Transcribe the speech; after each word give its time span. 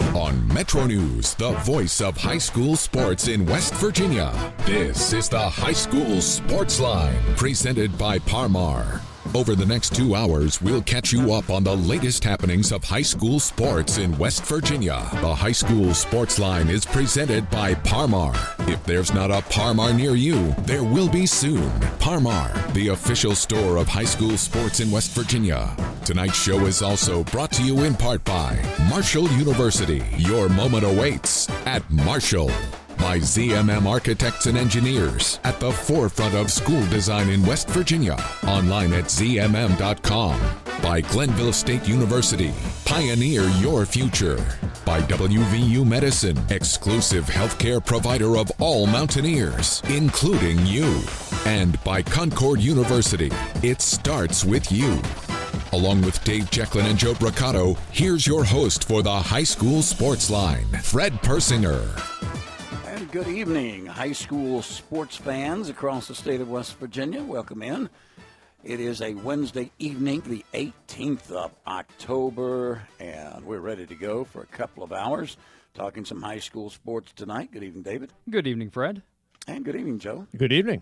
On 0.00 0.48
Metro 0.48 0.86
News, 0.86 1.34
the 1.34 1.52
voice 1.64 2.00
of 2.00 2.16
high 2.16 2.38
school 2.38 2.76
sports 2.76 3.28
in 3.28 3.44
West 3.44 3.74
Virginia. 3.74 4.32
This 4.64 5.12
is 5.12 5.28
the 5.28 5.38
High 5.38 5.74
School 5.74 6.22
Sports 6.22 6.80
Line, 6.80 7.14
presented 7.36 7.98
by 7.98 8.18
Par-Mar. 8.20 9.02
Over 9.34 9.54
the 9.54 9.64
next 9.64 9.94
two 9.94 10.14
hours, 10.14 10.60
we'll 10.60 10.82
catch 10.82 11.12
you 11.12 11.32
up 11.32 11.48
on 11.48 11.64
the 11.64 11.76
latest 11.76 12.22
happenings 12.22 12.70
of 12.70 12.84
high 12.84 13.02
school 13.02 13.40
sports 13.40 13.96
in 13.96 14.16
West 14.18 14.44
Virginia. 14.44 15.08
The 15.22 15.34
High 15.34 15.52
School 15.52 15.94
Sports 15.94 16.38
Line 16.38 16.68
is 16.68 16.84
presented 16.84 17.48
by 17.48 17.74
Par-Mar. 17.74 18.34
If 18.68 18.84
there's 18.84 19.14
not 19.14 19.30
a 19.30 19.40
Par-Mar 19.42 19.94
near 19.94 20.16
you, 20.16 20.54
there 20.66 20.84
will 20.84 21.08
be 21.08 21.24
soon. 21.24 21.70
Par-Mar, 21.98 22.52
the 22.74 22.88
official 22.88 23.34
store 23.34 23.78
of 23.78 23.88
high 23.88 24.04
school 24.04 24.36
sports 24.36 24.80
in 24.80 24.90
West 24.90 25.12
Virginia. 25.12 25.74
Tonight's 26.04 26.36
show 26.36 26.66
is 26.66 26.82
also 26.82 27.24
brought 27.24 27.52
to 27.52 27.62
you 27.62 27.84
in 27.84 27.94
part 27.94 28.22
by 28.24 28.60
Marshall 28.90 29.28
University. 29.30 30.04
Your 30.18 30.48
moment 30.50 30.84
awaits 30.84 31.48
at 31.64 31.88
Marshall 31.90 32.50
by 33.02 33.18
ZMM 33.18 33.84
Architects 33.84 34.46
and 34.46 34.56
Engineers 34.56 35.40
at 35.42 35.58
the 35.58 35.72
forefront 35.72 36.36
of 36.36 36.52
school 36.52 36.86
design 36.86 37.28
in 37.30 37.44
West 37.44 37.68
Virginia. 37.70 38.16
Online 38.46 38.92
at 38.92 39.06
zmm.com. 39.06 40.40
By 40.80 41.00
Glenville 41.00 41.52
State 41.52 41.88
University. 41.88 42.54
Pioneer 42.84 43.42
your 43.58 43.86
future. 43.86 44.36
By 44.84 45.00
WVU 45.00 45.84
Medicine, 45.84 46.38
exclusive 46.50 47.26
healthcare 47.26 47.84
provider 47.84 48.36
of 48.36 48.52
all 48.60 48.86
Mountaineers, 48.86 49.82
including 49.88 50.64
you. 50.64 51.02
And 51.44 51.82
by 51.82 52.02
Concord 52.02 52.60
University. 52.60 53.32
It 53.64 53.80
starts 53.80 54.44
with 54.44 54.70
you. 54.70 55.02
Along 55.72 56.02
with 56.02 56.22
Dave 56.22 56.44
Jecklin 56.50 56.84
and 56.84 56.98
Joe 56.98 57.14
Brocato, 57.14 57.76
here's 57.90 58.28
your 58.28 58.44
host 58.44 58.84
for 58.84 59.02
the 59.02 59.12
High 59.12 59.42
School 59.42 59.82
Sports 59.82 60.30
Line, 60.30 60.66
Fred 60.82 61.14
Persinger. 61.14 62.31
And 63.12 63.24
good 63.24 63.34
evening, 63.34 63.86
high 63.86 64.12
school 64.12 64.62
sports 64.62 65.16
fans 65.16 65.68
across 65.68 66.08
the 66.08 66.14
state 66.14 66.40
of 66.40 66.48
West 66.48 66.78
Virginia. 66.78 67.22
Welcome 67.22 67.62
in. 67.62 67.90
It 68.64 68.80
is 68.80 69.02
a 69.02 69.12
Wednesday 69.14 69.70
evening, 69.78 70.22
the 70.26 70.44
18th 70.54 71.30
of 71.30 71.54
October, 71.66 72.82
and 72.98 73.44
we're 73.44 73.60
ready 73.60 73.86
to 73.86 73.94
go 73.94 74.24
for 74.24 74.40
a 74.40 74.46
couple 74.46 74.82
of 74.82 74.92
hours 74.92 75.36
talking 75.74 76.06
some 76.06 76.22
high 76.22 76.38
school 76.38 76.70
sports 76.70 77.12
tonight. 77.14 77.50
Good 77.52 77.62
evening, 77.62 77.82
David. 77.82 78.12
Good 78.30 78.46
evening, 78.46 78.70
Fred. 78.70 79.02
And 79.46 79.62
good 79.62 79.76
evening, 79.76 79.98
Joe. 79.98 80.26
Good 80.34 80.52
evening. 80.52 80.80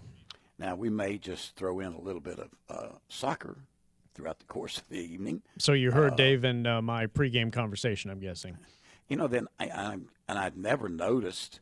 Now, 0.58 0.76
we 0.76 0.88
may 0.88 1.18
just 1.18 1.56
throw 1.56 1.80
in 1.80 1.92
a 1.94 2.00
little 2.00 2.20
bit 2.20 2.38
of 2.38 2.48
uh, 2.68 2.88
soccer 3.08 3.56
throughout 4.14 4.38
the 4.38 4.46
course 4.46 4.78
of 4.78 4.88
the 4.88 4.98
evening. 4.98 5.42
So 5.58 5.72
you 5.72 5.90
heard 5.90 6.12
uh, 6.12 6.16
Dave 6.16 6.44
and 6.44 6.66
uh, 6.66 6.80
my 6.80 7.06
pregame 7.06 7.52
conversation, 7.52 8.10
I'm 8.10 8.20
guessing. 8.20 8.56
You 9.08 9.16
know, 9.16 9.26
then 9.26 9.48
I, 9.58 9.70
I'm, 9.70 10.10
and 10.28 10.38
I'd 10.38 10.56
never 10.56 10.88
noticed 10.88 11.60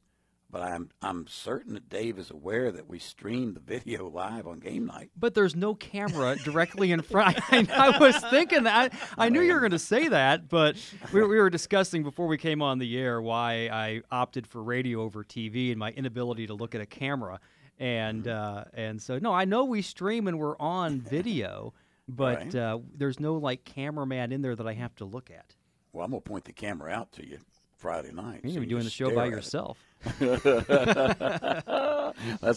but 0.51 0.63
I'm 0.63 0.89
I'm 1.03 1.27
certain 1.27 1.75
that 1.75 1.89
Dave 1.89 2.19
is 2.19 2.31
aware 2.31 2.73
that 2.73 2.89
we 2.89 2.99
streamed 2.99 3.55
the 3.55 3.61
video 3.61 4.09
live 4.09 4.47
on 4.47 4.59
game 4.59 4.87
night. 4.87 5.11
But 5.17 5.35
there's 5.35 5.55
no 5.55 5.75
camera 5.75 6.37
directly 6.37 6.91
in 6.93 7.03
front. 7.03 7.39
I, 7.53 7.67
I 7.71 7.99
was 7.99 8.17
thinking 8.31 8.63
that 8.65 8.93
I, 9.19 9.27
I 9.27 9.29
knew 9.29 9.43
you 9.43 9.53
were 9.53 9.61
going 9.61 9.73
to 9.73 9.79
say 9.79 10.09
that, 10.09 10.49
but 10.49 10.77
we, 11.13 11.21
we 11.21 11.39
were 11.39 11.51
discussing 11.51 12.03
before 12.03 12.27
we 12.27 12.39
came 12.39 12.63
on 12.63 12.79
the 12.79 12.99
air 12.99 13.21
why 13.21 13.69
I 13.71 14.03
opted 14.11 14.47
for 14.47 14.63
radio 14.63 15.03
over 15.03 15.23
TV 15.23 15.71
and 15.71 15.79
my 15.79 15.91
inability 15.91 16.47
to 16.47 16.55
look 16.55 16.75
at 16.75 16.81
a 16.81 16.87
camera, 16.87 17.41
and 17.79 18.25
mm-hmm. 18.25 18.59
uh, 18.59 18.65
and 18.73 19.01
so 19.03 19.19
no, 19.19 19.35
I 19.35 19.45
know 19.45 19.65
we 19.65 19.83
stream 19.83 20.29
and 20.29 20.39
we're 20.39 20.59
on 20.59 21.01
video, 21.01 21.75
but 22.09 22.39
right. 22.39 22.55
uh, 22.55 22.79
there's 22.97 23.21
no 23.21 23.35
like 23.35 23.65
cameraman 23.65 24.33
in 24.33 24.41
there 24.41 24.57
that 24.57 24.67
I 24.67 24.75
have 24.75 24.95
to 24.97 25.05
look 25.05 25.31
at. 25.31 25.55
Well, 25.93 26.05
I'm 26.05 26.11
gonna 26.11 26.21
point 26.23 26.45
the 26.45 26.53
camera 26.53 26.91
out 26.91 27.13
to 27.13 27.27
you 27.27 27.39
Friday 27.79 28.13
night. 28.13 28.41
You're 28.43 28.55
so 28.55 28.61
be 28.61 28.67
doing 28.67 28.85
the 28.85 28.91
show 28.91 29.15
by 29.15 29.27
yourself. 29.27 29.79
That's 30.19 30.43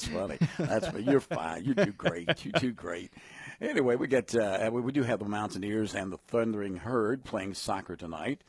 funny. 0.07 0.37
That's 0.57 0.87
funny. 0.87 1.03
You're 1.03 1.19
fine. 1.19 1.63
You 1.63 1.75
do 1.75 1.91
great. 1.91 2.43
You 2.43 2.51
do 2.53 2.71
great. 2.71 3.13
Anyway, 3.61 3.95
we 3.95 4.07
get 4.07 4.35
uh, 4.35 4.69
we 4.73 4.91
do 4.91 5.03
have 5.03 5.19
the 5.19 5.25
Mountaineers 5.25 5.93
and 5.93 6.11
the 6.11 6.17
Thundering 6.17 6.77
Herd 6.77 7.23
playing 7.23 7.53
soccer 7.53 7.95
tonight 7.95 8.43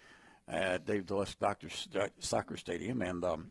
at 0.49 0.87
Dave 0.87 1.07
Dulles 1.07 1.35
Doctor 1.35 1.69
Soccer 2.19 2.57
Stadium, 2.57 3.03
and 3.03 3.23
um, 3.25 3.51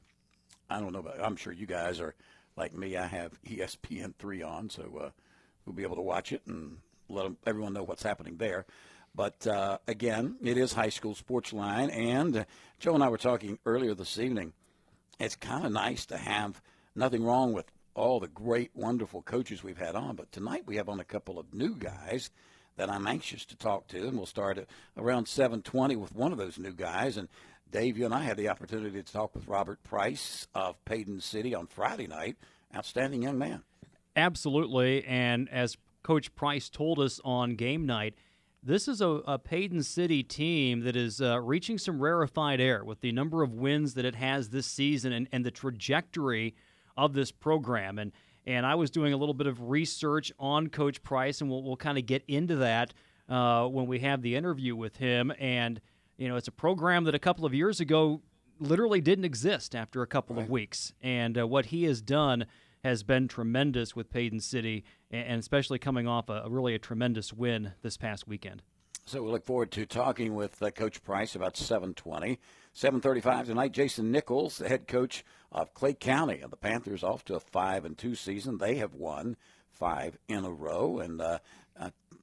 I 0.69 0.79
don't 0.79 0.91
know, 0.91 1.03
but 1.03 1.23
I'm 1.23 1.35
sure 1.35 1.53
you 1.53 1.67
guys 1.67 1.99
are 1.99 2.15
like 2.57 2.75
me. 2.75 2.97
I 2.97 3.05
have 3.05 3.39
ESPN 3.43 4.15
three 4.15 4.41
on, 4.41 4.69
so 4.69 4.83
uh, 4.99 5.09
we'll 5.65 5.75
be 5.75 5.83
able 5.83 5.97
to 5.97 6.01
watch 6.01 6.31
it 6.31 6.41
and 6.47 6.77
let 7.07 7.23
them, 7.23 7.37
everyone 7.45 7.73
know 7.73 7.83
what's 7.83 8.03
happening 8.03 8.37
there. 8.37 8.65
But 9.13 9.45
uh, 9.45 9.79
again, 9.87 10.37
it 10.41 10.57
is 10.57 10.73
high 10.73 10.89
school 10.89 11.15
sports 11.15 11.51
line, 11.51 11.89
and 11.89 12.45
Joe 12.79 12.95
and 12.95 13.03
I 13.03 13.09
were 13.09 13.17
talking 13.17 13.59
earlier 13.65 13.93
this 13.93 14.17
evening 14.17 14.53
it's 15.21 15.35
kind 15.35 15.65
of 15.65 15.71
nice 15.71 16.05
to 16.07 16.17
have 16.17 16.61
nothing 16.95 17.23
wrong 17.23 17.53
with 17.53 17.71
all 17.93 18.19
the 18.19 18.27
great, 18.27 18.71
wonderful 18.73 19.21
coaches 19.21 19.63
we've 19.63 19.77
had 19.77 19.95
on. 19.95 20.15
But 20.15 20.31
tonight 20.31 20.63
we 20.65 20.77
have 20.77 20.89
on 20.89 20.99
a 20.99 21.05
couple 21.05 21.37
of 21.37 21.53
new 21.53 21.75
guys 21.75 22.31
that 22.77 22.89
I'm 22.89 23.05
anxious 23.05 23.45
to 23.45 23.55
talk 23.55 23.87
to, 23.89 24.07
and 24.07 24.17
we'll 24.17 24.25
start 24.25 24.67
around 24.97 25.27
7:20 25.27 25.95
with 25.95 26.15
one 26.15 26.31
of 26.31 26.37
those 26.37 26.57
new 26.57 26.73
guys. 26.73 27.17
And 27.17 27.29
Dave, 27.69 27.97
you 27.97 28.05
and 28.05 28.13
I 28.13 28.23
had 28.23 28.37
the 28.37 28.49
opportunity 28.49 29.01
to 29.01 29.13
talk 29.13 29.35
with 29.35 29.47
Robert 29.47 29.83
Price 29.83 30.47
of 30.55 30.83
Paden 30.85 31.21
City 31.21 31.53
on 31.53 31.67
Friday 31.67 32.07
night. 32.07 32.37
Outstanding 32.75 33.21
young 33.21 33.37
man. 33.37 33.63
Absolutely, 34.15 35.03
and 35.05 35.49
as 35.49 35.77
Coach 36.03 36.33
Price 36.33 36.69
told 36.69 36.99
us 36.99 37.19
on 37.23 37.55
game 37.55 37.85
night 37.85 38.15
this 38.63 38.87
is 38.87 39.01
a, 39.01 39.07
a 39.07 39.39
Paden 39.39 39.83
City 39.83 40.23
team 40.23 40.81
that 40.81 40.95
is 40.95 41.21
uh, 41.21 41.39
reaching 41.39 41.77
some 41.77 41.99
rarefied 41.99 42.61
air 42.61 42.83
with 42.83 43.01
the 43.01 43.11
number 43.11 43.41
of 43.41 43.53
wins 43.53 43.95
that 43.95 44.05
it 44.05 44.15
has 44.15 44.49
this 44.49 44.67
season 44.67 45.11
and, 45.11 45.27
and 45.31 45.45
the 45.45 45.51
trajectory 45.51 46.55
of 46.95 47.13
this 47.13 47.31
program. 47.31 47.97
And 47.97 48.11
and 48.45 48.65
I 48.65 48.73
was 48.75 48.89
doing 48.89 49.13
a 49.13 49.17
little 49.17 49.35
bit 49.35 49.45
of 49.45 49.69
research 49.69 50.31
on 50.39 50.69
Coach 50.69 51.03
Price, 51.03 51.41
and 51.41 51.49
we'll, 51.49 51.61
we'll 51.61 51.77
kind 51.77 51.99
of 51.99 52.07
get 52.07 52.23
into 52.27 52.55
that 52.57 52.91
uh, 53.29 53.67
when 53.67 53.85
we 53.85 53.99
have 53.99 54.23
the 54.23 54.35
interview 54.35 54.75
with 54.75 54.97
him. 54.97 55.31
And 55.39 55.79
you 56.17 56.27
know, 56.27 56.35
it's 56.37 56.47
a 56.47 56.51
program 56.51 57.03
that 57.05 57.15
a 57.15 57.19
couple 57.19 57.45
of 57.45 57.53
years 57.53 57.79
ago 57.79 58.21
literally 58.59 59.01
didn't 59.01 59.25
exist 59.25 59.75
after 59.75 60.01
a 60.01 60.07
couple 60.07 60.35
right. 60.35 60.43
of 60.43 60.49
weeks, 60.49 60.93
and 61.01 61.37
uh, 61.37 61.47
what 61.47 61.67
he 61.67 61.83
has 61.85 62.01
done 62.01 62.45
has 62.83 63.03
been 63.03 63.27
tremendous 63.27 63.95
with 63.95 64.09
Paden 64.09 64.41
City, 64.41 64.83
and 65.09 65.39
especially 65.39 65.79
coming 65.79 66.07
off 66.07 66.29
a, 66.29 66.43
really 66.49 66.75
a 66.75 66.79
tremendous 66.79 67.31
win 67.31 67.73
this 67.81 67.97
past 67.97 68.27
weekend. 68.27 68.61
So 69.05 69.23
we 69.23 69.31
look 69.31 69.45
forward 69.45 69.71
to 69.71 69.85
talking 69.85 70.35
with 70.35 70.61
uh, 70.61 70.71
Coach 70.71 71.03
Price 71.03 71.35
about 71.35 71.57
720. 71.57 72.39
735 72.73 73.47
tonight, 73.47 73.71
Jason 73.71 74.11
Nichols, 74.11 74.57
the 74.57 74.69
head 74.69 74.87
coach 74.87 75.25
of 75.51 75.73
Clay 75.73 75.93
County. 75.93 76.39
And 76.39 76.51
the 76.51 76.57
Panthers 76.57 77.03
off 77.03 77.25
to 77.25 77.35
a 77.35 77.39
5 77.39 77.83
and 77.83 77.97
2 77.97 78.15
season. 78.15 78.57
They 78.57 78.75
have 78.75 78.93
won 78.93 79.37
five 79.71 80.17
in 80.27 80.45
a 80.45 80.51
row 80.51 80.99
and 80.99 81.19
uh, 81.19 81.39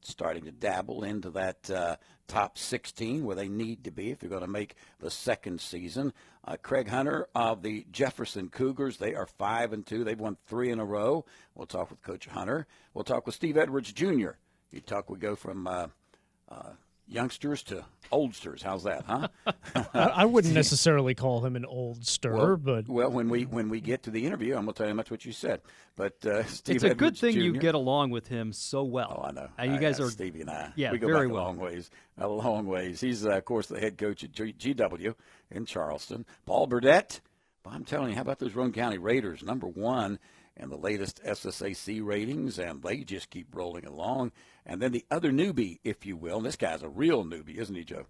starting 0.02 0.44
to 0.44 0.50
dabble 0.50 1.04
into 1.04 1.30
that 1.30 1.70
uh, 1.70 1.96
top 2.26 2.58
16 2.58 3.24
where 3.24 3.36
they 3.36 3.48
need 3.48 3.84
to 3.84 3.90
be 3.90 4.10
if 4.10 4.18
they're 4.18 4.28
going 4.28 4.42
to 4.42 4.46
make 4.46 4.74
the 5.00 5.10
second 5.10 5.60
season. 5.60 6.12
Uh, 6.44 6.56
Craig 6.62 6.88
Hunter 6.88 7.26
of 7.34 7.62
the 7.62 7.86
Jefferson 7.90 8.48
Cougars, 8.48 8.98
they 8.98 9.14
are 9.14 9.26
five 9.26 9.72
and 9.72 9.84
two. 9.84 10.04
They've 10.04 10.18
won 10.18 10.36
three 10.46 10.70
in 10.70 10.78
a 10.78 10.84
row. 10.84 11.24
We'll 11.54 11.66
talk 11.66 11.90
with 11.90 12.02
Coach 12.02 12.26
Hunter. 12.26 12.66
We'll 12.94 13.04
talk 13.04 13.26
with 13.26 13.34
Steve 13.34 13.56
Edwards 13.56 13.92
Jr. 13.92 14.30
You 14.70 14.80
talk. 14.80 15.10
We 15.10 15.18
go 15.18 15.36
from 15.36 15.66
uh, 15.66 15.86
uh, 16.50 16.70
youngsters 17.08 17.62
to 17.64 17.84
oldsters. 18.12 18.62
How's 18.62 18.84
that, 18.84 19.05
huh? 19.06 19.28
I, 19.75 19.82
I 19.94 20.25
wouldn't 20.25 20.55
necessarily 20.55 21.14
call 21.14 21.44
him 21.44 21.56
an 21.56 21.64
oldster, 21.64 22.32
well, 22.32 22.56
but 22.56 22.88
well, 22.88 23.10
when 23.10 23.28
we 23.28 23.44
when 23.44 23.69
we 23.69 23.81
get 23.81 24.02
to 24.05 24.10
the 24.10 24.26
interview, 24.26 24.55
I'm 24.55 24.62
gonna 24.62 24.72
tell 24.75 24.88
you 24.88 24.94
much 24.94 25.10
what 25.10 25.25
you 25.25 25.32
said. 25.32 25.60
But 25.96 26.25
uh, 26.25 26.44
Steve 26.46 26.76
it's 26.76 26.84
a 26.84 26.94
good 26.94 27.16
thing 27.16 27.34
Jr. 27.34 27.38
you 27.40 27.52
get 27.55 27.75
along 27.75 28.10
with 28.10 28.28
him 28.28 28.52
so 28.52 28.82
well. 28.84 29.20
Oh, 29.22 29.28
I 29.28 29.32
know. 29.32 29.49
Uh, 29.58 29.62
you 29.64 29.75
I- 29.75 29.78
guys 29.78 30.00
I- 30.00 30.05
are 30.05 30.10
Stevie 30.10 30.43
and 30.43 30.50
I. 30.50 30.72
Yeah, 30.76 30.93
we 30.93 30.99
go 30.99 31.06
very 31.06 31.26
back 31.28 31.34
well. 31.34 31.43
a 31.43 31.46
long 31.46 31.56
ways. 31.58 31.90
A 32.19 32.28
long 32.28 32.66
ways. 32.66 33.00
He's 33.00 33.26
uh, 33.26 33.31
of 33.31 33.44
course 33.44 33.66
the 33.66 33.81
head 33.81 33.99
coach 33.99 34.25
at 34.25 34.32
G- 34.32 34.54
GW 34.58 35.14
in 35.50 35.64
Charleston. 35.66 36.25
Paul 36.46 36.66
Burdett. 36.66 37.20
Well, 37.64 37.75
I'm 37.75 37.84
telling 37.84 38.11
you, 38.11 38.14
how 38.14 38.22
about 38.22 38.38
those 38.38 38.54
Roane 38.54 38.72
County 38.72 38.99
Raiders? 38.99 39.43
Number 39.43 39.66
one 39.66 40.19
in 40.58 40.70
the 40.70 40.76
latest 40.76 41.22
SSAC 41.25 42.05
ratings, 42.05 42.58
and 42.58 42.82
they 42.82 42.99
just 42.99 43.31
keep 43.31 43.55
rolling 43.55 43.87
along. 43.87 44.32
And 44.66 44.82
then 44.82 44.93
the 44.93 45.05
other 45.10 45.31
newbie, 45.31 45.78
if 45.84 46.05
you 46.05 46.16
will, 46.16 46.38
and 46.38 46.46
this 46.46 46.56
guy's 46.56 46.82
a 46.82 46.88
real 46.88 47.25
newbie, 47.25 47.56
isn't 47.56 47.75
he, 47.75 47.84
Joe? 47.84 48.06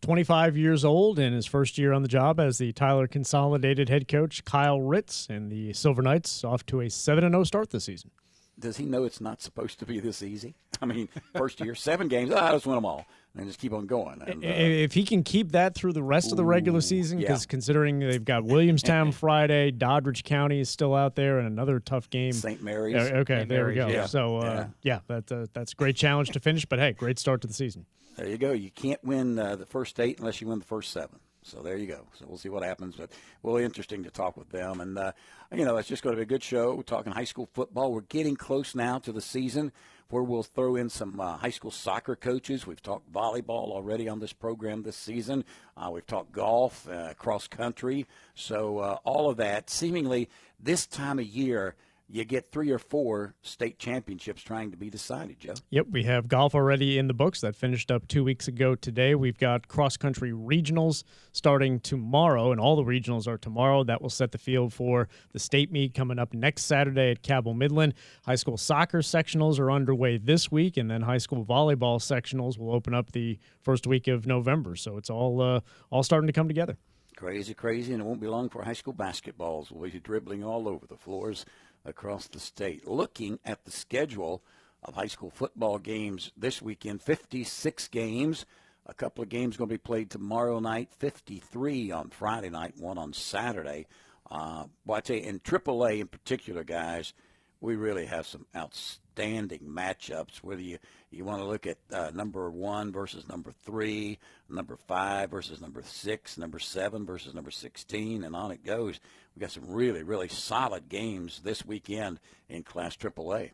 25 0.00 0.56
years 0.56 0.84
old 0.84 1.18
in 1.18 1.32
his 1.32 1.44
first 1.44 1.76
year 1.76 1.92
on 1.92 2.02
the 2.02 2.08
job 2.08 2.40
as 2.40 2.58
the 2.58 2.72
Tyler 2.72 3.06
Consolidated 3.06 3.88
head 3.88 4.08
coach, 4.08 4.44
Kyle 4.44 4.80
Ritz, 4.80 5.26
and 5.28 5.50
the 5.50 5.72
Silver 5.72 6.02
Knights 6.02 6.44
off 6.44 6.64
to 6.66 6.80
a 6.80 6.88
7 6.88 7.28
0 7.30 7.44
start 7.44 7.70
this 7.70 7.84
season. 7.84 8.10
Does 8.58 8.76
he 8.76 8.86
know 8.86 9.04
it's 9.04 9.20
not 9.20 9.40
supposed 9.40 9.78
to 9.80 9.86
be 9.86 10.00
this 10.00 10.22
easy? 10.22 10.54
I 10.80 10.86
mean, 10.86 11.08
first 11.36 11.60
year, 11.60 11.74
seven 11.74 12.08
games, 12.08 12.32
I 12.32 12.52
just 12.52 12.66
win 12.66 12.76
them 12.76 12.86
all, 12.86 13.06
and 13.38 13.46
just 13.46 13.58
keep 13.58 13.72
on 13.72 13.86
going. 13.86 14.20
And, 14.26 14.44
uh, 14.44 14.48
if 14.48 14.92
he 14.92 15.04
can 15.04 15.22
keep 15.22 15.52
that 15.52 15.74
through 15.74 15.92
the 15.92 16.02
rest 16.02 16.32
of 16.32 16.36
the 16.36 16.44
regular 16.44 16.78
Ooh, 16.78 16.82
season, 16.82 17.18
yeah. 17.18 17.28
because 17.28 17.46
considering 17.46 18.00
they've 18.00 18.24
got 18.24 18.44
Williamstown 18.44 19.12
Friday, 19.12 19.70
Doddridge 19.70 20.24
County 20.24 20.60
is 20.60 20.68
still 20.68 20.94
out 20.94 21.14
there, 21.14 21.38
and 21.38 21.46
another 21.46 21.80
tough 21.80 22.10
game. 22.10 22.32
St. 22.32 22.62
Mary's. 22.62 22.96
Uh, 22.96 23.16
okay, 23.18 23.38
St. 23.38 23.48
there 23.48 23.66
we 23.66 23.74
go. 23.74 23.88
Yeah. 23.88 24.06
So, 24.06 24.38
uh, 24.38 24.66
yeah, 24.82 25.00
that, 25.06 25.30
uh, 25.30 25.46
that's 25.52 25.72
a 25.72 25.76
great 25.76 25.96
challenge 25.96 26.30
to 26.30 26.40
finish, 26.40 26.64
but 26.66 26.78
hey, 26.78 26.92
great 26.92 27.18
start 27.18 27.40
to 27.42 27.48
the 27.48 27.54
season. 27.54 27.86
There 28.16 28.28
you 28.28 28.38
go. 28.38 28.52
You 28.52 28.70
can't 28.70 29.02
win 29.04 29.38
uh, 29.38 29.54
the 29.54 29.66
first 29.66 30.00
eight 30.00 30.18
unless 30.18 30.40
you 30.40 30.48
win 30.48 30.58
the 30.58 30.64
first 30.64 30.90
seven. 30.90 31.20
So 31.44 31.62
there 31.62 31.76
you 31.76 31.86
go. 31.86 32.06
So 32.18 32.26
we'll 32.28 32.36
see 32.36 32.48
what 32.48 32.64
happens. 32.64 32.96
But 32.96 33.10
really 33.42 33.64
interesting 33.64 34.02
to 34.02 34.10
talk 34.10 34.36
with 34.36 34.50
them. 34.50 34.80
And, 34.80 34.98
uh, 34.98 35.12
you 35.54 35.64
know, 35.64 35.76
it's 35.76 35.88
just 35.88 36.02
going 36.02 36.14
to 36.14 36.18
be 36.18 36.24
a 36.24 36.26
good 36.26 36.42
show. 36.42 36.74
We're 36.74 36.82
talking 36.82 37.12
high 37.12 37.24
school 37.24 37.48
football. 37.54 37.92
We're 37.92 38.00
getting 38.02 38.36
close 38.36 38.74
now 38.74 38.98
to 38.98 39.12
the 39.12 39.20
season 39.20 39.72
where 40.10 40.22
we'll 40.22 40.42
throw 40.42 40.74
in 40.74 40.88
some 40.88 41.20
uh, 41.20 41.36
high 41.36 41.50
school 41.50 41.70
soccer 41.70 42.16
coaches. 42.16 42.66
We've 42.66 42.82
talked 42.82 43.12
volleyball 43.12 43.70
already 43.70 44.08
on 44.08 44.20
this 44.20 44.32
program 44.32 44.82
this 44.82 44.96
season. 44.96 45.44
Uh, 45.76 45.90
we've 45.92 46.06
talked 46.06 46.32
golf, 46.32 46.88
uh, 46.88 47.12
cross 47.14 47.46
country. 47.46 48.06
So 48.34 48.78
uh, 48.78 48.98
all 49.04 49.28
of 49.28 49.36
that 49.36 49.68
seemingly 49.68 50.30
this 50.58 50.86
time 50.86 51.18
of 51.18 51.26
year, 51.26 51.74
you 52.10 52.24
get 52.24 52.50
three 52.50 52.70
or 52.70 52.78
four 52.78 53.34
state 53.42 53.78
championships 53.78 54.42
trying 54.42 54.70
to 54.70 54.76
be 54.76 54.88
decided, 54.88 55.38
Joe. 55.40 55.54
Yep, 55.70 55.86
we 55.90 56.04
have 56.04 56.26
golf 56.26 56.54
already 56.54 56.96
in 56.98 57.06
the 57.06 57.14
books. 57.14 57.42
That 57.42 57.54
finished 57.54 57.90
up 57.90 58.08
two 58.08 58.24
weeks 58.24 58.48
ago 58.48 58.74
today. 58.74 59.14
We've 59.14 59.36
got 59.36 59.68
cross 59.68 59.98
country 59.98 60.32
regionals 60.32 61.04
starting 61.32 61.80
tomorrow, 61.80 62.50
and 62.50 62.60
all 62.60 62.76
the 62.76 62.84
regionals 62.84 63.28
are 63.28 63.36
tomorrow. 63.36 63.84
That 63.84 64.00
will 64.00 64.10
set 64.10 64.32
the 64.32 64.38
field 64.38 64.72
for 64.72 65.08
the 65.32 65.38
state 65.38 65.70
meet 65.70 65.92
coming 65.92 66.18
up 66.18 66.32
next 66.32 66.64
Saturday 66.64 67.10
at 67.10 67.22
Cabell 67.22 67.54
Midland. 67.54 67.92
High 68.24 68.36
school 68.36 68.56
soccer 68.56 69.00
sectionals 69.00 69.58
are 69.58 69.70
underway 69.70 70.16
this 70.16 70.50
week, 70.50 70.78
and 70.78 70.90
then 70.90 71.02
high 71.02 71.18
school 71.18 71.44
volleyball 71.44 71.98
sectionals 71.98 72.58
will 72.58 72.72
open 72.72 72.94
up 72.94 73.12
the 73.12 73.38
first 73.60 73.86
week 73.86 74.08
of 74.08 74.26
November. 74.26 74.76
So 74.76 74.96
it's 74.96 75.10
all 75.10 75.42
uh, 75.42 75.60
all 75.90 76.02
starting 76.02 76.26
to 76.26 76.32
come 76.32 76.48
together. 76.48 76.78
Crazy, 77.18 77.52
crazy, 77.52 77.92
and 77.92 78.00
it 78.00 78.04
won't 78.04 78.20
be 78.20 78.28
long 78.28 78.48
for 78.48 78.62
high 78.62 78.74
school 78.74 78.94
basketballs 78.94 79.72
We'll 79.72 79.90
be 79.90 79.98
dribbling 79.98 80.44
all 80.44 80.68
over 80.68 80.86
the 80.86 80.96
floors 80.96 81.44
across 81.88 82.28
the 82.28 82.38
state. 82.38 82.86
Looking 82.86 83.38
at 83.44 83.64
the 83.64 83.70
schedule 83.70 84.42
of 84.82 84.94
high 84.94 85.06
school 85.06 85.30
football 85.30 85.78
games 85.78 86.30
this 86.36 86.62
weekend, 86.62 87.02
56 87.02 87.88
games. 87.88 88.46
A 88.86 88.94
couple 88.94 89.22
of 89.22 89.28
games 89.28 89.56
going 89.56 89.68
to 89.68 89.74
be 89.74 89.78
played 89.78 90.10
tomorrow 90.10 90.60
night, 90.60 90.88
53 90.98 91.90
on 91.90 92.10
Friday 92.10 92.48
night, 92.48 92.74
one 92.78 92.96
on 92.96 93.12
Saturday. 93.12 93.86
Uh, 94.30 94.64
well, 94.86 94.98
I 94.98 95.00
tell 95.00 95.16
you, 95.16 95.22
in 95.22 95.40
AAA 95.40 96.00
in 96.00 96.06
particular, 96.06 96.64
guys, 96.64 97.12
we 97.60 97.76
really 97.76 98.06
have 98.06 98.26
some 98.26 98.46
outstanding 98.56 99.60
matchups. 99.60 100.38
Whether 100.38 100.62
you, 100.62 100.78
you 101.10 101.24
want 101.24 101.40
to 101.40 101.46
look 101.46 101.66
at 101.66 101.78
uh, 101.92 102.10
number 102.14 102.50
one 102.50 102.92
versus 102.92 103.28
number 103.28 103.52
three, 103.64 104.18
number 104.48 104.76
five 104.76 105.30
versus 105.30 105.60
number 105.60 105.82
six, 105.82 106.36
number 106.36 106.58
seven 106.58 107.06
versus 107.06 107.34
number 107.34 107.50
16, 107.50 108.24
and 108.24 108.36
on 108.36 108.50
it 108.50 108.64
goes. 108.64 109.00
we 109.34 109.40
got 109.40 109.50
some 109.50 109.68
really, 109.68 110.02
really 110.02 110.28
solid 110.28 110.88
games 110.88 111.40
this 111.44 111.64
weekend 111.64 112.20
in 112.48 112.62
Class 112.62 112.96
AAA. 112.96 113.52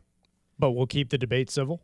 But 0.59 0.71
we'll 0.71 0.87
keep 0.87 1.09
the 1.09 1.17
debate 1.17 1.49
civil. 1.49 1.81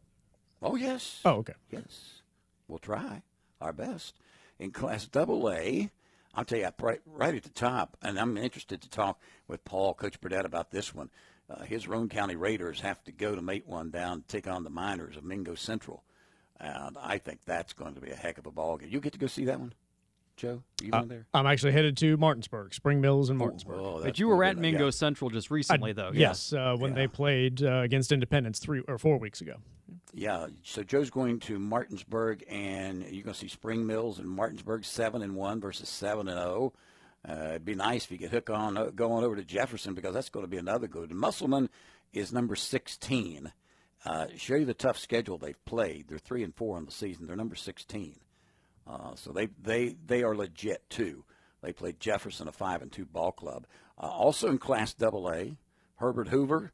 Oh, 0.61 0.75
yes. 0.75 1.21
Oh, 1.25 1.35
okay. 1.37 1.53
Yes. 1.69 2.21
We'll 2.67 2.79
try 2.79 3.23
our 3.59 3.73
best. 3.73 4.15
In 4.59 4.71
Class 4.71 5.09
AA, 5.15 5.87
I'll 6.33 6.45
tell 6.45 6.59
you, 6.59 6.69
right, 6.79 7.01
right 7.05 7.35
at 7.35 7.43
the 7.43 7.49
top, 7.49 7.97
and 8.01 8.19
I'm 8.19 8.37
interested 8.37 8.81
to 8.81 8.89
talk 8.89 9.19
with 9.47 9.65
Paul, 9.65 9.93
Coach 9.93 10.19
Burdett, 10.21 10.45
about 10.45 10.71
this 10.71 10.93
one. 10.93 11.09
Uh, 11.51 11.63
his 11.63 11.87
Roane 11.87 12.09
County 12.09 12.35
Raiders 12.35 12.81
have 12.81 13.03
to 13.05 13.11
go 13.11 13.35
to 13.35 13.41
Matewan 13.41 13.91
down, 13.91 14.23
take 14.27 14.47
on 14.47 14.63
the 14.63 14.69
Miners 14.69 15.17
of 15.17 15.23
Mingo 15.23 15.55
Central. 15.55 16.03
And 16.59 16.95
I 17.01 17.17
think 17.17 17.39
that's 17.45 17.73
going 17.73 17.95
to 17.95 18.01
be 18.01 18.11
a 18.11 18.15
heck 18.15 18.37
of 18.37 18.45
a 18.45 18.51
ball 18.51 18.77
game. 18.77 18.89
You 18.91 18.99
get 19.01 19.13
to 19.13 19.19
go 19.19 19.25
see 19.27 19.45
that 19.45 19.59
one, 19.59 19.73
Joe? 20.37 20.61
Are 20.81 20.85
you 20.85 20.91
Uh, 20.93 20.97
going 20.99 21.09
there? 21.09 21.25
I'm 21.33 21.47
actually 21.47 21.71
headed 21.71 21.97
to 21.97 22.17
Martinsburg, 22.17 22.73
Spring 22.75 23.01
Mills 23.01 23.29
and 23.31 23.39
Martinsburg. 23.39 23.79
Oh, 23.79 24.01
But 24.03 24.19
you 24.19 24.27
were 24.27 24.43
at 24.43 24.57
Mingo 24.57 24.85
yeah. 24.85 24.91
Central 24.91 25.29
just 25.31 25.51
I- 25.51 25.55
recently, 25.55 25.93
though. 25.93 26.11
Yes, 26.13 26.53
uh, 26.53 26.75
when 26.77 26.91
Yeah. 26.91 26.95
they 26.95 27.07
played 27.07 27.63
uh, 27.63 27.77
against 27.83 28.11
Independence 28.11 28.59
three 28.59 28.81
or 28.87 28.97
four 28.99 29.17
weeks 29.17 29.41
ago. 29.41 29.55
Yeah, 30.13 30.47
so 30.63 30.83
Joe's 30.83 31.09
going 31.09 31.39
to 31.41 31.57
Martinsburg, 31.57 32.43
and 32.47 33.01
you're 33.03 33.23
going 33.23 33.33
to 33.33 33.39
see 33.39 33.47
Spring 33.47 33.85
Mills 33.87 34.19
and 34.19 34.29
Martinsburg 34.29 34.85
seven 34.85 35.21
and 35.23 35.35
one 35.35 35.59
versus 35.59 35.89
seven 35.89 36.27
and 36.27 36.37
zero. 36.37 36.73
Uh, 37.27 37.49
it'd 37.49 37.65
be 37.65 37.75
nice 37.75 38.05
if 38.05 38.11
you 38.11 38.17
could 38.17 38.31
hook 38.31 38.49
on, 38.49 38.77
uh, 38.77 38.91
over 38.99 39.35
to 39.35 39.43
Jefferson 39.43 39.93
because 39.93 40.13
that's 40.13 40.29
going 40.29 40.45
to 40.45 40.49
be 40.49 40.57
another 40.57 40.87
good. 40.87 41.11
Musselman 41.11 41.69
is 42.13 42.33
number 42.33 42.55
16. 42.55 43.51
Uh, 44.03 44.27
show 44.35 44.55
you 44.55 44.65
the 44.65 44.73
tough 44.73 44.97
schedule 44.97 45.37
they've 45.37 45.65
played. 45.65 46.07
They're 46.07 46.17
three 46.17 46.43
and 46.43 46.55
four 46.55 46.77
on 46.77 46.85
the 46.85 46.91
season. 46.91 47.27
They're 47.27 47.35
number 47.35 47.55
16. 47.55 48.15
Uh, 48.87 49.15
so 49.15 49.31
they, 49.31 49.47
they 49.61 49.95
they 50.05 50.23
are 50.23 50.35
legit 50.35 50.89
too. 50.89 51.23
They 51.61 51.71
played 51.71 51.99
Jefferson, 51.99 52.47
a 52.47 52.51
five 52.51 52.81
and 52.81 52.91
two 52.91 53.05
ball 53.05 53.31
club. 53.31 53.67
Uh, 54.01 54.07
also 54.07 54.49
in 54.49 54.57
Class 54.57 54.95
AA, 54.99 55.55
Herbert 55.97 56.29
Hoover, 56.29 56.71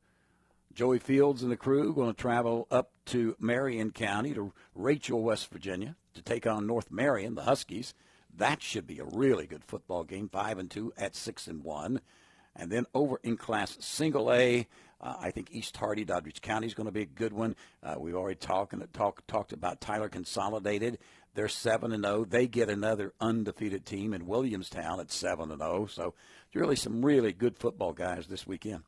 Joey 0.73 0.99
Fields 0.99 1.43
and 1.43 1.51
the 1.51 1.57
crew 1.57 1.93
going 1.93 2.13
to 2.13 2.21
travel 2.21 2.67
up 2.71 2.91
to 3.07 3.35
Marion 3.39 3.91
County 3.91 4.33
to 4.33 4.53
Rachel, 4.73 5.21
West 5.21 5.51
Virginia, 5.51 5.95
to 6.13 6.21
take 6.21 6.47
on 6.47 6.65
North 6.65 6.91
Marion, 6.91 7.35
the 7.35 7.43
Huskies. 7.43 7.93
That 8.37 8.61
should 8.61 8.87
be 8.87 8.99
a 8.99 9.05
really 9.05 9.47
good 9.47 9.63
football 9.63 10.03
game, 10.03 10.29
five 10.29 10.59
and 10.59 10.69
two 10.69 10.93
at 10.97 11.15
six 11.15 11.47
and 11.47 11.63
one. 11.63 12.01
And 12.55 12.71
then 12.71 12.85
over 12.93 13.19
in 13.23 13.37
Class 13.37 13.77
Single 13.79 14.31
A, 14.31 14.67
uh, 14.99 15.15
I 15.19 15.31
think 15.31 15.49
East 15.51 15.77
Hardy, 15.77 16.05
Doddridge 16.05 16.41
County 16.41 16.65
is 16.65 16.73
going 16.73 16.87
to 16.87 16.91
be 16.91 17.03
a 17.03 17.05
good 17.05 17.33
one. 17.33 17.55
Uh, 17.83 17.95
we've 17.99 18.15
already 18.15 18.37
talked 18.37 18.73
talk, 18.93 19.25
talked 19.27 19.53
about 19.53 19.79
Tyler 19.79 20.09
Consolidated. 20.09 20.97
They're 21.35 21.47
seven 21.47 21.91
and 21.91 22.03
zero. 22.03 22.25
They 22.25 22.47
get 22.47 22.69
another 22.69 23.13
undefeated 23.21 23.85
team 23.85 24.13
in 24.13 24.25
Williamstown 24.25 24.99
at 24.99 25.11
seven 25.11 25.51
and 25.51 25.61
zero. 25.61 25.85
So, 25.85 26.15
really, 26.53 26.75
some 26.75 27.05
really 27.05 27.31
good 27.31 27.57
football 27.57 27.93
guys 27.93 28.25
this 28.25 28.47
weekend. 28.47 28.83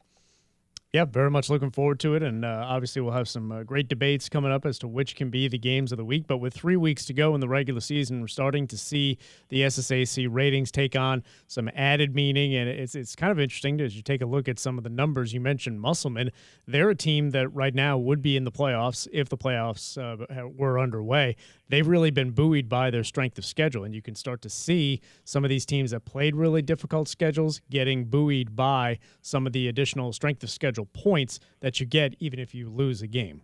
Yeah, 0.91 1.05
very 1.05 1.29
much 1.29 1.51
looking 1.51 1.69
forward 1.69 1.99
to 1.99 2.15
it. 2.15 2.23
And 2.23 2.43
uh, 2.43 2.65
obviously, 2.67 3.03
we'll 3.03 3.13
have 3.13 3.29
some 3.29 3.51
uh, 3.51 3.61
great 3.61 3.87
debates 3.87 4.27
coming 4.27 4.51
up 4.51 4.65
as 4.65 4.79
to 4.79 4.87
which 4.87 5.15
can 5.15 5.29
be 5.29 5.47
the 5.47 5.59
games 5.59 5.91
of 5.91 5.99
the 5.99 6.05
week. 6.05 6.25
But 6.25 6.37
with 6.37 6.51
three 6.51 6.77
weeks 6.77 7.05
to 7.05 7.13
go 7.13 7.35
in 7.35 7.41
the 7.41 7.47
regular 7.47 7.79
season, 7.79 8.21
we're 8.21 8.27
starting 8.27 8.65
to 8.65 8.77
see 8.77 9.19
the 9.49 9.61
SSAC 9.61 10.27
ratings 10.31 10.71
take 10.71 10.95
on 10.95 11.23
some 11.45 11.69
added 11.75 12.15
meaning. 12.15 12.55
And 12.55 12.67
it's, 12.67 12.95
it's 12.95 13.15
kind 13.15 13.31
of 13.31 13.39
interesting 13.39 13.79
as 13.81 13.95
you 13.95 14.01
take 14.01 14.23
a 14.23 14.25
look 14.25 14.49
at 14.49 14.57
some 14.57 14.79
of 14.79 14.83
the 14.83 14.89
numbers. 14.89 15.31
You 15.31 15.41
mentioned 15.41 15.79
Musselman. 15.79 16.31
They're 16.65 16.89
a 16.89 16.95
team 16.95 17.29
that 17.31 17.49
right 17.49 17.75
now 17.75 17.99
would 17.99 18.23
be 18.23 18.35
in 18.35 18.43
the 18.43 18.51
playoffs 18.51 19.07
if 19.11 19.29
the 19.29 19.37
playoffs 19.37 19.95
uh, 19.95 20.47
were 20.57 20.79
underway. 20.79 21.35
They've 21.69 21.87
really 21.87 22.09
been 22.09 22.31
buoyed 22.31 22.67
by 22.67 22.89
their 22.89 23.03
strength 23.03 23.37
of 23.37 23.45
schedule. 23.45 23.83
And 23.83 23.93
you 23.93 24.01
can 24.01 24.15
start 24.15 24.41
to 24.41 24.49
see 24.49 25.01
some 25.23 25.45
of 25.45 25.49
these 25.49 25.67
teams 25.67 25.91
that 25.91 26.05
played 26.05 26.35
really 26.35 26.63
difficult 26.63 27.07
schedules 27.07 27.61
getting 27.69 28.05
buoyed 28.05 28.55
by 28.55 28.97
some 29.21 29.45
of 29.45 29.53
the 29.53 29.67
additional 29.67 30.11
strength 30.13 30.41
of 30.41 30.49
schedule 30.49 30.78
points 30.85 31.39
that 31.61 31.79
you 31.79 31.85
get 31.85 32.15
even 32.19 32.39
if 32.39 32.53
you 32.55 32.69
lose 32.69 33.01
a 33.01 33.07
game. 33.07 33.41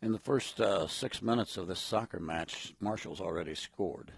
In 0.00 0.12
the 0.12 0.18
first 0.18 0.60
uh, 0.60 0.86
six 0.86 1.20
minutes 1.22 1.56
of 1.56 1.66
this 1.66 1.80
soccer 1.80 2.20
match, 2.20 2.74
Marshall's 2.80 3.20
already 3.20 3.54
scored. 3.54 4.12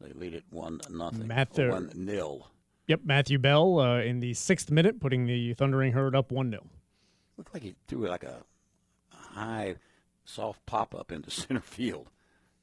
They 0.00 0.12
lead 0.12 0.34
it 0.34 0.44
one 0.50 0.80
nothing, 0.90 1.26
Mather- 1.26 1.70
one 1.70 1.90
nil. 1.94 2.48
Yep, 2.86 3.00
Matthew 3.04 3.38
Bell 3.38 3.80
uh, 3.80 3.98
in 4.00 4.20
the 4.20 4.34
sixth 4.34 4.70
minute, 4.70 5.00
putting 5.00 5.26
the 5.26 5.54
Thundering 5.54 5.92
Herd 5.92 6.14
up 6.14 6.30
1 6.30 6.50
0. 6.50 6.62
Looked 7.36 7.52
like 7.54 7.62
he 7.62 7.74
threw 7.88 8.06
like 8.06 8.22
a 8.22 8.42
high, 9.10 9.76
soft 10.24 10.64
pop 10.66 10.94
up 10.94 11.10
into 11.10 11.30
center 11.32 11.60
field, 11.60 12.10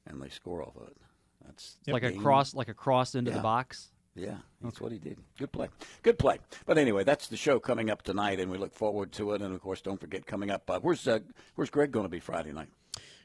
and 0.06 0.22
they 0.22 0.28
score 0.30 0.62
off 0.62 0.76
of 0.76 0.88
it. 0.88 0.96
That's 1.44 1.76
Like 1.86 2.04
a 2.04 2.12
cross, 2.12 2.54
like 2.54 2.68
a 2.68 2.74
cross 2.74 3.14
into 3.14 3.30
Yeah. 3.32 3.38
the 3.38 3.42
box. 3.42 3.90
Yeah, 4.16 4.36
that's 4.62 4.76
okay. 4.76 4.84
what 4.84 4.92
he 4.92 4.98
did. 4.98 5.18
Good 5.38 5.50
play. 5.50 5.68
Good 6.02 6.18
play. 6.18 6.38
But 6.66 6.78
anyway, 6.78 7.02
that's 7.04 7.26
the 7.26 7.36
show 7.36 7.58
coming 7.58 7.90
up 7.90 8.02
tonight, 8.02 8.38
and 8.38 8.50
we 8.50 8.58
look 8.58 8.72
forward 8.72 9.10
to 9.12 9.32
it. 9.32 9.42
And 9.42 9.52
of 9.54 9.60
course, 9.60 9.80
don't 9.80 10.00
forget 10.00 10.24
coming 10.24 10.50
up. 10.50 10.70
Uh, 10.70 10.78
where's 10.80 11.06
uh, 11.08 11.18
Where's 11.56 11.70
Greg 11.70 11.90
going 11.90 12.04
to 12.04 12.10
be 12.10 12.20
Friday 12.20 12.52
night? 12.52 12.68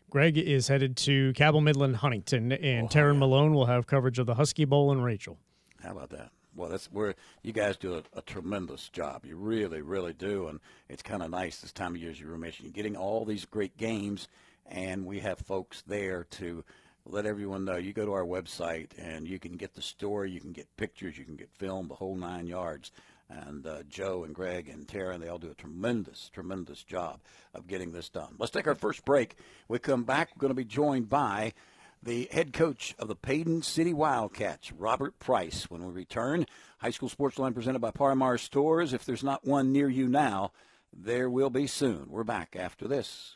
Greg 0.09 0.39
is 0.39 0.67
headed 0.67 0.97
to 0.97 1.33
Cabell 1.33 1.61
Midland 1.61 1.97
Huntington, 1.97 2.51
and 2.51 2.85
oh, 2.85 2.89
Taryn 2.89 3.13
yeah. 3.13 3.19
Malone 3.19 3.53
will 3.53 3.67
have 3.67 3.85
coverage 3.85 4.17
of 4.17 4.25
the 4.25 4.33
Husky 4.33 4.65
Bowl 4.65 4.91
and 4.91 5.03
Rachel. 5.03 5.37
How 5.83 5.91
about 5.91 6.09
that? 6.09 6.31
Well, 6.55 6.69
that's 6.69 6.87
where 6.91 7.13
you 7.43 7.53
guys 7.53 7.77
do 7.77 7.93
a, 7.93 8.03
a 8.17 8.23
tremendous 8.23 8.89
job. 8.89 9.23
You 9.23 9.37
really, 9.37 9.81
really 9.81 10.13
do, 10.13 10.47
and 10.47 10.59
it's 10.89 11.03
kind 11.03 11.21
of 11.21 11.29
nice 11.29 11.59
this 11.59 11.71
time 11.71 11.93
of 11.93 12.01
year, 12.01 12.09
as 12.09 12.19
you 12.19 12.27
were 12.27 12.39
mentioning, 12.39 12.71
getting 12.71 12.97
all 12.97 13.23
these 13.23 13.45
great 13.45 13.77
games, 13.77 14.27
and 14.65 15.05
we 15.05 15.19
have 15.19 15.37
folks 15.37 15.83
there 15.85 16.23
to 16.31 16.65
let 17.09 17.25
everyone 17.25 17.65
know. 17.65 17.77
You 17.77 17.91
go 17.91 18.05
to 18.05 18.13
our 18.13 18.25
website 18.25 18.91
and 18.97 19.27
you 19.27 19.39
can 19.39 19.57
get 19.57 19.73
the 19.73 19.81
story, 19.81 20.31
you 20.31 20.39
can 20.39 20.53
get 20.53 20.77
pictures, 20.77 21.17
you 21.17 21.25
can 21.25 21.35
get 21.35 21.49
film, 21.51 21.87
the 21.87 21.95
whole 21.95 22.15
nine 22.15 22.47
yards. 22.47 22.91
And 23.29 23.65
uh, 23.67 23.83
Joe 23.87 24.23
and 24.23 24.33
Greg 24.33 24.69
and 24.69 24.87
Tara, 24.87 25.17
they 25.17 25.27
all 25.27 25.37
do 25.37 25.51
a 25.51 25.55
tremendous, 25.55 26.29
tremendous 26.33 26.83
job 26.83 27.19
of 27.53 27.67
getting 27.67 27.91
this 27.91 28.09
done. 28.09 28.35
Let's 28.39 28.51
take 28.51 28.67
our 28.67 28.75
first 28.75 29.05
break. 29.05 29.35
We 29.67 29.77
come 29.79 30.03
back. 30.03 30.29
We're 30.35 30.41
going 30.41 30.49
to 30.49 30.55
be 30.55 30.65
joined 30.65 31.09
by 31.09 31.53
the 32.01 32.27
head 32.31 32.53
coach 32.53 32.95
of 32.97 33.07
the 33.07 33.15
Paden 33.15 33.61
City 33.63 33.93
Wildcats, 33.93 34.71
Robert 34.71 35.19
Price. 35.19 35.69
When 35.69 35.85
we 35.85 35.93
return, 35.93 36.45
High 36.79 36.91
School 36.91 37.09
Sports 37.09 37.37
Line 37.37 37.53
presented 37.53 37.79
by 37.79 37.91
Par-Mar 37.91 38.37
Stores. 38.37 38.93
If 38.93 39.05
there's 39.05 39.23
not 39.23 39.45
one 39.45 39.71
near 39.71 39.89
you 39.89 40.07
now, 40.07 40.51
there 40.91 41.29
will 41.29 41.49
be 41.49 41.67
soon. 41.67 42.07
We're 42.09 42.23
back 42.23 42.55
after 42.57 42.87
this. 42.87 43.35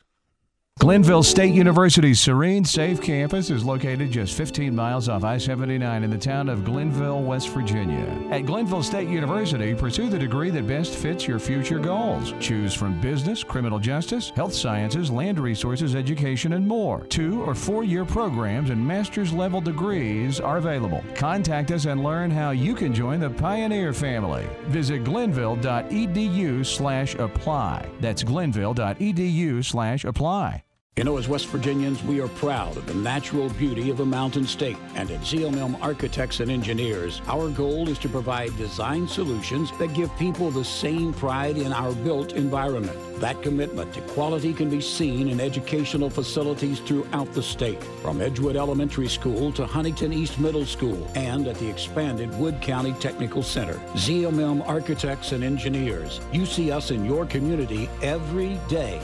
Glenville 0.83 1.23
State 1.23 1.53
University's 1.53 2.19
serene, 2.19 2.65
safe 2.65 2.99
campus 2.99 3.49
is 3.49 3.63
located 3.63 4.11
just 4.11 4.35
15 4.35 4.75
miles 4.75 5.07
off 5.07 5.23
I 5.23 5.37
79 5.37 6.03
in 6.03 6.09
the 6.09 6.17
town 6.17 6.49
of 6.49 6.65
Glenville, 6.65 7.23
West 7.23 7.47
Virginia. 7.51 8.21
At 8.31 8.45
Glenville 8.45 8.83
State 8.83 9.07
University, 9.07 9.73
pursue 9.73 10.09
the 10.09 10.19
degree 10.19 10.49
that 10.49 10.67
best 10.67 10.93
fits 10.93 11.25
your 11.25 11.39
future 11.39 11.79
goals. 11.79 12.33
Choose 12.41 12.73
from 12.73 12.99
business, 12.99 13.45
criminal 13.45 13.79
justice, 13.79 14.31
health 14.31 14.53
sciences, 14.53 15.09
land 15.09 15.39
resources, 15.39 15.95
education, 15.95 16.51
and 16.51 16.67
more. 16.67 17.05
Two 17.05 17.41
or 17.43 17.55
four 17.55 17.85
year 17.85 18.03
programs 18.03 18.69
and 18.69 18.85
master's 18.85 19.31
level 19.31 19.61
degrees 19.61 20.41
are 20.41 20.57
available. 20.57 21.01
Contact 21.15 21.71
us 21.71 21.85
and 21.85 22.03
learn 22.03 22.29
how 22.29 22.51
you 22.51 22.75
can 22.75 22.93
join 22.93 23.21
the 23.21 23.29
Pioneer 23.29 23.93
family. 23.93 24.45
Visit 24.63 25.05
glenville.edu 25.05 26.65
slash 26.65 27.15
apply. 27.15 27.89
That's 28.01 28.21
glenville.edu 28.21 29.63
slash 29.63 30.03
apply. 30.03 30.61
You 30.95 31.03
know, 31.03 31.17
as 31.17 31.27
West 31.27 31.47
Virginians, 31.47 32.03
we 32.03 32.21
are 32.21 32.27
proud 32.27 32.77
of 32.77 32.85
the 32.85 32.93
natural 32.93 33.49
beauty 33.49 33.89
of 33.89 33.97
the 33.97 34.05
Mountain 34.05 34.45
State. 34.45 34.77
And 34.93 35.09
at 35.09 35.21
ZMM 35.21 35.81
Architects 35.81 36.39
and 36.39 36.51
Engineers, 36.51 37.19
our 37.25 37.49
goal 37.49 37.89
is 37.89 37.97
to 37.99 38.09
provide 38.09 38.55
design 38.57 39.07
solutions 39.07 39.71
that 39.79 39.95
give 39.95 40.15
people 40.17 40.51
the 40.51 40.63
same 40.63 41.11
pride 41.11 41.57
in 41.57 41.73
our 41.73 41.93
built 41.93 42.33
environment. 42.33 42.95
That 43.19 43.41
commitment 43.41 43.91
to 43.95 44.01
quality 44.01 44.53
can 44.53 44.69
be 44.69 44.81
seen 44.81 45.29
in 45.29 45.39
educational 45.39 46.11
facilities 46.11 46.79
throughout 46.79 47.33
the 47.33 47.41
state, 47.41 47.83
from 48.03 48.21
Edgewood 48.21 48.55
Elementary 48.55 49.09
School 49.09 49.51
to 49.53 49.65
Huntington 49.65 50.13
East 50.13 50.39
Middle 50.39 50.65
School, 50.65 51.09
and 51.15 51.47
at 51.47 51.55
the 51.55 51.67
expanded 51.67 52.29
Wood 52.37 52.61
County 52.61 52.93
Technical 52.99 53.41
Center. 53.41 53.81
ZMM 53.95 54.63
Architects 54.67 55.31
and 55.31 55.43
Engineers. 55.43 56.21
You 56.31 56.45
see 56.45 56.71
us 56.71 56.91
in 56.91 57.03
your 57.03 57.25
community 57.25 57.89
every 58.03 58.59
day. 58.67 59.01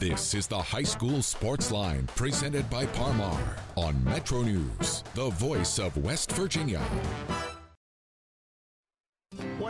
This 0.00 0.32
is 0.32 0.46
the 0.46 0.56
High 0.56 0.82
School 0.82 1.20
Sports 1.20 1.70
Line 1.70 2.08
presented 2.16 2.70
by 2.70 2.86
Par-Mar 2.86 3.38
on 3.76 4.02
Metro 4.02 4.40
News, 4.40 5.04
the 5.14 5.28
voice 5.28 5.78
of 5.78 5.94
West 5.98 6.32
Virginia. 6.32 6.80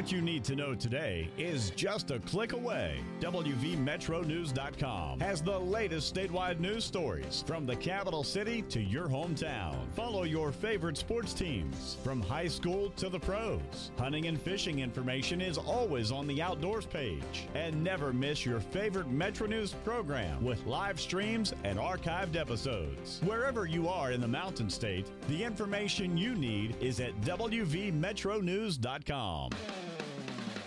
What 0.00 0.11
you 0.11 0.23
need 0.23 0.45
to 0.45 0.57
know 0.57 0.75
today 0.75 1.28
is 1.37 1.69
just 1.76 2.11
a 2.11 2.21
click 2.21 2.54
away. 2.54 3.00
WVMetroNews.com 3.21 5.21
has 5.21 5.42
the 5.42 5.59
latest 5.59 6.14
statewide 6.14 6.59
news 6.59 6.87
stories 6.87 7.45
from 7.47 7.66
the 7.66 7.76
capital 7.76 8.25
city 8.25 8.62
to 8.71 8.80
your 8.80 9.09
hometown. 9.09 9.76
Follow 9.92 10.23
your 10.23 10.52
favorite 10.52 10.97
sports 10.97 11.35
teams 11.35 11.99
from 12.02 12.23
high 12.23 12.49
school 12.49 12.88
to 12.97 13.11
the 13.11 13.21
pros. 13.21 13.90
Hunting 13.99 14.26
and 14.26 14.40
fishing 14.40 14.78
information 14.78 15.42
is 15.42 15.59
always 15.59 16.11
on 16.11 16.26
the 16.26 16.40
outdoors 16.40 16.87
page. 16.87 17.47
And 17.54 17.85
never 17.85 18.11
miss 18.11 18.47
your 18.47 18.61
favorite 18.61 19.11
Metro 19.11 19.47
News 19.47 19.75
program 19.85 20.42
with 20.42 20.64
live 20.64 20.99
streams 20.99 21.52
and 21.64 21.78
archived 21.78 22.37
episodes. 22.37 23.21
Wherever 23.23 23.66
you 23.66 23.87
are 23.87 24.12
in 24.12 24.23
the 24.23 24.28
Mountain 24.28 24.71
State, 24.71 25.11
the 25.28 25.45
information 25.45 26.16
you 26.16 26.35
need 26.35 26.75
is 26.80 27.00
at 27.00 27.21
WVMetroNews.com. 27.21 29.50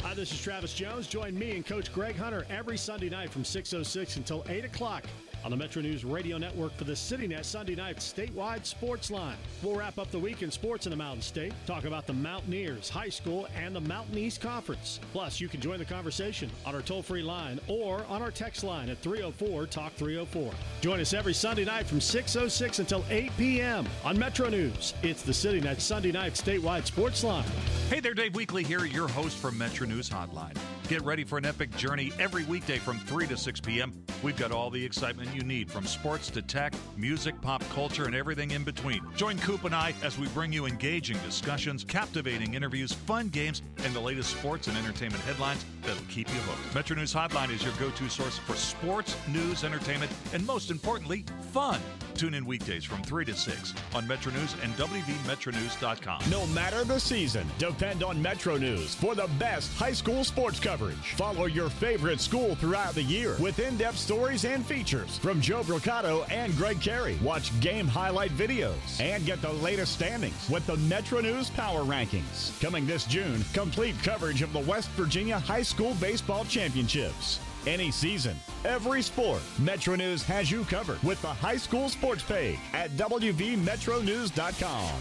Hi, 0.03 0.13
this 0.13 0.33
is 0.33 0.41
Travis 0.41 0.73
Jones. 0.73 1.07
Join 1.07 1.33
me 1.33 1.55
and 1.55 1.65
Coach 1.65 1.93
Greg 1.93 2.17
Hunter 2.17 2.45
every 2.49 2.77
Sunday 2.77 3.09
night 3.09 3.29
from 3.29 3.43
6.06 3.43 4.17
until 4.17 4.43
8 4.49 4.65
o'clock 4.65 5.05
on 5.43 5.51
the 5.51 5.57
Metro 5.57 5.81
News 5.81 6.05
Radio 6.05 6.37
Network 6.37 6.75
for 6.77 6.85
the 6.85 6.93
CityNet 6.93 7.43
Sunday 7.43 7.75
night 7.75 7.97
statewide 7.97 8.65
sports 8.65 9.11
line. 9.11 9.35
We'll 9.61 9.75
wrap 9.75 9.97
up 9.97 10.09
the 10.11 10.19
week 10.19 10.41
in 10.41 10.51
sports 10.51 10.85
in 10.85 10.89
the 10.91 10.95
Mountain 10.95 11.21
State, 11.21 11.53
talk 11.65 11.85
about 11.85 12.07
the 12.07 12.13
Mountaineers, 12.13 12.89
high 12.89 13.09
school, 13.09 13.47
and 13.55 13.75
the 13.75 13.81
Mountain 13.81 14.17
East 14.17 14.39
Conference. 14.41 14.99
Plus, 15.11 15.41
you 15.41 15.47
can 15.47 15.59
join 15.59 15.79
the 15.79 15.85
conversation 15.85 16.49
on 16.65 16.75
our 16.75 16.81
toll 16.81 17.01
free 17.01 17.21
line 17.21 17.59
or 17.67 18.05
on 18.05 18.21
our 18.21 18.31
text 18.31 18.63
line 18.63 18.89
at 18.89 18.97
304 18.99 19.67
Talk 19.67 19.93
304. 19.95 20.51
Join 20.81 20.99
us 20.99 21.13
every 21.13 21.33
Sunday 21.33 21.65
night 21.65 21.87
from 21.87 21.99
6.06 21.99 22.79
until 22.79 23.03
8 23.09 23.31
p.m. 23.37 23.85
on 24.03 24.17
Metro 24.17 24.49
News. 24.49 24.93
It's 25.03 25.23
the 25.23 25.31
CityNet 25.31 25.79
Sunday 25.79 26.11
night 26.11 26.33
statewide 26.33 26.85
sports 26.85 27.23
line. 27.23 27.45
Hey 27.89 27.99
there, 27.99 28.13
Dave 28.13 28.33
Weekley 28.33 28.65
here, 28.65 28.85
your 28.85 29.07
host 29.07 29.37
from 29.37 29.57
Metro 29.57 29.85
News 29.85 30.09
Hotline. 30.09 30.57
Get 30.87 31.01
ready 31.03 31.23
for 31.23 31.37
an 31.37 31.45
epic 31.45 31.75
journey 31.75 32.11
every 32.19 32.43
weekday 32.45 32.77
from 32.77 32.99
3 32.99 33.27
to 33.27 33.37
6 33.37 33.59
p.m. 33.61 33.93
We've 34.21 34.37
got 34.37 34.51
all 34.51 34.69
the 34.69 34.83
excitement 34.83 35.32
you 35.33 35.43
need 35.43 35.69
from 35.69 35.85
sports 35.85 36.29
to 36.31 36.41
tech, 36.41 36.73
music, 36.97 37.39
pop 37.41 37.63
culture, 37.69 38.05
and 38.05 38.15
everything 38.15 38.51
in 38.51 38.63
between. 38.63 39.01
Join 39.15 39.37
Coop 39.39 39.63
and 39.63 39.73
I 39.75 39.93
as 40.03 40.17
we 40.17 40.27
bring 40.29 40.53
you 40.53 40.65
engaging 40.65 41.17
discussions, 41.19 41.83
captivating 41.83 42.53
interviews, 42.53 42.93
fun 42.93 43.29
games, 43.29 43.61
and 43.83 43.93
the 43.93 43.99
latest 43.99 44.31
sports 44.31 44.67
and 44.67 44.77
entertainment 44.77 45.23
headlines 45.23 45.65
that'll 45.81 46.05
keep 46.05 46.29
you 46.29 46.39
hooked. 46.41 46.75
Metro 46.75 46.95
News 46.95 47.13
Hotline 47.13 47.51
is 47.51 47.63
your 47.63 47.73
go 47.79 47.89
to 47.89 48.09
source 48.09 48.37
for 48.37 48.55
sports, 48.55 49.15
news, 49.27 49.63
entertainment, 49.63 50.11
and 50.33 50.45
most 50.45 50.71
importantly, 50.71 51.25
fun. 51.51 51.79
Tune 52.15 52.35
in 52.35 52.45
weekdays 52.45 52.83
from 52.83 53.01
3 53.03 53.25
to 53.25 53.33
6 53.33 53.73
on 53.95 54.07
Metro 54.07 54.31
News 54.31 54.55
and 54.63 54.73
WVMetroNews.com. 54.75 56.21
No 56.29 56.45
matter 56.47 56.83
the 56.83 56.99
season, 56.99 57.47
depend 57.57 58.03
on 58.03 58.21
Metro 58.21 58.57
News 58.57 58.95
for 58.95 59.15
the 59.15 59.27
best 59.39 59.73
high 59.73 59.93
school 59.93 60.23
sports 60.23 60.59
coverage. 60.59 61.13
Follow 61.15 61.45
your 61.45 61.69
favorite 61.69 62.19
school 62.19 62.55
throughout 62.55 62.93
the 62.93 63.03
year 63.03 63.35
with 63.39 63.59
in 63.59 63.77
depth 63.77 63.97
stories 63.97 64.45
and 64.45 64.65
features 64.65 65.17
from 65.23 65.39
Joe 65.39 65.63
Brocato 65.63 66.29
and 66.29 66.53
Greg 66.57 66.81
Carey. 66.81 67.17
Watch 67.23 67.57
game 67.61 67.87
highlight 67.87 68.31
videos 68.31 68.99
and 68.99 69.25
get 69.25 69.41
the 69.41 69.53
latest 69.53 69.93
standings 69.93 70.49
with 70.49 70.67
the 70.67 70.75
Metro 70.75 71.21
News 71.21 71.49
Power 71.49 71.83
Rankings. 71.83 72.59
Coming 72.59 72.85
this 72.85 73.05
June, 73.05 73.41
complete 73.53 73.95
coverage 74.03 74.41
of 74.41 74.51
the 74.51 74.59
West 74.59 74.89
Virginia 74.89 75.39
High 75.39 75.61
School 75.61 75.93
Baseball 76.01 76.43
Championships. 76.43 77.39
Any 77.65 77.89
season, 77.89 78.35
every 78.65 79.01
sport, 79.01 79.41
Metro 79.59 79.95
News 79.95 80.23
has 80.23 80.51
you 80.51 80.65
covered 80.65 81.01
with 81.03 81.21
the 81.21 81.29
high 81.29 81.55
school 81.55 81.87
sports 81.87 82.23
page 82.23 82.59
at 82.73 82.91
WVMetroNews.com. 82.91 84.99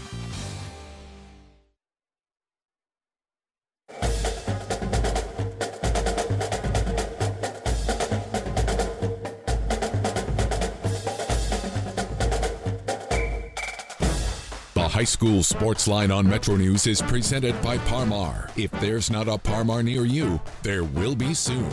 High 14.93 15.05
School 15.05 15.41
Sports 15.41 15.87
Line 15.87 16.11
on 16.11 16.29
Metro 16.29 16.55
News 16.55 16.85
is 16.85 17.01
presented 17.01 17.59
by 17.63 17.79
Par-Mar. 17.79 18.51
If 18.55 18.69
there's 18.73 19.09
not 19.09 19.27
a 19.27 19.39
Par-Mar 19.39 19.81
near 19.81 20.05
you, 20.05 20.39
there 20.61 20.83
will 20.83 21.15
be 21.15 21.33
soon. 21.33 21.67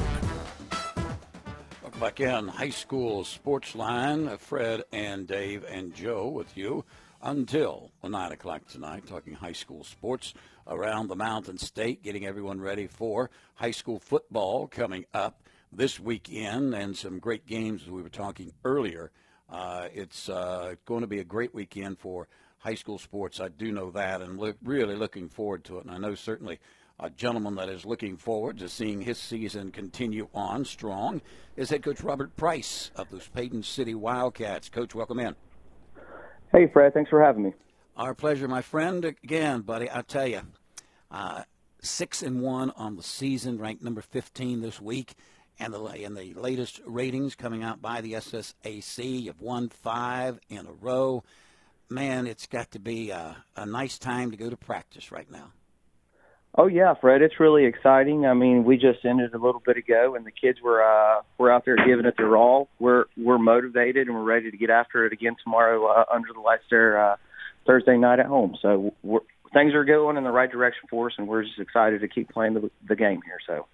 Welcome 1.82 2.00
back 2.00 2.18
in 2.20 2.48
high 2.48 2.70
school 2.70 3.24
sports 3.24 3.74
line, 3.74 4.38
Fred 4.38 4.84
and 4.90 5.26
Dave 5.26 5.66
and 5.68 5.94
Joe 5.94 6.28
with 6.28 6.56
you 6.56 6.86
until 7.20 7.90
9 8.02 8.32
o'clock 8.32 8.66
tonight, 8.66 9.06
talking 9.06 9.34
high 9.34 9.52
school 9.52 9.84
sports 9.84 10.32
around 10.66 11.08
the 11.08 11.16
Mountain 11.16 11.58
State, 11.58 12.02
getting 12.02 12.24
everyone 12.24 12.58
ready 12.58 12.86
for 12.86 13.28
high 13.56 13.70
school 13.70 13.98
football 13.98 14.66
coming 14.66 15.04
up 15.12 15.42
this 15.70 16.00
weekend 16.00 16.74
and 16.74 16.96
some 16.96 17.18
great 17.18 17.46
games 17.46 17.86
we 17.86 18.00
were 18.00 18.08
talking 18.08 18.54
earlier. 18.64 19.10
Uh, 19.50 19.88
it's 19.92 20.30
uh, 20.30 20.74
going 20.86 21.02
to 21.02 21.06
be 21.06 21.18
a 21.18 21.24
great 21.24 21.52
weekend 21.52 21.98
for 21.98 22.28
high 22.60 22.74
school 22.74 22.98
sports. 22.98 23.40
I 23.40 23.48
do 23.48 23.72
know 23.72 23.90
that 23.90 24.20
and 24.22 24.38
look, 24.38 24.56
really 24.62 24.94
looking 24.94 25.28
forward 25.28 25.64
to 25.64 25.78
it. 25.78 25.84
And 25.84 25.90
I 25.90 25.98
know 25.98 26.14
certainly 26.14 26.60
a 26.98 27.10
gentleman 27.10 27.54
that 27.56 27.68
is 27.68 27.86
looking 27.86 28.16
forward 28.16 28.58
to 28.58 28.68
seeing 28.68 29.00
his 29.00 29.18
season 29.18 29.72
continue 29.72 30.28
on 30.34 30.64
strong 30.64 31.22
is 31.56 31.70
head 31.70 31.82
coach 31.82 32.02
Robert 32.02 32.36
Price 32.36 32.90
of 32.94 33.08
the 33.10 33.16
Paden 33.16 33.64
City 33.64 33.94
Wildcats. 33.94 34.68
Coach, 34.68 34.94
welcome 34.94 35.18
in. 35.18 35.34
Hey, 36.52 36.68
Fred. 36.72 36.92
Thanks 36.92 37.08
for 37.08 37.22
having 37.22 37.44
me. 37.44 37.54
Our 37.96 38.14
pleasure, 38.14 38.48
my 38.48 38.60
friend. 38.60 39.04
Again, 39.04 39.62
buddy, 39.62 39.88
I 39.90 40.02
tell 40.02 40.26
you, 40.26 40.42
uh, 41.10 41.44
six 41.80 42.22
and 42.22 42.42
one 42.42 42.70
on 42.72 42.96
the 42.96 43.02
season, 43.02 43.58
ranked 43.58 43.82
number 43.82 44.02
15 44.02 44.60
this 44.60 44.80
week, 44.80 45.14
and 45.58 45.72
the 45.72 45.82
in 45.94 46.14
the 46.14 46.34
latest 46.34 46.80
ratings 46.84 47.34
coming 47.34 47.62
out 47.62 47.80
by 47.80 48.00
the 48.00 48.14
SSAC, 48.14 49.22
you've 49.22 49.40
won 49.40 49.70
five 49.70 50.38
in 50.48 50.66
a 50.66 50.72
row. 50.72 51.22
Man, 51.90 52.28
it's 52.28 52.46
got 52.46 52.70
to 52.70 52.78
be 52.78 53.10
a, 53.10 53.44
a 53.56 53.66
nice 53.66 53.98
time 53.98 54.30
to 54.30 54.36
go 54.36 54.48
to 54.48 54.56
practice 54.56 55.10
right 55.10 55.28
now. 55.28 55.52
Oh 56.56 56.68
yeah, 56.68 56.94
Fred, 57.00 57.20
it's 57.20 57.38
really 57.40 57.64
exciting. 57.64 58.26
I 58.26 58.34
mean, 58.34 58.64
we 58.64 58.76
just 58.76 59.04
ended 59.04 59.34
a 59.34 59.38
little 59.38 59.62
bit 59.64 59.76
ago, 59.76 60.14
and 60.14 60.24
the 60.24 60.30
kids 60.30 60.60
were 60.62 60.82
uh, 60.82 61.22
were 61.36 61.52
out 61.52 61.64
there 61.64 61.76
giving 61.76 62.06
it 62.06 62.14
their 62.16 62.36
all. 62.36 62.68
We're 62.78 63.06
we're 63.16 63.38
motivated 63.38 64.06
and 64.06 64.16
we're 64.16 64.22
ready 64.22 64.52
to 64.52 64.56
get 64.56 64.70
after 64.70 65.04
it 65.04 65.12
again 65.12 65.34
tomorrow 65.42 65.84
uh, 65.86 66.04
under 66.12 66.32
the 66.32 66.40
lights 66.40 66.64
there 66.70 67.12
uh, 67.12 67.16
Thursday 67.66 67.96
night 67.96 68.20
at 68.20 68.26
home. 68.26 68.56
So 68.62 68.94
things 69.52 69.74
are 69.74 69.84
going 69.84 70.16
in 70.16 70.22
the 70.22 70.30
right 70.30 70.50
direction 70.50 70.88
for 70.88 71.08
us, 71.08 71.14
and 71.18 71.26
we're 71.26 71.42
just 71.42 71.58
excited 71.58 72.00
to 72.02 72.08
keep 72.08 72.30
playing 72.30 72.54
the, 72.54 72.70
the 72.88 72.96
game 72.96 73.20
here. 73.24 73.38
So. 73.46 73.66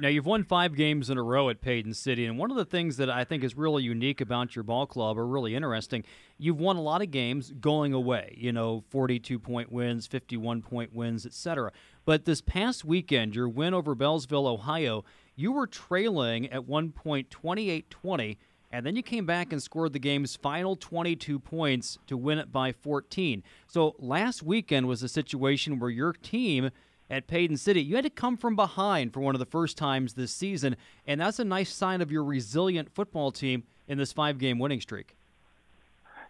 Now 0.00 0.08
you've 0.08 0.26
won 0.26 0.44
five 0.44 0.74
games 0.76 1.10
in 1.10 1.18
a 1.18 1.22
row 1.22 1.48
at 1.48 1.60
Paden 1.60 1.94
City, 1.94 2.26
and 2.26 2.38
one 2.38 2.50
of 2.50 2.56
the 2.56 2.64
things 2.64 2.96
that 2.98 3.10
I 3.10 3.24
think 3.24 3.42
is 3.42 3.56
really 3.56 3.82
unique 3.82 4.20
about 4.20 4.54
your 4.54 4.62
ball 4.62 4.86
club, 4.86 5.18
or 5.18 5.26
really 5.26 5.54
interesting, 5.54 6.04
you've 6.38 6.60
won 6.60 6.76
a 6.76 6.82
lot 6.82 7.02
of 7.02 7.10
games 7.10 7.52
going 7.60 7.92
away. 7.92 8.34
You 8.36 8.52
know, 8.52 8.84
42 8.90 9.38
point 9.38 9.72
wins, 9.72 10.06
51 10.06 10.62
point 10.62 10.94
wins, 10.94 11.26
etc. 11.26 11.72
But 12.04 12.24
this 12.24 12.40
past 12.40 12.84
weekend, 12.84 13.34
your 13.34 13.48
win 13.48 13.74
over 13.74 13.96
Beallsville, 13.96 14.46
Ohio, 14.46 15.04
you 15.34 15.52
were 15.52 15.66
trailing 15.66 16.50
at 16.50 16.66
one 16.66 16.92
point 16.92 17.30
28-20 17.30 18.36
and 18.72 18.84
then 18.84 18.96
you 18.96 19.02
came 19.02 19.26
back 19.26 19.52
and 19.52 19.62
scored 19.62 19.92
the 19.92 19.98
game's 19.98 20.36
final 20.36 20.76
22 20.76 21.38
points 21.38 21.98
to 22.08 22.16
win 22.16 22.38
it 22.38 22.52
by 22.52 22.72
14. 22.72 23.42
So 23.68 23.94
last 23.98 24.42
weekend 24.42 24.88
was 24.88 25.02
a 25.02 25.08
situation 25.08 25.78
where 25.78 25.90
your 25.90 26.12
team 26.12 26.70
at 27.08 27.26
Paden 27.26 27.58
City, 27.58 27.82
you 27.82 27.94
had 27.96 28.04
to 28.04 28.10
come 28.10 28.36
from 28.36 28.56
behind 28.56 29.12
for 29.12 29.20
one 29.20 29.34
of 29.34 29.38
the 29.38 29.46
first 29.46 29.76
times 29.78 30.14
this 30.14 30.32
season, 30.32 30.76
and 31.06 31.20
that's 31.20 31.38
a 31.38 31.44
nice 31.44 31.72
sign 31.72 32.00
of 32.00 32.10
your 32.10 32.24
resilient 32.24 32.90
football 32.94 33.30
team 33.30 33.64
in 33.86 33.98
this 33.98 34.12
five-game 34.12 34.58
winning 34.58 34.80
streak. 34.80 35.16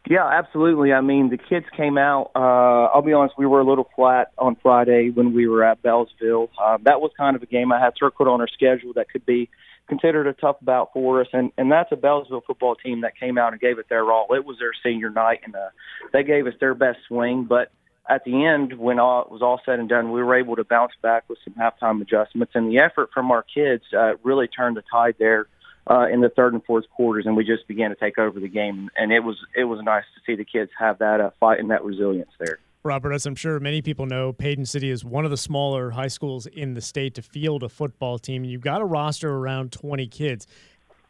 Yeah, 0.08 0.24
absolutely. 0.24 0.92
I 0.92 1.00
mean, 1.00 1.30
the 1.30 1.36
kids 1.36 1.66
came 1.76 1.98
out. 1.98 2.30
Uh, 2.36 2.94
I'll 2.94 3.02
be 3.02 3.12
honest, 3.12 3.34
we 3.36 3.46
were 3.46 3.60
a 3.60 3.64
little 3.64 3.88
flat 3.96 4.30
on 4.38 4.56
Friday 4.62 5.10
when 5.10 5.34
we 5.34 5.48
were 5.48 5.64
at 5.64 5.82
Beallsville. 5.82 6.48
Uh, 6.62 6.78
that 6.82 7.00
was 7.00 7.10
kind 7.16 7.34
of 7.34 7.42
a 7.42 7.46
game 7.46 7.72
I 7.72 7.80
had 7.80 7.94
circled 7.98 8.28
on 8.28 8.40
our 8.40 8.46
schedule 8.46 8.92
that 8.94 9.08
could 9.08 9.26
be 9.26 9.48
considered 9.88 10.28
a 10.28 10.32
tough 10.32 10.56
bout 10.62 10.90
for 10.92 11.20
us. 11.20 11.26
And, 11.32 11.50
and 11.58 11.72
that's 11.72 11.90
a 11.90 11.96
Beallsville 11.96 12.44
football 12.46 12.76
team 12.76 13.00
that 13.00 13.18
came 13.18 13.36
out 13.36 13.52
and 13.52 13.60
gave 13.60 13.80
it 13.80 13.88
their 13.88 14.12
all. 14.12 14.32
It 14.32 14.44
was 14.44 14.58
their 14.60 14.70
senior 14.80 15.10
night, 15.10 15.40
and 15.44 15.56
uh, 15.56 15.70
they 16.12 16.22
gave 16.22 16.46
us 16.46 16.54
their 16.60 16.74
best 16.74 16.98
swing. 17.08 17.42
But 17.42 17.72
at 18.08 18.24
the 18.24 18.44
end, 18.44 18.78
when 18.78 18.98
all 18.98 19.22
it 19.22 19.30
was 19.30 19.42
all 19.42 19.60
said 19.64 19.78
and 19.78 19.88
done, 19.88 20.12
we 20.12 20.22
were 20.22 20.36
able 20.36 20.56
to 20.56 20.64
bounce 20.64 20.92
back 21.02 21.24
with 21.28 21.38
some 21.44 21.54
halftime 21.54 22.00
adjustments. 22.00 22.52
And 22.54 22.70
the 22.70 22.78
effort 22.78 23.10
from 23.12 23.30
our 23.30 23.42
kids 23.42 23.84
uh, 23.96 24.12
really 24.22 24.48
turned 24.48 24.76
the 24.76 24.82
tide 24.90 25.16
there. 25.18 25.46
Uh, 25.88 26.08
in 26.12 26.20
the 26.20 26.28
third 26.28 26.52
and 26.52 26.64
fourth 26.64 26.84
quarters, 26.90 27.26
and 27.26 27.36
we 27.36 27.44
just 27.44 27.68
began 27.68 27.90
to 27.90 27.94
take 27.94 28.18
over 28.18 28.40
the 28.40 28.48
game, 28.48 28.90
and 28.96 29.12
it 29.12 29.20
was 29.20 29.36
it 29.54 29.62
was 29.62 29.78
nice 29.84 30.02
to 30.16 30.20
see 30.26 30.34
the 30.34 30.44
kids 30.44 30.68
have 30.76 30.98
that 30.98 31.20
uh, 31.20 31.30
fight 31.38 31.60
and 31.60 31.70
that 31.70 31.84
resilience 31.84 32.32
there. 32.40 32.58
Robert, 32.86 33.12
as 33.12 33.26
I'm 33.26 33.34
sure 33.34 33.60
many 33.60 33.82
people 33.82 34.06
know, 34.06 34.32
Paden 34.32 34.66
City 34.66 34.90
is 34.90 35.04
one 35.04 35.24
of 35.24 35.30
the 35.30 35.36
smaller 35.36 35.90
high 35.90 36.08
schools 36.08 36.46
in 36.46 36.74
the 36.74 36.80
state 36.80 37.14
to 37.14 37.22
field 37.22 37.62
a 37.62 37.68
football 37.68 38.18
team. 38.18 38.44
You've 38.44 38.62
got 38.62 38.80
a 38.80 38.84
roster 38.84 39.32
around 39.32 39.72
20 39.72 40.06
kids. 40.06 40.46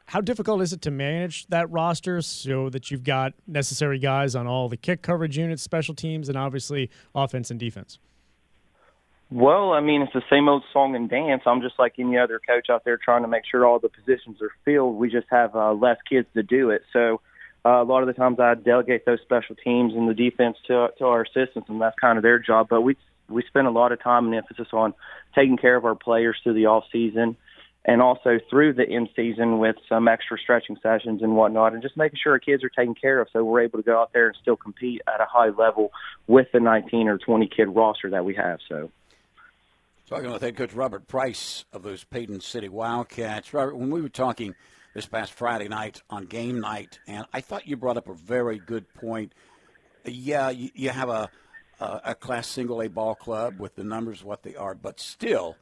How 0.06 0.20
difficult 0.20 0.62
is 0.62 0.72
it 0.72 0.82
to 0.82 0.90
manage 0.92 1.46
that 1.48 1.70
roster 1.70 2.22
so 2.22 2.70
that 2.70 2.90
you've 2.90 3.02
got 3.02 3.34
necessary 3.46 3.98
guys 3.98 4.36
on 4.36 4.46
all 4.46 4.68
the 4.68 4.76
kick 4.76 5.02
coverage 5.02 5.36
units, 5.36 5.62
special 5.62 5.94
teams, 5.94 6.28
and 6.28 6.38
obviously 6.38 6.90
offense 7.14 7.50
and 7.50 7.58
defense? 7.58 7.98
Well, 9.30 9.72
I 9.72 9.80
mean, 9.80 10.02
it's 10.02 10.12
the 10.12 10.22
same 10.30 10.48
old 10.48 10.62
song 10.72 10.94
and 10.94 11.10
dance. 11.10 11.42
I'm 11.46 11.60
just 11.60 11.76
like 11.80 11.94
any 11.98 12.16
other 12.16 12.40
coach 12.46 12.70
out 12.70 12.84
there 12.84 12.96
trying 12.96 13.22
to 13.22 13.28
make 13.28 13.42
sure 13.50 13.66
all 13.66 13.80
the 13.80 13.88
positions 13.88 14.40
are 14.40 14.52
filled. 14.64 14.96
We 14.96 15.10
just 15.10 15.26
have 15.30 15.56
uh, 15.56 15.72
less 15.72 15.98
kids 16.08 16.28
to 16.34 16.44
do 16.44 16.70
it. 16.70 16.82
So, 16.92 17.20
uh, 17.64 17.82
a 17.82 17.84
lot 17.84 18.02
of 18.02 18.06
the 18.06 18.12
times 18.12 18.38
I 18.38 18.54
delegate 18.54 19.04
those 19.04 19.18
special 19.22 19.56
teams 19.56 19.94
and 19.94 20.08
the 20.08 20.14
defense 20.14 20.56
to 20.68 20.90
to 20.98 21.06
our 21.06 21.22
assistants, 21.22 21.68
and 21.68 21.80
that's 21.80 21.98
kind 22.00 22.16
of 22.16 22.22
their 22.22 22.38
job. 22.38 22.68
But 22.70 22.82
we 22.82 22.96
we 23.28 23.42
spend 23.48 23.66
a 23.66 23.72
lot 23.72 23.90
of 23.90 24.00
time 24.00 24.26
and 24.26 24.34
emphasis 24.36 24.68
on 24.72 24.94
taking 25.34 25.56
care 25.56 25.74
of 25.74 25.84
our 25.84 25.96
players 25.96 26.36
through 26.44 26.54
the 26.54 26.66
off 26.66 26.84
season, 26.92 27.36
and 27.86 28.02
also 28.02 28.40
through 28.50 28.74
the 28.74 28.82
in 28.82 29.08
season 29.14 29.58
with 29.58 29.76
some 29.88 30.08
extra 30.08 30.36
stretching 30.38 30.76
sessions 30.82 31.22
and 31.22 31.36
whatnot, 31.36 31.72
and 31.72 31.80
just 31.80 31.96
making 31.96 32.18
sure 32.20 32.32
our 32.32 32.38
kids 32.40 32.64
are 32.64 32.68
taken 32.68 32.94
care 32.94 33.20
of, 33.20 33.28
so 33.32 33.44
we're 33.44 33.60
able 33.62 33.78
to 33.78 33.84
go 33.84 34.00
out 34.00 34.12
there 34.12 34.26
and 34.26 34.36
still 34.42 34.56
compete 34.56 35.00
at 35.06 35.20
a 35.20 35.26
high 35.26 35.50
level 35.50 35.92
with 36.26 36.48
the 36.52 36.58
19 36.58 37.06
or 37.08 37.16
20 37.16 37.48
kid 37.48 37.66
roster 37.66 38.10
that 38.10 38.24
we 38.24 38.34
have. 38.34 38.58
So. 38.68 38.90
Talking 40.08 40.32
with 40.32 40.42
head 40.42 40.56
coach 40.56 40.72
Robert 40.72 41.06
Price 41.06 41.64
of 41.72 41.84
those 41.84 42.04
Paden 42.04 42.40
City 42.40 42.68
Wildcats. 42.68 43.54
Robert, 43.54 43.76
when 43.76 43.90
we 43.90 44.02
were 44.02 44.08
talking 44.08 44.54
this 44.94 45.06
past 45.06 45.32
Friday 45.32 45.68
night 45.68 46.02
on 46.10 46.26
game 46.26 46.60
night, 46.60 46.98
and 47.06 47.24
I 47.32 47.40
thought 47.40 47.68
you 47.68 47.76
brought 47.76 47.96
up 47.96 48.08
a 48.08 48.14
very 48.14 48.58
good 48.58 48.92
point. 48.94 49.32
Yeah, 50.04 50.50
you, 50.50 50.70
you 50.74 50.90
have 50.90 51.08
a, 51.08 51.28
a, 51.80 52.00
a 52.04 52.14
Class 52.14 52.48
Single 52.48 52.82
A 52.82 52.88
ball 52.88 53.14
club 53.14 53.60
with 53.60 53.76
the 53.76 53.84
numbers 53.84 54.24
what 54.24 54.42
they 54.42 54.56
are, 54.56 54.74
but 54.74 54.98
still, 54.98 55.56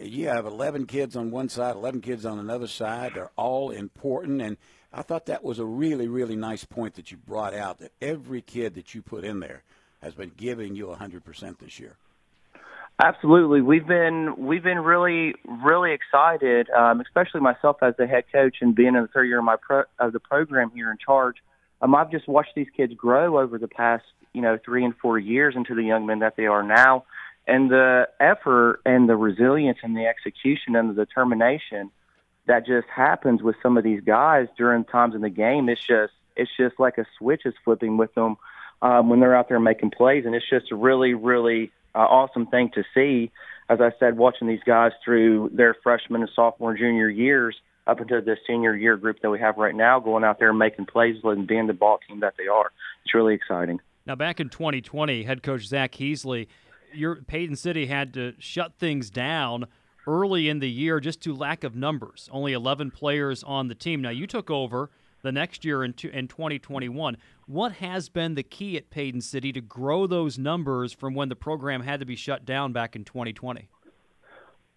you 0.00 0.28
have 0.28 0.46
11 0.46 0.86
kids 0.86 1.16
on 1.16 1.30
one 1.30 1.48
side, 1.48 1.76
11 1.76 2.00
kids 2.00 2.26
on 2.26 2.38
another 2.38 2.66
side. 2.66 3.12
They're 3.14 3.30
all 3.36 3.70
important, 3.70 4.40
and 4.42 4.56
I 4.92 5.02
thought 5.02 5.26
that 5.26 5.44
was 5.44 5.58
a 5.58 5.64
really, 5.64 6.08
really 6.08 6.36
nice 6.36 6.64
point 6.64 6.94
that 6.94 7.10
you 7.10 7.16
brought 7.16 7.54
out. 7.54 7.78
That 7.78 7.92
every 8.00 8.42
kid 8.42 8.74
that 8.74 8.94
you 8.94 9.02
put 9.02 9.24
in 9.24 9.40
there 9.40 9.62
has 10.02 10.14
been 10.14 10.32
giving 10.36 10.76
you 10.76 10.86
100% 10.86 11.58
this 11.58 11.80
year. 11.80 11.96
Absolutely, 13.02 13.60
we've 13.60 13.88
been 13.88 14.36
we've 14.38 14.62
been 14.62 14.78
really 14.78 15.34
really 15.64 15.92
excited, 15.92 16.70
um, 16.70 17.00
especially 17.00 17.40
myself 17.40 17.78
as 17.82 17.96
the 17.96 18.06
head 18.06 18.22
coach 18.30 18.58
and 18.60 18.72
being 18.72 18.94
in 18.94 19.02
the 19.02 19.08
third 19.08 19.24
year 19.24 19.40
of 19.40 19.44
my 19.44 19.56
pro, 19.60 19.82
of 19.98 20.12
the 20.12 20.20
program 20.20 20.70
here 20.72 20.92
in 20.92 20.98
charge. 21.04 21.38
Um, 21.82 21.92
I've 21.96 22.12
just 22.12 22.28
watched 22.28 22.52
these 22.54 22.68
kids 22.76 22.94
grow 22.94 23.40
over 23.40 23.58
the 23.58 23.66
past 23.66 24.04
you 24.32 24.42
know 24.42 24.60
three 24.64 24.84
and 24.84 24.94
four 24.96 25.18
years 25.18 25.54
into 25.56 25.74
the 25.74 25.82
young 25.82 26.06
men 26.06 26.20
that 26.20 26.36
they 26.36 26.46
are 26.46 26.62
now, 26.62 27.04
and 27.46 27.70
the 27.70 28.08
effort 28.20 28.80
and 28.84 29.08
the 29.08 29.16
resilience 29.16 29.78
and 29.82 29.96
the 29.96 30.06
execution 30.06 30.76
and 30.76 30.90
the 30.90 31.04
determination 31.04 31.90
that 32.46 32.66
just 32.66 32.86
happens 32.88 33.42
with 33.42 33.56
some 33.62 33.76
of 33.76 33.84
these 33.84 34.00
guys 34.02 34.48
during 34.56 34.84
times 34.84 35.14
in 35.14 35.20
the 35.20 35.30
game. 35.30 35.68
It's 35.68 35.84
just 35.84 36.12
it's 36.36 36.50
just 36.56 36.78
like 36.78 36.98
a 36.98 37.06
switch 37.18 37.42
is 37.44 37.54
flipping 37.64 37.96
with 37.96 38.14
them 38.14 38.36
um, 38.82 39.08
when 39.08 39.20
they're 39.20 39.36
out 39.36 39.48
there 39.48 39.60
making 39.60 39.90
plays, 39.90 40.24
and 40.26 40.34
it's 40.34 40.48
just 40.48 40.72
a 40.72 40.76
really 40.76 41.14
really 41.14 41.70
uh, 41.94 41.98
awesome 41.98 42.46
thing 42.46 42.70
to 42.74 42.84
see. 42.94 43.30
As 43.68 43.80
I 43.80 43.92
said, 43.98 44.18
watching 44.18 44.48
these 44.48 44.62
guys 44.66 44.92
through 45.02 45.50
their 45.54 45.74
freshman 45.82 46.20
and 46.20 46.30
sophomore, 46.34 46.76
junior 46.76 47.08
years 47.08 47.56
up 47.86 48.00
into 48.00 48.20
the 48.20 48.36
senior 48.46 48.74
year 48.74 48.96
group 48.96 49.20
that 49.20 49.30
we 49.30 49.38
have 49.38 49.56
right 49.56 49.74
now, 49.74 50.00
going 50.00 50.24
out 50.24 50.38
there 50.38 50.50
and 50.50 50.58
making 50.58 50.86
plays 50.86 51.16
and 51.24 51.46
being 51.46 51.66
the 51.66 51.72
ball 51.72 51.98
team 52.06 52.20
that 52.20 52.34
they 52.36 52.46
are. 52.46 52.70
It's 53.04 53.14
really 53.14 53.34
exciting. 53.34 53.80
Now, 54.06 54.14
back 54.14 54.38
in 54.38 54.50
2020, 54.50 55.22
head 55.22 55.42
coach 55.42 55.66
Zach 55.66 55.92
Heasley, 55.92 56.48
your 56.94 57.16
Paden 57.16 57.56
City 57.56 57.86
had 57.86 58.14
to 58.14 58.34
shut 58.38 58.74
things 58.78 59.10
down 59.10 59.66
early 60.06 60.48
in 60.48 60.58
the 60.58 60.70
year 60.70 61.00
just 61.00 61.20
to 61.22 61.34
lack 61.34 61.64
of 61.64 61.74
numbers. 61.74 62.28
Only 62.32 62.52
11 62.52 62.90
players 62.90 63.42
on 63.42 63.68
the 63.68 63.74
team. 63.74 64.02
Now, 64.02 64.10
you 64.10 64.26
took 64.26 64.50
over 64.50 64.90
the 65.22 65.32
next 65.32 65.64
year 65.64 65.82
in, 65.82 65.94
in 66.12 66.28
2021. 66.28 67.16
What 67.46 67.72
has 67.72 68.08
been 68.08 68.34
the 68.34 68.42
key 68.42 68.76
at 68.76 68.90
Paden 68.90 69.22
City 69.22 69.52
to 69.52 69.60
grow 69.60 70.06
those 70.06 70.38
numbers 70.38 70.92
from 70.92 71.14
when 71.14 71.28
the 71.28 71.36
program 71.36 71.82
had 71.82 72.00
to 72.00 72.06
be 72.06 72.16
shut 72.16 72.44
down 72.44 72.72
back 72.72 72.94
in 72.94 73.04
2020? 73.04 73.68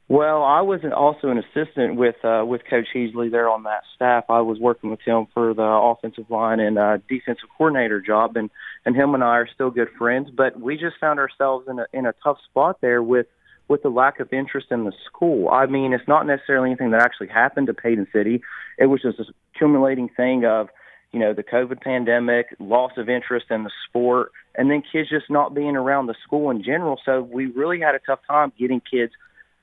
Well, 0.10 0.41
I 0.41 0.62
was 0.62 0.80
also 0.96 1.28
an 1.28 1.38
assistant 1.38 1.96
with 1.96 2.15
uh, 2.24 2.43
with 2.48 2.62
Coach 2.70 2.88
Heasley 2.96 3.30
there 3.30 3.50
on 3.50 3.63
that 3.63 3.84
staff. 3.93 4.24
I 4.30 4.39
was 4.39 4.58
working 4.58 4.89
with 4.89 5.02
him 5.02 5.28
for 5.34 5.54
the 5.54 5.63
offensive 5.63 6.30
line 6.30 6.62
and 6.62 6.80
uh, 6.80 7.00
defensive 7.10 7.50
coordinator 7.58 8.00
job, 8.00 8.38
and 8.38 8.50
and 8.86 8.96
him 8.96 9.13
and 9.15 9.24
I 9.24 9.36
are 9.36 9.50
still 9.54 9.70
good 9.70 9.89
friends. 9.98 10.30
But 10.36 10.62
we 10.62 10.78
just 10.78 10.96
found 11.02 11.20
ourselves 11.20 11.67
in 11.67 11.80
a 11.80 11.88
in 11.91 12.06
a 12.06 12.13
tough 12.24 12.38
spot 12.50 12.78
there 12.80 13.04
with 13.04 13.28
with 13.67 13.84
the 13.84 13.89
lack 13.89 14.22
of 14.22 14.32
interest 14.32 14.67
in 14.72 14.86
the 14.86 14.93
school. 15.08 15.50
I 15.50 15.65
mean, 15.65 15.91
it's 15.91 16.08
not 16.08 16.26
necessarily 16.26 16.70
anything 16.70 16.91
that 16.91 17.02
actually 17.02 17.28
happened 17.28 17.67
to 17.67 17.74
Paden 17.74 18.08
City. 18.13 18.41
It 18.78 18.86
was 18.86 19.02
just 19.02 19.17
this 19.17 19.28
accumulating 19.56 20.08
thing 20.08 20.46
of, 20.46 20.70
you 21.12 21.20
know, 21.20 21.34
the 21.34 21.43
COVID 21.43 21.82
pandemic, 21.82 22.56
loss 22.60 22.93
of 22.96 23.10
interest 23.10 23.48
in 23.50 23.65
the 23.65 23.72
sport, 23.89 24.32
and 24.56 24.72
then 24.72 24.84
kids 24.89 25.10
just 25.10 25.30
not 25.30 25.54
being 25.54 25.76
around 25.76 26.06
the 26.06 26.15
school 26.24 26.50
in 26.50 26.63
general. 26.63 26.98
So 27.04 27.22
we 27.22 27.48
really 27.48 27.82
had 27.82 27.93
a 27.93 28.00
tough 28.00 28.20
time 28.26 28.54
getting 28.58 28.82
kids 28.89 29.12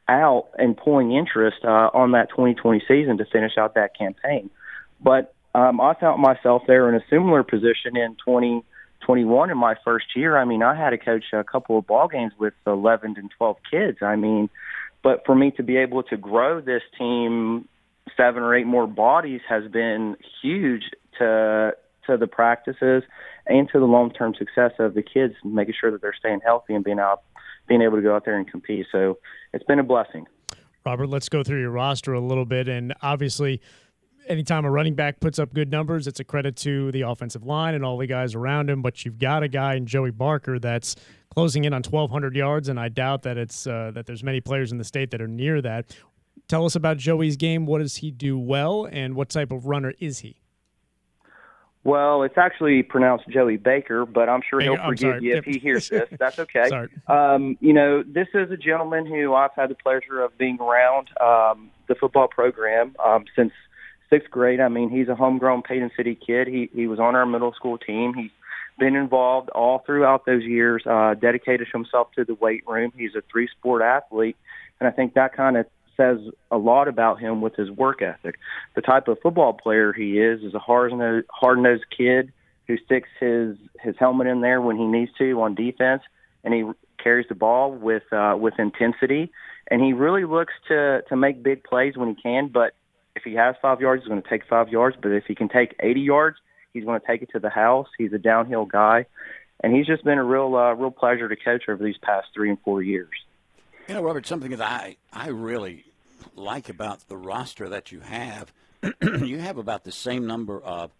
out 0.08 0.48
and 0.58 0.76
pulling 0.76 1.12
interest 1.12 1.58
uh, 1.64 1.90
on 1.94 2.12
that 2.12 2.30
2020 2.30 2.82
season 2.86 3.18
to 3.18 3.24
finish 3.24 3.52
out 3.58 3.74
that 3.74 3.96
campaign. 3.96 4.50
But 5.00 5.34
um, 5.54 5.80
I 5.80 5.94
found 5.94 6.20
myself 6.20 6.62
there 6.66 6.88
in 6.88 6.94
a 6.94 7.04
similar 7.08 7.42
position 7.42 7.96
in 7.96 8.16
2021 8.24 9.50
in 9.50 9.58
my 9.58 9.74
first 9.84 10.06
year. 10.16 10.36
I 10.36 10.44
mean, 10.44 10.62
I 10.62 10.74
had 10.74 10.90
to 10.90 10.98
coach 10.98 11.24
a 11.32 11.44
couple 11.44 11.78
of 11.78 11.86
ball 11.86 12.08
games 12.08 12.32
with 12.38 12.54
11 12.66 13.14
and 13.16 13.30
12 13.36 13.56
kids. 13.70 13.98
I 14.02 14.16
mean, 14.16 14.50
but 15.02 15.22
for 15.24 15.34
me 15.34 15.52
to 15.52 15.62
be 15.62 15.76
able 15.76 16.02
to 16.04 16.16
grow 16.16 16.60
this 16.60 16.82
team 16.98 17.68
seven 18.16 18.42
or 18.42 18.54
eight 18.54 18.66
more 18.66 18.86
bodies 18.86 19.40
has 19.48 19.70
been 19.70 20.16
huge 20.42 20.82
to 21.18 21.72
to 22.06 22.16
the 22.18 22.26
practices 22.26 23.02
and 23.46 23.68
to 23.70 23.78
the 23.78 23.86
long 23.86 24.12
term 24.12 24.34
success 24.34 24.72
of 24.78 24.94
the 24.94 25.02
kids, 25.02 25.34
making 25.44 25.74
sure 25.78 25.90
that 25.90 26.02
they're 26.02 26.14
staying 26.18 26.40
healthy 26.44 26.74
and 26.74 26.84
being 26.84 26.98
out, 26.98 27.22
being 27.68 27.82
able 27.82 27.96
to 27.96 28.02
go 28.02 28.14
out 28.14 28.24
there 28.24 28.36
and 28.36 28.50
compete. 28.50 28.86
So 28.92 29.18
it's 29.52 29.64
been 29.64 29.78
a 29.78 29.84
blessing. 29.84 30.26
Robert, 30.84 31.08
let's 31.08 31.28
go 31.28 31.42
through 31.42 31.60
your 31.60 31.70
roster 31.70 32.12
a 32.12 32.20
little 32.20 32.44
bit. 32.44 32.68
And 32.68 32.92
obviously, 33.00 33.60
anytime 34.28 34.64
a 34.64 34.70
running 34.70 34.94
back 34.94 35.20
puts 35.20 35.38
up 35.38 35.54
good 35.54 35.70
numbers, 35.70 36.06
it's 36.06 36.20
a 36.20 36.24
credit 36.24 36.56
to 36.56 36.92
the 36.92 37.02
offensive 37.02 37.44
line 37.44 37.74
and 37.74 37.84
all 37.84 37.96
the 37.96 38.06
guys 38.06 38.34
around 38.34 38.68
him. 38.68 38.82
But 38.82 39.04
you've 39.04 39.18
got 39.18 39.42
a 39.42 39.48
guy 39.48 39.74
in 39.74 39.86
Joey 39.86 40.10
Barker 40.10 40.58
that's 40.58 40.96
closing 41.30 41.64
in 41.64 41.72
on 41.72 41.82
1,200 41.82 42.36
yards, 42.36 42.68
and 42.68 42.78
I 42.78 42.88
doubt 42.88 43.22
that 43.22 43.36
it's 43.36 43.66
uh, 43.66 43.90
that 43.94 44.06
there's 44.06 44.22
many 44.22 44.40
players 44.40 44.72
in 44.72 44.78
the 44.78 44.84
state 44.84 45.10
that 45.10 45.20
are 45.20 45.28
near 45.28 45.60
that. 45.62 45.96
Tell 46.48 46.66
us 46.66 46.76
about 46.76 46.98
Joey's 46.98 47.36
game. 47.36 47.64
What 47.64 47.78
does 47.78 47.96
he 47.96 48.10
do 48.10 48.38
well, 48.38 48.86
and 48.90 49.14
what 49.14 49.30
type 49.30 49.50
of 49.50 49.66
runner 49.66 49.94
is 49.98 50.20
he? 50.20 50.43
Well, 51.84 52.22
it's 52.22 52.38
actually 52.38 52.82
pronounced 52.82 53.28
Joey 53.28 53.58
Baker, 53.58 54.06
but 54.06 54.30
I'm 54.30 54.40
sure 54.48 54.58
he'll 54.60 54.78
forgive 54.78 55.22
you 55.22 55.36
if 55.36 55.44
he 55.44 55.58
hears 55.58 55.90
this. 55.90 56.08
That's 56.18 56.38
okay. 56.38 56.88
um, 57.08 57.58
you 57.60 57.74
know, 57.74 58.02
this 58.02 58.28
is 58.32 58.50
a 58.50 58.56
gentleman 58.56 59.04
who 59.06 59.34
I've 59.34 59.52
had 59.54 59.68
the 59.68 59.74
pleasure 59.74 60.22
of 60.22 60.36
being 60.38 60.58
around 60.60 61.08
um, 61.20 61.70
the 61.86 61.94
football 61.94 62.26
program 62.26 62.96
um, 63.04 63.26
since 63.36 63.52
sixth 64.08 64.30
grade. 64.30 64.60
I 64.60 64.68
mean, 64.68 64.88
he's 64.88 65.08
a 65.08 65.14
homegrown 65.14 65.62
Paden 65.62 65.90
City 65.94 66.14
kid. 66.14 66.48
He 66.48 66.70
he 66.74 66.86
was 66.86 66.98
on 66.98 67.14
our 67.14 67.26
middle 67.26 67.52
school 67.52 67.76
team. 67.76 68.14
He's 68.14 68.30
been 68.78 68.96
involved 68.96 69.50
all 69.50 69.80
throughout 69.84 70.24
those 70.24 70.42
years. 70.42 70.84
Uh, 70.86 71.14
dedicated 71.14 71.68
himself 71.70 72.12
to 72.12 72.24
the 72.24 72.34
weight 72.34 72.66
room. 72.66 72.92
He's 72.96 73.14
a 73.14 73.22
three 73.30 73.48
sport 73.48 73.82
athlete, 73.82 74.38
and 74.80 74.88
I 74.88 74.90
think 74.90 75.12
that 75.14 75.34
kind 75.34 75.58
of 75.58 75.66
says 75.96 76.18
a 76.50 76.58
lot 76.58 76.88
about 76.88 77.20
him 77.20 77.40
with 77.40 77.54
his 77.56 77.70
work 77.70 78.02
ethic. 78.02 78.38
The 78.74 78.82
type 78.82 79.08
of 79.08 79.18
football 79.22 79.52
player 79.52 79.92
he 79.92 80.18
is 80.18 80.42
is 80.42 80.54
a 80.54 80.58
hard 80.58 80.92
nosed, 80.92 81.26
hard 81.30 81.58
nosed 81.58 81.84
kid 81.96 82.32
who 82.66 82.76
sticks 82.78 83.08
his 83.20 83.56
his 83.80 83.94
helmet 83.98 84.26
in 84.26 84.40
there 84.40 84.60
when 84.60 84.76
he 84.76 84.86
needs 84.86 85.10
to 85.18 85.40
on 85.42 85.54
defense, 85.54 86.02
and 86.42 86.54
he 86.54 86.64
carries 87.02 87.26
the 87.28 87.34
ball 87.34 87.72
with 87.72 88.04
uh, 88.12 88.36
with 88.38 88.54
intensity. 88.58 89.30
And 89.70 89.82
he 89.82 89.92
really 89.92 90.24
looks 90.24 90.52
to 90.68 91.02
to 91.08 91.16
make 91.16 91.42
big 91.42 91.64
plays 91.64 91.96
when 91.96 92.08
he 92.08 92.22
can. 92.22 92.48
But 92.48 92.74
if 93.16 93.22
he 93.22 93.34
has 93.34 93.54
five 93.62 93.80
yards, 93.80 94.02
he's 94.02 94.08
going 94.08 94.22
to 94.22 94.28
take 94.28 94.46
five 94.48 94.68
yards. 94.68 94.96
But 95.00 95.12
if 95.12 95.24
he 95.26 95.34
can 95.34 95.48
take 95.48 95.74
80 95.80 96.00
yards, 96.00 96.36
he's 96.72 96.84
going 96.84 97.00
to 97.00 97.06
take 97.06 97.22
it 97.22 97.30
to 97.32 97.38
the 97.38 97.50
house. 97.50 97.88
He's 97.96 98.12
a 98.12 98.18
downhill 98.18 98.66
guy, 98.66 99.06
and 99.62 99.74
he's 99.74 99.86
just 99.86 100.04
been 100.04 100.18
a 100.18 100.24
real 100.24 100.54
uh, 100.56 100.74
real 100.74 100.90
pleasure 100.90 101.28
to 101.28 101.36
coach 101.36 101.64
over 101.68 101.82
these 101.82 101.98
past 102.02 102.28
three 102.34 102.50
and 102.50 102.58
four 102.62 102.82
years. 102.82 103.10
You 103.86 103.92
know, 103.92 104.02
Robert, 104.02 104.26
something 104.26 104.50
that 104.50 104.62
I, 104.62 104.96
I 105.12 105.28
really 105.28 105.84
like 106.34 106.70
about 106.70 107.06
the 107.08 107.18
roster 107.18 107.68
that 107.68 107.92
you 107.92 108.00
have, 108.00 108.50
you 109.02 109.38
have 109.40 109.58
about 109.58 109.84
the 109.84 109.92
same 109.92 110.26
number 110.26 110.58
of 110.58 110.90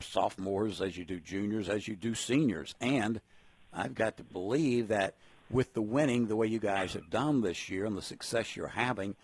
sophomores 0.00 0.82
as 0.82 0.98
you 0.98 1.06
do 1.06 1.18
juniors, 1.18 1.70
as 1.70 1.88
you 1.88 1.96
do 1.96 2.14
seniors. 2.14 2.74
And 2.82 3.22
I've 3.72 3.94
got 3.94 4.18
to 4.18 4.22
believe 4.22 4.88
that 4.88 5.14
with 5.48 5.72
the 5.72 5.80
winning, 5.80 6.26
the 6.26 6.36
way 6.36 6.46
you 6.46 6.58
guys 6.58 6.92
have 6.92 7.08
done 7.08 7.40
this 7.40 7.70
year 7.70 7.86
and 7.86 7.96
the 7.96 8.02
success 8.02 8.54
you're 8.54 8.68
having, 8.68 9.16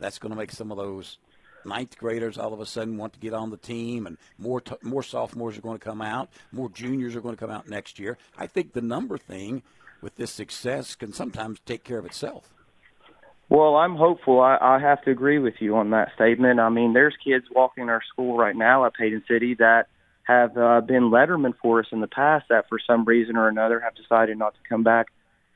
that's 0.00 0.18
going 0.18 0.32
to 0.32 0.38
make 0.38 0.50
some 0.50 0.72
of 0.72 0.78
those 0.78 1.18
ninth 1.64 1.96
graders 1.96 2.36
all 2.36 2.52
of 2.52 2.58
a 2.58 2.66
sudden 2.66 2.96
want 2.96 3.12
to 3.12 3.20
get 3.20 3.32
on 3.32 3.50
the 3.50 3.56
team, 3.56 4.08
and 4.08 4.18
more 4.38 4.60
t- 4.60 4.74
more 4.82 5.04
sophomores 5.04 5.56
are 5.56 5.62
going 5.62 5.78
to 5.78 5.84
come 5.84 6.02
out, 6.02 6.30
more 6.50 6.68
juniors 6.68 7.14
are 7.14 7.20
going 7.20 7.36
to 7.36 7.40
come 7.40 7.52
out 7.52 7.68
next 7.68 8.00
year. 8.00 8.18
I 8.36 8.48
think 8.48 8.72
the 8.72 8.80
number 8.80 9.16
thing 9.16 9.62
with 10.02 10.16
this 10.16 10.30
success 10.30 10.94
can 10.94 11.12
sometimes 11.12 11.60
take 11.64 11.84
care 11.84 11.98
of 11.98 12.04
itself. 12.04 12.50
Well, 13.48 13.76
I'm 13.76 13.96
hopeful. 13.96 14.40
I, 14.40 14.56
I 14.60 14.78
have 14.78 15.02
to 15.02 15.10
agree 15.10 15.38
with 15.38 15.54
you 15.60 15.76
on 15.76 15.90
that 15.90 16.08
statement. 16.14 16.58
I 16.58 16.70
mean, 16.70 16.94
there's 16.94 17.14
kids 17.22 17.44
walking 17.54 17.90
our 17.90 18.02
school 18.12 18.36
right 18.36 18.56
now 18.56 18.86
at 18.86 18.94
Paden 18.94 19.24
City 19.28 19.54
that 19.56 19.88
have 20.24 20.56
uh, 20.56 20.80
been 20.80 21.10
lettermen 21.10 21.52
for 21.60 21.80
us 21.80 21.86
in 21.92 22.00
the 22.00 22.06
past 22.06 22.46
that 22.48 22.68
for 22.68 22.78
some 22.86 23.04
reason 23.04 23.36
or 23.36 23.48
another 23.48 23.80
have 23.80 23.94
decided 23.94 24.38
not 24.38 24.54
to 24.54 24.60
come 24.68 24.82
back 24.82 25.08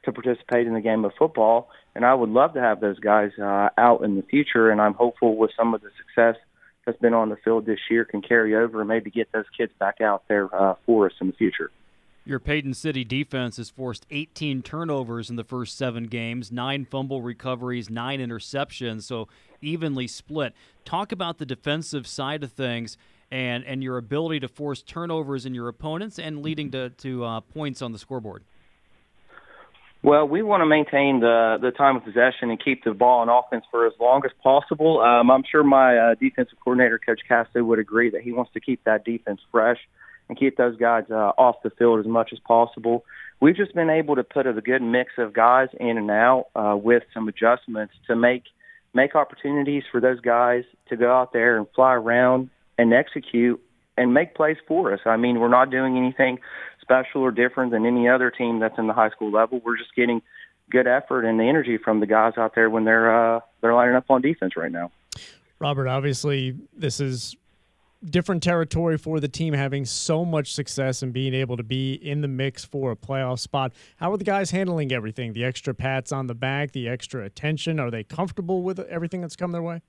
to 0.04 0.12
participate 0.12 0.66
in 0.66 0.74
the 0.74 0.80
game 0.80 1.04
of 1.04 1.12
football. 1.18 1.70
And 1.94 2.04
I 2.04 2.12
would 2.14 2.28
love 2.28 2.54
to 2.54 2.61
have 2.61 2.80
those 2.80 2.98
guys 2.98 3.30
uh, 3.40 3.70
out 3.78 4.02
in 4.04 4.16
the 4.16 4.22
future. 4.22 4.70
And 4.70 4.80
I'm 4.80 4.94
hopeful 4.94 5.37
with 5.37 5.50
some 5.56 5.72
of 5.72 5.80
the 5.80 5.90
success 5.96 6.37
that's 6.85 6.98
been 6.98 7.14
on 7.14 7.30
the 7.30 7.37
field 7.37 7.64
this 7.66 7.80
year 7.90 8.04
can 8.04 8.22
carry 8.22 8.54
over 8.54 8.80
and 8.80 8.88
maybe 8.88 9.11
get 9.11 9.32
those 9.32 9.46
kids 9.56 9.72
back 9.78 10.00
out 10.00 10.24
there 10.28 10.54
uh, 10.54 10.74
for 10.85 11.06
us 11.06 11.12
in 11.20 11.28
the 11.28 11.32
future. 11.32 11.70
Your 12.28 12.40
Paden 12.40 12.74
City 12.74 13.04
defense 13.04 13.56
has 13.58 13.70
forced 13.70 14.04
18 14.10 14.60
turnovers 14.62 15.30
in 15.30 15.36
the 15.36 15.44
first 15.44 15.78
seven 15.78 16.08
games, 16.08 16.50
nine 16.50 16.84
fumble 16.84 17.22
recoveries, 17.22 17.88
nine 17.88 18.18
interceptions, 18.18 19.04
so 19.04 19.28
evenly 19.62 20.08
split. 20.08 20.52
Talk 20.84 21.12
about 21.12 21.38
the 21.38 21.46
defensive 21.46 22.04
side 22.04 22.42
of 22.42 22.50
things 22.50 22.98
and, 23.30 23.62
and 23.64 23.80
your 23.80 23.96
ability 23.96 24.40
to 24.40 24.48
force 24.48 24.82
turnovers 24.82 25.46
in 25.46 25.54
your 25.54 25.68
opponents 25.68 26.18
and 26.18 26.42
leading 26.42 26.72
to, 26.72 26.90
to 26.90 27.24
uh, 27.24 27.40
points 27.42 27.80
on 27.80 27.92
the 27.92 27.98
scoreboard. 27.98 28.42
Well, 30.02 30.26
we 30.26 30.42
want 30.42 30.62
to 30.62 30.66
maintain 30.66 31.20
the 31.20 31.58
the 31.60 31.70
time 31.70 31.96
of 31.96 32.04
possession 32.04 32.50
and 32.50 32.62
keep 32.62 32.82
the 32.82 32.92
ball 32.92 33.22
in 33.22 33.28
offense 33.28 33.64
for 33.70 33.86
as 33.86 33.92
long 34.00 34.22
as 34.24 34.32
possible. 34.42 35.00
Um, 35.00 35.30
I'm 35.30 35.42
sure 35.48 35.62
my 35.62 35.96
uh, 35.96 36.14
defensive 36.14 36.58
coordinator, 36.62 36.98
Coach 36.98 37.20
Castro, 37.26 37.62
would 37.64 37.78
agree 37.78 38.10
that 38.10 38.22
he 38.22 38.32
wants 38.32 38.52
to 38.54 38.60
keep 38.60 38.82
that 38.84 39.04
defense 39.04 39.40
fresh 39.50 39.78
and 40.28 40.38
keep 40.38 40.56
those 40.56 40.76
guys 40.76 41.04
uh, 41.10 41.32
off 41.38 41.56
the 41.62 41.70
field 41.70 42.00
as 42.00 42.06
much 42.06 42.30
as 42.32 42.38
possible. 42.40 43.04
We've 43.40 43.56
just 43.56 43.74
been 43.74 43.90
able 43.90 44.16
to 44.16 44.24
put 44.24 44.46
a 44.46 44.52
good 44.54 44.82
mix 44.82 45.12
of 45.18 45.32
guys 45.32 45.68
in 45.78 45.98
and 45.98 46.10
out 46.10 46.46
uh, 46.54 46.76
with 46.76 47.02
some 47.12 47.28
adjustments 47.28 47.94
to 48.06 48.16
make 48.16 48.44
make 48.94 49.14
opportunities 49.14 49.82
for 49.92 50.00
those 50.00 50.20
guys 50.20 50.64
to 50.88 50.96
go 50.96 51.12
out 51.12 51.34
there 51.34 51.58
and 51.58 51.66
fly 51.74 51.92
around 51.92 52.48
and 52.78 52.94
execute 52.94 53.62
and 53.98 54.14
make 54.14 54.34
plays 54.34 54.56
for 54.66 54.92
us. 54.92 55.00
I 55.04 55.18
mean, 55.18 55.38
we're 55.38 55.48
not 55.48 55.70
doing 55.70 55.98
anything 55.98 56.38
special 56.80 57.20
or 57.20 57.30
different 57.30 57.72
than 57.72 57.84
any 57.84 58.08
other 58.08 58.30
team 58.30 58.58
that's 58.58 58.78
in 58.78 58.86
the 58.86 58.94
high 58.94 59.10
school 59.10 59.30
level. 59.30 59.60
We're 59.62 59.76
just 59.76 59.94
getting 59.94 60.22
good 60.70 60.86
effort 60.86 61.24
and 61.24 61.40
energy 61.40 61.76
from 61.76 62.00
the 62.00 62.06
guys 62.06 62.34
out 62.38 62.54
there 62.54 62.70
when 62.70 62.84
they're 62.84 63.36
uh, 63.36 63.40
they're 63.60 63.74
lining 63.74 63.96
up 63.96 64.06
on 64.10 64.22
defense 64.22 64.56
right 64.56 64.72
now. 64.72 64.90
Robert, 65.58 65.88
obviously, 65.88 66.56
this 66.76 67.00
is 67.00 67.36
different 68.04 68.42
territory 68.42 68.98
for 68.98 69.20
the 69.20 69.28
team 69.28 69.54
having 69.54 69.85
so 69.85 70.24
much 70.24 70.54
success 70.54 71.02
and 71.02 71.12
being 71.12 71.35
able 71.35 71.56
to 71.56 71.62
be 71.62 71.94
in 71.94 72.20
the 72.20 72.28
mix 72.28 72.64
for 72.64 72.92
a 72.92 72.96
playoff 72.96 73.38
spot. 73.38 73.72
How 73.96 74.12
are 74.12 74.16
the 74.16 74.24
guys 74.24 74.50
handling 74.50 74.92
everything? 74.92 75.32
The 75.32 75.44
extra 75.44 75.74
pats 75.74 76.12
on 76.12 76.26
the 76.26 76.35
back, 76.35 76.72
the 76.72 76.88
extra 76.88 77.24
attention? 77.24 77.80
Are 77.80 77.90
they 77.90 78.04
comfortable 78.04 78.62
with 78.62 78.78
everything 78.80 79.20
that's 79.20 79.37
come 79.37 79.52
their 79.52 79.62
way? 79.62 79.82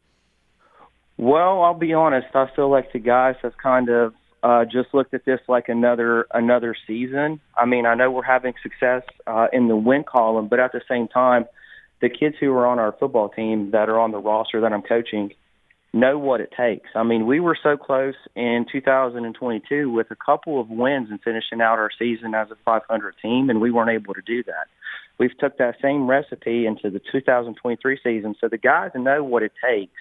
Well, 1.17 1.63
I'll 1.63 1.73
be 1.73 1.93
honest. 1.93 2.27
I 2.35 2.49
feel 2.55 2.69
like 2.69 2.93
the 2.93 2.99
guys 2.99 3.35
have 3.41 3.57
kind 3.57 3.89
of 3.89 4.13
uh, 4.43 4.65
just 4.65 4.93
looked 4.93 5.13
at 5.13 5.25
this 5.25 5.39
like 5.47 5.67
another 5.67 6.27
another 6.31 6.75
season. 6.85 7.41
I 7.55 7.65
mean, 7.65 7.85
I 7.85 7.95
know 7.95 8.11
we're 8.11 8.21
having 8.21 8.53
success 8.61 9.01
uh, 9.25 9.47
in 9.51 9.67
the 9.67 9.75
win 9.75 10.03
column, 10.03 10.47
but 10.47 10.59
at 10.59 10.71
the 10.71 10.81
same 10.87 11.07
time, 11.07 11.45
the 12.01 12.09
kids 12.09 12.35
who 12.39 12.51
are 12.53 12.67
on 12.67 12.77
our 12.77 12.91
football 12.99 13.29
team 13.29 13.71
that 13.71 13.89
are 13.89 13.99
on 13.99 14.11
the 14.11 14.19
roster 14.19 14.61
that 14.61 14.71
I'm 14.71 14.83
coaching 14.83 15.33
know 15.93 16.17
what 16.17 16.41
it 16.41 16.51
takes. 16.55 16.89
I 16.95 17.03
mean, 17.03 17.25
we 17.25 17.39
were 17.39 17.57
so 17.61 17.77
close 17.77 18.15
in 18.35 18.65
2022 18.71 19.89
with 19.89 20.11
a 20.11 20.15
couple 20.15 20.59
of 20.59 20.69
wins 20.69 21.09
and 21.09 21.21
finishing 21.21 21.61
out 21.61 21.79
our 21.79 21.89
season 21.97 22.33
as 22.35 22.51
a 22.51 22.55
500 22.65 23.15
team, 23.21 23.49
and 23.49 23.61
we 23.61 23.71
weren't 23.71 23.89
able 23.89 24.13
to 24.13 24.21
do 24.21 24.43
that. 24.43 24.67
We've 25.17 25.35
took 25.37 25.57
that 25.57 25.75
same 25.81 26.07
recipe 26.07 26.65
into 26.65 26.89
the 26.89 27.01
2023 27.11 27.99
season, 28.03 28.35
so 28.39 28.47
the 28.47 28.57
guys 28.57 28.91
know 28.95 29.23
what 29.23 29.43
it 29.43 29.53
takes. 29.67 29.93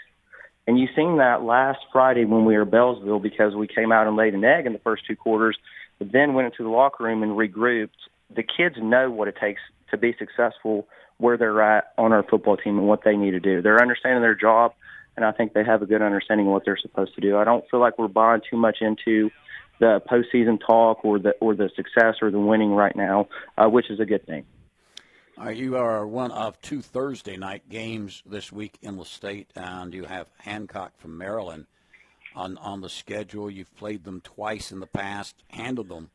And 0.67 0.79
you've 0.79 0.91
seen 0.97 1.19
that 1.19 1.43
last 1.43 1.79
Friday 1.93 2.25
when 2.25 2.45
we 2.45 2.57
were 2.57 2.67
Beallsville 2.67 3.23
because 3.23 3.55
we 3.55 3.69
came 3.69 3.93
out 3.93 4.09
and 4.09 4.17
laid 4.17 4.35
an 4.35 4.45
egg 4.45 4.67
in 4.67 4.73
the 4.73 4.81
first 4.81 5.07
two 5.07 5.17
quarters, 5.17 5.57
but 5.99 6.11
then 6.11 6.35
went 6.35 6.47
into 6.47 6.65
the 6.65 6.69
locker 6.69 7.05
room 7.05 7.23
and 7.23 7.33
regrouped. 7.33 7.91
The 8.35 8.43
kids 8.43 8.75
know 8.83 9.11
what 9.11 9.29
it 9.29 9.37
takes 9.41 9.61
to 9.91 9.97
be 9.97 10.15
successful 10.19 10.89
where 11.19 11.37
they're 11.37 11.63
at 11.63 11.93
on 11.97 12.13
our 12.13 12.25
football 12.25 12.57
team 12.57 12.79
and 12.79 12.89
what 12.89 13.05
they 13.05 13.17
need 13.17 13.31
to 13.31 13.41
do. 13.41 13.63
They're 13.63 13.81
understanding 13.81 14.21
their 14.21 14.35
job 14.35 14.73
and 15.17 15.25
I 15.25 15.33
think 15.33 15.55
they 15.55 15.65
have 15.65 15.83
a 15.83 15.87
good 15.87 16.03
understanding 16.03 16.47
of 16.47 16.53
what 16.53 16.65
they're 16.65 16.79
supposed 16.81 17.15
to 17.15 17.21
do. 17.21 17.37
I 17.37 17.45
don't 17.45 17.65
feel 17.71 17.81
like 17.81 17.99
we're 17.99 18.09
buying 18.09 18.43
too 18.49 18.57
much 18.57 18.79
into 18.81 19.31
the 19.79 20.01
postseason 20.11 20.59
talk 20.65 21.05
or 21.05 21.19
the 21.19 21.33
or 21.41 21.55
the 21.55 21.71
success 21.75 22.17
or 22.23 22.31
the 22.31 22.39
winning 22.39 22.73
right 22.73 22.95
now, 22.95 23.29
uh, 23.59 23.69
which 23.69 23.91
is 23.91 24.01
a 24.01 24.07
good 24.07 24.27
thing. 24.27 24.45
Uh, 25.39 25.51
you 25.51 25.77
are 25.77 26.07
one 26.07 26.31
of 26.31 26.61
two 26.63 26.81
Thursday 26.81 27.37
night 27.37 27.69
games 27.69 28.23
this 28.25 28.51
week 28.51 28.79
in 28.81 28.97
the 28.97 29.05
state, 29.05 29.51
and 29.55 29.93
you 29.93 30.05
have 30.05 30.29
Hancock 30.39 30.93
from 30.99 31.19
Maryland 31.19 31.67
on 32.35 32.57
on 32.59 32.81
the 32.81 32.89
schedule. 32.89 33.51
You've 33.51 33.75
played 33.77 34.05
them 34.05 34.21
twice 34.23 34.73
in 34.73 34.81
the 34.81 34.87
past, 34.87 35.37
handled 35.49 35.89
them 35.89 36.11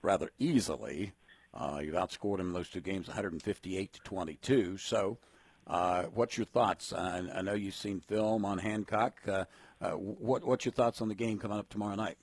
rather 0.00 0.30
easily. 0.38 1.12
Uh, 1.54 1.80
you've 1.82 1.94
outscored 1.94 2.38
them 2.38 2.48
in 2.48 2.52
those 2.54 2.70
two 2.70 2.80
games, 2.80 3.08
158 3.08 3.92
to 3.92 4.00
22. 4.00 4.78
So 4.78 5.18
uh, 5.66 6.04
what's 6.14 6.36
your 6.36 6.46
thoughts? 6.46 6.92
Uh, 6.92 7.22
I 7.34 7.42
know 7.42 7.54
you've 7.54 7.74
seen 7.74 8.00
film 8.00 8.44
on 8.44 8.58
Hancock. 8.58 9.14
Uh, 9.26 9.44
uh, 9.80 9.92
what, 9.92 10.44
what's 10.44 10.64
your 10.64 10.72
thoughts 10.72 11.00
on 11.00 11.08
the 11.08 11.14
game 11.14 11.38
coming 11.38 11.58
up 11.58 11.68
tomorrow 11.68 11.94
night? 11.94 12.18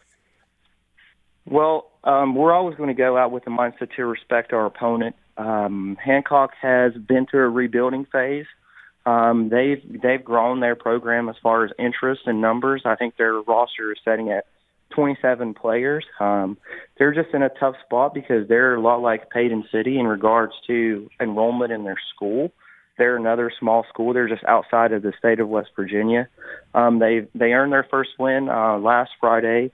Well, 1.45 1.91
um, 2.03 2.35
we're 2.35 2.53
always 2.53 2.75
going 2.75 2.89
to 2.89 2.95
go 2.95 3.17
out 3.17 3.31
with 3.31 3.43
the 3.45 3.51
mindset 3.51 3.95
to 3.95 4.05
respect 4.05 4.53
our 4.53 4.65
opponent. 4.65 5.15
Um, 5.37 5.97
Hancock 6.03 6.51
has 6.61 6.93
been 6.93 7.25
through 7.25 7.45
a 7.45 7.49
rebuilding 7.49 8.05
phase. 8.11 8.45
Um, 9.05 9.49
they've 9.49 9.81
they've 10.01 10.23
grown 10.23 10.59
their 10.59 10.75
program 10.75 11.29
as 11.29 11.35
far 11.41 11.63
as 11.63 11.71
interest 11.79 12.21
and 12.25 12.41
numbers. 12.41 12.83
I 12.85 12.95
think 12.95 13.15
their 13.17 13.33
roster 13.41 13.91
is 13.91 13.97
setting 14.03 14.29
at 14.29 14.45
27 14.93 15.53
players. 15.53 16.05
Um, 16.19 16.57
they're 16.97 17.13
just 17.13 17.33
in 17.33 17.41
a 17.41 17.49
tough 17.49 17.75
spot 17.85 18.13
because 18.13 18.47
they're 18.47 18.75
a 18.75 18.81
lot 18.81 19.01
like 19.01 19.29
Paden 19.29 19.63
City 19.71 19.97
in 19.97 20.05
regards 20.05 20.53
to 20.67 21.09
enrollment 21.19 21.71
in 21.71 21.83
their 21.85 21.97
school. 22.13 22.51
They're 22.99 23.15
another 23.15 23.49
small 23.57 23.85
school. 23.87 24.13
They're 24.13 24.27
just 24.27 24.43
outside 24.43 24.91
of 24.91 25.01
the 25.01 25.13
state 25.17 25.39
of 25.39 25.47
West 25.47 25.69
Virginia. 25.73 26.27
Um, 26.75 26.99
they 26.99 27.25
they 27.33 27.53
earned 27.53 27.71
their 27.71 27.87
first 27.89 28.11
win 28.19 28.49
uh, 28.49 28.77
last 28.77 29.11
Friday 29.21 29.71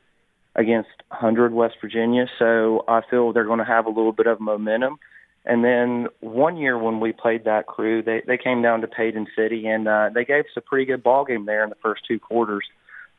against 0.56 0.92
Hundred 1.10 1.52
West 1.52 1.76
Virginia, 1.82 2.28
so 2.38 2.86
I 2.88 3.02
feel 3.10 3.34
they're 3.34 3.44
going 3.44 3.60
to 3.60 3.66
have 3.66 3.88
a 3.88 3.90
little 3.90 4.12
bit 4.12 4.28
of 4.28 4.40
momentum. 4.40 5.00
And 5.44 5.64
then 5.64 6.08
one 6.20 6.56
year 6.56 6.78
when 6.78 7.00
we 7.00 7.14
played 7.14 7.46
that 7.46 7.66
crew, 7.66 8.04
they 8.04 8.22
they 8.28 8.38
came 8.38 8.62
down 8.62 8.82
to 8.82 8.88
Paden 8.88 9.26
City 9.36 9.66
and 9.66 9.88
uh, 9.88 10.12
they 10.14 10.24
gave 10.24 10.46
us 10.46 10.52
a 10.56 10.62
pretty 10.62 10.86
good 10.86 11.02
ball 11.02 11.26
game 11.26 11.46
there 11.46 11.64
in 11.64 11.70
the 11.72 11.82
first 11.82 12.04
two 12.08 12.20
quarters 12.20 12.66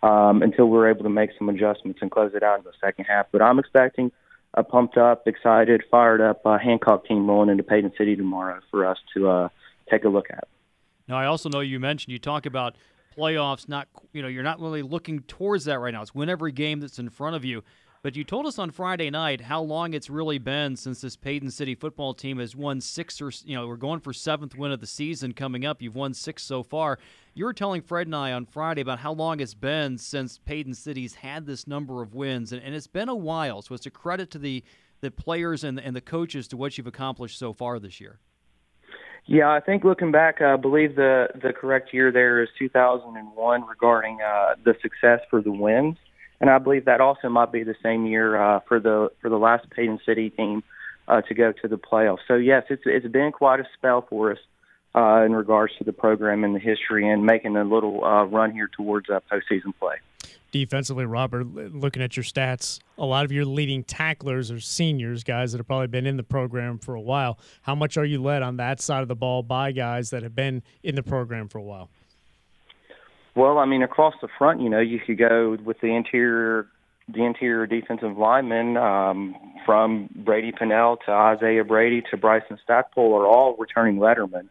um, 0.05 0.41
until 0.41 0.67
we 0.67 0.79
were 0.79 0.89
able 0.89 1.03
to 1.03 1.11
make 1.11 1.31
some 1.37 1.49
adjustments 1.49 1.99
and 2.01 2.13
close 2.13 2.33
it 2.35 2.45
out 2.45 2.59
in 2.59 2.65
the 2.65 2.73
second 2.81 3.07
half. 3.07 3.27
But 3.33 3.43
I'm 3.43 3.59
expecting 3.59 4.13
a 4.55 4.63
pumped 4.63 4.97
up, 4.97 5.27
excited, 5.27 5.83
fired 5.91 6.21
up 6.21 6.47
uh, 6.47 6.59
Hancock 6.59 7.07
team 7.07 7.27
rolling 7.29 7.51
into 7.51 7.65
Paden 7.65 7.93
City 7.99 8.15
tomorrow 8.15 8.61
for 8.71 8.87
us 8.87 8.99
to 9.15 9.29
uh, 9.29 9.49
take 9.91 10.05
a 10.05 10.09
look 10.09 10.27
at. 10.31 10.49
Now, 11.09 11.17
I 11.17 11.27
also 11.27 11.49
know 11.49 11.61
you 11.61 11.79
mentioned 11.79 12.13
you 12.13 12.19
talk 12.19 12.47
about 12.47 12.77
playoffs. 13.17 13.69
Not 13.69 13.89
you 14.13 14.23
know 14.23 14.29
you're 14.29 14.43
not 14.43 14.61
really 14.61 14.83
looking 14.83 15.21
towards 15.21 15.65
that 15.67 15.79
right 15.79 15.93
now. 15.93 16.03
It's 16.03 16.15
win 16.15 16.29
every 16.29 16.53
game 16.53 16.81
that's 16.81 16.99
in 16.99 17.09
front 17.09 17.37
of 17.37 17.45
you. 17.45 17.63
But 18.03 18.15
you 18.15 18.23
told 18.23 18.47
us 18.47 18.59
on 18.61 18.71
Friday 18.71 19.11
night 19.11 19.41
how 19.41 19.61
long 19.63 19.93
it's 19.93 20.09
really 20.09 20.39
been 20.39 20.77
since 20.77 21.01
this 21.01 21.17
Paden 21.17 21.51
City 21.51 21.75
football 21.75 22.15
team 22.15 22.39
has 22.39 22.55
won 22.55 22.81
six 22.81 23.21
or 23.21 23.33
you 23.45 23.57
know 23.57 23.67
we're 23.67 23.77
going 23.77 24.01
for 24.01 24.13
seventh 24.13 24.57
win 24.57 24.71
of 24.71 24.81
the 24.81 24.87
season 24.87 25.33
coming 25.33 25.65
up. 25.65 25.83
You've 25.83 25.97
won 25.97 26.15
six 26.15 26.43
so 26.45 26.63
far. 26.63 26.99
You 27.35 27.45
were 27.45 27.53
telling 27.53 27.83
Fred 27.83 28.07
and 28.07 28.15
I 28.15 28.33
on 28.33 28.47
Friday 28.47 28.81
about 28.81 29.01
how 29.01 29.13
long 29.13 29.41
it's 29.41 29.55
been 29.55 29.99
since 29.99 30.39
Paden 30.39 30.75
City's 30.75 31.17
had 31.17 31.47
this 31.47 31.67
number 31.67 32.01
of 32.01 32.15
wins, 32.15 32.53
and, 32.53 32.63
and 32.63 32.75
it's 32.75 32.87
been 32.87 33.09
a 33.09 33.15
while. 33.17 33.61
So 33.61 33.75
it's 33.75 33.87
a 33.87 33.91
credit 33.91 34.31
to 34.33 34.39
the 34.39 34.63
the 35.01 35.11
players 35.11 35.65
and 35.65 35.81
and 35.81 35.97
the 35.97 36.01
coaches 36.01 36.47
to 36.49 36.57
what 36.57 36.79
you've 36.79 36.87
accomplished 36.87 37.39
so 37.39 37.53
far 37.53 37.79
this 37.79 38.01
year. 38.01 38.21
Yeah, 39.27 39.51
I 39.51 39.61
think 39.61 39.83
looking 39.85 40.13
back, 40.13 40.41
I 40.41 40.57
believe 40.57 40.97
the 40.97 41.29
the 41.35 41.53
correct 41.53 41.93
year 41.93 42.13
there 42.13 42.43
is 42.43 42.49
2001 42.59 43.67
regarding 43.67 44.21
uh, 44.21 44.55
the 44.65 44.75
success 44.83 45.21
for 45.31 45.43
the 45.43 45.53
wins 45.53 45.97
and 46.41 46.51
I 46.51 46.59
believe 46.59 46.85
that 46.85 47.01
also 47.01 47.29
might 47.29 47.53
be 47.53 47.63
the 47.63 47.75
same 47.83 48.07
year 48.07 48.41
uh, 48.41 48.61
for 48.69 48.81
the 48.81 49.11
for 49.21 49.29
the 49.29 49.39
last 49.39 49.69
Paden 49.71 50.01
City 50.05 50.31
team 50.31 50.63
uh, 51.09 51.23
to 51.23 51.35
go 51.35 51.53
to 51.53 51.69
the 51.69 51.77
playoffs. 51.77 52.19
So 52.29 52.35
yes, 52.35 52.65
it's 52.69 52.83
it's 52.85 53.07
been 53.07 53.33
quite 53.33 53.61
a 53.61 53.65
spell 53.77 54.07
for 54.09 54.33
us 54.33 54.39
uh, 54.97 55.23
in 55.25 55.33
regards 55.35 55.75
to 55.79 55.85
the 55.85 55.93
program 55.93 56.43
and 56.43 56.55
the 56.55 56.59
history, 56.59 57.09
and 57.09 57.25
making 57.25 57.57
a 57.57 57.65
little 57.65 58.03
uh, 58.05 58.25
run 58.25 58.53
here 58.53 58.69
towards 58.75 59.11
uh, 59.11 59.21
postseason 59.31 59.73
play. 59.79 59.97
Defensively, 60.53 61.05
Robert, 61.05 61.47
looking 61.75 62.03
at 62.03 62.17
your 62.17 62.25
stats, 62.25 62.79
a 62.97 63.05
lot 63.05 63.25
of 63.25 63.33
your 63.33 63.45
leading 63.45 63.85
tacklers 63.85 64.51
are 64.51 64.61
seniors, 64.61 65.23
guys 65.23 65.53
that 65.53 65.59
have 65.59 65.67
probably 65.67 65.89
been 65.89 66.07
in 66.07 66.17
the 66.17 66.23
program 66.23 66.79
for 66.79 66.95
a 66.95 67.01
while. 67.01 67.39
How 67.63 67.75
much 67.75 67.99
are 67.99 68.05
you 68.05 68.23
led 68.23 68.43
on 68.43 68.57
that 68.57 68.81
side 68.81 69.03
of 69.03 69.09
the 69.09 69.17
ball 69.17 69.43
by 69.43 69.73
guys 69.73 70.11
that 70.11 70.23
have 70.23 70.35
been 70.35 70.63
in 70.83 70.95
the 70.95 71.03
program 71.03 71.49
for 71.49 71.59
a 71.59 71.63
while? 71.63 71.91
Well, 73.35 73.59
I 73.59 73.67
mean, 73.67 73.83
across 73.83 74.15
the 74.23 74.29
front, 74.39 74.63
you 74.63 74.71
know, 74.71 74.81
you 74.81 74.99
could 74.99 75.19
go 75.19 75.59
with 75.63 75.79
the 75.81 75.89
interior, 75.89 76.69
the 77.07 77.23
interior 77.23 77.67
defensive 77.67 78.17
linemen 78.17 78.79
um, 78.79 79.37
from 79.67 80.09
Brady 80.15 80.53
Pinnell 80.53 80.97
to 81.05 81.11
Isaiah 81.11 81.65
Brady 81.65 82.03
to 82.11 82.17
Bryson 82.17 82.59
Stackpole 82.65 83.15
are 83.15 83.27
all 83.27 83.57
returning 83.59 83.97
lettermen. 83.97 84.49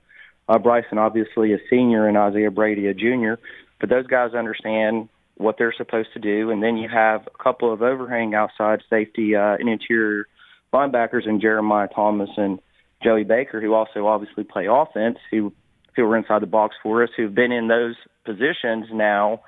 Uh, 0.48 0.60
Bryson, 0.60 0.98
obviously, 0.98 1.54
a 1.54 1.58
senior, 1.70 2.08
and 2.08 2.18
Isaiah 2.18 2.52
Brady, 2.52 2.88
a 2.88 2.94
junior. 2.94 3.40
But 3.80 3.90
those 3.90 4.08
guys 4.08 4.34
understand 4.34 5.10
what 5.38 5.58
they're 5.58 5.74
supposed 5.76 6.10
to 6.14 6.20
do. 6.20 6.52
And 6.52 6.64
then 6.64 6.78
you 6.78 6.88
have 6.90 7.28
a 7.28 7.44
couple 7.44 7.74
of 7.74 7.82
overhang 7.82 8.34
outside 8.34 8.82
safety 8.90 9.36
uh, 9.36 9.56
and 9.60 9.70
interior 9.70 10.28
linebackers 10.74 11.28
in 11.28 11.42
Jeremiah 11.42 11.88
Thomas 11.94 12.30
and 12.38 12.60
Joey 13.04 13.24
Baker, 13.24 13.62
who 13.62 13.74
also 13.74 14.08
obviously 14.08 14.44
play 14.44 14.68
offense, 14.70 15.18
who 15.32 15.54
who 15.96 16.04
are 16.04 16.18
inside 16.18 16.42
the 16.42 16.48
box 16.48 16.76
for 16.84 17.04
us, 17.04 17.10
who've 17.16 17.34
been 17.34 17.54
in 17.54 17.70
those 17.70 17.96
positions 18.26 18.88
now 18.92 19.40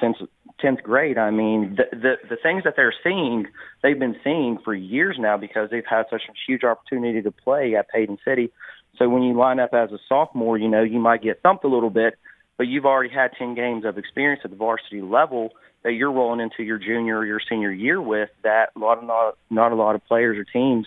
since 0.00 0.16
10th 0.62 0.82
grade. 0.82 1.18
I 1.18 1.30
mean, 1.30 1.76
the, 1.76 1.96
the 1.96 2.14
the 2.30 2.36
things 2.36 2.64
that 2.64 2.74
they're 2.76 2.94
seeing, 3.02 3.46
they've 3.82 3.98
been 3.98 4.16
seeing 4.22 4.58
for 4.64 4.74
years 4.74 5.16
now 5.18 5.36
because 5.36 5.70
they've 5.70 5.86
had 5.88 6.04
such 6.10 6.22
a 6.28 6.32
huge 6.46 6.64
opportunity 6.64 7.22
to 7.22 7.30
play 7.30 7.74
at 7.74 7.90
Paden 7.90 8.18
City. 8.24 8.52
So 8.98 9.08
when 9.08 9.22
you 9.22 9.34
line 9.34 9.60
up 9.60 9.74
as 9.74 9.92
a 9.92 9.98
sophomore, 10.08 10.58
you 10.58 10.68
know, 10.68 10.82
you 10.82 10.98
might 10.98 11.22
get 11.22 11.42
thumped 11.42 11.64
a 11.64 11.68
little 11.68 11.90
bit, 11.90 12.18
but 12.56 12.66
you've 12.66 12.86
already 12.86 13.12
had 13.12 13.32
10 13.38 13.54
games 13.54 13.84
of 13.84 13.98
experience 13.98 14.42
at 14.44 14.50
the 14.50 14.56
varsity 14.56 15.02
level 15.02 15.52
that 15.82 15.92
you're 15.92 16.12
rolling 16.12 16.40
into 16.40 16.62
your 16.62 16.78
junior 16.78 17.18
or 17.18 17.26
your 17.26 17.40
senior 17.48 17.70
year 17.70 18.00
with 18.00 18.30
that 18.42 18.70
a 18.74 18.78
lot 18.78 18.98
of 18.98 19.04
not, 19.04 19.36
not 19.50 19.72
a 19.72 19.74
lot 19.74 19.94
of 19.94 20.04
players 20.06 20.38
or 20.38 20.44
teams 20.44 20.86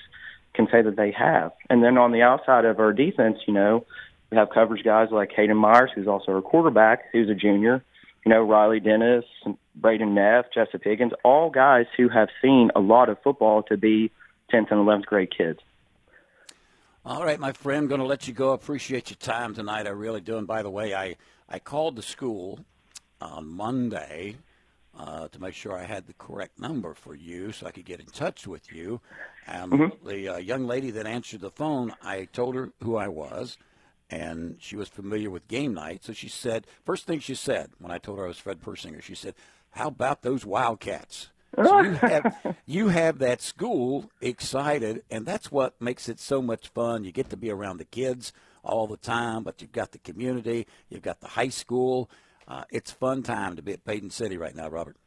can 0.53 0.67
say 0.71 0.81
that 0.81 0.95
they 0.95 1.11
have. 1.11 1.51
And 1.69 1.83
then 1.83 1.97
on 1.97 2.11
the 2.11 2.21
outside 2.21 2.65
of 2.65 2.79
our 2.79 2.91
defense, 2.91 3.37
you 3.47 3.53
know, 3.53 3.85
we 4.31 4.37
have 4.37 4.49
coverage 4.53 4.83
guys 4.83 5.07
like 5.11 5.31
Hayden 5.35 5.57
Myers, 5.57 5.91
who's 5.93 6.07
also 6.07 6.33
a 6.33 6.41
quarterback, 6.41 7.05
who's 7.11 7.29
a 7.29 7.35
junior. 7.35 7.83
You 8.25 8.31
know, 8.31 8.43
Riley 8.43 8.79
Dennis, 8.79 9.23
Braden 9.75 10.13
Neff, 10.13 10.45
Jessup 10.53 10.83
Higgins, 10.83 11.13
all 11.23 11.49
guys 11.49 11.85
who 11.95 12.09
have 12.09 12.27
seen 12.41 12.69
a 12.75 12.79
lot 12.79 13.09
of 13.09 13.17
football 13.23 13.63
to 13.63 13.77
be 13.77 14.11
10th 14.53 14.71
and 14.71 14.85
11th 14.85 15.05
grade 15.05 15.35
kids. 15.35 15.59
All 17.09 17.25
right, 17.25 17.39
my 17.39 17.53
friend, 17.53 17.89
going 17.89 18.01
to 18.01 18.05
let 18.05 18.27
you 18.27 18.35
go. 18.35 18.51
Appreciate 18.51 19.09
your 19.09 19.17
time 19.17 19.55
tonight. 19.55 19.87
I 19.87 19.89
really 19.89 20.21
do. 20.21 20.37
And 20.37 20.45
by 20.45 20.61
the 20.61 20.69
way, 20.69 20.93
I, 20.93 21.15
I 21.49 21.57
called 21.57 21.95
the 21.95 22.03
school 22.03 22.59
on 23.19 23.47
Monday 23.47 24.35
uh, 24.95 25.27
to 25.29 25.41
make 25.41 25.55
sure 25.55 25.75
I 25.75 25.85
had 25.85 26.05
the 26.05 26.13
correct 26.13 26.59
number 26.59 26.93
for 26.93 27.15
you 27.15 27.51
so 27.51 27.65
I 27.65 27.71
could 27.71 27.85
get 27.85 27.99
in 27.99 28.05
touch 28.05 28.45
with 28.45 28.71
you. 28.71 29.01
And 29.47 29.71
mm-hmm. 29.71 30.07
the 30.07 30.27
uh, 30.27 30.37
young 30.37 30.67
lady 30.67 30.91
that 30.91 31.07
answered 31.07 31.41
the 31.41 31.49
phone, 31.49 31.95
I 32.03 32.25
told 32.25 32.53
her 32.53 32.73
who 32.83 32.95
I 32.95 33.07
was 33.07 33.57
and 34.11 34.57
she 34.59 34.75
was 34.75 34.87
familiar 34.87 35.31
with 35.31 35.47
game 35.47 35.73
night. 35.73 36.03
So 36.03 36.13
she 36.13 36.29
said, 36.29 36.67
first 36.85 37.07
thing 37.07 37.21
she 37.21 37.33
said 37.33 37.71
when 37.79 37.91
I 37.91 37.97
told 37.97 38.19
her 38.19 38.25
I 38.25 38.27
was 38.27 38.37
Fred 38.37 38.61
Persinger, 38.61 39.01
she 39.01 39.15
said, 39.15 39.33
"How 39.71 39.87
about 39.87 40.21
those 40.21 40.45
Wildcats?" 40.45 41.29
So 41.55 41.81
you 41.81 41.91
have 41.93 42.55
you 42.65 42.87
have 42.89 43.19
that 43.19 43.41
school 43.41 44.09
excited, 44.21 45.03
and 45.09 45.25
that's 45.25 45.51
what 45.51 45.79
makes 45.81 46.09
it 46.09 46.19
so 46.19 46.41
much 46.41 46.69
fun. 46.69 47.03
You 47.03 47.11
get 47.11 47.29
to 47.29 47.37
be 47.37 47.49
around 47.49 47.77
the 47.77 47.85
kids 47.85 48.33
all 48.63 48.87
the 48.87 48.97
time, 48.97 49.43
but 49.43 49.61
you've 49.61 49.71
got 49.71 49.91
the 49.91 49.99
community, 49.99 50.67
you've 50.89 51.01
got 51.01 51.21
the 51.21 51.29
high 51.29 51.49
school. 51.49 52.09
Uh, 52.47 52.63
it's 52.71 52.91
fun 52.91 53.23
time 53.23 53.55
to 53.55 53.61
be 53.61 53.73
at 53.73 53.85
Paden 53.85 54.11
City 54.11 54.37
right 54.37 54.55
now, 54.55 54.67
Robert. 54.69 54.97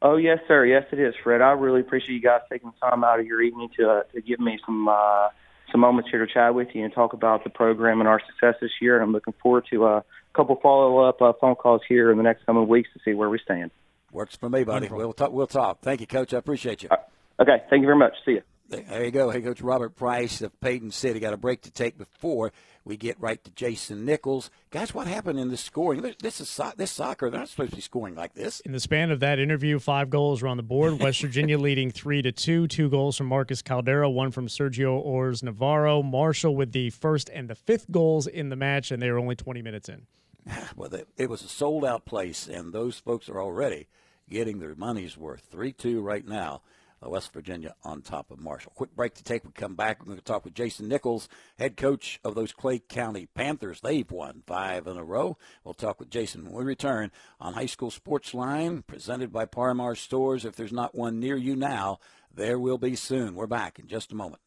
Oh 0.00 0.16
yes, 0.16 0.38
sir. 0.46 0.64
Yes, 0.64 0.84
it 0.92 1.00
is, 1.00 1.14
Fred. 1.22 1.42
I 1.42 1.52
really 1.52 1.80
appreciate 1.80 2.14
you 2.14 2.22
guys 2.22 2.40
taking 2.50 2.72
time 2.80 3.02
out 3.02 3.18
of 3.18 3.26
your 3.26 3.42
evening 3.42 3.68
to 3.76 3.90
uh, 3.90 4.02
to 4.14 4.20
give 4.20 4.38
me 4.38 4.58
some 4.64 4.88
uh, 4.88 5.28
some 5.72 5.80
moments 5.80 6.10
here 6.10 6.24
to 6.24 6.32
chat 6.32 6.54
with 6.54 6.68
you 6.72 6.84
and 6.84 6.92
talk 6.92 7.12
about 7.12 7.44
the 7.44 7.50
program 7.50 8.00
and 8.00 8.08
our 8.08 8.20
success 8.20 8.54
this 8.60 8.70
year. 8.80 8.94
And 8.94 9.04
I'm 9.04 9.12
looking 9.12 9.34
forward 9.42 9.66
to 9.70 9.86
uh, 9.86 9.88
a 9.98 10.04
couple 10.34 10.56
follow 10.62 10.98
up 11.00 11.20
uh, 11.20 11.32
phone 11.40 11.56
calls 11.56 11.82
here 11.88 12.10
in 12.10 12.16
the 12.16 12.22
next 12.22 12.46
coming 12.46 12.68
weeks 12.68 12.88
to 12.94 13.00
see 13.04 13.14
where 13.14 13.28
we 13.28 13.38
stand. 13.38 13.70
Works 14.12 14.36
for 14.36 14.48
me, 14.48 14.64
buddy. 14.64 14.88
We'll 14.88 15.12
talk. 15.12 15.32
We'll 15.32 15.46
talk. 15.46 15.80
Thank 15.82 16.00
you, 16.00 16.06
Coach. 16.06 16.32
I 16.32 16.38
appreciate 16.38 16.82
you. 16.82 16.88
Uh, 16.90 16.96
okay. 17.40 17.62
Thank 17.68 17.82
you 17.82 17.86
very 17.86 17.98
much. 17.98 18.14
See 18.24 18.32
you. 18.32 18.42
There 18.70 19.02
you 19.02 19.10
go. 19.10 19.30
Hey, 19.30 19.40
Coach 19.40 19.62
Robert 19.62 19.96
Price 19.96 20.42
of 20.42 20.58
Paden 20.60 20.92
City. 20.92 21.20
Got 21.20 21.32
a 21.32 21.38
break 21.38 21.62
to 21.62 21.70
take 21.70 21.96
before 21.96 22.52
we 22.84 22.98
get 22.98 23.18
right 23.18 23.42
to 23.44 23.50
Jason 23.52 24.04
Nichols. 24.04 24.50
Guys, 24.70 24.92
what 24.92 25.06
happened 25.06 25.38
in 25.38 25.48
the 25.48 25.56
scoring? 25.56 26.02
This 26.20 26.38
is 26.38 26.60
this 26.76 26.90
soccer. 26.90 27.30
They're 27.30 27.40
not 27.40 27.48
supposed 27.48 27.70
to 27.70 27.76
be 27.76 27.82
scoring 27.82 28.14
like 28.14 28.34
this. 28.34 28.60
In 28.60 28.72
the 28.72 28.80
span 28.80 29.10
of 29.10 29.20
that 29.20 29.38
interview, 29.38 29.78
five 29.78 30.10
goals 30.10 30.42
were 30.42 30.48
on 30.48 30.58
the 30.58 30.62
board. 30.62 30.98
West 31.00 31.22
Virginia 31.22 31.58
leading 31.58 31.90
three 31.90 32.20
to 32.20 32.30
two. 32.30 32.68
Two 32.68 32.90
goals 32.90 33.16
from 33.16 33.28
Marcus 33.28 33.62
Caldeira, 33.62 34.12
one 34.12 34.30
from 34.32 34.48
Sergio 34.48 35.00
Ors 35.00 35.42
Navarro. 35.42 36.02
Marshall 36.02 36.54
with 36.54 36.72
the 36.72 36.90
first 36.90 37.30
and 37.30 37.48
the 37.48 37.54
fifth 37.54 37.90
goals 37.90 38.26
in 38.26 38.50
the 38.50 38.56
match, 38.56 38.90
and 38.90 39.00
they 39.00 39.10
were 39.10 39.18
only 39.18 39.36
20 39.36 39.62
minutes 39.62 39.88
in. 39.88 40.06
Well, 40.76 40.90
it 41.16 41.30
was 41.30 41.42
a 41.42 41.48
sold 41.48 41.86
out 41.86 42.04
place, 42.04 42.46
and 42.46 42.72
those 42.72 42.98
folks 42.98 43.30
are 43.30 43.40
already 43.40 43.88
getting 44.28 44.58
their 44.58 44.74
money's 44.74 45.16
worth. 45.16 45.46
3 45.50 45.72
2 45.72 46.00
right 46.00 46.26
now 46.26 46.62
uh, 47.04 47.10
West 47.10 47.32
Virginia 47.32 47.74
on 47.84 48.02
top 48.02 48.30
of 48.30 48.40
Marshall. 48.40 48.72
Quick 48.74 48.94
break 48.94 49.14
to 49.14 49.24
take. 49.24 49.44
We 49.44 49.52
come 49.52 49.74
back. 49.74 50.00
We're 50.00 50.06
going 50.06 50.18
to 50.18 50.24
talk 50.24 50.44
with 50.44 50.54
Jason 50.54 50.88
Nichols, 50.88 51.28
head 51.58 51.76
coach 51.76 52.20
of 52.24 52.34
those 52.34 52.52
Clay 52.52 52.78
County 52.78 53.26
Panthers. 53.34 53.80
They've 53.80 54.10
won 54.10 54.42
five 54.46 54.86
in 54.86 54.96
a 54.96 55.04
row. 55.04 55.36
We'll 55.64 55.74
talk 55.74 56.00
with 56.00 56.10
Jason 56.10 56.44
when 56.44 56.54
we 56.54 56.64
return 56.64 57.10
on 57.40 57.54
High 57.54 57.66
School 57.66 57.90
Sports 57.90 58.34
Line, 58.34 58.82
presented 58.82 59.32
by 59.32 59.44
Par-Mar 59.44 59.94
Stores. 59.94 60.44
If 60.44 60.56
there's 60.56 60.72
not 60.72 60.94
one 60.94 61.20
near 61.20 61.36
you 61.36 61.56
now, 61.56 61.98
there 62.34 62.58
will 62.58 62.78
be 62.78 62.96
soon. 62.96 63.34
We're 63.34 63.46
back 63.46 63.78
in 63.78 63.86
just 63.86 64.12
a 64.12 64.16
moment. 64.16 64.42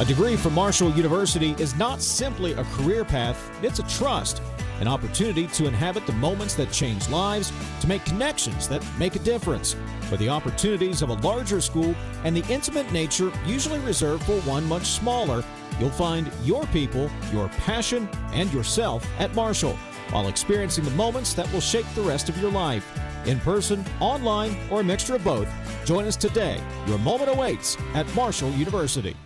A 0.00 0.04
degree 0.04 0.36
from 0.36 0.54
Marshall 0.54 0.90
University 0.92 1.54
is 1.58 1.76
not 1.76 2.02
simply 2.02 2.52
a 2.52 2.64
career 2.64 3.04
path, 3.04 3.38
it's 3.62 3.78
a 3.78 3.84
trust, 3.84 4.42
an 4.80 4.88
opportunity 4.88 5.46
to 5.48 5.66
inhabit 5.66 6.06
the 6.06 6.12
moments 6.12 6.54
that 6.54 6.72
change 6.72 7.08
lives, 7.08 7.52
to 7.80 7.86
make 7.86 8.04
connections 8.04 8.68
that 8.68 8.84
make 8.98 9.16
a 9.16 9.20
difference. 9.20 9.76
For 10.08 10.16
the 10.16 10.28
opportunities 10.28 11.02
of 11.02 11.10
a 11.10 11.14
larger 11.14 11.60
school 11.60 11.94
and 12.24 12.36
the 12.36 12.52
intimate 12.52 12.90
nature 12.92 13.32
usually 13.46 13.78
reserved 13.80 14.24
for 14.24 14.40
one 14.42 14.64
much 14.68 14.86
smaller, 14.86 15.44
you'll 15.80 15.90
find 15.90 16.30
your 16.42 16.66
people, 16.66 17.10
your 17.32 17.48
passion, 17.48 18.08
and 18.32 18.52
yourself 18.52 19.06
at 19.18 19.34
Marshall 19.34 19.78
while 20.10 20.28
experiencing 20.28 20.84
the 20.84 20.90
moments 20.92 21.34
that 21.34 21.50
will 21.52 21.60
shape 21.60 21.86
the 21.94 22.02
rest 22.02 22.28
of 22.28 22.38
your 22.38 22.50
life. 22.50 22.86
In 23.26 23.40
person, 23.40 23.84
online, 24.00 24.56
or 24.70 24.80
a 24.80 24.84
mixture 24.84 25.16
of 25.16 25.24
both, 25.24 25.48
join 25.84 26.04
us 26.04 26.16
today. 26.16 26.62
Your 26.86 26.98
moment 26.98 27.30
awaits 27.30 27.76
at 27.94 28.12
Marshall 28.14 28.50
University. 28.50 29.16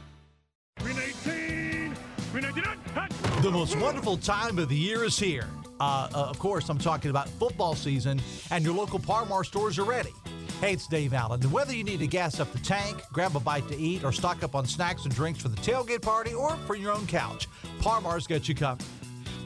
The 3.42 3.53
most 3.53 3.79
wonderful 3.79 4.16
time 4.16 4.59
of 4.59 4.68
the 4.68 4.74
year 4.74 5.05
is 5.05 5.16
here. 5.16 5.46
Uh, 5.79 6.09
uh, 6.12 6.24
of 6.24 6.40
course, 6.40 6.68
I'm 6.68 6.77
talking 6.77 7.11
about 7.11 7.29
football 7.29 7.77
season, 7.77 8.20
and 8.51 8.64
your 8.64 8.74
local 8.74 8.98
Par-Mar 8.98 9.44
stores 9.44 9.79
are 9.79 9.85
ready. 9.85 10.12
Hey, 10.61 10.72
it's 10.72 10.88
Dave 10.88 11.14
Allen. 11.14 11.40
And 11.40 11.53
whether 11.53 11.72
you 11.72 11.85
need 11.85 12.01
to 12.01 12.09
gas 12.09 12.40
up 12.40 12.51
the 12.53 12.59
tank, 12.59 13.01
grab 13.12 13.37
a 13.37 13.40
bite 13.40 13.68
to 13.68 13.77
eat, 13.77 14.03
or 14.03 14.11
stock 14.11 14.42
up 14.42 14.57
on 14.57 14.66
snacks 14.66 15.05
and 15.05 15.14
drinks 15.14 15.40
for 15.40 15.51
the 15.51 15.57
tailgate 15.59 16.03
party 16.03 16.35
or 16.35 16.57
for 16.66 16.74
your 16.74 16.92
own 16.92 17.07
couch, 17.07 17.46
Par-Mar's 17.81 18.27
got 18.27 18.48
you 18.48 18.57
covered. 18.57 18.85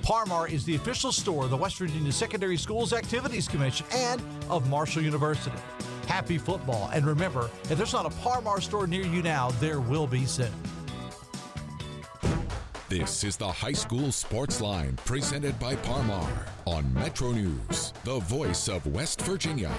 Par-Mar 0.01 0.49
is 0.49 0.65
the 0.65 0.75
official 0.75 1.13
store 1.13 1.45
of 1.45 1.51
the 1.51 1.57
West 1.57 1.77
Virginia 1.77 2.13
Secondary 2.13 2.57
Schools 2.57 2.95
Activities 2.95 3.47
Commission 3.47 3.85
and 3.93 4.23
of 4.49 4.71
Marshall 4.71 5.03
University. 5.03 5.57
Happy 6.07 6.39
football. 6.39 6.89
And 6.95 7.05
remember, 7.05 7.51
if 7.65 7.77
there's 7.77 7.93
not 7.93 8.07
a 8.07 8.17
Par-Mar 8.23 8.63
store 8.63 8.87
near 8.87 9.05
you 9.05 9.23
now, 9.23 9.51
there 9.61 9.81
will 9.81 10.07
be 10.07 10.25
soon. 10.25 10.51
This 12.93 13.25
is 13.25 13.39
the 13.39 13.51
High 13.51 13.73
School 13.73 14.13
Sports 14.13 14.61
Line, 14.61 14.99
presented 15.07 15.59
by 15.59 15.77
Par-Mar 15.77 16.45
on 16.67 16.93
Metro 16.93 17.33
News, 17.33 17.95
the 18.05 18.19
voice 18.19 18.69
of 18.69 18.87
West 18.87 19.23
Virginia. 19.23 19.73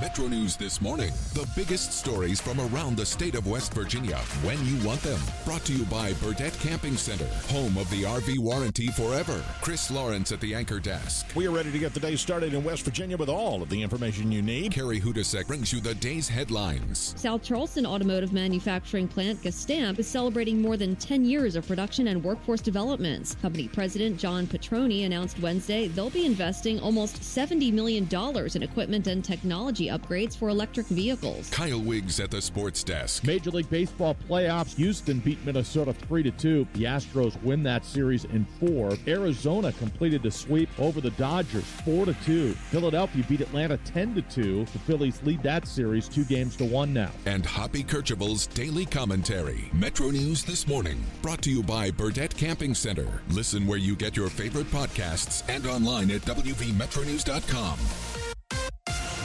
Metro 0.00 0.28
News 0.28 0.56
this 0.56 0.80
morning. 0.80 1.10
The 1.34 1.46
biggest 1.54 1.92
stories 1.92 2.40
from 2.40 2.58
around 2.58 2.96
the 2.96 3.04
state 3.04 3.34
of 3.34 3.46
West 3.46 3.74
Virginia 3.74 4.16
when 4.42 4.56
you 4.64 4.82
want 4.82 5.02
them. 5.02 5.20
Brought 5.44 5.62
to 5.66 5.74
you 5.74 5.84
by 5.84 6.14
Burdette 6.14 6.58
Camping 6.58 6.96
Center, 6.96 7.26
home 7.48 7.76
of 7.76 7.90
the 7.90 8.04
RV 8.04 8.38
warranty 8.38 8.88
forever. 8.88 9.44
Chris 9.60 9.90
Lawrence 9.90 10.32
at 10.32 10.40
the 10.40 10.54
anchor 10.54 10.80
desk. 10.80 11.26
We 11.34 11.46
are 11.46 11.50
ready 11.50 11.70
to 11.70 11.78
get 11.78 11.92
the 11.92 12.00
day 12.00 12.16
started 12.16 12.54
in 12.54 12.64
West 12.64 12.82
Virginia 12.82 13.18
with 13.18 13.28
all 13.28 13.60
of 13.60 13.68
the 13.68 13.82
information 13.82 14.32
you 14.32 14.40
need. 14.40 14.72
Carrie 14.72 15.02
Hodousek 15.02 15.46
brings 15.46 15.70
you 15.70 15.82
the 15.82 15.94
day's 15.96 16.30
headlines. 16.30 17.14
South 17.18 17.42
Charleston 17.42 17.84
automotive 17.84 18.32
manufacturing 18.32 19.06
plant 19.06 19.42
Gestamp 19.42 19.98
is 19.98 20.06
celebrating 20.06 20.62
more 20.62 20.78
than 20.78 20.96
10 20.96 21.26
years 21.26 21.56
of 21.56 21.68
production 21.68 22.08
and 22.08 22.24
workforce 22.24 22.62
developments. 22.62 23.34
Company 23.42 23.68
president 23.68 24.18
John 24.18 24.46
Petroni 24.46 25.04
announced 25.04 25.38
Wednesday 25.40 25.88
they'll 25.88 26.08
be 26.08 26.24
investing 26.24 26.80
almost 26.80 27.20
$70 27.20 27.70
million 27.70 28.08
in 28.54 28.62
equipment 28.62 29.06
and 29.06 29.22
technology 29.22 29.89
upgrades 29.90 30.36
for 30.36 30.48
electric 30.48 30.86
vehicles. 30.86 31.50
Kyle 31.50 31.80
Wiggs 31.80 32.20
at 32.20 32.30
the 32.30 32.40
sports 32.40 32.82
desk. 32.82 33.24
Major 33.24 33.50
League 33.50 33.70
Baseball 33.70 34.16
playoffs. 34.28 34.74
Houston 34.76 35.18
beat 35.20 35.44
Minnesota 35.44 35.92
3 35.92 36.22
to 36.24 36.30
2. 36.30 36.66
The 36.74 36.84
Astros 36.84 37.40
win 37.42 37.62
that 37.64 37.84
series 37.84 38.24
in 38.26 38.46
4. 38.60 38.92
Arizona 39.06 39.72
completed 39.72 40.22
the 40.22 40.30
sweep 40.30 40.68
over 40.78 41.00
the 41.00 41.10
Dodgers 41.12 41.64
4 41.84 42.06
to 42.06 42.14
2. 42.24 42.52
Philadelphia 42.52 43.24
beat 43.28 43.40
Atlanta 43.40 43.76
10 43.78 44.14
to 44.14 44.22
2. 44.22 44.64
The 44.64 44.78
Phillies 44.78 45.22
lead 45.22 45.42
that 45.42 45.66
series 45.66 46.08
2 46.08 46.24
games 46.24 46.56
to 46.56 46.64
1 46.64 46.92
now. 46.92 47.10
And 47.26 47.44
Hoppy 47.44 47.84
Kercheval's 47.84 48.46
daily 48.46 48.86
commentary. 48.86 49.70
Metro 49.72 50.10
News 50.10 50.44
this 50.44 50.66
morning, 50.66 51.02
brought 51.22 51.42
to 51.42 51.50
you 51.50 51.62
by 51.62 51.90
Burdette 51.90 52.36
Camping 52.36 52.74
Center. 52.74 53.22
Listen 53.30 53.66
where 53.66 53.78
you 53.78 53.96
get 53.96 54.16
your 54.16 54.28
favorite 54.28 54.70
podcasts 54.70 55.42
and 55.48 55.66
online 55.66 56.10
at 56.10 56.22
WVMetroNews.com. 56.22 58.09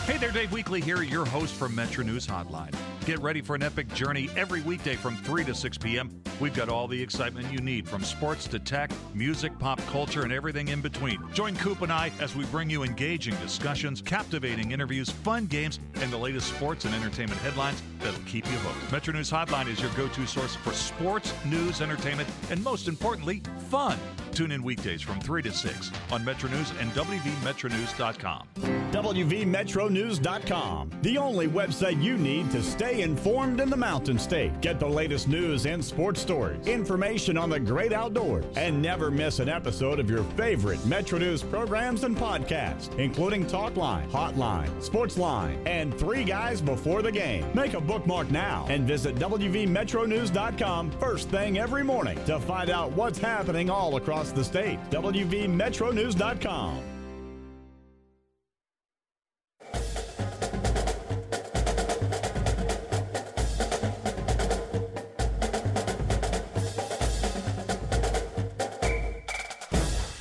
Hey 0.05 0.17
there, 0.17 0.29
Dave 0.29 0.51
Weekley 0.51 0.83
here, 0.83 1.01
your 1.01 1.25
host 1.25 1.55
from 1.55 1.73
Metro 1.73 2.03
News 2.03 2.27
Hotline. 2.27 2.75
Get 3.05 3.19
ready 3.19 3.41
for 3.41 3.53
an 3.53 3.61
epic 3.61 3.87
journey 3.93 4.31
every 4.35 4.61
weekday 4.61 4.95
from 4.95 5.15
3 5.17 5.45
to 5.45 5.53
6 5.53 5.77
p.m. 5.77 6.09
We've 6.39 6.55
got 6.55 6.69
all 6.69 6.87
the 6.87 6.99
excitement 6.99 7.51
you 7.51 7.59
need 7.59 7.87
from 7.87 8.03
sports 8.03 8.47
to 8.47 8.57
tech, 8.57 8.89
music, 9.13 9.59
pop 9.59 9.79
culture, 9.85 10.23
and 10.23 10.33
everything 10.33 10.69
in 10.69 10.81
between. 10.81 11.21
Join 11.31 11.55
Coop 11.57 11.83
and 11.83 11.93
I 11.93 12.11
as 12.19 12.35
we 12.35 12.45
bring 12.45 12.67
you 12.67 12.81
engaging 12.81 13.35
discussions, 13.35 14.01
captivating 14.01 14.71
interviews, 14.71 15.11
fun 15.11 15.45
games, 15.45 15.79
and 16.01 16.11
the 16.11 16.17
latest 16.17 16.47
sports 16.47 16.85
and 16.85 16.95
entertainment 16.95 17.39
headlines 17.41 17.83
that'll 17.99 18.19
keep 18.21 18.47
you 18.47 18.57
hooked. 18.57 18.91
Metro 18.91 19.13
News 19.13 19.29
Hotline 19.29 19.67
is 19.67 19.79
your 19.79 19.91
go 19.91 20.07
to 20.07 20.25
source 20.25 20.55
for 20.55 20.73
sports, 20.73 21.31
news, 21.45 21.81
entertainment, 21.81 22.27
and 22.49 22.63
most 22.63 22.87
importantly, 22.87 23.43
fun. 23.69 23.99
Tune 24.31 24.51
in 24.51 24.63
weekdays 24.63 25.01
from 25.01 25.21
3 25.21 25.41
to 25.43 25.51
6 25.51 25.91
on 26.11 26.25
Metro 26.25 26.49
News 26.49 26.73
and 26.79 26.91
WVMetroNews.com. 26.91 28.47
WVMetroNews.com, 28.91 30.91
the 31.01 31.17
only 31.17 31.47
website 31.47 32.03
you 32.03 32.17
need 32.17 32.51
to 32.51 32.61
stay 32.61 32.94
informed 33.01 33.59
in 33.59 33.69
the 33.69 33.77
Mountain 33.77 34.19
State. 34.19 34.59
Get 34.61 34.79
the 34.79 34.87
latest 34.87 35.27
news 35.27 35.65
and 35.65 35.83
sports 35.83 36.21
stories, 36.21 36.65
information 36.67 37.37
on 37.37 37.49
the 37.49 37.59
great 37.59 37.93
outdoors, 37.93 38.45
and 38.55 38.81
never 38.81 39.11
miss 39.11 39.39
an 39.39 39.49
episode 39.49 39.99
of 39.99 40.09
your 40.09 40.23
favorite 40.35 40.83
Metro 40.85 41.19
News 41.19 41.43
programs 41.43 42.03
and 42.03 42.15
podcasts, 42.15 42.95
including 42.97 43.45
Talkline, 43.45 44.09
Hotline, 44.09 44.69
Sportsline, 44.81 45.57
and 45.65 45.97
Three 45.97 46.23
Guys 46.23 46.61
Before 46.61 47.01
the 47.01 47.11
Game. 47.11 47.45
Make 47.53 47.73
a 47.73 47.81
bookmark 47.81 48.31
now 48.31 48.65
and 48.69 48.85
visit 48.85 49.15
WVMetroNews.com 49.15 50.91
first 50.91 51.29
thing 51.29 51.57
every 51.57 51.83
morning 51.83 52.23
to 52.25 52.39
find 52.39 52.69
out 52.69 52.91
what's 52.91 53.19
happening 53.19 53.69
all 53.69 53.97
across 53.97 54.31
the 54.31 54.43
state. 54.43 54.79
WVMetroNews.com. 54.89 56.94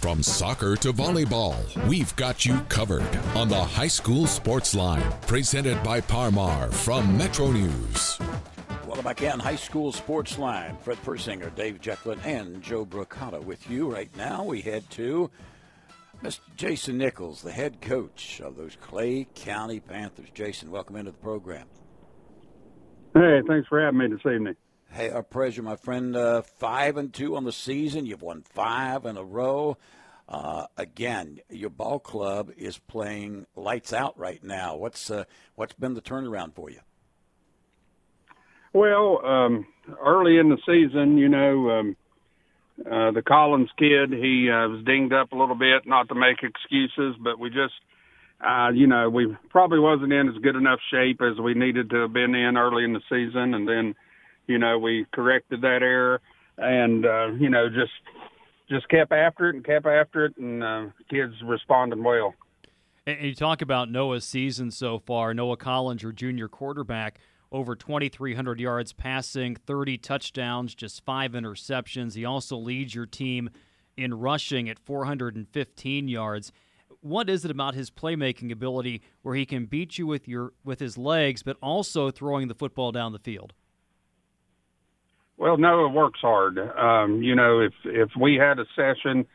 From 0.04 0.22
soccer 0.22 0.76
to 0.76 0.92
volleyball, 0.92 1.56
we've 1.88 2.14
got 2.14 2.44
you 2.44 2.60
covered 2.68 3.16
on 3.34 3.48
the 3.48 3.64
High 3.64 3.88
School 3.88 4.26
Sports 4.26 4.74
Line, 4.74 5.10
presented 5.22 5.82
by 5.82 6.02
Par-Mar 6.02 6.70
from 6.70 7.16
Metro 7.16 7.50
News. 7.50 8.18
Welcome 8.86 9.02
back 9.02 9.22
in 9.22 9.40
High 9.40 9.56
School 9.56 9.92
Sports 9.92 10.36
Line. 10.36 10.76
Fred 10.82 10.98
Persinger, 10.98 11.54
Dave 11.54 11.80
Jecklin, 11.80 12.22
and 12.22 12.60
Joe 12.60 12.84
Brocato 12.84 13.42
with 13.42 13.70
you 13.70 13.90
right 13.90 14.14
now. 14.14 14.44
We 14.44 14.60
head 14.60 14.84
to 14.90 15.30
Mr. 16.22 16.40
Jason 16.54 16.98
Nichols, 16.98 17.40
the 17.40 17.52
head 17.52 17.80
coach 17.80 18.42
of 18.42 18.56
those 18.56 18.76
Clay 18.78 19.26
County 19.34 19.80
Panthers. 19.80 20.28
Jason, 20.34 20.70
welcome 20.70 20.96
into 20.96 21.12
the 21.12 21.16
program. 21.16 21.66
Hey, 23.14 23.40
thanks 23.48 23.66
for 23.68 23.82
having 23.82 24.00
me 24.00 24.08
this 24.08 24.30
evening. 24.30 24.54
Hey, 24.94 25.10
our 25.10 25.24
pleasure, 25.24 25.60
my 25.60 25.74
friend. 25.74 26.14
Uh, 26.14 26.42
five 26.42 26.96
and 26.96 27.12
two 27.12 27.34
on 27.34 27.42
the 27.42 27.50
season. 27.50 28.06
You've 28.06 28.22
won 28.22 28.42
five 28.42 29.04
in 29.04 29.16
a 29.16 29.24
row. 29.24 29.76
Uh, 30.28 30.68
again, 30.76 31.40
your 31.50 31.70
ball 31.70 31.98
club 31.98 32.52
is 32.56 32.78
playing 32.78 33.46
lights 33.56 33.92
out 33.92 34.16
right 34.16 34.40
now. 34.44 34.76
What's 34.76 35.10
uh, 35.10 35.24
what's 35.56 35.72
been 35.72 35.94
the 35.94 36.00
turnaround 36.00 36.54
for 36.54 36.70
you? 36.70 36.78
Well, 38.72 39.18
um, 39.26 39.66
early 40.00 40.38
in 40.38 40.48
the 40.48 40.58
season, 40.64 41.18
you 41.18 41.28
know, 41.28 41.70
um, 41.70 41.96
uh, 42.86 43.10
the 43.10 43.22
Collins 43.26 43.70
kid, 43.76 44.12
he 44.12 44.48
uh, 44.48 44.68
was 44.68 44.84
dinged 44.86 45.12
up 45.12 45.32
a 45.32 45.36
little 45.36 45.56
bit. 45.56 45.88
Not 45.88 46.08
to 46.10 46.14
make 46.14 46.44
excuses, 46.44 47.16
but 47.20 47.40
we 47.40 47.48
just, 47.48 47.74
uh, 48.40 48.68
you 48.72 48.86
know, 48.86 49.10
we 49.10 49.36
probably 49.50 49.80
wasn't 49.80 50.12
in 50.12 50.28
as 50.28 50.40
good 50.40 50.54
enough 50.54 50.78
shape 50.92 51.20
as 51.20 51.36
we 51.40 51.54
needed 51.54 51.90
to 51.90 52.02
have 52.02 52.12
been 52.12 52.36
in 52.36 52.56
early 52.56 52.84
in 52.84 52.92
the 52.92 53.02
season, 53.10 53.54
and 53.54 53.66
then 53.66 53.96
you 54.46 54.58
know, 54.58 54.78
we 54.78 55.06
corrected 55.12 55.62
that 55.62 55.82
error 55.82 56.20
and, 56.58 57.04
uh, 57.06 57.26
you 57.38 57.48
know, 57.48 57.68
just, 57.68 57.92
just 58.68 58.88
kept 58.88 59.12
after 59.12 59.48
it 59.48 59.56
and 59.56 59.64
kept 59.64 59.86
after 59.86 60.26
it 60.26 60.36
and, 60.36 60.62
uh, 60.62 60.86
kids 61.10 61.34
responded 61.44 61.98
well. 61.98 62.34
And 63.06 63.20
you 63.20 63.34
talk 63.34 63.60
about 63.60 63.90
Noah's 63.90 64.24
season 64.24 64.70
so 64.70 64.98
far. 64.98 65.34
Noah 65.34 65.58
Collins, 65.58 66.02
your 66.02 66.12
junior 66.12 66.48
quarterback, 66.48 67.18
over 67.52 67.76
2,300 67.76 68.58
yards 68.58 68.92
passing, 68.92 69.56
30 69.56 69.98
touchdowns, 69.98 70.74
just 70.74 71.04
five 71.04 71.32
interceptions. 71.32 72.14
He 72.14 72.24
also 72.24 72.56
leads 72.56 72.94
your 72.94 73.06
team 73.06 73.50
in 73.96 74.14
rushing 74.14 74.68
at 74.68 74.78
415 74.78 76.08
yards. 76.08 76.50
What 77.00 77.28
is 77.28 77.44
it 77.44 77.50
about 77.50 77.74
his 77.74 77.90
playmaking 77.90 78.50
ability 78.50 79.02
where 79.22 79.34
he 79.34 79.44
can 79.44 79.66
beat 79.66 79.98
you 79.98 80.06
with 80.06 80.26
your 80.26 80.54
with 80.64 80.80
his 80.80 80.96
legs, 80.96 81.42
but 81.42 81.58
also 81.62 82.10
throwing 82.10 82.48
the 82.48 82.54
football 82.54 82.92
down 82.92 83.12
the 83.12 83.18
field? 83.18 83.52
Well, 85.44 85.58
Noah 85.58 85.90
works 85.90 86.20
hard. 86.22 86.58
Um, 86.58 87.22
you 87.22 87.34
know, 87.34 87.60
if 87.60 87.74
if 87.84 88.08
we 88.18 88.36
had 88.36 88.58
a 88.58 88.64
session 88.74 89.26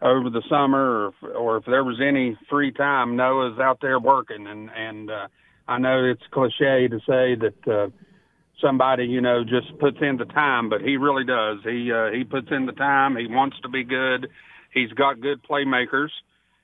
over 0.00 0.30
the 0.30 0.44
summer, 0.48 0.78
or 0.78 1.08
if, 1.08 1.36
or 1.36 1.56
if 1.56 1.64
there 1.64 1.82
was 1.82 2.00
any 2.00 2.38
free 2.48 2.70
time, 2.70 3.16
Noah's 3.16 3.58
out 3.58 3.78
there 3.82 3.98
working. 3.98 4.46
And 4.46 4.70
and 4.70 5.10
uh, 5.10 5.26
I 5.66 5.78
know 5.78 6.04
it's 6.04 6.22
cliche 6.30 6.86
to 6.86 7.00
say 7.00 7.34
that 7.34 7.66
uh, 7.66 7.88
somebody 8.62 9.06
you 9.06 9.20
know 9.20 9.42
just 9.42 9.76
puts 9.80 9.96
in 10.00 10.18
the 10.18 10.26
time, 10.26 10.68
but 10.68 10.82
he 10.82 10.98
really 10.98 11.24
does. 11.24 11.58
He 11.64 11.90
uh, 11.90 12.12
he 12.16 12.22
puts 12.22 12.46
in 12.52 12.66
the 12.66 12.72
time. 12.72 13.16
He 13.16 13.26
wants 13.26 13.56
to 13.62 13.68
be 13.68 13.82
good. 13.82 14.28
He's 14.72 14.92
got 14.92 15.20
good 15.20 15.42
playmakers. 15.42 16.10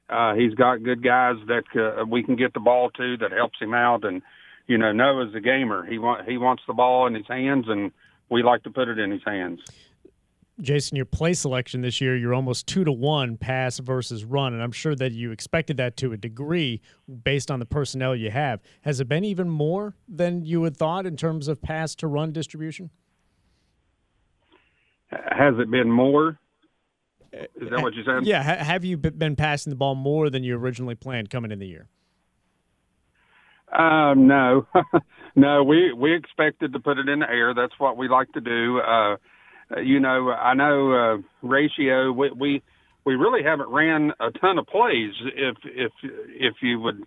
Uh, 0.08 0.34
he's 0.36 0.54
got 0.54 0.84
good 0.84 1.02
guys 1.02 1.38
that 1.48 1.64
uh, 1.74 2.04
we 2.04 2.22
can 2.22 2.36
get 2.36 2.54
the 2.54 2.60
ball 2.60 2.88
to 2.90 3.16
that 3.16 3.32
helps 3.32 3.58
him 3.60 3.74
out. 3.74 4.04
And 4.04 4.22
you 4.68 4.78
know, 4.78 4.92
Noah's 4.92 5.34
a 5.34 5.40
gamer. 5.40 5.84
He 5.84 5.98
want 5.98 6.28
he 6.28 6.38
wants 6.38 6.62
the 6.68 6.72
ball 6.72 7.08
in 7.08 7.16
his 7.16 7.26
hands 7.26 7.64
and 7.66 7.90
we 8.32 8.42
like 8.42 8.62
to 8.64 8.70
put 8.70 8.88
it 8.88 8.98
in 8.98 9.10
his 9.10 9.20
hands. 9.24 9.60
Jason, 10.60 10.96
your 10.96 11.06
play 11.06 11.34
selection 11.34 11.80
this 11.80 12.00
year, 12.00 12.16
you're 12.16 12.34
almost 12.34 12.66
two 12.66 12.84
to 12.84 12.92
one 12.92 13.36
pass 13.36 13.78
versus 13.78 14.24
run, 14.24 14.52
and 14.52 14.62
I'm 14.62 14.72
sure 14.72 14.94
that 14.94 15.12
you 15.12 15.32
expected 15.32 15.76
that 15.78 15.96
to 15.98 16.12
a 16.12 16.16
degree 16.16 16.80
based 17.24 17.50
on 17.50 17.58
the 17.58 17.66
personnel 17.66 18.14
you 18.14 18.30
have. 18.30 18.60
Has 18.82 19.00
it 19.00 19.08
been 19.08 19.24
even 19.24 19.48
more 19.48 19.96
than 20.08 20.44
you 20.44 20.62
had 20.64 20.76
thought 20.76 21.06
in 21.06 21.16
terms 21.16 21.48
of 21.48 21.62
pass 21.62 21.94
to 21.96 22.06
run 22.06 22.32
distribution? 22.32 22.90
Has 25.10 25.54
it 25.58 25.70
been 25.70 25.90
more? 25.90 26.38
Is 27.32 27.70
that 27.70 27.82
what 27.82 27.94
you 27.94 28.04
said? 28.04 28.26
Yeah. 28.26 28.42
have 28.42 28.84
you 28.84 28.96
been 28.96 29.36
passing 29.36 29.70
the 29.70 29.76
ball 29.76 29.94
more 29.94 30.30
than 30.30 30.44
you 30.44 30.56
originally 30.56 30.94
planned 30.94 31.30
coming 31.30 31.50
in 31.50 31.58
the 31.58 31.66
year? 31.66 31.88
Um, 33.72 34.26
no, 34.26 34.66
no. 35.34 35.62
We 35.64 35.92
we 35.92 36.14
expected 36.14 36.72
to 36.72 36.80
put 36.80 36.98
it 36.98 37.08
in 37.08 37.20
the 37.20 37.28
air. 37.28 37.54
That's 37.54 37.78
what 37.78 37.96
we 37.96 38.08
like 38.08 38.32
to 38.32 38.40
do. 38.40 38.80
Uh, 38.80 39.16
you 39.82 40.00
know, 40.00 40.30
I 40.30 40.54
know 40.54 40.92
uh, 40.92 41.46
ratio. 41.46 42.12
We, 42.12 42.30
we 42.30 42.62
we 43.04 43.14
really 43.14 43.42
haven't 43.42 43.68
ran 43.68 44.12
a 44.20 44.30
ton 44.30 44.58
of 44.58 44.66
plays. 44.66 45.12
If 45.34 45.56
if 45.64 45.92
if 46.02 46.54
you 46.62 46.80
would, 46.80 47.04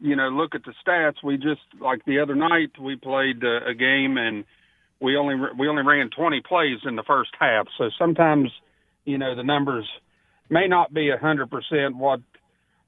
you 0.00 0.16
know, 0.16 0.28
look 0.28 0.54
at 0.54 0.62
the 0.64 0.74
stats, 0.86 1.22
we 1.22 1.36
just 1.36 1.60
like 1.80 2.04
the 2.04 2.20
other 2.20 2.34
night 2.34 2.70
we 2.80 2.96
played 2.96 3.42
uh, 3.44 3.68
a 3.68 3.74
game 3.74 4.16
and 4.16 4.44
we 5.00 5.16
only 5.16 5.34
we 5.58 5.68
only 5.68 5.82
ran 5.82 6.10
20 6.10 6.40
plays 6.48 6.78
in 6.84 6.96
the 6.96 7.04
first 7.04 7.30
half. 7.38 7.66
So 7.76 7.90
sometimes, 7.98 8.50
you 9.04 9.18
know, 9.18 9.34
the 9.34 9.44
numbers 9.44 9.88
may 10.50 10.66
not 10.66 10.92
be 10.92 11.10
a 11.10 11.18
hundred 11.18 11.50
percent 11.50 11.96
what 11.96 12.20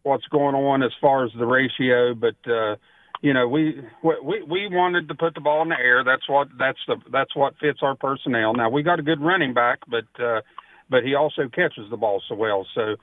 what's 0.02 0.26
going 0.26 0.54
on 0.54 0.82
as 0.82 0.92
far 1.00 1.24
as 1.24 1.30
the 1.38 1.46
ratio, 1.46 2.14
but 2.14 2.50
uh, 2.50 2.76
you 3.22 3.34
know, 3.34 3.48
we 3.48 3.82
we 4.02 4.42
we 4.42 4.68
wanted 4.70 5.08
to 5.08 5.14
put 5.14 5.34
the 5.34 5.40
ball 5.40 5.62
in 5.62 5.68
the 5.68 5.78
air. 5.78 6.02
That's 6.04 6.28
what 6.28 6.48
that's 6.58 6.78
the 6.86 6.96
that's 7.12 7.36
what 7.36 7.54
fits 7.60 7.80
our 7.82 7.94
personnel. 7.94 8.54
Now 8.54 8.70
we 8.70 8.82
got 8.82 8.98
a 8.98 9.02
good 9.02 9.20
running 9.20 9.52
back, 9.52 9.80
but 9.88 10.06
uh, 10.22 10.40
but 10.88 11.04
he 11.04 11.14
also 11.14 11.42
catches 11.48 11.90
the 11.90 11.98
ball 11.98 12.22
so 12.28 12.34
well. 12.34 12.66
So 12.74 12.96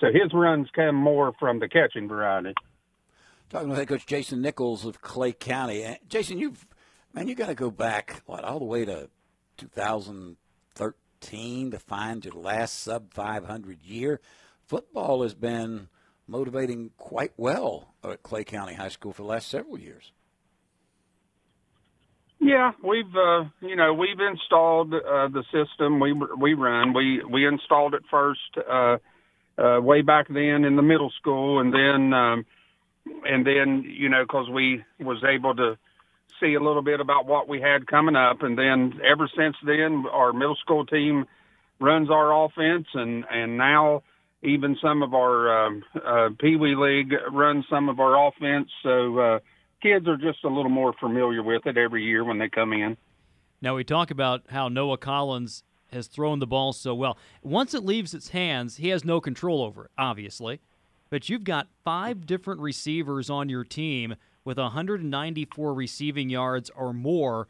so 0.00 0.06
his 0.06 0.32
runs 0.32 0.68
come 0.74 0.94
more 0.94 1.32
from 1.40 1.58
the 1.58 1.68
catching 1.68 2.08
variety. 2.08 2.54
Talking 3.50 3.68
with 3.68 3.78
head 3.78 3.88
coach 3.88 4.06
Jason 4.06 4.40
Nichols 4.40 4.84
of 4.84 5.00
Clay 5.00 5.32
County. 5.32 5.98
Jason, 6.08 6.38
you've 6.38 6.68
man, 7.12 7.26
you 7.26 7.34
got 7.34 7.48
to 7.48 7.54
go 7.54 7.72
back 7.72 8.22
what 8.26 8.44
all 8.44 8.60
the 8.60 8.64
way 8.64 8.84
to 8.84 9.10
2013 9.56 11.70
to 11.72 11.78
find 11.80 12.24
your 12.24 12.34
last 12.34 12.80
sub 12.80 13.12
500 13.12 13.82
year. 13.82 14.20
Football 14.66 15.22
has 15.22 15.34
been 15.34 15.88
motivating 16.26 16.90
quite 16.96 17.32
well 17.36 17.94
at 18.02 18.22
Clay 18.22 18.44
County 18.44 18.74
High 18.74 18.88
School 18.88 19.12
for 19.12 19.22
the 19.22 19.28
last 19.28 19.48
several 19.48 19.78
years. 19.78 20.12
Yeah, 22.40 22.72
we've 22.82 23.14
uh, 23.16 23.44
you 23.62 23.74
know 23.74 23.94
we've 23.94 24.20
installed 24.20 24.92
uh, 24.92 25.28
the 25.28 25.44
system 25.52 25.98
we 25.98 26.12
we 26.12 26.52
run. 26.54 26.92
We 26.92 27.22
we 27.24 27.46
installed 27.46 27.94
it 27.94 28.02
first 28.10 28.40
uh, 28.70 28.98
uh, 29.56 29.80
way 29.80 30.02
back 30.02 30.28
then 30.28 30.64
in 30.64 30.76
the 30.76 30.82
middle 30.82 31.10
school, 31.18 31.60
and 31.60 31.72
then 31.72 32.12
um, 32.12 32.44
and 33.24 33.46
then 33.46 33.84
you 33.86 34.10
know 34.10 34.24
because 34.24 34.50
we 34.50 34.84
was 35.00 35.22
able 35.24 35.54
to 35.54 35.78
see 36.40 36.54
a 36.54 36.60
little 36.60 36.82
bit 36.82 37.00
about 37.00 37.26
what 37.26 37.48
we 37.48 37.60
had 37.60 37.86
coming 37.86 38.16
up, 38.16 38.42
and 38.42 38.58
then 38.58 39.00
ever 39.02 39.28
since 39.36 39.56
then 39.64 40.04
our 40.12 40.32
middle 40.32 40.56
school 40.56 40.84
team 40.84 41.24
runs 41.80 42.10
our 42.10 42.44
offense, 42.44 42.88
and 42.92 43.24
and 43.30 43.56
now 43.56 44.02
even 44.44 44.76
some 44.80 45.02
of 45.02 45.14
our 45.14 45.66
um, 45.66 45.82
uh, 46.04 46.28
Pee 46.38 46.56
Wee 46.56 46.74
League 46.76 47.12
runs 47.32 47.64
some 47.68 47.88
of 47.88 48.00
our 48.00 48.28
offense. 48.28 48.68
So 48.82 49.18
uh, 49.18 49.38
kids 49.82 50.06
are 50.06 50.16
just 50.16 50.44
a 50.44 50.48
little 50.48 50.70
more 50.70 50.92
familiar 51.00 51.42
with 51.42 51.66
it 51.66 51.76
every 51.76 52.04
year 52.04 52.24
when 52.24 52.38
they 52.38 52.48
come 52.48 52.72
in. 52.72 52.96
Now, 53.60 53.76
we 53.76 53.84
talk 53.84 54.10
about 54.10 54.42
how 54.50 54.68
Noah 54.68 54.98
Collins 54.98 55.62
has 55.92 56.06
thrown 56.06 56.38
the 56.38 56.46
ball 56.46 56.72
so 56.72 56.94
well. 56.94 57.16
Once 57.42 57.72
it 57.72 57.84
leaves 57.84 58.12
its 58.12 58.30
hands, 58.30 58.76
he 58.76 58.88
has 58.88 59.04
no 59.04 59.20
control 59.20 59.62
over 59.62 59.86
it, 59.86 59.90
obviously. 59.96 60.60
But 61.08 61.28
you've 61.28 61.44
got 61.44 61.68
five 61.84 62.26
different 62.26 62.60
receivers 62.60 63.30
on 63.30 63.48
your 63.48 63.64
team 63.64 64.16
with 64.44 64.58
194 64.58 65.72
receiving 65.72 66.28
yards 66.28 66.70
or 66.76 66.92
more. 66.92 67.46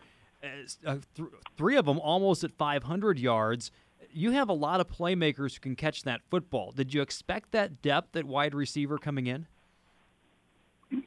Uh, 0.86 0.98
th- 1.16 1.28
three 1.56 1.76
of 1.76 1.86
them 1.86 1.98
almost 1.98 2.44
at 2.44 2.52
500 2.52 3.18
yards 3.18 3.70
you 4.14 4.30
have 4.30 4.48
a 4.48 4.54
lot 4.54 4.80
of 4.80 4.88
playmakers 4.88 5.54
who 5.54 5.60
can 5.60 5.76
catch 5.76 6.04
that 6.04 6.20
football. 6.30 6.72
Did 6.72 6.94
you 6.94 7.02
expect 7.02 7.52
that 7.52 7.82
depth 7.82 8.16
at 8.16 8.24
wide 8.24 8.54
receiver 8.54 8.96
coming 8.98 9.26
in? 9.26 9.46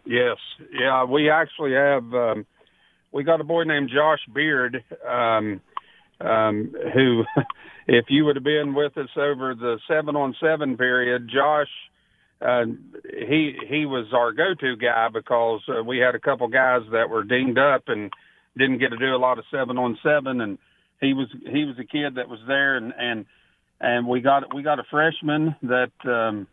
Yes, 0.05 0.37
yeah, 0.73 1.05
we 1.05 1.29
actually 1.29 1.73
have. 1.73 2.13
Um, 2.13 2.45
we 3.11 3.23
got 3.23 3.39
a 3.39 3.45
boy 3.45 3.63
named 3.63 3.89
Josh 3.93 4.19
Beard, 4.33 4.83
um, 5.07 5.61
um, 6.19 6.75
who, 6.93 7.23
if 7.87 8.05
you 8.09 8.25
would 8.25 8.35
have 8.35 8.43
been 8.43 8.73
with 8.73 8.97
us 8.97 9.09
over 9.15 9.55
the 9.55 9.79
seven 9.87 10.15
on 10.15 10.35
seven 10.41 10.75
period, 10.75 11.29
Josh, 11.33 11.69
uh, 12.41 12.65
he 13.03 13.55
he 13.67 13.85
was 13.85 14.07
our 14.13 14.33
go 14.33 14.53
to 14.59 14.75
guy 14.75 15.07
because 15.11 15.61
uh, 15.69 15.83
we 15.83 15.99
had 15.99 16.15
a 16.15 16.19
couple 16.19 16.47
guys 16.49 16.81
that 16.91 17.09
were 17.09 17.23
dinged 17.23 17.57
up 17.57 17.83
and 17.87 18.11
didn't 18.57 18.79
get 18.79 18.89
to 18.89 18.97
do 18.97 19.15
a 19.15 19.17
lot 19.17 19.39
of 19.39 19.45
seven 19.51 19.77
on 19.77 19.97
seven 20.03 20.41
and 20.41 20.57
he 21.01 21.13
was 21.13 21.27
he 21.51 21.65
was 21.65 21.75
a 21.79 21.83
kid 21.83 22.15
that 22.15 22.29
was 22.29 22.39
there, 22.47 22.77
and 22.77 22.93
and 22.97 23.25
and 23.79 24.07
we 24.07 24.21
got 24.21 24.53
we 24.53 24.63
got 24.63 24.79
a 24.79 24.83
freshman 24.89 25.55
that 25.63 25.91
um, 26.05 26.47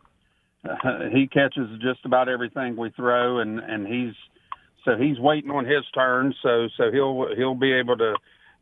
he 1.11 1.27
catches 1.27 1.67
just 1.81 2.05
about 2.05 2.29
everything 2.29 2.75
we 2.75 2.91
throw, 2.91 3.39
and 3.39 3.59
and 3.59 3.87
he's 3.87 4.13
so 4.83 4.95
he's 4.97 5.19
waiting 5.19 5.51
on 5.51 5.65
his 5.65 5.83
turn, 5.93 6.33
so 6.43 6.67
so 6.77 6.91
he'll 6.91 7.27
he'll 7.35 7.55
be 7.55 7.73
able 7.73 7.97
to 7.97 8.13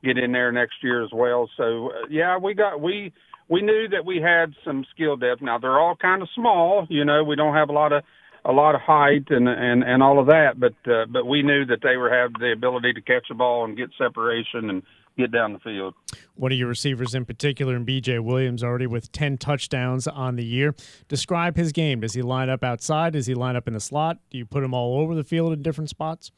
get 0.04 0.18
in 0.18 0.32
there 0.32 0.52
next 0.52 0.76
year 0.82 1.04
as 1.04 1.12
well. 1.14 1.50
So 1.58 1.90
uh, 1.90 2.08
yeah, 2.10 2.38
we 2.38 2.54
got 2.54 2.80
we 2.80 3.12
we 3.50 3.62
knew 3.62 3.88
that 3.90 4.06
we 4.06 4.22
had 4.22 4.54
some 4.66 4.86
skill 4.94 5.18
depth. 5.18 5.42
Now 5.42 5.58
they're 5.58 5.80
all 5.80 5.96
kind 5.96 6.22
of 6.22 6.30
small, 6.34 6.88
you 6.90 7.04
know. 7.04 7.24
We 7.24 7.36
don't 7.36 7.56
have 7.56 7.70
a 7.70 7.74
lot 7.74 7.92
of 7.92 8.04
a 8.46 8.52
lot 8.52 8.76
of 8.76 8.82
height 8.82 9.26
and 9.30 9.48
and 9.48 9.84
and 9.84 10.02
all 10.02 10.20
of 10.20 10.28
that, 10.28 10.60
but 10.60 10.76
uh, 10.90 11.06
but 11.12 11.26
we 11.26 11.44
knew 11.44 11.66
that 11.66 11.80
they 11.84 11.98
were 11.98 12.10
have 12.10 12.32
the 12.40 12.54
ability 12.54 12.94
to 12.94 13.02
catch 13.02 13.28
a 13.30 13.36
ball 13.36 13.66
and 13.66 13.78
get 13.78 13.90
separation 13.98 14.70
and 14.70 14.84
get 15.18 15.32
down 15.32 15.54
the 15.54 15.60
field. 15.60 15.94
One 16.36 16.52
of 16.52 16.58
your 16.58 16.68
receivers 16.68 17.14
in 17.14 17.26
particular, 17.26 17.76
and 17.76 17.86
BJ 17.86 18.20
Williams, 18.20 18.64
already 18.64 18.88
with 18.88 19.12
10 19.12 19.38
touchdowns 19.38 20.08
on 20.08 20.36
the 20.36 20.46
year. 20.46 20.76
Describe 21.08 21.56
his 21.56 21.72
game. 21.72 22.02
Does 22.02 22.14
he 22.14 22.22
line 22.22 22.50
up 22.50 22.64
outside? 22.64 23.14
Does 23.14 23.28
he 23.28 23.36
line 23.36 23.56
up 23.56 23.68
in 23.68 23.74
the 23.74 23.80
slot? 23.80 24.18
Do 24.30 24.38
you 24.38 24.46
put 24.46 24.64
him 24.64 24.74
all 24.74 25.00
over 25.00 25.16
the 25.16 25.24
field 25.24 25.54
in 25.54 25.62
different 25.62 25.90
spots? 25.90 26.32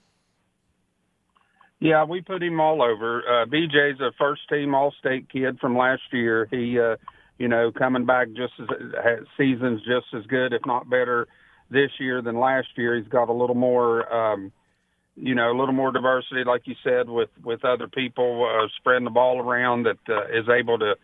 Yeah, 1.80 2.04
we 2.04 2.22
put 2.22 2.42
him 2.42 2.60
all 2.60 2.82
over. 2.82 3.20
Uh, 3.20 3.46
BJ's 3.46 4.00
a 4.00 4.12
first 4.18 4.42
team 4.50 4.74
All 4.74 4.94
State 5.00 5.30
kid 5.30 5.60
from 5.60 5.78
last 5.78 6.02
year. 6.12 6.48
He, 6.50 6.80
uh, 6.80 6.96
you 7.38 7.48
know, 7.48 7.72
coming 7.72 8.06
back 8.06 8.28
just 8.30 8.54
as 8.60 9.20
seasons 9.38 9.82
just 9.82 10.08
as 10.14 10.26
good, 10.28 10.54
if 10.54 10.62
not 10.66 10.90
better, 10.90 11.28
this 11.70 11.92
year 12.00 12.22
than 12.22 12.40
last 12.40 12.70
year. 12.76 12.96
He's 12.98 13.08
got 13.08 13.30
a 13.30 13.34
little 13.34 13.56
more. 13.56 14.12
Um, 14.12 14.52
you 15.16 15.36
know, 15.36 15.52
a 15.52 15.58
little 15.58 15.74
more 15.74 15.92
diversity, 15.92 16.44
like 16.46 16.64
you 16.66 16.76
said, 16.84 17.10
with 17.10 17.30
with 17.44 17.64
other 17.64 17.88
people 17.88 18.46
uh, 18.46 18.68
spreading 18.78 19.06
the 19.06 19.12
ball 19.12 19.40
around 19.40 19.84
that 19.84 20.00
uh, 20.10 20.26
is 20.26 20.48
able 20.50 20.78
to, 20.80 20.96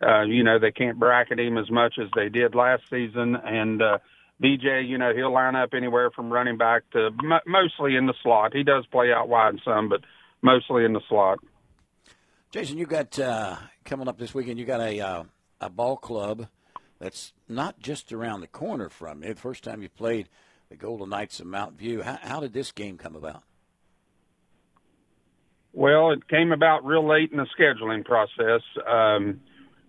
uh, 0.00 0.22
you 0.22 0.44
know, 0.44 0.58
they 0.58 0.70
can't 0.70 0.98
bracket 0.98 1.40
him 1.40 1.58
as 1.58 1.70
much 1.70 1.94
as 2.00 2.08
they 2.14 2.28
did 2.28 2.54
last 2.54 2.82
season. 2.88 3.36
And 3.36 3.82
uh, 3.82 3.98
BJ, 4.42 4.88
you 4.88 4.98
know, 4.98 5.12
he'll 5.14 5.32
line 5.32 5.56
up 5.56 5.74
anywhere 5.74 6.10
from 6.10 6.32
running 6.32 6.56
back 6.56 6.88
to 6.92 7.06
m- 7.06 7.40
mostly 7.46 7.96
in 7.96 8.06
the 8.06 8.14
slot. 8.22 8.54
He 8.54 8.62
does 8.62 8.86
play 8.86 9.12
out 9.12 9.28
wide 9.28 9.56
some, 9.64 9.88
but 9.88 10.02
mostly 10.40 10.84
in 10.84 10.92
the 10.92 11.02
slot. 11.08 11.40
Jason, 12.50 12.78
you 12.78 12.86
got 12.86 13.18
uh, 13.18 13.56
coming 13.84 14.08
up 14.08 14.18
this 14.18 14.34
weekend. 14.34 14.58
You 14.58 14.64
got 14.64 14.80
a 14.80 15.00
uh, 15.00 15.24
a 15.60 15.68
ball 15.68 15.96
club 15.96 16.46
that's 17.00 17.32
not 17.48 17.80
just 17.80 18.12
around 18.12 18.40
the 18.40 18.46
corner 18.46 18.88
from 18.88 19.22
you. 19.22 19.34
First 19.34 19.64
time 19.64 19.82
you 19.82 19.88
played 19.88 20.28
the 20.68 20.76
Golden 20.76 21.10
Knights 21.10 21.40
of 21.40 21.46
Mount 21.46 21.76
View. 21.76 22.02
How, 22.02 22.18
how 22.22 22.40
did 22.40 22.52
this 22.52 22.72
game 22.72 22.98
come 22.98 23.16
about? 23.16 23.42
Well, 25.72 26.12
it 26.12 26.26
came 26.28 26.52
about 26.52 26.84
real 26.84 27.06
late 27.06 27.30
in 27.30 27.38
the 27.38 27.46
scheduling 27.58 28.04
process. 28.04 28.62
Um, 28.86 29.40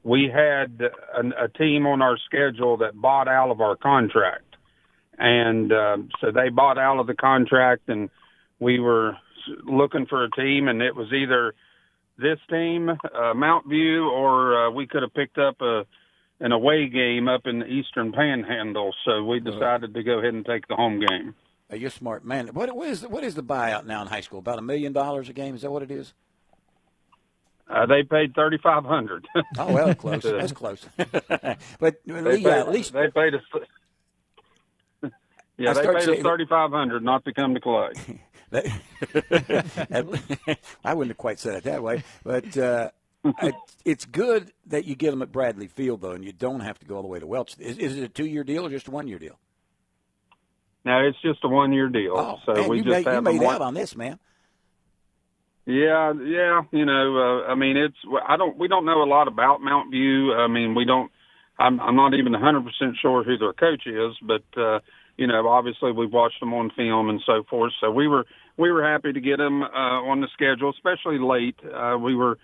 we 0.03 0.31
had 0.33 0.81
a, 0.81 1.45
a 1.45 1.49
team 1.49 1.85
on 1.85 2.01
our 2.01 2.17
schedule 2.25 2.77
that 2.77 2.99
bought 2.99 3.27
out 3.27 3.49
of 3.49 3.61
our 3.61 3.75
contract, 3.75 4.55
and 5.17 5.71
uh, 5.71 5.97
so 6.21 6.31
they 6.31 6.49
bought 6.49 6.77
out 6.77 6.99
of 6.99 7.07
the 7.07 7.15
contract, 7.15 7.89
and 7.89 8.09
we 8.59 8.79
were 8.79 9.13
looking 9.65 10.05
for 10.05 10.23
a 10.23 10.31
team, 10.31 10.67
and 10.67 10.81
it 10.81 10.95
was 10.95 11.11
either 11.13 11.53
this 12.17 12.39
team, 12.49 12.89
uh, 12.89 13.33
Mount 13.33 13.67
View, 13.67 14.09
or 14.09 14.67
uh, 14.67 14.71
we 14.71 14.87
could 14.87 15.01
have 15.01 15.13
picked 15.13 15.37
up 15.37 15.61
a 15.61 15.83
an 16.41 16.53
away 16.53 16.87
game 16.87 17.27
up 17.27 17.41
in 17.45 17.59
the 17.59 17.65
Eastern 17.65 18.13
Panhandle. 18.13 18.93
So 19.05 19.23
we 19.25 19.41
decided 19.41 19.93
to 19.93 20.03
go 20.03 20.19
ahead 20.19 20.33
and 20.33 20.45
take 20.45 20.67
the 20.67 20.75
home 20.75 21.01
game. 21.05 21.35
Are 21.69 21.75
you 21.75 21.87
a 21.87 21.91
smart 21.91 22.25
man. 22.25 22.47
What, 22.47 22.75
what 22.75 22.89
is 22.89 23.01
the, 23.01 23.09
what 23.09 23.23
is 23.23 23.35
the 23.35 23.43
buyout 23.43 23.85
now 23.85 24.01
in 24.01 24.07
high 24.07 24.21
school? 24.21 24.39
About 24.39 24.57
a 24.57 24.61
million 24.61 24.91
dollars 24.91 25.29
a 25.29 25.33
game? 25.33 25.53
Is 25.55 25.61
that 25.61 25.71
what 25.71 25.83
it 25.83 25.91
is? 25.91 26.13
Uh, 27.69 27.85
they 27.85 28.01
paid 28.01 28.33
thirty 28.33 28.57
five 28.57 28.83
hundred. 28.83 29.27
oh 29.59 29.71
well, 29.71 29.93
close. 29.95 30.23
That's 30.23 30.51
close. 30.51 30.83
but 30.97 31.95
they 32.05 32.37
paid, 32.37 32.47
at 32.47 32.71
least 32.71 32.93
they 32.93 33.09
paid 33.09 33.35
us. 33.35 33.41
Yeah, 35.57 35.73
they 35.73 35.85
paid 35.85 36.09
us 36.09 36.23
thirty 36.23 36.45
five 36.45 36.71
hundred 36.71 37.03
not 37.03 37.25
to 37.25 37.33
come 37.33 37.53
to 37.53 37.59
Clay. 37.59 37.91
I 39.91 40.93
wouldn't 40.93 41.09
have 41.09 41.17
quite 41.17 41.37
said 41.37 41.55
it 41.55 41.63
that 41.65 41.83
way, 41.83 42.05
but 42.23 42.57
uh, 42.57 42.91
it's 43.83 44.05
good 44.05 44.53
that 44.67 44.85
you 44.85 44.95
get 44.95 45.11
them 45.11 45.21
at 45.21 45.33
Bradley 45.33 45.67
Field 45.67 45.99
though, 45.99 46.11
and 46.11 46.23
you 46.23 46.31
don't 46.31 46.61
have 46.61 46.79
to 46.79 46.85
go 46.85 46.95
all 46.95 47.01
the 47.01 47.09
way 47.09 47.19
to 47.19 47.27
Welch. 47.27 47.57
Is, 47.59 47.77
is 47.77 47.97
it 47.97 48.03
a 48.03 48.07
two-year 48.07 48.45
deal 48.45 48.65
or 48.65 48.69
just 48.69 48.87
a 48.87 48.91
one-year 48.91 49.19
deal? 49.19 49.37
No, 50.89 51.05
it's 51.05 51.21
just 51.21 51.43
a 51.43 51.47
one-year 51.47 51.89
deal. 51.89 52.15
Oh, 52.17 52.39
so 52.47 52.53
man, 52.53 52.67
we 52.67 52.77
you 52.77 52.83
just 52.83 53.05
made, 53.05 53.05
have 53.05 53.23
you 53.27 53.39
made 53.39 53.45
out 53.45 53.61
on 53.61 53.75
this, 53.75 53.95
man. 53.95 54.17
Yeah, 55.67 56.13
yeah, 56.13 56.61
you 56.71 56.83
know, 56.83 57.43
uh, 57.45 57.51
I 57.51 57.53
mean, 57.53 57.77
it's 57.77 57.95
I 58.27 58.37
don't 58.37 58.57
we 58.57 58.67
don't 58.67 58.85
know 58.85 59.03
a 59.03 59.05
lot 59.05 59.27
about 59.27 59.61
Mount 59.61 59.91
View. 59.91 60.33
I 60.33 60.47
mean, 60.47 60.73
we 60.73 60.85
don't. 60.85 61.11
I'm 61.59 61.79
I'm 61.79 61.95
not 61.95 62.15
even 62.15 62.31
100 62.31 62.65
percent 62.65 62.97
sure 62.99 63.23
who 63.23 63.37
their 63.37 63.53
coach 63.53 63.85
is, 63.85 64.15
but 64.23 64.41
uh, 64.59 64.79
you 65.15 65.27
know, 65.27 65.47
obviously 65.47 65.91
we've 65.91 66.11
watched 66.11 66.39
them 66.39 66.55
on 66.55 66.71
film 66.75 67.09
and 67.09 67.21
so 67.23 67.43
forth. 67.47 67.73
So 67.79 67.91
we 67.91 68.07
were 68.07 68.25
we 68.57 68.71
were 68.71 68.81
happy 68.81 69.13
to 69.13 69.21
get 69.21 69.37
them 69.37 69.61
uh, 69.61 70.01
on 70.09 70.21
the 70.21 70.27
schedule, 70.33 70.71
especially 70.71 71.19
late. 71.19 71.59
Uh, 71.63 71.99
we 71.99 72.15
were 72.15 72.39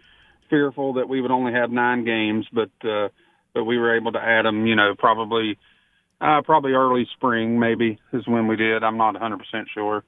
fearful 0.51 0.93
that 0.93 1.09
we 1.09 1.19
would 1.19 1.31
only 1.31 1.53
have 1.53 1.71
nine 1.71 2.05
games, 2.05 2.45
but 2.53 2.69
uh, 2.87 3.07
but 3.55 3.63
we 3.63 3.79
were 3.79 3.97
able 3.97 4.11
to 4.11 4.19
add 4.21 4.45
them. 4.45 4.67
You 4.67 4.75
know, 4.75 4.93
probably 4.95 5.57
uh, 6.21 6.41
probably 6.41 6.71
early 6.71 7.07
spring 7.13 7.59
maybe 7.59 7.99
is 8.13 8.27
when 8.27 8.47
we 8.47 8.55
did. 8.55 8.83
I'm 8.83 8.97
not 8.97 9.13
100 9.13 9.37
percent 9.37 9.67
sure. 9.73 10.03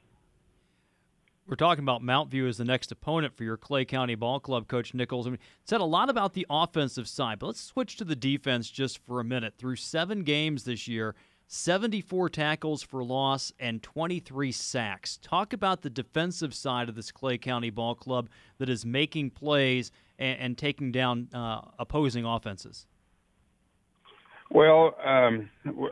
We're 1.47 1.55
talking 1.55 1.83
about 1.83 2.03
Mount 2.03 2.29
View 2.29 2.45
as 2.45 2.57
the 2.57 2.65
next 2.65 2.91
opponent 2.91 3.33
for 3.33 3.45
your 3.45 3.55
Clay 3.55 3.85
County 3.85 4.15
Ball 4.15 4.41
Club, 4.41 4.67
Coach 4.67 4.93
Nichols. 4.93 5.27
I 5.27 5.29
mean, 5.29 5.39
said 5.63 5.79
a 5.79 5.85
lot 5.85 6.09
about 6.09 6.33
the 6.33 6.45
offensive 6.49 7.07
side, 7.07 7.39
but 7.39 7.47
let's 7.47 7.61
switch 7.61 7.95
to 7.97 8.03
the 8.03 8.17
defense 8.17 8.69
just 8.69 8.97
for 9.05 9.21
a 9.21 9.23
minute. 9.23 9.53
Through 9.57 9.77
seven 9.77 10.23
games 10.23 10.65
this 10.65 10.89
year, 10.89 11.15
74 11.47 12.29
tackles 12.29 12.83
for 12.83 13.01
loss 13.01 13.53
and 13.61 13.81
23 13.81 14.51
sacks. 14.51 15.17
Talk 15.21 15.53
about 15.53 15.81
the 15.81 15.89
defensive 15.89 16.53
side 16.53 16.89
of 16.89 16.95
this 16.95 17.11
Clay 17.11 17.37
County 17.37 17.69
Ball 17.69 17.95
Club 17.95 18.29
that 18.57 18.67
is 18.67 18.85
making 18.85 19.29
plays 19.29 19.89
and, 20.19 20.37
and 20.39 20.57
taking 20.57 20.91
down 20.91 21.29
uh, 21.33 21.61
opposing 21.79 22.25
offenses. 22.25 22.87
Well, 24.49 24.95
um, 25.05 25.49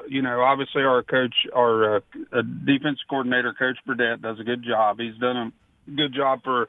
you 0.07 0.21
know, 0.21 0.41
obviously 0.41 0.83
our 0.83 1.03
coach, 1.03 1.35
our 1.53 1.97
uh, 1.97 1.99
uh, 2.31 2.41
defense 2.65 2.99
coordinator, 3.09 3.53
Coach 3.57 3.77
Burdett, 3.85 4.21
does 4.21 4.39
a 4.39 4.43
good 4.43 4.63
job. 4.63 4.99
He's 4.99 5.17
done 5.19 5.37
a 5.37 5.91
good 5.91 6.13
job 6.13 6.39
for 6.43 6.63
a 6.63 6.67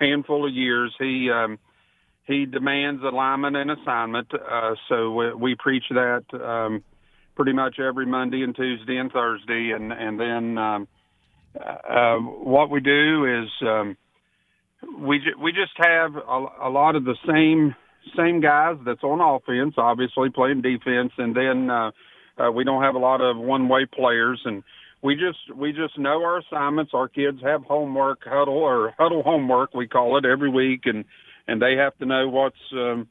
handful 0.00 0.46
of 0.46 0.52
years. 0.52 0.94
He 0.98 1.30
um, 1.32 1.58
he 2.26 2.44
demands 2.44 3.02
alignment 3.02 3.56
and 3.56 3.70
assignment, 3.70 4.28
uh, 4.34 4.74
so 4.88 5.12
we, 5.12 5.34
we 5.34 5.56
preach 5.58 5.84
that 5.90 6.24
um, 6.34 6.84
pretty 7.36 7.52
much 7.52 7.78
every 7.78 8.04
Monday 8.04 8.42
and 8.42 8.54
Tuesday 8.54 8.98
and 8.98 9.10
Thursday, 9.10 9.70
and 9.74 9.92
and 9.92 10.20
then 10.20 10.58
um, 10.58 10.88
uh, 11.58 12.16
what 12.16 12.68
we 12.68 12.80
do 12.80 13.42
is 13.44 13.48
um, 13.62 13.96
we 14.98 15.20
ju- 15.20 15.40
we 15.40 15.52
just 15.52 15.72
have 15.76 16.16
a, 16.16 16.46
a 16.64 16.68
lot 16.68 16.96
of 16.96 17.04
the 17.04 17.16
same 17.26 17.74
same 18.16 18.40
guys 18.40 18.76
that's 18.84 19.02
on 19.02 19.20
offense, 19.20 19.74
obviously 19.76 20.30
playing 20.30 20.62
defense, 20.62 21.12
and 21.18 21.34
then 21.34 21.70
uh, 21.70 21.90
uh, 22.38 22.50
we 22.50 22.64
don't 22.64 22.82
have 22.82 22.94
a 22.94 22.98
lot 22.98 23.20
of 23.20 23.36
one 23.36 23.68
way 23.68 23.86
players, 23.86 24.40
and 24.44 24.62
we 25.02 25.14
just 25.14 25.56
we 25.56 25.72
just 25.72 25.98
know 25.98 26.22
our 26.22 26.38
assignments. 26.38 26.92
Our 26.94 27.08
kids 27.08 27.38
have 27.42 27.62
homework 27.62 28.20
huddle 28.24 28.58
or 28.58 28.94
huddle 28.98 29.22
homework 29.22 29.74
we 29.74 29.86
call 29.86 30.18
it 30.18 30.24
every 30.24 30.50
week, 30.50 30.82
and 30.84 31.04
and 31.46 31.60
they 31.60 31.74
have 31.76 31.96
to 31.98 32.06
know 32.06 32.28
what's 32.28 32.56
um, 32.72 33.08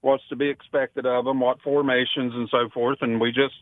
what's 0.00 0.26
to 0.28 0.36
be 0.36 0.48
expected 0.48 1.06
of 1.06 1.24
them, 1.24 1.40
what 1.40 1.60
formations 1.62 2.32
and 2.34 2.48
so 2.50 2.68
forth, 2.72 2.98
and 3.00 3.20
we 3.20 3.30
just 3.30 3.54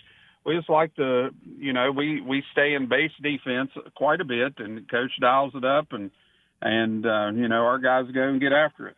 we 0.44 0.56
just 0.56 0.70
like 0.70 0.94
to 0.96 1.30
you 1.58 1.72
know 1.72 1.90
we 1.90 2.20
we 2.20 2.42
stay 2.52 2.74
in 2.74 2.88
base 2.88 3.12
defense 3.22 3.70
quite 3.96 4.20
a 4.20 4.24
bit, 4.24 4.54
and 4.58 4.88
coach 4.90 5.12
dials 5.20 5.52
it 5.54 5.64
up, 5.64 5.88
and 5.92 6.10
and 6.62 7.06
uh, 7.06 7.30
you 7.34 7.48
know 7.48 7.64
our 7.64 7.78
guys 7.78 8.04
go 8.12 8.28
and 8.28 8.40
get 8.40 8.52
after 8.52 8.88
it. 8.88 8.96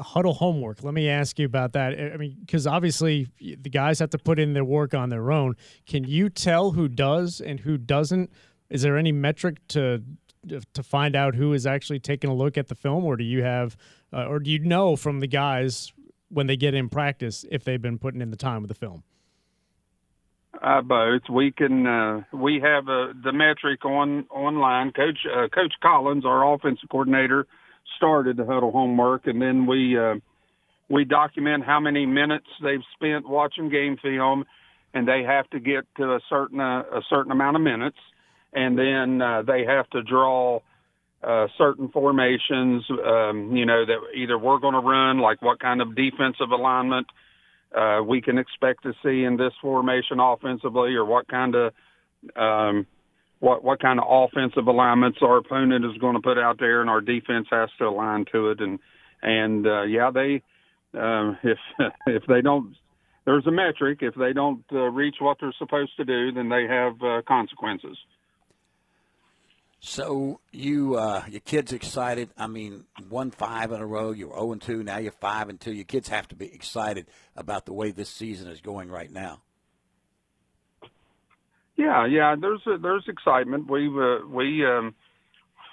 Huddle 0.00 0.34
homework. 0.34 0.82
Let 0.82 0.94
me 0.94 1.08
ask 1.08 1.38
you 1.38 1.46
about 1.46 1.72
that. 1.72 1.98
I 1.98 2.16
mean, 2.16 2.36
because 2.40 2.66
obviously 2.66 3.28
the 3.38 3.70
guys 3.70 3.98
have 3.98 4.10
to 4.10 4.18
put 4.18 4.38
in 4.38 4.52
their 4.52 4.64
work 4.64 4.94
on 4.94 5.08
their 5.10 5.30
own. 5.30 5.54
Can 5.86 6.04
you 6.04 6.28
tell 6.28 6.72
who 6.72 6.88
does 6.88 7.40
and 7.40 7.60
who 7.60 7.78
doesn't? 7.78 8.30
Is 8.68 8.82
there 8.82 8.96
any 8.96 9.12
metric 9.12 9.58
to 9.68 10.02
to 10.74 10.82
find 10.82 11.16
out 11.16 11.34
who 11.34 11.52
is 11.52 11.66
actually 11.66 11.98
taking 11.98 12.30
a 12.30 12.34
look 12.34 12.56
at 12.56 12.68
the 12.68 12.74
film, 12.74 13.04
or 13.04 13.16
do 13.16 13.24
you 13.24 13.42
have, 13.42 13.76
uh, 14.12 14.26
or 14.26 14.38
do 14.38 14.50
you 14.50 14.60
know 14.60 14.96
from 14.96 15.20
the 15.20 15.26
guys 15.26 15.92
when 16.28 16.46
they 16.46 16.56
get 16.56 16.74
in 16.74 16.88
practice 16.88 17.44
if 17.50 17.64
they've 17.64 17.82
been 17.82 17.98
putting 17.98 18.20
in 18.20 18.30
the 18.30 18.36
time 18.36 18.62
with 18.62 18.68
the 18.68 18.74
film? 18.74 19.02
Uh, 20.62 20.80
both. 20.80 21.22
We 21.30 21.52
can. 21.52 21.86
Uh, 21.86 22.22
we 22.32 22.60
have 22.60 22.88
uh, 22.88 23.12
the 23.22 23.32
metric 23.32 23.84
on 23.84 24.26
online. 24.30 24.92
Coach 24.92 25.18
uh, 25.26 25.48
Coach 25.48 25.74
Collins, 25.82 26.24
our 26.24 26.54
offensive 26.54 26.88
coordinator, 26.88 27.46
started 27.96 28.36
the 28.36 28.44
huddle 28.44 28.72
homework, 28.72 29.26
and 29.26 29.40
then 29.40 29.66
we 29.66 29.98
uh, 29.98 30.14
we 30.88 31.04
document 31.04 31.64
how 31.64 31.80
many 31.80 32.06
minutes 32.06 32.46
they've 32.62 32.84
spent 32.94 33.28
watching 33.28 33.68
game 33.68 33.96
film, 34.02 34.44
and 34.94 35.06
they 35.06 35.22
have 35.22 35.48
to 35.50 35.60
get 35.60 35.84
to 35.96 36.14
a 36.14 36.20
certain 36.28 36.60
uh, 36.60 36.82
a 36.92 37.02
certain 37.08 37.32
amount 37.32 37.56
of 37.56 37.62
minutes, 37.62 37.98
and 38.52 38.78
then 38.78 39.20
uh, 39.20 39.42
they 39.42 39.64
have 39.64 39.88
to 39.90 40.02
draw 40.02 40.60
uh, 41.22 41.48
certain 41.58 41.88
formations. 41.88 42.84
Um, 42.90 43.56
you 43.56 43.66
know 43.66 43.84
that 43.84 43.98
either 44.14 44.38
we're 44.38 44.58
going 44.58 44.74
to 44.74 44.80
run, 44.80 45.18
like 45.18 45.42
what 45.42 45.60
kind 45.60 45.80
of 45.80 45.94
defensive 45.94 46.50
alignment 46.50 47.06
uh, 47.76 48.00
we 48.06 48.20
can 48.20 48.38
expect 48.38 48.84
to 48.84 48.92
see 49.02 49.24
in 49.24 49.36
this 49.36 49.52
formation 49.60 50.20
offensively, 50.20 50.94
or 50.94 51.04
what 51.04 51.26
kind 51.28 51.54
of 51.54 51.72
um, 52.36 52.86
what 53.46 53.62
what 53.62 53.80
kind 53.80 54.00
of 54.00 54.06
offensive 54.08 54.66
alignments 54.66 55.18
our 55.22 55.36
opponent 55.36 55.84
is 55.84 55.96
going 55.98 56.16
to 56.16 56.20
put 56.20 56.36
out 56.36 56.58
there, 56.58 56.80
and 56.80 56.90
our 56.90 57.00
defense 57.00 57.46
has 57.52 57.68
to 57.78 57.84
align 57.84 58.24
to 58.32 58.50
it. 58.50 58.60
And 58.60 58.80
and 59.22 59.64
uh, 59.64 59.82
yeah, 59.84 60.10
they 60.12 60.42
uh, 60.98 61.34
if 61.44 61.58
if 62.08 62.22
they 62.26 62.40
don't, 62.42 62.74
there's 63.24 63.46
a 63.46 63.52
metric. 63.52 64.00
If 64.02 64.16
they 64.16 64.32
don't 64.32 64.64
uh, 64.72 64.90
reach 64.90 65.16
what 65.20 65.36
they're 65.40 65.54
supposed 65.58 65.96
to 65.96 66.04
do, 66.04 66.32
then 66.32 66.48
they 66.48 66.66
have 66.68 67.00
uh, 67.00 67.22
consequences. 67.22 67.96
So 69.78 70.40
you, 70.50 70.96
uh, 70.96 71.22
your 71.28 71.40
kids 71.40 71.72
excited. 71.72 72.30
I 72.36 72.48
mean, 72.48 72.86
one 73.08 73.30
five 73.30 73.70
in 73.70 73.80
a 73.80 73.86
row. 73.86 74.10
You're 74.10 74.30
zero 74.30 74.50
and 74.50 74.60
two. 74.60 74.82
Now 74.82 74.98
you're 74.98 75.12
five 75.12 75.48
and 75.48 75.60
two. 75.60 75.72
Your 75.72 75.84
kids 75.84 76.08
have 76.08 76.26
to 76.28 76.34
be 76.34 76.52
excited 76.52 77.06
about 77.36 77.66
the 77.66 77.72
way 77.72 77.92
this 77.92 78.10
season 78.10 78.50
is 78.50 78.60
going 78.60 78.90
right 78.90 79.12
now. 79.12 79.42
Yeah, 81.76 82.06
yeah. 82.06 82.36
There's 82.40 82.62
a, 82.66 82.78
there's 82.78 83.04
excitement. 83.06 83.70
We 83.70 83.88
uh, 83.88 84.26
we 84.28 84.64
um, 84.64 84.94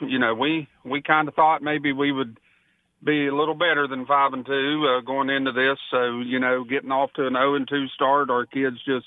you 0.01 0.19
know 0.19 0.33
we 0.35 0.67
we 0.83 1.01
kind 1.01 1.27
of 1.27 1.33
thought 1.33 1.61
maybe 1.61 1.93
we 1.93 2.11
would 2.11 2.39
be 3.03 3.27
a 3.27 3.35
little 3.35 3.55
better 3.55 3.87
than 3.87 4.05
five 4.05 4.33
and 4.33 4.45
two 4.45 4.85
uh, 4.87 5.01
going 5.01 5.29
into 5.29 5.51
this. 5.51 5.77
So 5.91 6.19
you 6.19 6.39
know, 6.39 6.63
getting 6.63 6.91
off 6.91 7.13
to 7.13 7.27
an 7.27 7.33
zero 7.33 7.55
and 7.55 7.67
two 7.67 7.87
start, 7.95 8.29
our 8.29 8.45
kids 8.45 8.77
just 8.85 9.05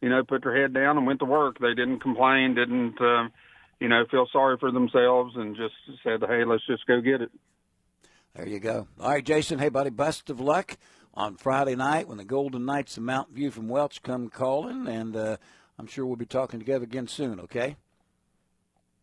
you 0.00 0.08
know 0.08 0.24
put 0.24 0.42
their 0.42 0.60
head 0.60 0.74
down 0.74 0.96
and 0.96 1.06
went 1.06 1.20
to 1.20 1.24
work. 1.24 1.58
They 1.60 1.74
didn't 1.74 2.00
complain, 2.00 2.54
didn't 2.54 3.00
um, 3.00 3.32
you 3.80 3.88
know 3.88 4.04
feel 4.10 4.26
sorry 4.32 4.56
for 4.58 4.72
themselves, 4.72 5.34
and 5.36 5.56
just 5.56 5.74
said, 6.02 6.20
hey, 6.28 6.44
let's 6.44 6.66
just 6.66 6.86
go 6.86 7.00
get 7.00 7.20
it. 7.22 7.30
There 8.34 8.48
you 8.48 8.58
go. 8.58 8.88
All 9.00 9.10
right, 9.10 9.24
Jason. 9.24 9.60
Hey, 9.60 9.68
buddy. 9.68 9.90
Best 9.90 10.28
of 10.28 10.40
luck 10.40 10.76
on 11.14 11.36
Friday 11.36 11.76
night 11.76 12.08
when 12.08 12.18
the 12.18 12.24
Golden 12.24 12.64
Knights 12.64 12.96
of 12.96 13.04
Mountain 13.04 13.36
View 13.36 13.52
from 13.52 13.68
Welch 13.68 14.02
come 14.02 14.28
calling, 14.28 14.88
and 14.88 15.14
uh, 15.14 15.36
I'm 15.78 15.86
sure 15.86 16.06
we'll 16.06 16.16
be 16.16 16.26
talking 16.26 16.60
together 16.60 16.84
again 16.84 17.08
soon. 17.08 17.40
Okay. 17.40 17.76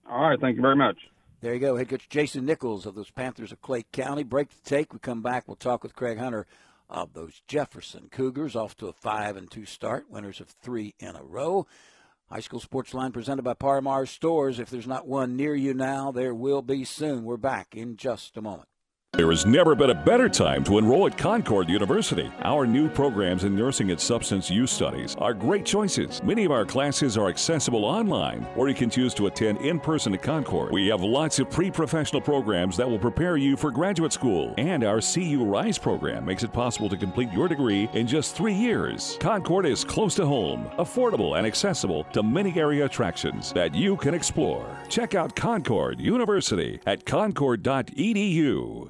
All 0.09 0.29
right. 0.29 0.39
Thank 0.39 0.55
you 0.55 0.61
very 0.61 0.75
much. 0.75 0.97
There 1.41 1.53
you 1.53 1.59
go. 1.59 1.75
Head 1.75 1.89
coach 1.89 2.07
Jason 2.07 2.45
Nichols 2.45 2.85
of 2.85 2.95
those 2.95 3.09
Panthers 3.09 3.51
of 3.51 3.61
Clay 3.61 3.83
County. 3.91 4.23
Break 4.23 4.49
the 4.49 4.69
take. 4.69 4.93
We 4.93 4.99
come 4.99 5.21
back. 5.21 5.47
We'll 5.47 5.55
talk 5.55 5.83
with 5.83 5.95
Craig 5.95 6.19
Hunter 6.19 6.45
of 6.89 7.13
those 7.13 7.41
Jefferson 7.47 8.09
Cougars 8.11 8.55
off 8.55 8.75
to 8.77 8.87
a 8.87 8.93
five 8.93 9.37
and 9.37 9.49
two 9.49 9.65
start, 9.65 10.05
winners 10.09 10.39
of 10.39 10.49
three 10.49 10.93
in 10.99 11.15
a 11.15 11.23
row. 11.23 11.65
High 12.29 12.41
School 12.41 12.59
Sports 12.59 12.93
Line 12.93 13.11
presented 13.11 13.41
by 13.41 13.55
Par-Mar 13.55 14.05
Stores. 14.05 14.59
If 14.59 14.69
there's 14.69 14.87
not 14.87 15.07
one 15.07 15.35
near 15.35 15.55
you 15.55 15.73
now, 15.73 16.11
there 16.11 16.33
will 16.33 16.61
be 16.61 16.85
soon. 16.85 17.23
We're 17.23 17.37
back 17.37 17.75
in 17.75 17.97
just 17.97 18.37
a 18.37 18.41
moment. 18.41 18.69
There 19.17 19.29
has 19.29 19.45
never 19.45 19.75
been 19.75 19.89
a 19.89 19.93
better 19.93 20.29
time 20.29 20.63
to 20.63 20.77
enroll 20.77 21.05
at 21.05 21.17
Concord 21.17 21.69
University. 21.69 22.31
Our 22.43 22.65
new 22.65 22.87
programs 22.87 23.43
in 23.43 23.53
nursing 23.53 23.91
and 23.91 23.99
substance 23.99 24.49
use 24.49 24.71
studies 24.71 25.17
are 25.17 25.33
great 25.33 25.65
choices. 25.65 26.23
Many 26.23 26.45
of 26.45 26.51
our 26.51 26.65
classes 26.65 27.17
are 27.17 27.27
accessible 27.27 27.83
online, 27.83 28.47
or 28.55 28.69
you 28.69 28.73
can 28.73 28.89
choose 28.89 29.13
to 29.15 29.27
attend 29.27 29.57
in 29.59 29.81
person 29.81 30.13
at 30.13 30.23
Concord. 30.23 30.71
We 30.71 30.87
have 30.87 31.01
lots 31.03 31.39
of 31.39 31.49
pre 31.49 31.69
professional 31.69 32.21
programs 32.21 32.77
that 32.77 32.89
will 32.89 32.97
prepare 32.97 33.35
you 33.35 33.57
for 33.57 33.69
graduate 33.69 34.13
school, 34.13 34.53
and 34.57 34.81
our 34.85 35.01
CU 35.01 35.43
Rise 35.43 35.77
program 35.77 36.23
makes 36.23 36.43
it 36.43 36.53
possible 36.53 36.87
to 36.87 36.95
complete 36.95 37.33
your 37.33 37.49
degree 37.49 37.89
in 37.93 38.07
just 38.07 38.37
three 38.37 38.53
years. 38.55 39.17
Concord 39.19 39.65
is 39.65 39.83
close 39.83 40.15
to 40.15 40.25
home, 40.25 40.71
affordable, 40.79 41.37
and 41.37 41.45
accessible 41.45 42.05
to 42.13 42.23
many 42.23 42.57
area 42.57 42.85
attractions 42.85 43.51
that 43.51 43.75
you 43.75 43.97
can 43.97 44.13
explore. 44.13 44.65
Check 44.87 45.15
out 45.15 45.35
Concord 45.35 45.99
University 45.99 46.79
at 46.85 47.05
concord.edu. 47.05 48.89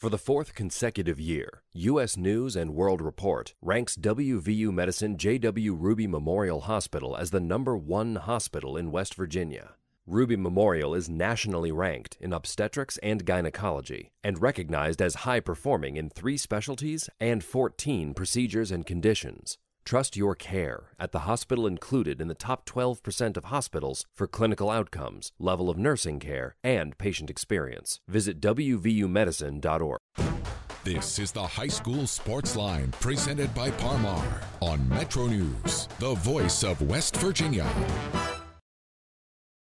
For 0.00 0.08
the 0.08 0.16
fourth 0.16 0.54
consecutive 0.54 1.20
year, 1.20 1.60
U.S. 1.74 2.16
News 2.16 2.56
and 2.56 2.74
World 2.74 3.02
Report 3.02 3.52
ranks 3.60 3.96
WVU 3.96 4.72
Medicine 4.72 5.18
J.W. 5.18 5.74
Ruby 5.74 6.06
Memorial 6.06 6.62
Hospital 6.62 7.14
as 7.18 7.32
the 7.32 7.38
number 7.38 7.76
one 7.76 8.16
hospital 8.16 8.78
in 8.78 8.92
West 8.92 9.12
Virginia. 9.12 9.74
Ruby 10.06 10.36
Memorial 10.36 10.94
is 10.94 11.10
nationally 11.10 11.70
ranked 11.70 12.16
in 12.18 12.32
obstetrics 12.32 12.96
and 13.02 13.26
gynecology 13.26 14.10
and 14.24 14.40
recognized 14.40 15.02
as 15.02 15.26
high 15.26 15.40
performing 15.40 15.98
in 15.98 16.08
three 16.08 16.38
specialties 16.38 17.10
and 17.20 17.44
14 17.44 18.14
procedures 18.14 18.70
and 18.70 18.86
conditions. 18.86 19.58
Trust 19.84 20.16
your 20.16 20.34
care 20.34 20.90
at 20.98 21.12
the 21.12 21.20
hospital 21.20 21.66
included 21.66 22.20
in 22.20 22.28
the 22.28 22.34
top 22.34 22.66
12% 22.66 23.36
of 23.36 23.44
hospitals 23.44 24.06
for 24.14 24.26
clinical 24.26 24.70
outcomes, 24.70 25.32
level 25.38 25.68
of 25.68 25.78
nursing 25.78 26.20
care, 26.20 26.56
and 26.62 26.96
patient 26.98 27.30
experience. 27.30 28.00
Visit 28.08 28.40
WVUMedicine.org. 28.40 30.00
This 30.82 31.18
is 31.18 31.30
the 31.30 31.46
High 31.46 31.68
School 31.68 32.06
Sports 32.06 32.56
Line 32.56 32.90
presented 33.00 33.54
by 33.54 33.70
Par-Mar 33.70 34.40
on 34.62 34.88
Metro 34.88 35.26
News, 35.26 35.88
the 35.98 36.14
voice 36.14 36.64
of 36.64 36.80
West 36.80 37.16
Virginia. 37.18 37.68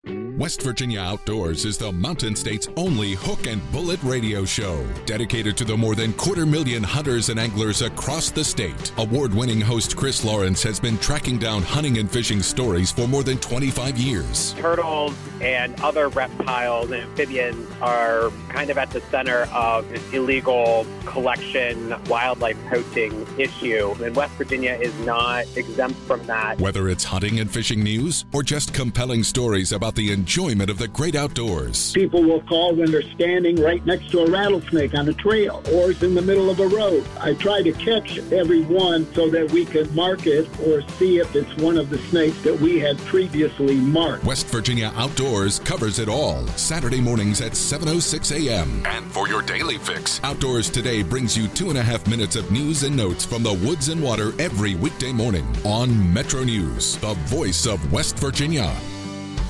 West 0.07 0.61
Virginia 0.61 0.99
Outdoors 0.99 1.63
is 1.63 1.77
the 1.77 1.91
Mountain 1.91 2.35
State's 2.35 2.67
only 2.75 3.13
hook 3.13 3.47
and 3.47 3.61
bullet 3.71 4.03
radio 4.03 4.43
show 4.43 4.85
dedicated 5.05 5.55
to 5.57 5.63
the 5.63 5.75
more 5.75 5.95
than 5.95 6.11
quarter 6.13 6.45
million 6.45 6.83
hunters 6.83 7.29
and 7.29 7.39
anglers 7.39 7.81
across 7.81 8.29
the 8.29 8.43
state. 8.43 8.91
Award 8.97 9.33
winning 9.33 9.61
host 9.61 9.95
Chris 9.95 10.25
Lawrence 10.25 10.61
has 10.61 10.79
been 10.79 10.97
tracking 10.97 11.39
down 11.39 11.63
hunting 11.63 11.97
and 11.99 12.11
fishing 12.11 12.41
stories 12.41 12.91
for 12.91 13.07
more 13.07 13.23
than 13.23 13.37
25 13.37 13.97
years. 13.97 14.53
Turtles 14.57 15.15
and 15.39 15.79
other 15.81 16.09
reptiles 16.09 16.91
and 16.91 17.03
amphibians 17.03 17.71
are 17.81 18.29
kind 18.49 18.69
of 18.69 18.77
at 18.77 18.91
the 18.91 19.01
center 19.01 19.43
of 19.53 19.87
this 19.89 20.13
illegal 20.13 20.85
collection, 21.05 21.95
wildlife 22.09 22.57
poaching 22.65 23.25
issue. 23.37 23.95
And 24.03 24.15
West 24.15 24.33
Virginia 24.33 24.73
is 24.73 24.93
not 24.99 25.45
exempt 25.55 25.97
from 26.01 26.25
that. 26.27 26.59
Whether 26.59 26.89
it's 26.89 27.05
hunting 27.05 27.39
and 27.39 27.49
fishing 27.49 27.81
news 27.83 28.25
or 28.33 28.43
just 28.43 28.73
compelling 28.73 29.23
stories 29.23 29.71
about 29.71 29.94
the 29.95 30.11
enjoyment 30.11 30.69
of 30.69 30.77
the 30.77 30.87
great 30.87 31.15
outdoors. 31.15 31.93
People 31.93 32.23
will 32.23 32.41
call 32.41 32.75
when 32.75 32.91
they're 32.91 33.01
standing 33.01 33.55
right 33.55 33.85
next 33.85 34.11
to 34.11 34.19
a 34.19 34.29
rattlesnake 34.29 34.93
on 34.93 35.07
a 35.09 35.13
trail 35.13 35.63
or 35.73 35.91
it's 35.91 36.03
in 36.03 36.13
the 36.13 36.21
middle 36.21 36.49
of 36.49 36.59
a 36.59 36.67
road. 36.67 37.05
I 37.19 37.33
try 37.33 37.61
to 37.63 37.71
catch 37.73 38.17
every 38.31 38.61
one 38.63 39.11
so 39.13 39.29
that 39.29 39.51
we 39.51 39.65
can 39.65 39.93
mark 39.95 40.27
it 40.27 40.47
or 40.59 40.81
see 40.97 41.19
if 41.19 41.35
it's 41.35 41.55
one 41.57 41.77
of 41.77 41.89
the 41.89 41.97
snakes 42.09 42.41
that 42.43 42.59
we 42.59 42.79
had 42.79 42.97
previously 42.99 43.75
marked. 43.75 44.23
West 44.23 44.47
Virginia 44.47 44.91
Outdoors 44.95 45.59
covers 45.59 45.99
it 45.99 46.09
all. 46.09 46.45
Saturday 46.49 47.01
mornings 47.01 47.41
at 47.41 47.53
7.06 47.53 48.47
a.m. 48.47 48.85
And 48.85 49.05
for 49.11 49.27
your 49.27 49.41
daily 49.41 49.77
fix, 49.77 50.19
Outdoors 50.23 50.69
Today 50.69 51.03
brings 51.03 51.37
you 51.37 51.47
two 51.49 51.69
and 51.69 51.77
a 51.77 51.83
half 51.83 52.07
minutes 52.07 52.35
of 52.35 52.51
news 52.51 52.83
and 52.83 52.95
notes 52.95 53.25
from 53.25 53.43
the 53.43 53.53
woods 53.53 53.89
and 53.89 54.01
water 54.01 54.33
every 54.39 54.75
weekday 54.75 55.11
morning 55.11 55.47
on 55.63 56.13
Metro 56.13 56.43
News, 56.43 56.97
the 56.97 57.13
voice 57.25 57.65
of 57.65 57.91
West 57.91 58.19
Virginia. 58.19 58.75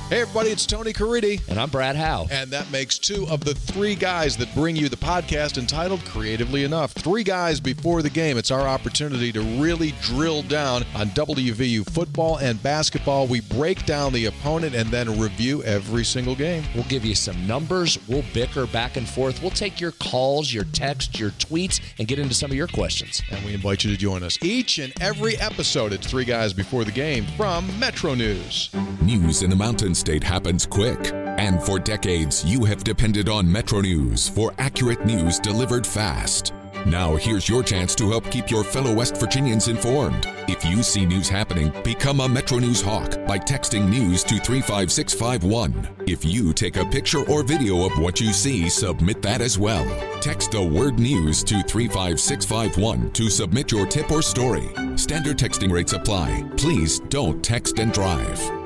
Hey, 0.07 0.21
everybody, 0.21 0.51
it's 0.51 0.67
Tony 0.67 0.93
Caridi. 0.93 1.41
And 1.49 1.59
I'm 1.59 1.71
Brad 1.71 1.95
Howe. 1.95 2.27
And 2.29 2.51
that 2.51 2.69
makes 2.69 2.99
two 2.99 3.25
of 3.27 3.43
the 3.43 3.55
three 3.55 3.95
guys 3.95 4.37
that 4.37 4.53
bring 4.53 4.75
you 4.75 4.87
the 4.87 4.95
podcast 4.95 5.57
entitled 5.57 6.05
Creatively 6.05 6.63
Enough. 6.63 6.91
Three 6.91 7.23
guys 7.23 7.59
before 7.59 8.03
the 8.03 8.09
game. 8.11 8.37
It's 8.37 8.51
our 8.51 8.61
opportunity 8.67 9.31
to 9.31 9.41
really 9.59 9.95
drill 10.03 10.43
down 10.43 10.83
on 10.93 11.07
WVU 11.09 11.89
football 11.89 12.37
and 12.37 12.61
basketball. 12.61 13.25
We 13.25 13.41
break 13.41 13.83
down 13.87 14.13
the 14.13 14.27
opponent 14.27 14.75
and 14.75 14.91
then 14.91 15.19
review 15.19 15.63
every 15.63 16.05
single 16.05 16.35
game. 16.35 16.63
We'll 16.75 16.83
give 16.83 17.03
you 17.03 17.15
some 17.15 17.47
numbers. 17.47 17.97
We'll 18.07 18.23
bicker 18.31 18.67
back 18.67 18.97
and 18.97 19.09
forth. 19.09 19.41
We'll 19.41 19.49
take 19.49 19.81
your 19.81 19.93
calls, 19.93 20.53
your 20.53 20.65
texts, 20.65 21.19
your 21.19 21.31
tweets, 21.31 21.81
and 21.97 22.07
get 22.07 22.19
into 22.19 22.35
some 22.35 22.51
of 22.51 22.57
your 22.57 22.67
questions. 22.67 23.23
And 23.31 23.43
we 23.43 23.55
invite 23.55 23.83
you 23.83 23.89
to 23.89 23.97
join 23.97 24.21
us 24.21 24.37
each 24.43 24.77
and 24.77 24.93
every 25.01 25.35
episode. 25.37 25.93
It's 25.93 26.05
Three 26.05 26.25
Guys 26.25 26.53
Before 26.53 26.83
the 26.83 26.91
Game 26.91 27.25
from 27.35 27.67
Metro 27.79 28.13
News. 28.13 28.69
News 29.01 29.41
in 29.41 29.49
the 29.49 29.55
Mountain 29.55 29.94
State 29.95 30.23
happens 30.23 30.65
quick. 30.65 31.11
And 31.37 31.61
for 31.61 31.79
decades, 31.79 32.45
you 32.45 32.63
have 32.65 32.83
depended 32.83 33.29
on 33.29 33.51
Metro 33.51 33.81
News 33.81 34.29
for 34.29 34.53
accurate 34.57 35.05
news 35.05 35.39
delivered 35.39 35.87
fast. 35.87 36.53
Now, 36.85 37.15
here's 37.15 37.49
your 37.49 37.63
chance 37.63 37.95
to 37.95 38.09
help 38.09 38.29
keep 38.29 38.51
your 38.51 38.63
fellow 38.63 38.93
West 38.93 39.17
Virginians 39.17 39.67
informed. 39.67 40.27
If 40.47 40.63
you 40.63 40.83
see 40.83 41.03
news 41.03 41.27
happening, 41.27 41.73
become 41.83 42.19
a 42.19 42.29
Metro 42.29 42.59
News 42.59 42.79
Hawk 42.79 43.11
by 43.25 43.39
texting 43.39 43.89
news 43.89 44.23
to 44.25 44.37
35651. 44.37 45.87
If 46.07 46.23
you 46.23 46.53
take 46.53 46.77
a 46.77 46.85
picture 46.85 47.27
or 47.27 47.41
video 47.41 47.85
of 47.85 47.97
what 47.97 48.21
you 48.21 48.31
see, 48.31 48.69
submit 48.69 49.23
that 49.23 49.41
as 49.41 49.57
well. 49.57 49.85
Text 50.21 50.51
the 50.51 50.61
word 50.61 50.99
news 50.99 51.43
to 51.45 51.63
35651 51.63 53.11
to 53.13 53.29
submit 53.29 53.71
your 53.71 53.87
tip 53.87 54.11
or 54.11 54.21
story. 54.21 54.69
Standard 54.95 55.37
texting 55.37 55.71
rates 55.71 55.93
apply. 55.93 56.43
Please 56.55 56.99
don't 57.09 57.43
text 57.43 57.79
and 57.79 57.91
drive. 57.91 58.64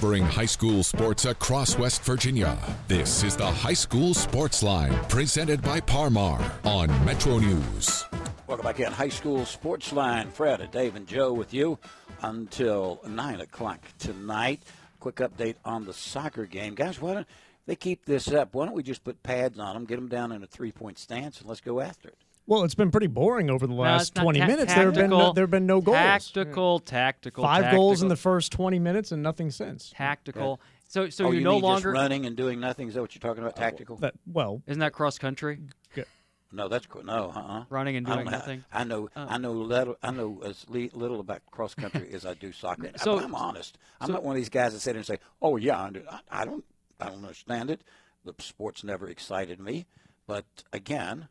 Covering 0.00 0.24
high 0.24 0.46
school 0.46 0.82
sports 0.82 1.26
across 1.26 1.76
West 1.76 2.02
Virginia. 2.04 2.56
This 2.88 3.22
is 3.22 3.36
the 3.36 3.44
High 3.44 3.74
School 3.74 4.14
Sports 4.14 4.62
Line, 4.62 4.94
presented 5.10 5.60
by 5.60 5.78
Par-Mar 5.78 6.40
on 6.64 6.88
Metro 7.04 7.38
News. 7.38 8.06
Welcome 8.46 8.64
back 8.64 8.80
in 8.80 8.90
High 8.90 9.10
School 9.10 9.44
Sports 9.44 9.92
Line. 9.92 10.30
Fred, 10.30 10.70
Dave, 10.70 10.96
and 10.96 11.06
Joe 11.06 11.34
with 11.34 11.52
you 11.52 11.78
until 12.22 13.02
9 13.06 13.40
o'clock 13.42 13.80
tonight. 13.98 14.62
Quick 15.00 15.16
update 15.16 15.56
on 15.66 15.84
the 15.84 15.92
soccer 15.92 16.46
game. 16.46 16.74
Guys, 16.74 16.98
why 16.98 17.12
don't 17.12 17.26
they 17.66 17.76
keep 17.76 18.06
this 18.06 18.32
up? 18.32 18.54
Why 18.54 18.64
don't 18.64 18.74
we 18.74 18.82
just 18.82 19.04
put 19.04 19.22
pads 19.22 19.58
on 19.58 19.74
them, 19.74 19.84
get 19.84 19.96
them 19.96 20.08
down 20.08 20.32
in 20.32 20.42
a 20.42 20.46
three 20.46 20.72
point 20.72 20.98
stance, 20.98 21.40
and 21.40 21.46
let's 21.46 21.60
go 21.60 21.78
after 21.78 22.08
it? 22.08 22.16
Well, 22.50 22.64
it's 22.64 22.74
been 22.74 22.90
pretty 22.90 23.06
boring 23.06 23.48
over 23.48 23.64
the 23.68 23.74
last 23.74 24.16
no, 24.16 24.24
20 24.24 24.40
ta- 24.40 24.46
minutes. 24.48 24.74
There 24.74 24.86
have 24.86 24.94
been 24.94 25.10
no, 25.10 25.32
there 25.32 25.44
have 25.44 25.52
been 25.52 25.66
no 25.66 25.80
goals. 25.80 25.96
Tactical, 25.96 26.78
hmm. 26.80 26.84
tactical. 26.84 27.44
Five 27.44 27.62
tactical. 27.62 27.84
goals 27.84 28.02
in 28.02 28.08
the 28.08 28.16
first 28.16 28.50
20 28.50 28.80
minutes 28.80 29.12
and 29.12 29.22
nothing 29.22 29.52
since. 29.52 29.92
Tactical. 29.94 30.60
So, 30.88 31.08
so 31.10 31.26
oh, 31.26 31.30
you, 31.30 31.38
you 31.38 31.44
no 31.44 31.52
mean 31.52 31.62
longer 31.62 31.92
just 31.92 32.02
running 32.02 32.26
and 32.26 32.36
doing 32.36 32.58
nothing. 32.58 32.88
Is 32.88 32.94
that 32.94 33.02
what 33.02 33.14
you're 33.14 33.20
talking 33.20 33.44
about? 33.44 33.56
Uh, 33.56 33.60
tactical. 33.60 33.96
That, 33.98 34.14
well, 34.26 34.62
isn't 34.66 34.80
that 34.80 34.92
cross 34.92 35.16
country? 35.16 35.60
Good. 35.94 36.06
No, 36.50 36.66
that's 36.66 36.86
cool. 36.86 37.04
No, 37.04 37.30
uh-uh. 37.32 37.64
Running 37.70 37.94
and 37.94 38.04
doing 38.04 38.24
don't- 38.24 38.32
nothing. 38.32 38.64
I 38.72 38.82
know. 38.82 39.08
Oh. 39.14 39.26
I 39.28 39.38
know 39.38 39.52
little. 39.52 39.96
I 40.02 40.10
know 40.10 40.42
as 40.44 40.66
le- 40.68 40.88
little 40.92 41.20
about 41.20 41.42
cross 41.52 41.76
country 41.76 42.10
as 42.12 42.26
I 42.26 42.34
do 42.34 42.50
soccer. 42.50 42.90
So- 42.96 43.20
I, 43.20 43.22
am 43.22 43.36
honest. 43.36 43.78
I'm 44.00 44.08
so- 44.08 44.14
not 44.14 44.24
one 44.24 44.34
of 44.34 44.40
these 44.40 44.48
guys 44.48 44.72
that 44.72 44.80
sit 44.80 44.94
there 44.94 44.98
and 44.98 45.06
say, 45.06 45.20
"Oh 45.40 45.56
yeah, 45.56 45.78
I- 45.78 46.20
I 46.32 46.44
don't. 46.44 46.64
I 46.98 47.10
don't 47.10 47.22
understand 47.22 47.70
it. 47.70 47.82
The 48.24 48.34
sport's 48.40 48.82
never 48.82 49.08
excited 49.08 49.60
me." 49.60 49.86
But 50.26 50.46
again, 50.72 51.28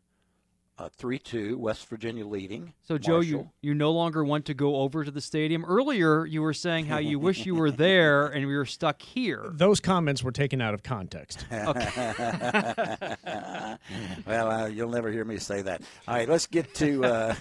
uh, 0.80 0.90
three-two, 0.96 1.58
West 1.58 1.88
Virginia 1.88 2.26
leading. 2.26 2.74
So, 2.88 2.98
Joe, 2.98 3.20
you, 3.20 3.36
Marshall. 3.36 3.54
you 3.62 3.74
no 3.74 3.92
longer 3.92 4.24
want 4.24 4.46
to 4.46 4.54
go 4.54 4.78
over 4.78 5.04
to 5.04 5.12
the 5.12 5.22
stadium. 5.22 5.66
Earlier, 5.66 6.26
you 6.26 6.42
were 6.42 6.54
saying 6.54 6.86
how 6.86 6.98
you 6.98 7.20
wish 7.20 7.46
you 7.46 7.56
were 7.56 7.72
there 7.72 8.28
and 8.28 8.48
we 8.48 8.56
were 8.56 8.66
stuck 8.66 9.02
here. 9.02 9.50
Those 9.54 9.80
comments 9.80 10.24
were 10.24 10.32
taken 10.32 10.62
out 10.62 10.74
of 10.74 10.84
context. 10.84 11.46
well, 11.52 11.76
uh, 14.52 14.68
you'll 14.68 14.90
never 14.90 15.12
hear 15.12 15.26
me 15.26 15.38
say 15.38 15.62
that. 15.62 15.82
All 16.08 16.16
right, 16.16 16.30
let's 16.30 16.48
get 16.48 16.74
to 16.76 17.04
uh, 17.04 17.36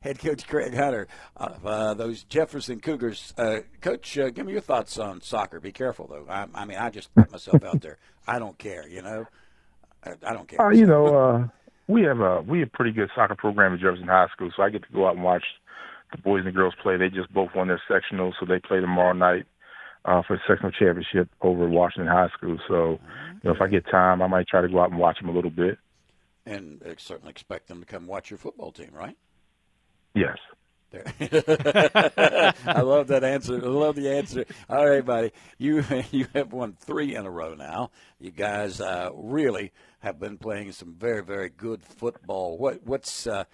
head 0.00 0.18
coach 0.18 0.46
Craig 0.46 0.74
Hunter 0.74 1.06
of 1.36 1.64
uh, 1.64 1.94
those 1.94 2.24
Jefferson 2.24 2.80
Cougars. 2.80 3.32
Uh, 3.38 3.60
coach, 3.80 4.18
uh, 4.18 4.30
give 4.30 4.46
me 4.46 4.52
your 4.52 4.60
thoughts 4.60 4.98
on 4.98 5.20
soccer. 5.20 5.60
Be 5.60 5.72
careful, 5.72 6.08
though. 6.08 6.26
I, 6.28 6.46
I 6.54 6.64
mean, 6.64 6.78
I 6.78 6.90
just 6.90 7.14
put 7.14 7.30
myself 7.30 7.62
out 7.64 7.80
there. 7.80 7.98
I 8.26 8.38
don't 8.38 8.58
care, 8.58 8.88
you 8.88 9.02
know. 9.02 9.26
I, 10.04 10.14
I 10.26 10.32
don't 10.32 10.48
care. 10.48 10.60
Uh, 10.60 10.70
you 10.70 10.86
know, 10.86 11.16
uh, 11.16 11.48
we 11.88 12.02
have 12.02 12.20
a 12.20 12.42
we 12.42 12.60
have 12.60 12.68
a 12.68 12.76
pretty 12.76 12.92
good 12.92 13.10
soccer 13.14 13.34
program 13.34 13.74
at 13.74 13.80
Jefferson 13.80 14.08
High 14.08 14.28
School, 14.32 14.50
so 14.56 14.62
I 14.62 14.70
get 14.70 14.82
to 14.82 14.92
go 14.92 15.06
out 15.06 15.14
and 15.16 15.24
watch 15.24 15.44
the 16.12 16.18
boys 16.18 16.44
and 16.46 16.54
girls 16.54 16.74
play. 16.82 16.96
They 16.96 17.08
just 17.08 17.32
both 17.32 17.50
won 17.54 17.68
their 17.68 17.82
sectional, 17.88 18.32
so 18.38 18.46
they 18.46 18.58
play 18.60 18.80
tomorrow 18.80 19.12
night 19.12 19.46
uh, 20.04 20.22
for 20.26 20.36
the 20.36 20.42
sectional 20.46 20.70
championship 20.72 21.28
over 21.42 21.64
at 21.64 21.70
Washington 21.70 22.12
High 22.12 22.28
School. 22.36 22.58
So, 22.68 22.98
you 23.42 23.50
know, 23.50 23.54
if 23.54 23.60
I 23.60 23.68
get 23.68 23.84
time, 23.90 24.22
I 24.22 24.26
might 24.28 24.46
try 24.48 24.60
to 24.60 24.68
go 24.68 24.80
out 24.80 24.90
and 24.90 24.98
watch 24.98 25.18
them 25.18 25.28
a 25.28 25.32
little 25.32 25.50
bit. 25.50 25.78
and 26.46 26.82
uh, 26.82 26.94
certainly 26.98 27.30
expect 27.30 27.68
them 27.68 27.80
to 27.80 27.86
come 27.86 28.06
watch 28.06 28.30
your 28.30 28.38
football 28.38 28.70
team, 28.72 28.90
right? 28.92 29.16
Yes. 30.14 30.36
I 31.20 32.80
love 32.82 33.08
that 33.08 33.24
answer. 33.24 33.54
I 33.56 33.66
love 33.66 33.96
the 33.96 34.10
answer. 34.10 34.44
All 34.68 34.88
right, 34.88 35.04
buddy. 35.04 35.32
You 35.58 35.84
you 36.12 36.26
have 36.34 36.52
won 36.52 36.74
three 36.78 37.16
in 37.16 37.26
a 37.26 37.30
row 37.30 37.54
now. 37.54 37.90
You 38.20 38.30
guys 38.30 38.80
uh, 38.80 39.10
really 39.12 39.72
have 40.04 40.20
been 40.20 40.38
playing 40.38 40.72
some 40.72 40.94
very 40.94 41.24
very 41.24 41.48
good 41.48 41.82
football. 41.82 42.56
What 42.56 42.86
what's 42.86 43.26
uh, 43.26 43.44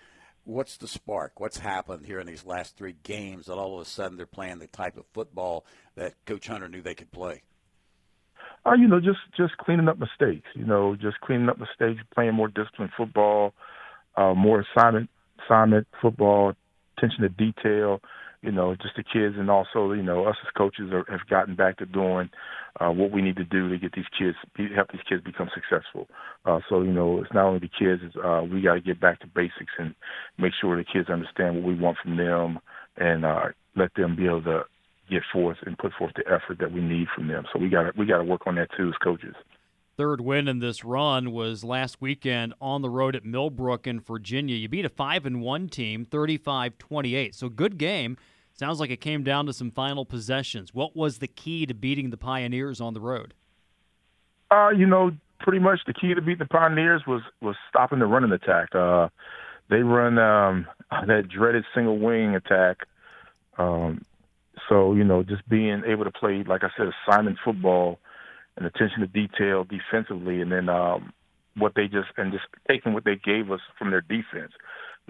what's 0.44 0.76
the 0.76 0.88
spark? 0.88 1.40
What's 1.40 1.59
happened 1.59 2.07
here 2.07 2.20
in 2.20 2.26
these 2.26 2.44
last 2.44 2.76
three 2.76 2.96
games 3.03 3.46
that 3.46 3.55
all 3.55 3.76
of 3.76 3.86
a 3.86 3.88
sudden 3.88 4.16
they're 4.16 4.26
playing 4.26 4.59
the 4.59 4.66
type 4.66 4.96
of 4.96 5.07
football 5.12 5.64
that 5.94 6.14
Coach 6.26 6.48
Hunter 6.48 6.68
knew 6.68 6.82
they 6.82 6.94
could 6.94 7.12
play? 7.12 7.42
Uh, 8.66 8.74
you 8.74 8.88
know, 8.88 9.01
just 9.01 9.20
just 9.36 9.57
cleaning 9.57 9.88
up 9.88 9.98
mistakes. 9.98 10.48
You 10.55 10.66
know, 10.66 10.96
just 10.96 11.20
cleaning 11.20 11.48
up 11.48 11.59
mistakes, 11.59 12.03
playing 12.14 12.34
more 12.34 12.48
disciplined 12.48 12.92
football, 12.96 13.55
uh, 14.16 14.34
more 14.34 14.64
assignment 14.76 15.09
assignment 15.46 15.86
football, 16.03 16.53
attention 16.98 17.22
to 17.22 17.28
detail. 17.28 18.01
You 18.43 18.51
know, 18.51 18.74
just 18.74 18.97
the 18.97 19.03
kids 19.03 19.36
and 19.38 19.51
also, 19.51 19.93
you 19.93 20.03
know, 20.03 20.24
us 20.24 20.36
as 20.43 20.51
coaches 20.57 20.91
are, 20.93 21.05
have 21.11 21.26
gotten 21.28 21.55
back 21.55 21.76
to 21.78 21.86
doing 21.86 22.30
uh, 22.80 22.88
what 22.91 23.11
we 23.11 23.20
need 23.20 23.36
to 23.36 23.45
do 23.45 23.68
to 23.68 23.78
get 23.78 23.93
these 23.93 24.07
kids, 24.18 24.36
help 24.74 24.91
these 24.93 25.03
kids 25.07 25.22
become 25.22 25.51
successful. 25.55 26.09
Uh, 26.47 26.61
so, 26.68 26.82
you 26.82 26.93
know, 26.93 27.20
it's 27.20 27.32
not 27.34 27.45
only 27.45 27.59
the 27.59 27.68
kids, 27.68 28.01
it's, 28.03 28.16
uh, 28.16 28.43
we 28.51 28.62
got 28.62 28.74
to 28.74 28.80
get 28.80 28.99
back 28.99 29.20
to 29.20 29.26
basics 29.26 29.72
and 29.78 29.95
make 30.38 30.53
sure 30.59 30.76
the 30.76 30.84
kids 30.84 31.11
understand 31.11 31.57
what 31.57 31.64
we 31.64 31.74
want 31.74 31.99
from 32.03 32.16
them 32.16 32.59
and 32.97 33.24
uh, 33.24 33.49
let 33.76 33.93
them 33.95 34.16
be 34.16 34.24
able 34.24 34.43
to 34.43 34.62
get 35.11 35.22
forth 35.32 35.59
and 35.66 35.76
put 35.76 35.93
forth 35.99 36.12
the 36.16 36.26
effort 36.26 36.59
that 36.61 36.72
we 36.72 36.80
need 36.80 37.09
from 37.14 37.28
them. 37.28 37.45
So 37.53 37.59
we 37.59 37.68
got 37.68 37.82
to 37.82 37.93
we 37.97 38.07
got 38.07 38.18
to 38.18 38.24
work 38.24 38.47
on 38.47 38.55
that 38.55 38.68
too 38.76 38.88
as 38.88 38.95
coaches 39.03 39.34
third 40.01 40.22
win 40.22 40.49
in 40.49 40.61
this 40.61 40.82
run 40.82 41.30
was 41.30 41.62
last 41.62 42.01
weekend 42.01 42.55
on 42.59 42.80
the 42.80 42.88
road 42.88 43.14
at 43.14 43.22
Millbrook 43.22 43.86
in 43.86 44.01
Virginia. 44.01 44.57
You 44.57 44.66
beat 44.66 44.86
a 44.86 44.88
5 44.88 45.26
and 45.26 45.43
1 45.43 45.68
team 45.68 46.07
35-28. 46.07 47.34
So 47.34 47.51
good 47.51 47.76
game. 47.76 48.16
Sounds 48.61 48.79
like 48.79 48.91
it 48.91 49.01
came 49.01 49.23
down 49.23 49.47
to 49.47 49.55
some 49.55 49.71
final 49.71 50.05
possessions. 50.05 50.75
What 50.75 50.95
was 50.95 51.17
the 51.17 51.27
key 51.27 51.65
to 51.65 51.73
beating 51.73 52.11
the 52.11 52.19
Pioneers 52.19 52.79
on 52.79 52.93
the 52.93 53.01
road? 53.01 53.33
Uh, 54.51 54.69
you 54.69 54.87
know, 54.87 55.13
pretty 55.39 55.59
much 55.59 55.81
the 55.87 55.95
key 55.95 56.13
to 56.13 56.21
beating 56.21 56.41
the 56.41 56.45
Pioneers 56.45 57.05
was 57.07 57.23
was 57.41 57.57
stopping 57.71 58.01
the 58.01 58.05
running 58.05 58.33
attack. 58.33 58.75
Uh, 58.75 59.09
they 59.71 59.79
run 59.79 60.19
um, 60.19 60.67
that 60.91 61.31
dreaded 61.31 61.65
single 61.75 61.99
wing 61.99 62.35
attack. 62.35 62.81
Um, 63.57 64.05
so 64.69 64.93
you 64.93 65.05
know, 65.05 65.23
just 65.23 65.49
being 65.49 65.83
able 65.87 66.05
to 66.05 66.13
play, 66.13 66.45
like 66.47 66.63
I 66.63 66.69
said, 66.77 66.89
assignment 67.09 67.39
football 67.43 67.99
and 68.59 68.67
attention 68.67 69.01
to 69.01 69.07
detail 69.07 69.65
defensively, 69.65 70.43
and 70.43 70.53
then 70.53 70.69
um, 70.69 71.15
what 71.57 71.73
they 71.75 71.85
just 71.85 72.09
and 72.19 72.31
just 72.31 72.45
taking 72.69 72.93
what 72.93 73.07
they 73.07 73.17
gave 73.17 73.51
us 73.51 73.61
from 73.79 73.91
their 73.91 74.03
defense. 74.03 74.53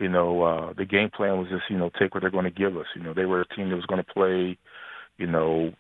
You 0.01 0.09
know, 0.09 0.43
uh, 0.43 0.73
the 0.77 0.85
game 0.85 1.11
plan 1.15 1.39
was 1.39 1.49
just 1.49 1.65
you 1.69 1.79
know 1.79 1.91
take 1.99 2.15
what 2.15 2.23
they're 2.23 2.31
going 2.31 2.45
to 2.45 2.51
give 2.51 2.77
us. 2.77 2.87
You 2.97 3.03
know, 3.03 3.15
they 3.15 3.27
were 3.27 3.43
a 3.43 3.55
team 3.55 3.71
that 3.71 3.77
was 3.77 3.87
going 3.87 4.03
to 4.03 4.13
play, 4.13 4.59
you 5.19 5.27
know, 5.27 5.73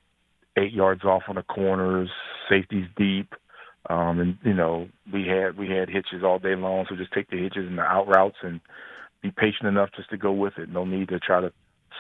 eight 0.57 0.73
yards 0.73 1.05
off 1.05 1.23
on 1.29 1.37
the 1.37 1.43
corners, 1.43 2.11
safeties 2.49 2.87
deep. 2.97 3.35
Um, 3.89 4.21
and 4.21 4.39
you 4.45 4.55
know 4.55 4.89
we 5.13 5.27
had 5.27 5.57
we 5.57 5.69
had 5.71 5.89
hitches 5.89 6.23
all 6.23 6.39
day 6.39 6.55
long, 6.55 6.87
so 6.89 6.97
just 6.97 7.13
take 7.13 7.31
the 7.31 7.39
hitches 7.39 7.67
and 7.67 7.79
the 7.79 7.83
out 7.83 8.07
routes 8.07 8.37
and 8.43 8.61
be 9.23 9.31
patient 9.31 9.67
enough 9.69 9.91
just 9.97 10.11
to 10.11 10.19
go 10.19 10.33
with 10.33 10.53
it. 10.59 10.69
No 10.69 10.85
need 10.85 11.09
to 11.09 11.19
try 11.19 11.41
to 11.41 11.51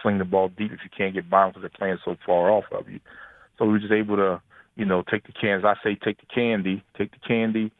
sling 0.02 0.18
the 0.18 0.24
ball 0.24 0.48
deep 0.48 0.72
if 0.72 0.80
you 0.84 0.90
can't 0.96 1.14
get 1.14 1.30
by 1.30 1.42
them 1.42 1.50
because 1.50 1.62
they're 1.62 1.78
playing 1.78 1.98
so 2.04 2.16
far 2.26 2.50
off 2.50 2.64
of 2.70 2.88
you. 2.88 3.00
So 3.58 3.64
we 3.64 3.72
were 3.72 3.78
just 3.78 3.92
able 3.92 4.16
to 4.16 4.42
you 4.80 4.86
know, 4.86 5.02
take 5.10 5.26
the 5.26 5.32
cans. 5.32 5.62
I 5.64 5.74
say 5.84 5.94
take 5.94 6.18
the 6.20 6.26
candy, 6.34 6.82
take 6.96 7.10
the 7.12 7.18
candy, 7.26 7.70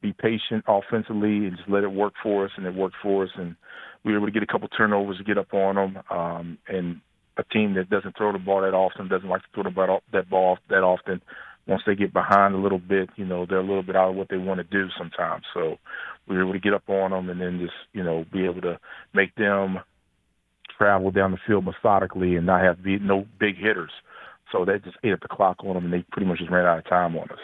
be 0.00 0.14
patient 0.14 0.64
offensively, 0.66 1.46
and 1.46 1.56
just 1.56 1.68
let 1.68 1.84
it 1.84 1.92
work 1.92 2.14
for 2.22 2.46
us. 2.46 2.50
And 2.56 2.64
it 2.66 2.74
worked 2.74 2.96
for 3.02 3.24
us, 3.24 3.30
and 3.36 3.56
we 4.04 4.12
were 4.12 4.18
able 4.18 4.26
to 4.26 4.32
get 4.32 4.42
a 4.42 4.46
couple 4.46 4.68
turnovers 4.68 5.18
to 5.18 5.24
get 5.24 5.38
up 5.38 5.52
on 5.52 5.74
them. 5.74 5.98
Um, 6.10 6.58
and 6.68 7.00
a 7.36 7.44
team 7.44 7.74
that 7.74 7.90
doesn't 7.90 8.16
throw 8.16 8.32
the 8.32 8.38
ball 8.38 8.62
that 8.62 8.74
often, 8.74 9.08
doesn't 9.08 9.28
like 9.28 9.42
to 9.42 9.48
throw 9.54 9.62
the 9.62 9.70
ball 9.70 10.02
that 10.12 10.30
ball 10.30 10.58
that 10.68 10.82
often. 10.82 11.20
Once 11.66 11.82
they 11.84 11.96
get 11.96 12.12
behind 12.12 12.54
a 12.54 12.58
little 12.58 12.78
bit, 12.78 13.10
you 13.16 13.24
know, 13.24 13.44
they're 13.44 13.58
a 13.58 13.62
little 13.62 13.82
bit 13.82 13.96
out 13.96 14.10
of 14.10 14.14
what 14.14 14.28
they 14.28 14.36
want 14.36 14.58
to 14.58 14.64
do 14.64 14.88
sometimes. 14.96 15.44
So 15.52 15.78
we 16.28 16.36
were 16.36 16.42
able 16.42 16.52
to 16.52 16.60
get 16.60 16.74
up 16.74 16.88
on 16.88 17.10
them 17.10 17.28
and 17.28 17.40
then 17.40 17.58
just, 17.58 17.74
you 17.92 18.04
know, 18.04 18.24
be 18.32 18.44
able 18.44 18.60
to 18.60 18.78
make 19.12 19.34
them 19.34 19.80
travel 20.78 21.10
down 21.10 21.32
the 21.32 21.38
field 21.46 21.64
methodically 21.64 22.36
and 22.36 22.46
not 22.46 22.62
have 22.62 22.82
be, 22.82 22.98
no 22.98 23.26
big 23.40 23.56
hitters. 23.56 23.90
So 24.52 24.64
that 24.64 24.84
just 24.84 24.96
ate 25.02 25.12
up 25.12 25.20
the 25.20 25.28
clock 25.28 25.56
on 25.64 25.74
them, 25.74 25.84
and 25.84 25.92
they 25.92 26.04
pretty 26.12 26.26
much 26.26 26.38
just 26.38 26.50
ran 26.50 26.66
out 26.66 26.78
of 26.78 26.84
time 26.84 27.16
on 27.16 27.28
us. 27.30 27.38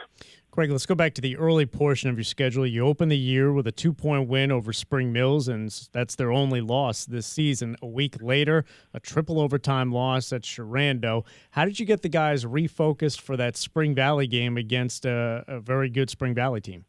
Greg, 0.52 0.70
let's 0.70 0.84
go 0.84 0.94
back 0.94 1.14
to 1.14 1.22
the 1.22 1.34
early 1.38 1.64
portion 1.64 2.10
of 2.10 2.18
your 2.18 2.24
schedule. 2.24 2.66
You 2.66 2.86
open 2.86 3.08
the 3.08 3.16
year 3.16 3.54
with 3.54 3.66
a 3.66 3.72
two 3.72 3.94
point 3.94 4.28
win 4.28 4.52
over 4.52 4.70
Spring 4.70 5.10
Mills, 5.10 5.48
and 5.48 5.70
that's 5.92 6.14
their 6.16 6.30
only 6.30 6.60
loss 6.60 7.06
this 7.06 7.26
season. 7.26 7.74
A 7.80 7.86
week 7.86 8.16
later, 8.20 8.66
a 8.92 9.00
triple 9.00 9.40
overtime 9.40 9.92
loss 9.92 10.30
at 10.30 10.42
Sherando. 10.42 11.24
How 11.52 11.64
did 11.64 11.80
you 11.80 11.86
get 11.86 12.02
the 12.02 12.10
guys 12.10 12.44
refocused 12.44 13.22
for 13.22 13.34
that 13.38 13.56
Spring 13.56 13.94
Valley 13.94 14.26
game 14.26 14.58
against 14.58 15.06
a, 15.06 15.42
a 15.48 15.58
very 15.58 15.88
good 15.88 16.10
Spring 16.10 16.34
Valley 16.34 16.60
team? 16.60 16.84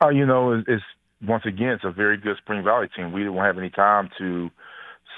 Oh, 0.00 0.08
you 0.08 0.26
know, 0.26 0.50
it's, 0.50 0.66
it's 0.66 0.84
once 1.22 1.44
again, 1.46 1.68
it's 1.68 1.84
a 1.84 1.92
very 1.92 2.16
good 2.16 2.36
Spring 2.38 2.64
Valley 2.64 2.88
team. 2.96 3.12
We 3.12 3.20
didn't 3.20 3.36
have 3.36 3.58
any 3.58 3.70
time 3.70 4.10
to 4.18 4.50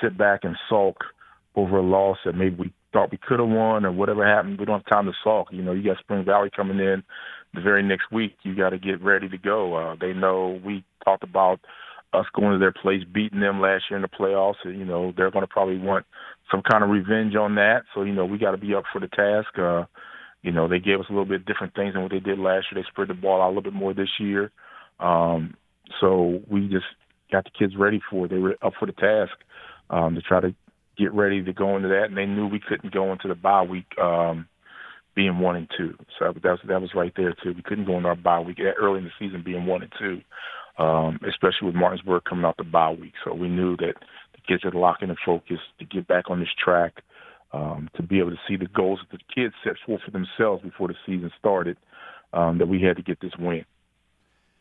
sit 0.03 0.19
back 0.19 0.41
and 0.43 0.55
sulk 0.69 0.99
over 1.57 1.79
a 1.79 1.83
loss 1.83 2.19
that 2.27 2.35
maybe 2.35 2.57
we 2.57 2.73
thought 2.93 3.11
we 3.11 3.19
could 3.19 3.41
have 3.41 3.49
won 3.49 3.87
or 3.87 3.93
whatever 3.93 4.27
happened. 4.27 4.59
We 4.59 4.67
don't 4.67 4.83
have 4.83 4.87
time 4.87 5.07
to 5.07 5.13
sulk. 5.25 5.49
You 5.51 5.63
know, 5.63 5.73
you 5.73 5.83
got 5.83 5.99
Spring 5.99 6.27
Valley 6.27 6.51
coming 6.55 6.79
in 6.79 7.03
the 7.55 7.61
very 7.61 7.83
next 7.83 8.11
week. 8.13 8.37
You 8.43 8.55
got 8.55 8.71
to 8.71 8.79
get 8.79 9.03
ready 9.03 9.29
to 9.29 9.39
go. 9.39 9.75
Uh, 9.75 9.97
they 10.01 10.13
know 10.13 10.61
we 10.65 10.85
talked 11.05 11.23
about 11.23 11.61
us 12.13 12.27
going 12.35 12.53
to 12.53 12.59
their 12.59 12.73
place, 12.73 13.03
beating 13.13 13.41
them 13.41 13.61
last 13.61 13.85
year 13.91 13.97
in 13.97 14.03
the 14.03 14.09
playoffs. 14.09 14.65
And, 14.65 14.79
you 14.79 14.85
know, 14.85 15.13
they're 15.17 15.31
going 15.31 15.45
to 15.45 15.53
probably 15.53 15.79
want 15.79 16.07
some 16.51 16.63
kind 16.63 16.83
of 16.83 16.91
revenge 16.91 17.35
on 17.37 17.55
that. 17.57 17.83
So, 17.95 18.03
you 18.03 18.13
know, 18.13 18.25
we 18.25 18.39
got 18.39 18.53
to 18.53 18.57
be 18.57 18.75
up 18.75 18.85
for 18.93 19.01
the 19.01 19.09
task. 19.09 19.59
Uh, 19.59 19.85
you 20.43 20.53
know, 20.53 20.69
they 20.69 20.79
gave 20.79 21.01
us 21.01 21.07
a 21.09 21.13
little 21.13 21.27
bit 21.27 21.45
different 21.45 21.75
things 21.75 21.95
than 21.95 22.03
what 22.03 22.13
they 22.13 22.21
did 22.21 22.39
last 22.39 22.67
year. 22.71 22.83
They 22.83 22.89
spread 22.89 23.09
the 23.09 23.15
ball 23.15 23.43
out 23.43 23.49
a 23.49 23.51
little 23.51 23.63
bit 23.63 23.73
more 23.75 23.93
this 23.93 24.09
year. 24.19 24.51
Um, 25.01 25.55
so 26.01 26.41
we 26.49 26.69
just 26.69 26.87
got 27.31 27.45
the 27.45 27.51
kids 27.59 27.77
ready 27.77 28.01
for 28.11 28.27
it. 28.27 28.31
They 28.31 28.39
were 28.39 28.57
up 28.63 28.73
for 28.79 28.87
the 28.87 28.93
task 28.93 29.33
um, 29.91 30.15
to 30.15 30.23
try 30.23 30.41
to 30.41 30.55
get 30.97 31.13
ready 31.13 31.43
to 31.43 31.53
go 31.53 31.77
into 31.77 31.89
that, 31.89 32.05
and 32.05 32.17
they 32.17 32.27
knew 32.27 32.47
we 32.47 32.61
couldn't 32.61 32.93
go 32.93 33.13
into 33.13 33.29
the 33.29 33.35
bye 33.35 33.63
week 33.63 33.87
um, 34.01 34.49
being 35.19 35.41
one 35.41 35.57
and 35.57 35.69
two. 35.77 35.95
So 36.17 36.33
that 36.33 36.45
was 36.45 36.61
that 36.69 36.81
was 36.81 36.95
right 36.95 37.13
there 37.17 37.35
too. 37.43 37.53
We 37.53 37.63
couldn't 37.63 37.87
go 37.87 37.97
into 37.97 38.09
our 38.09 38.15
bye 38.15 38.39
week 38.39 38.59
early 38.81 38.99
in 38.99 39.05
the 39.05 39.11
season 39.19 39.43
being 39.45 39.67
one 39.67 39.83
and 39.83 39.93
two, 39.99 40.21
um, 40.81 41.19
especially 41.29 41.67
with 41.67 41.75
Martinsburg 41.75 42.23
coming 42.23 42.45
out 42.45 42.57
the 42.57 42.63
bye 42.63 42.93
week. 42.93 43.15
So 43.25 43.35
we 43.35 43.49
knew 43.49 43.77
that 43.79 43.95
the 44.33 44.41
kids 44.47 44.63
had 44.63 44.75
to 44.75 44.79
lock 44.79 44.99
in 45.03 45.11
and 45.11 45.19
focus 45.27 45.59
to 45.81 45.85
get 45.85 46.07
back 46.07 46.31
on 46.31 46.39
this 46.39 46.49
track. 46.65 47.03
Um, 47.51 47.89
to 47.97 48.03
be 48.03 48.19
able 48.19 48.31
to 48.31 48.37
see 48.47 48.57
the 48.57 48.67
goals 48.67 49.01
that 49.11 49.19
the 49.19 49.35
kids 49.35 49.55
set 49.65 49.73
forth 49.87 50.03
for 50.05 50.11
themselves 50.11 50.63
before 50.63 50.89
the 50.89 50.95
season 51.07 51.33
started, 51.39 51.79
um, 52.35 52.59
that 52.59 52.69
we 52.69 52.83
had 52.83 52.97
to 52.97 53.03
get 53.03 53.21
this 53.21 53.33
win. 53.39 53.65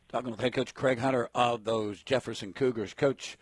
Talking 0.07 0.31
with 0.31 0.39
head 0.39 0.53
coach 0.53 0.73
Craig 0.73 0.97
Hunter 0.97 1.27
of 1.35 1.65
those 1.65 2.01
Jefferson 2.01 2.53
Cougars. 2.53 2.93
Coach, 2.93 3.37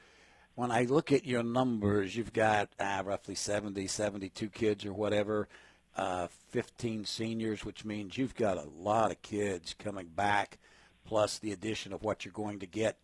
when 0.56 0.72
I 0.72 0.86
look 0.86 1.12
at 1.12 1.28
your 1.28 1.44
numbers, 1.44 2.16
you've 2.16 2.34
got 2.34 2.70
uh, 2.80 3.04
roughly 3.06 3.36
70, 3.36 3.86
72 3.86 4.50
kids 4.50 4.84
or 4.84 4.94
whatever, 4.94 5.48
uh, 5.96 6.28
15 6.50 7.06
seniors, 7.06 7.64
which 7.64 7.86
means 7.86 8.18
you've 8.18 8.36
got 8.36 8.58
a 8.58 8.70
lot 8.78 9.12
of 9.12 9.22
kids 9.22 9.74
coming 9.78 10.08
back, 10.08 10.58
plus 11.06 11.40
the 11.40 11.52
addition 11.52 11.94
of 11.94 12.04
what 12.04 12.26
you're 12.26 12.32
going 12.32 12.60
to 12.60 12.66
get, 12.66 12.98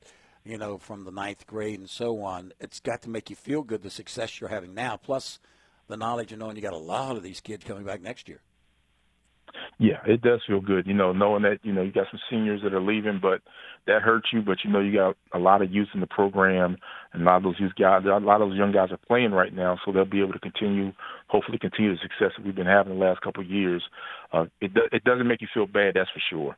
you 0.43 0.57
know, 0.57 0.77
from 0.77 1.05
the 1.05 1.11
ninth 1.11 1.47
grade 1.47 1.79
and 1.79 1.89
so 1.89 2.21
on. 2.21 2.51
It's 2.59 2.79
got 2.79 3.01
to 3.03 3.09
make 3.09 3.29
you 3.29 3.35
feel 3.35 3.63
good, 3.63 3.83
the 3.83 3.89
success 3.89 4.39
you're 4.39 4.49
having 4.49 4.73
now, 4.73 4.97
plus 4.97 5.39
the 5.87 5.97
knowledge 5.97 6.31
of 6.31 6.39
knowing 6.39 6.55
you 6.55 6.61
got 6.61 6.73
a 6.73 6.77
lot 6.77 7.15
of 7.15 7.23
these 7.23 7.39
kids 7.39 7.63
coming 7.63 7.83
back 7.83 8.01
next 8.01 8.27
year. 8.27 8.41
Yeah, 9.79 9.99
it 10.05 10.21
does 10.21 10.41
feel 10.45 10.61
good, 10.61 10.85
you 10.85 10.93
know, 10.93 11.11
knowing 11.11 11.43
that, 11.43 11.59
you 11.63 11.73
know, 11.73 11.81
you 11.81 11.91
got 11.91 12.07
some 12.11 12.19
seniors 12.29 12.61
that 12.63 12.73
are 12.73 12.81
leaving, 12.81 13.19
but 13.21 13.41
that 13.87 14.01
hurts 14.01 14.27
you, 14.31 14.41
but 14.41 14.59
you 14.63 14.71
know, 14.71 14.79
you 14.79 14.93
got 14.93 15.17
a 15.33 15.39
lot 15.39 15.61
of 15.61 15.71
youth 15.71 15.89
in 15.93 16.01
the 16.01 16.07
program 16.07 16.77
and 17.13 17.23
a 17.23 17.25
lot 17.25 17.37
of 17.37 17.43
those 17.43 17.59
youth 17.59 17.73
guys, 17.79 18.03
a 18.05 18.09
lot 18.19 18.41
of 18.41 18.49
those 18.49 18.57
young 18.57 18.71
guys 18.71 18.91
are 18.91 18.99
playing 19.07 19.31
right 19.31 19.53
now, 19.53 19.79
so 19.83 19.91
they'll 19.91 20.05
be 20.05 20.21
able 20.21 20.33
to 20.33 20.39
continue, 20.39 20.91
hopefully 21.27 21.57
continue 21.57 21.91
the 21.93 22.01
success 22.01 22.31
that 22.37 22.45
we've 22.45 22.55
been 22.55 22.67
having 22.67 22.93
the 22.93 23.03
last 23.03 23.21
couple 23.21 23.41
of 23.43 23.49
years. 23.49 23.83
Uh, 24.31 24.45
it, 24.59 24.71
it 24.91 25.03
doesn't 25.03 25.27
make 25.27 25.41
you 25.41 25.47
feel 25.53 25.67
bad, 25.67 25.95
that's 25.95 26.09
for 26.11 26.21
sure. 26.29 26.57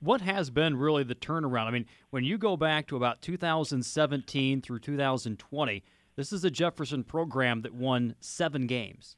What 0.00 0.20
has 0.20 0.50
been 0.50 0.76
really 0.76 1.02
the 1.04 1.14
turnaround? 1.14 1.66
I 1.66 1.70
mean, 1.70 1.86
when 2.10 2.22
you 2.22 2.38
go 2.38 2.56
back 2.56 2.86
to 2.88 2.96
about 2.96 3.22
2017 3.22 4.60
through 4.60 4.78
2020, 4.78 5.82
this 6.14 6.32
is 6.32 6.44
a 6.44 6.50
Jefferson 6.50 7.02
program 7.02 7.62
that 7.62 7.74
won 7.74 8.14
seven 8.20 8.66
games 8.66 9.16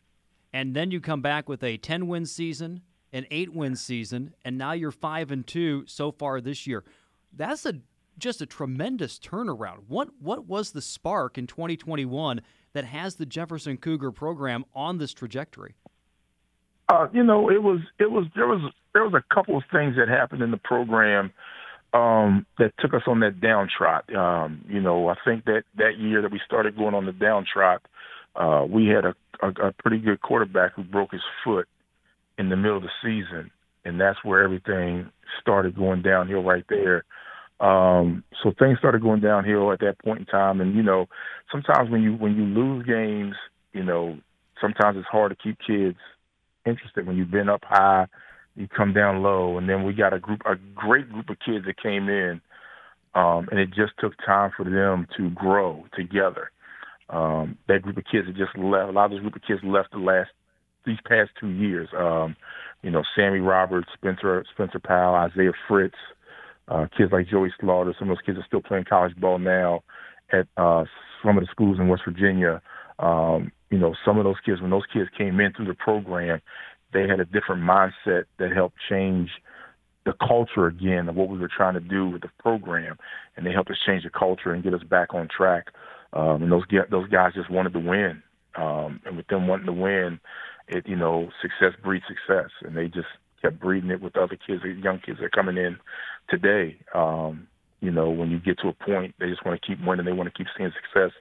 and 0.58 0.74
then 0.74 0.90
you 0.90 1.00
come 1.00 1.22
back 1.22 1.48
with 1.48 1.62
a 1.62 1.76
10 1.76 2.08
win 2.08 2.26
season, 2.26 2.82
an 3.12 3.26
8 3.30 3.54
win 3.54 3.76
season, 3.76 4.34
and 4.44 4.58
now 4.58 4.72
you're 4.72 4.90
5 4.90 5.30
and 5.30 5.46
2 5.46 5.84
so 5.86 6.10
far 6.10 6.40
this 6.40 6.66
year. 6.66 6.82
That's 7.32 7.64
a 7.64 7.74
just 8.18 8.42
a 8.42 8.46
tremendous 8.46 9.20
turnaround. 9.20 9.84
What 9.86 10.08
what 10.18 10.46
was 10.46 10.72
the 10.72 10.82
spark 10.82 11.38
in 11.38 11.46
2021 11.46 12.40
that 12.72 12.84
has 12.84 13.14
the 13.14 13.24
Jefferson 13.24 13.76
Cougar 13.76 14.10
program 14.10 14.64
on 14.74 14.98
this 14.98 15.12
trajectory? 15.12 15.76
Uh, 16.88 17.06
you 17.12 17.22
know, 17.22 17.48
it 17.50 17.62
was 17.62 17.78
it 18.00 18.10
was 18.10 18.26
there 18.34 18.48
was 18.48 18.72
there 18.94 19.04
was 19.04 19.14
a 19.14 19.32
couple 19.32 19.56
of 19.56 19.62
things 19.70 19.94
that 19.94 20.08
happened 20.08 20.42
in 20.42 20.50
the 20.50 20.56
program 20.56 21.30
um, 21.92 22.44
that 22.58 22.72
took 22.80 22.94
us 22.94 23.02
on 23.06 23.20
that 23.20 23.38
downtrot. 23.38 24.12
Um, 24.12 24.64
you 24.68 24.80
know, 24.80 25.06
I 25.06 25.14
think 25.24 25.44
that 25.44 25.62
that 25.76 25.98
year 25.98 26.20
that 26.20 26.32
we 26.32 26.40
started 26.44 26.76
going 26.76 26.96
on 26.96 27.06
the 27.06 27.12
downtrot, 27.12 27.78
uh, 28.38 28.64
we 28.68 28.86
had 28.86 29.04
a, 29.04 29.14
a, 29.42 29.68
a 29.68 29.72
pretty 29.72 29.98
good 29.98 30.22
quarterback 30.22 30.72
who 30.74 30.84
broke 30.84 31.12
his 31.12 31.22
foot 31.44 31.68
in 32.38 32.48
the 32.48 32.56
middle 32.56 32.76
of 32.76 32.84
the 32.84 32.90
season, 33.02 33.50
and 33.84 34.00
that's 34.00 34.18
where 34.24 34.42
everything 34.42 35.10
started 35.40 35.76
going 35.76 36.02
downhill 36.02 36.42
right 36.42 36.64
there. 36.68 37.04
Um, 37.60 38.22
so 38.42 38.52
things 38.56 38.78
started 38.78 39.02
going 39.02 39.20
downhill 39.20 39.72
at 39.72 39.80
that 39.80 39.98
point 39.98 40.20
in 40.20 40.26
time, 40.26 40.60
and 40.60 40.76
you 40.76 40.82
know, 40.82 41.06
sometimes 41.50 41.90
when 41.90 42.02
you 42.02 42.12
when 42.14 42.36
you 42.36 42.44
lose 42.44 42.86
games, 42.86 43.34
you 43.72 43.82
know, 43.82 44.16
sometimes 44.60 44.96
it's 44.96 45.08
hard 45.08 45.30
to 45.30 45.36
keep 45.36 45.58
kids 45.66 45.98
interested 46.64 47.06
when 47.06 47.16
you've 47.16 47.32
been 47.32 47.48
up 47.48 47.64
high, 47.64 48.06
you 48.54 48.68
come 48.68 48.92
down 48.92 49.22
low, 49.22 49.58
and 49.58 49.68
then 49.68 49.82
we 49.82 49.92
got 49.92 50.12
a 50.12 50.20
group, 50.20 50.42
a 50.46 50.54
great 50.76 51.10
group 51.10 51.28
of 51.30 51.38
kids 51.44 51.64
that 51.66 51.82
came 51.82 52.08
in, 52.08 52.40
um, 53.16 53.48
and 53.50 53.58
it 53.58 53.70
just 53.70 53.92
took 53.98 54.12
time 54.24 54.52
for 54.56 54.62
them 54.64 55.08
to 55.16 55.30
grow 55.30 55.84
together. 55.96 56.52
Um, 57.10 57.56
that 57.68 57.82
group 57.82 57.96
of 57.96 58.04
kids 58.10 58.26
that 58.26 58.36
just 58.36 58.56
left. 58.56 58.88
A 58.88 58.92
lot 58.92 59.06
of 59.06 59.10
those 59.12 59.20
group 59.20 59.36
of 59.36 59.42
kids 59.42 59.60
left 59.64 59.92
the 59.92 59.98
last 59.98 60.30
these 60.84 60.98
past 61.06 61.30
two 61.40 61.48
years. 61.48 61.88
Um, 61.96 62.36
you 62.82 62.90
know, 62.90 63.02
Sammy 63.16 63.40
Roberts, 63.40 63.88
Spencer 63.94 64.44
Spencer 64.52 64.78
Powell, 64.78 65.14
Isaiah 65.14 65.52
Fritz, 65.66 65.96
uh, 66.68 66.86
kids 66.96 67.12
like 67.12 67.28
Joey 67.28 67.52
Slaughter. 67.60 67.94
Some 67.98 68.10
of 68.10 68.16
those 68.16 68.24
kids 68.26 68.38
are 68.38 68.46
still 68.46 68.62
playing 68.62 68.84
college 68.84 69.16
ball 69.16 69.38
now 69.38 69.82
at 70.32 70.46
uh, 70.56 70.84
some 71.24 71.38
of 71.38 71.44
the 71.44 71.50
schools 71.50 71.78
in 71.78 71.88
West 71.88 72.02
Virginia. 72.04 72.60
Um, 72.98 73.52
you 73.70 73.78
know, 73.78 73.94
some 74.04 74.18
of 74.18 74.24
those 74.24 74.40
kids, 74.44 74.60
when 74.60 74.70
those 74.70 74.86
kids 74.92 75.08
came 75.16 75.40
in 75.40 75.52
through 75.52 75.66
the 75.66 75.74
program, 75.74 76.40
they 76.92 77.06
had 77.06 77.20
a 77.20 77.24
different 77.24 77.62
mindset 77.62 78.24
that 78.38 78.52
helped 78.54 78.76
change 78.88 79.30
the 80.04 80.14
culture 80.26 80.66
again 80.66 81.08
of 81.08 81.16
what 81.16 81.28
we 81.28 81.38
were 81.38 81.50
trying 81.54 81.74
to 81.74 81.80
do 81.80 82.08
with 82.08 82.22
the 82.22 82.30
program, 82.38 82.96
and 83.36 83.44
they 83.44 83.52
helped 83.52 83.70
us 83.70 83.76
change 83.84 84.04
the 84.04 84.10
culture 84.10 84.52
and 84.52 84.64
get 84.64 84.72
us 84.72 84.82
back 84.82 85.12
on 85.12 85.28
track. 85.28 85.66
Um, 86.12 86.42
and 86.42 86.52
those 86.52 86.64
those 86.90 87.08
guys 87.08 87.34
just 87.34 87.50
wanted 87.50 87.72
to 87.74 87.80
win, 87.80 88.22
um, 88.56 89.00
and 89.04 89.16
with 89.16 89.26
them 89.26 89.46
wanting 89.46 89.66
to 89.66 89.72
win, 89.72 90.20
it 90.66 90.86
you 90.86 90.96
know 90.96 91.28
success 91.42 91.78
breeds 91.82 92.04
success, 92.08 92.50
and 92.62 92.76
they 92.76 92.86
just 92.86 93.08
kept 93.42 93.60
breeding 93.60 93.90
it 93.90 94.00
with 94.00 94.16
other 94.16 94.36
kids, 94.36 94.62
young 94.64 95.00
kids 95.04 95.18
that 95.18 95.26
are 95.26 95.30
coming 95.30 95.56
in 95.56 95.76
today. 96.28 96.76
Um, 96.94 97.46
you 97.80 97.90
know, 97.90 98.10
when 98.10 98.30
you 98.30 98.40
get 98.40 98.58
to 98.60 98.68
a 98.68 98.72
point, 98.72 99.14
they 99.20 99.28
just 99.28 99.44
want 99.44 99.60
to 99.60 99.66
keep 99.66 99.84
winning. 99.86 100.04
They 100.04 100.12
want 100.12 100.32
to 100.32 100.36
keep 100.36 100.48
seeing 100.56 100.72
success. 100.72 101.12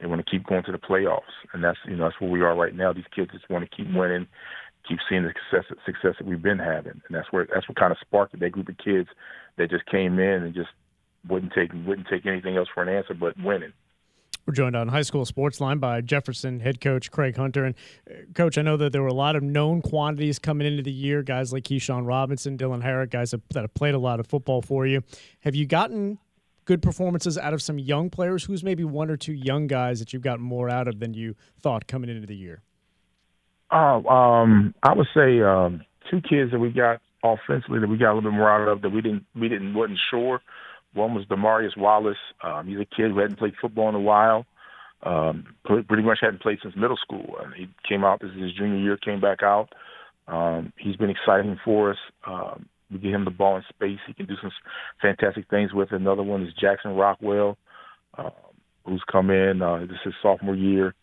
They 0.00 0.06
want 0.06 0.24
to 0.24 0.30
keep 0.30 0.46
going 0.46 0.62
to 0.64 0.72
the 0.72 0.78
playoffs, 0.78 1.34
and 1.52 1.62
that's 1.62 1.78
you 1.86 1.96
know 1.96 2.04
that's 2.04 2.20
where 2.20 2.30
we 2.30 2.42
are 2.42 2.54
right 2.54 2.74
now. 2.74 2.92
These 2.92 3.04
kids 3.14 3.30
just 3.32 3.48
want 3.48 3.68
to 3.68 3.76
keep 3.76 3.92
winning, 3.94 4.26
keep 4.88 4.98
seeing 5.08 5.22
the 5.22 5.32
success 5.50 5.74
success 5.86 6.14
that 6.18 6.26
we've 6.26 6.42
been 6.42 6.58
having, 6.58 6.92
and 6.92 7.10
that's 7.10 7.32
where 7.32 7.46
that's 7.52 7.68
what 7.68 7.78
kind 7.78 7.92
of 7.92 7.98
sparked 8.00 8.34
it. 8.34 8.40
That 8.40 8.52
group 8.52 8.68
of 8.68 8.76
kids 8.78 9.08
that 9.56 9.70
just 9.70 9.86
came 9.86 10.18
in 10.18 10.42
and 10.42 10.54
just 10.54 10.70
wouldn't 11.28 11.52
take 11.52 11.70
wouldn't 11.86 12.08
take 12.08 12.26
anything 12.26 12.56
else 12.56 12.68
for 12.74 12.82
an 12.82 12.88
answer 12.88 13.14
but 13.14 13.34
winning. 13.42 13.72
We're 14.46 14.52
joined 14.52 14.76
on 14.76 14.88
High 14.88 15.02
School 15.02 15.24
Sports 15.24 15.60
Line 15.60 15.78
by 15.78 16.02
Jefferson 16.02 16.60
head 16.60 16.80
coach 16.80 17.10
Craig 17.10 17.36
Hunter. 17.36 17.64
And, 17.64 17.74
uh, 18.10 18.14
coach, 18.34 18.58
I 18.58 18.62
know 18.62 18.76
that 18.76 18.92
there 18.92 19.02
were 19.02 19.08
a 19.08 19.14
lot 19.14 19.36
of 19.36 19.42
known 19.42 19.80
quantities 19.80 20.38
coming 20.38 20.66
into 20.66 20.82
the 20.82 20.92
year, 20.92 21.22
guys 21.22 21.52
like 21.52 21.64
Keyshawn 21.64 22.06
Robinson, 22.06 22.58
Dylan 22.58 22.82
Herrick, 22.82 23.10
guys 23.10 23.30
that 23.30 23.40
have 23.54 23.72
played 23.72 23.94
a 23.94 23.98
lot 23.98 24.20
of 24.20 24.26
football 24.26 24.60
for 24.60 24.86
you. 24.86 25.02
Have 25.40 25.54
you 25.54 25.66
gotten 25.66 26.18
good 26.66 26.82
performances 26.82 27.38
out 27.38 27.54
of 27.54 27.62
some 27.62 27.78
young 27.78 28.10
players? 28.10 28.44
Who's 28.44 28.62
maybe 28.62 28.84
one 28.84 29.10
or 29.10 29.16
two 29.16 29.32
young 29.32 29.66
guys 29.66 29.98
that 30.00 30.12
you've 30.12 30.22
gotten 30.22 30.44
more 30.44 30.68
out 30.68 30.88
of 30.88 31.00
than 31.00 31.14
you 31.14 31.36
thought 31.60 31.86
coming 31.86 32.10
into 32.10 32.26
the 32.26 32.36
year? 32.36 32.60
Oh, 33.70 34.04
um, 34.06 34.74
I 34.82 34.92
would 34.92 35.08
say 35.14 35.40
um, 35.40 35.82
two 36.10 36.20
kids 36.20 36.52
that 36.52 36.58
we 36.58 36.70
got 36.70 37.00
offensively 37.24 37.80
that 37.80 37.88
we 37.88 37.96
got 37.96 38.12
a 38.12 38.14
little 38.14 38.30
bit 38.30 38.36
more 38.36 38.50
out 38.50 38.68
of 38.68 38.82
that 38.82 38.90
we 38.90 39.00
didn't 39.00 39.24
we 39.34 39.48
didn't 39.48 39.72
wasn't 39.72 39.98
sure 40.10 40.42
one 40.94 41.14
was 41.14 41.26
Demarius 41.26 41.76
Wallace. 41.76 42.16
Um, 42.42 42.66
he's 42.66 42.78
a 42.78 42.84
kid 42.84 43.10
who 43.10 43.18
hadn't 43.18 43.38
played 43.38 43.54
football 43.60 43.88
in 43.88 43.94
a 43.94 44.00
while. 44.00 44.46
Um, 45.02 45.54
pretty 45.64 46.02
much 46.02 46.18
hadn't 46.22 46.40
played 46.40 46.58
since 46.62 46.74
middle 46.76 46.96
school. 46.96 47.36
And 47.42 47.52
he 47.54 47.68
came 47.86 48.04
out 48.04 48.20
this 48.20 48.30
is 48.30 48.40
his 48.40 48.52
junior 48.54 48.78
year, 48.78 48.96
came 48.96 49.20
back 49.20 49.42
out. 49.42 49.68
Um, 50.26 50.72
he's 50.78 50.96
been 50.96 51.10
exciting 51.10 51.58
for 51.62 51.90
us. 51.90 51.98
Um, 52.26 52.66
we 52.90 52.98
get 52.98 53.12
him 53.12 53.24
the 53.24 53.30
ball 53.30 53.56
in 53.56 53.62
space. 53.68 53.98
He 54.06 54.14
can 54.14 54.26
do 54.26 54.36
some 54.40 54.50
fantastic 55.02 55.48
things 55.50 55.74
with 55.74 55.92
it. 55.92 55.96
Another 56.00 56.22
one 56.22 56.42
is 56.42 56.54
Jackson 56.54 56.94
Rockwell, 56.94 57.58
uh, 58.16 58.30
who's 58.86 59.02
come 59.10 59.30
in. 59.30 59.60
Uh, 59.60 59.80
this 59.80 59.90
is 59.90 60.04
his 60.04 60.14
sophomore 60.22 60.54
year. 60.54 60.94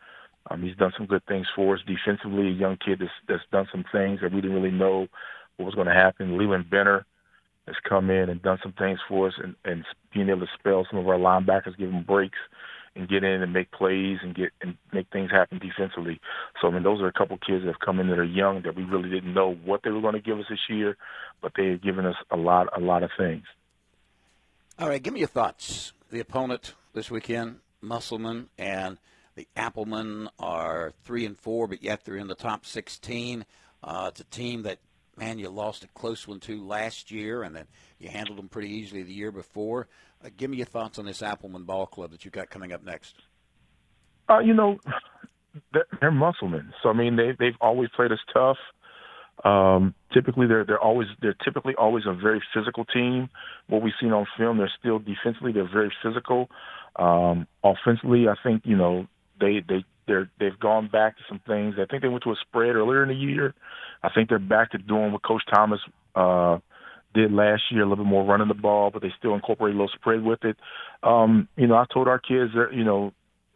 Um, 0.50 0.64
he's 0.64 0.76
done 0.76 0.94
some 0.98 1.06
good 1.06 1.26
things 1.28 1.48
for 1.56 1.76
us 1.76 1.82
defensively. 1.86 2.48
A 2.48 2.52
young 2.52 2.78
kid 2.84 3.00
that's, 3.00 3.12
that's 3.28 3.44
done 3.52 3.68
some 3.72 3.86
things 3.92 4.22
that 4.22 4.32
we 4.34 4.42
didn't 4.42 4.56
really 4.56 4.76
know 4.76 5.08
what 5.58 5.66
was 5.66 5.76
going 5.76 5.88
to 5.88 5.94
happen. 5.94 6.38
Leland 6.38 6.70
Benner, 6.70 7.06
has 7.68 7.76
come 7.88 8.10
in 8.10 8.30
and 8.30 8.42
done 8.42 8.60
some 8.64 8.74
things 8.74 9.00
for 9.08 9.28
us 9.28 9.34
and, 9.42 9.56
and 9.66 9.86
being 10.14 10.30
able 10.30 10.42
to 10.42 10.48
spell 10.58 10.86
some 10.90 11.00
of 11.00 11.08
our 11.08 11.18
linebackers, 11.18 11.78
give 11.78 11.92
them 11.92 12.04
breaks 12.04 12.40
and 12.96 13.08
get 13.08 13.24
in 13.24 13.42
and 13.42 13.54
make 13.54 13.72
plays 13.72 14.18
and 14.22 14.36
get 14.36 14.50
and 14.62 14.76
make 14.92 15.08
things 15.12 15.32
happen 15.32 15.60
defensively. 15.60 16.20
So 16.62 16.68
I 16.68 16.72
mean 16.72 16.84
those 16.84 17.02
are 17.02 17.08
a 17.08 17.14
couple 17.14 17.38
kids 17.38 17.64
that 17.64 17.68
have 17.68 17.80
come 17.80 18.00
in 18.00 18.10
that 18.10 18.20
are 18.20 18.24
young 18.24 18.64
that 18.64 18.76
we 18.76 18.84
really 18.84 19.10
didn't 19.10 19.34
know 19.34 19.54
what 19.54 19.82
they 19.84 19.92
were 19.92 20.02
going 20.02 20.16
to 20.16 20.22
give 20.22 20.40
us 20.40 20.46
this 20.50 20.60
year, 20.70 20.98
but 21.42 21.54
they 21.56 21.70
have 21.70 21.82
given 21.82 22.06
us 22.06 22.16
a 22.30 22.36
lot 22.38 22.68
a 22.76 22.80
lot 22.80 23.04
of 23.04 23.12
things. 23.18 23.44
All 24.78 24.90
right, 24.90 25.02
give 25.02 25.14
me 25.14 25.20
your 25.20 25.30
thoughts. 25.30 25.94
The 26.10 26.20
opponent 26.20 26.74
this 26.94 27.10
weekend, 27.10 27.60
Musselman 27.82 28.50
and 28.58 28.98
the 29.36 29.48
Applemen 29.56 30.30
are 30.40 30.92
three 31.04 31.26
and 31.26 31.38
four, 31.38 31.68
but 31.68 31.82
yet 31.82 32.04
they're 32.04 32.18
in 32.18 32.28
the 32.28 32.36
top 32.36 32.66
sixteen. 32.66 33.46
Uh, 33.84 34.08
it's 34.10 34.20
a 34.20 34.26
team 34.26 34.64
that 34.64 34.80
man, 35.22 35.38
you 35.38 35.50
lost 35.50 35.84
a 35.84 35.88
close 35.90 36.28
one 36.28 36.40
to 36.42 36.66
last 36.66 37.12
year, 37.12 37.44
and 37.44 37.56
then 37.56 37.66
you 38.00 38.10
handled 38.10 38.40
them 38.40 38.50
pretty 38.50 38.70
easily 38.70 39.04
the 39.04 39.14
year 39.14 39.32
before. 39.32 39.88
Uh, 40.24 40.30
give 40.36 40.50
me 40.50 40.58
your 40.58 40.66
thoughts 40.66 40.98
on 41.00 41.06
this 41.06 41.22
Applemen 41.22 41.64
Ball 41.64 41.86
Club 41.86 42.12
that 42.12 42.26
you've 42.26 42.34
got 42.34 42.50
coming 42.50 42.74
up 42.74 42.84
next. 42.84 43.16
Uh, 44.28 44.40
you 44.40 44.54
know, 44.54 44.80
they're, 46.00 46.12
Musselman, 46.12 46.74
so 46.82 46.90
I 46.90 46.94
mean 46.94 47.16
they 47.16 47.32
they've 47.38 47.58
always 47.62 47.90
played 47.96 48.12
us 48.12 48.20
tough. 48.34 48.58
Um, 49.44 49.94
typically, 50.14 50.48
they're 50.48 50.64
they're 50.64 50.80
always 50.80 51.08
they're 51.22 51.36
typically 51.44 51.76
always 51.76 52.06
a 52.08 52.14
very 52.14 52.42
physical 52.54 52.86
team. 52.86 53.30
What 53.68 53.82
we've 53.82 53.94
seen 54.00 54.14
on 54.14 54.26
film, 54.38 54.58
they're 54.58 54.72
still 54.80 55.00
defensively 55.00 55.52
they're 55.52 55.70
very 55.72 55.92
physical. 56.02 56.50
Um, 56.96 57.48
offensively, 57.64 58.28
I 58.28 58.36
think 58.44 58.64
you 58.66 58.78
know 58.78 59.08
they 59.40 59.62
they 59.68 59.84
they're 60.12 60.30
they've 60.40 60.60
gone 60.60 60.90
back 60.92 61.18
to 61.18 61.24
some 61.30 61.40
things. 61.48 61.76
I 61.80 61.86
think 61.86 62.02
they 62.02 62.10
went 62.10 62.24
to 62.24 62.32
a 62.32 62.36
spread 62.42 62.76
earlier 62.76 63.04
in 63.04 63.10
the 63.10 63.16
year. 63.16 63.54
I 64.04 64.10
think 64.14 64.28
they're 64.28 64.40
back 64.40 64.72
to 64.72 64.78
doing 64.78 65.12
what 65.14 65.24
Coach 65.24 65.44
Thomas 65.54 65.80
uh, 66.16 66.58
did 67.14 67.32
last 67.32 67.64
year, 67.72 67.84
a 67.84 67.90
little 67.90 68.04
bit 68.04 68.10
more 68.10 68.26
running 68.26 68.50
the 68.50 68.54
ball, 68.54 68.92
but 68.92 69.02
they 69.02 69.14
still 69.18 69.34
incorporate 69.36 69.74
a 69.74 69.78
little 69.78 69.92
spread 69.96 70.22
with 70.24 70.44
it. 70.44 70.58
Um, 71.02 71.48
you 71.56 71.68
know, 71.68 71.76
I 71.76 71.86
told 71.94 72.08
our 72.08 72.20
kids 72.20 72.52
you 72.74 72.84
know, 72.84 73.14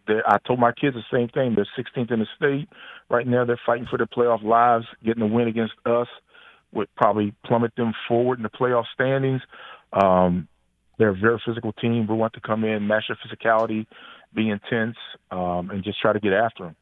I 0.07 0.37
told 0.47 0.59
my 0.59 0.71
kids 0.71 0.95
the 0.95 1.03
same 1.11 1.27
thing. 1.27 1.55
They're 1.55 1.67
16th 1.77 2.11
in 2.11 2.19
the 2.19 2.27
state 2.37 2.69
right 3.09 3.27
now. 3.27 3.43
They're 3.43 3.59
fighting 3.65 3.87
for 3.89 3.97
their 3.97 4.07
playoff 4.07 4.43
lives. 4.43 4.85
Getting 5.03 5.23
a 5.23 5.27
win 5.27 5.47
against 5.47 5.73
us 5.85 6.07
would 6.71 6.87
probably 6.95 7.33
plummet 7.45 7.75
them 7.75 7.93
forward 8.07 8.39
in 8.39 8.43
the 8.43 8.49
playoff 8.49 8.85
standings. 8.93 9.41
Um, 9.91 10.47
they're 10.97 11.09
a 11.09 11.15
very 11.15 11.41
physical 11.45 11.73
team. 11.73 12.07
We 12.07 12.15
want 12.15 12.33
to 12.33 12.41
come 12.41 12.63
in, 12.63 12.87
match 12.87 13.05
their 13.09 13.17
physicality, 13.17 13.85
be 14.35 14.49
intense, 14.49 14.97
um, 15.31 15.69
and 15.71 15.83
just 15.83 15.99
try 16.01 16.13
to 16.13 16.19
get 16.19 16.33
after 16.33 16.65
them. 16.65 16.75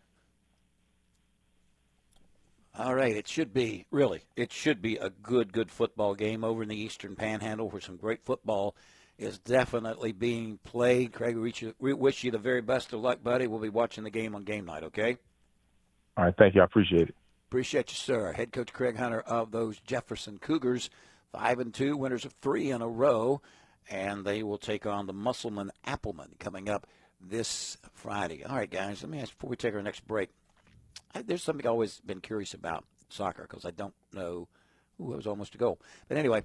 All 2.76 2.96
right, 2.96 3.16
it 3.16 3.28
should 3.28 3.54
be 3.54 3.86
really. 3.92 4.24
It 4.36 4.52
should 4.52 4.82
be 4.82 4.98
a 4.98 5.12
good, 5.12 5.54
good 5.54 5.70
football 5.70 6.16
game 6.16 6.44
over 6.44 6.64
in 6.64 6.70
the 6.70 6.76
Eastern 6.76 7.16
Panhandle, 7.16 7.70
where 7.70 7.82
some 7.82 7.98
great 7.98 8.26
football 8.26 8.76
is 9.20 9.38
definitely 9.38 10.12
being 10.12 10.58
played. 10.64 11.14
Craig, 11.14 11.38
we 11.38 11.94
wish 11.94 12.24
you 12.24 12.32
the 12.32 12.40
very 12.40 12.62
best 12.62 12.92
of 12.92 13.00
luck, 13.00 13.22
buddy. 13.24 13.46
We'll 13.46 13.60
be 13.60 13.70
watching 13.70 14.04
the 14.04 14.10
game 14.10 14.34
on 14.34 14.44
game 14.44 14.66
night. 14.66 14.84
Okay. 14.84 15.18
All 16.18 16.26
right, 16.26 16.34
thank 16.38 16.56
you. 16.56 16.62
I 16.62 16.66
appreciate 16.66 17.10
it. 17.10 17.16
Appreciate 17.50 17.92
you, 17.92 17.96
sir. 17.96 18.34
Head 18.34 18.52
coach 18.52 18.74
Craig 18.74 18.98
Hunter 18.98 19.22
of 19.22 19.52
those 19.52 19.80
Jefferson 19.80 20.40
Cougars, 20.40 20.90
five 21.32 21.60
and 21.60 21.72
two, 21.72 21.96
winners 21.96 22.26
of 22.26 22.34
three 22.42 22.72
in 22.72 22.82
a 22.82 22.88
row, 22.88 23.42
and 23.88 24.26
they 24.26 24.42
will 24.42 24.58
take 24.58 24.88
on 24.88 25.06
the 25.06 25.14
Musselman 25.14 25.72
Applemen 25.86 26.32
coming 26.40 26.68
up 26.68 26.88
this 27.28 27.78
Friday. 27.94 28.44
All 28.44 28.56
right, 28.56 28.70
guys, 28.70 29.02
let 29.02 29.10
me 29.10 29.20
ask 29.20 29.32
before 29.32 29.50
we 29.50 29.56
take 29.56 29.74
our 29.74 29.82
next 29.82 30.06
break. 30.08 30.30
I, 31.16 31.22
there's 31.22 31.44
something 31.44 31.66
I've 31.66 31.72
always 31.72 32.00
been 32.06 32.22
curious 32.22 32.54
about 32.54 32.86
soccer 33.10 33.44
because 33.44 33.66
I 33.66 33.72
don't 33.72 33.94
know. 34.14 34.48
who 34.98 35.06
was 35.06 35.26
almost 35.28 35.56
a 35.56 35.58
goal. 35.58 35.80
But 36.08 36.18
anyway, 36.18 36.44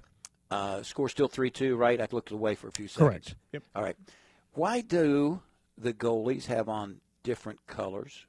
uh, 0.51 0.81
score 0.83 1.09
still 1.09 1.27
3 1.27 1.49
2, 1.49 1.75
right? 1.75 1.99
I 2.01 2.07
looked 2.11 2.31
away 2.31 2.55
for 2.55 2.67
a 2.67 2.71
few 2.71 2.87
seconds. 2.87 3.09
Correct. 3.09 3.35
Yep. 3.53 3.63
All 3.75 3.83
right. 3.83 3.95
Why 4.53 4.81
do 4.81 5.41
the 5.77 5.93
goalies 5.93 6.45
have 6.47 6.67
on 6.67 7.01
different 7.23 7.65
colors 7.67 8.25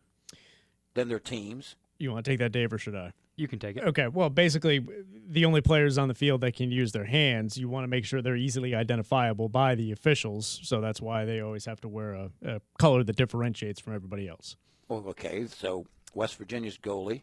than 0.94 1.08
their 1.08 1.18
teams? 1.18 1.76
You 1.98 2.12
want 2.12 2.24
to 2.24 2.30
take 2.30 2.38
that, 2.40 2.52
Dave, 2.52 2.72
or 2.72 2.78
should 2.78 2.96
I? 2.96 3.12
You 3.40 3.48
can 3.48 3.58
take 3.58 3.78
it. 3.78 3.84
Okay. 3.84 4.06
Well, 4.06 4.28
basically, 4.28 4.86
the 5.26 5.46
only 5.46 5.62
players 5.62 5.96
on 5.96 6.08
the 6.08 6.14
field 6.14 6.42
that 6.42 6.54
can 6.54 6.70
use 6.70 6.92
their 6.92 7.06
hands, 7.06 7.56
you 7.56 7.70
want 7.70 7.84
to 7.84 7.88
make 7.88 8.04
sure 8.04 8.20
they're 8.20 8.36
easily 8.36 8.74
identifiable 8.74 9.48
by 9.48 9.74
the 9.74 9.92
officials. 9.92 10.60
So 10.62 10.82
that's 10.82 11.00
why 11.00 11.24
they 11.24 11.40
always 11.40 11.64
have 11.64 11.80
to 11.80 11.88
wear 11.88 12.12
a, 12.12 12.30
a 12.44 12.60
color 12.78 13.02
that 13.02 13.16
differentiates 13.16 13.80
from 13.80 13.94
everybody 13.94 14.28
else. 14.28 14.56
Well, 14.88 15.04
okay. 15.08 15.46
So 15.46 15.86
West 16.12 16.36
Virginia's 16.36 16.76
goalie 16.76 17.22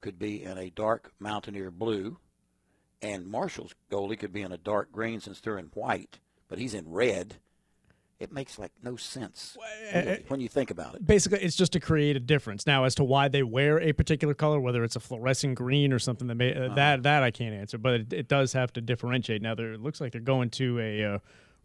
could 0.00 0.20
be 0.20 0.44
in 0.44 0.56
a 0.56 0.70
dark 0.70 1.12
Mountaineer 1.18 1.72
blue, 1.72 2.18
and 3.02 3.26
Marshall's 3.26 3.74
goalie 3.90 4.16
could 4.16 4.32
be 4.32 4.42
in 4.42 4.52
a 4.52 4.58
dark 4.58 4.92
green 4.92 5.18
since 5.18 5.40
they're 5.40 5.58
in 5.58 5.66
white, 5.74 6.20
but 6.46 6.60
he's 6.60 6.74
in 6.74 6.88
red. 6.88 7.38
It 8.18 8.32
makes 8.32 8.58
like 8.58 8.72
no 8.82 8.96
sense 8.96 9.58
really, 9.92 10.24
when 10.28 10.40
you 10.40 10.48
think 10.48 10.70
about 10.70 10.94
it. 10.94 11.06
Basically, 11.06 11.38
it's 11.40 11.54
just 11.54 11.72
to 11.72 11.80
create 11.80 12.16
a 12.16 12.20
difference. 12.20 12.66
Now, 12.66 12.84
as 12.84 12.94
to 12.94 13.04
why 13.04 13.28
they 13.28 13.42
wear 13.42 13.78
a 13.78 13.92
particular 13.92 14.32
color, 14.32 14.58
whether 14.58 14.82
it's 14.84 14.96
a 14.96 15.00
fluorescent 15.00 15.54
green 15.54 15.92
or 15.92 15.98
something 15.98 16.26
that 16.28 16.34
may, 16.34 16.54
uh, 16.54 16.66
uh-huh. 16.66 16.74
that 16.76 17.02
that 17.02 17.22
I 17.22 17.30
can't 17.30 17.54
answer, 17.54 17.76
but 17.76 17.94
it, 17.94 18.12
it, 18.12 18.28
does 18.28 18.54
have 18.54 18.72
to 18.74 18.80
differentiate. 18.80 19.42
Now, 19.42 19.54
there 19.54 19.74
it 19.74 19.82
looks 19.82 20.00
like 20.00 20.12
they're 20.12 20.22
going 20.22 20.48
to 20.50 20.80
a 20.80 21.04
uh, 21.04 21.18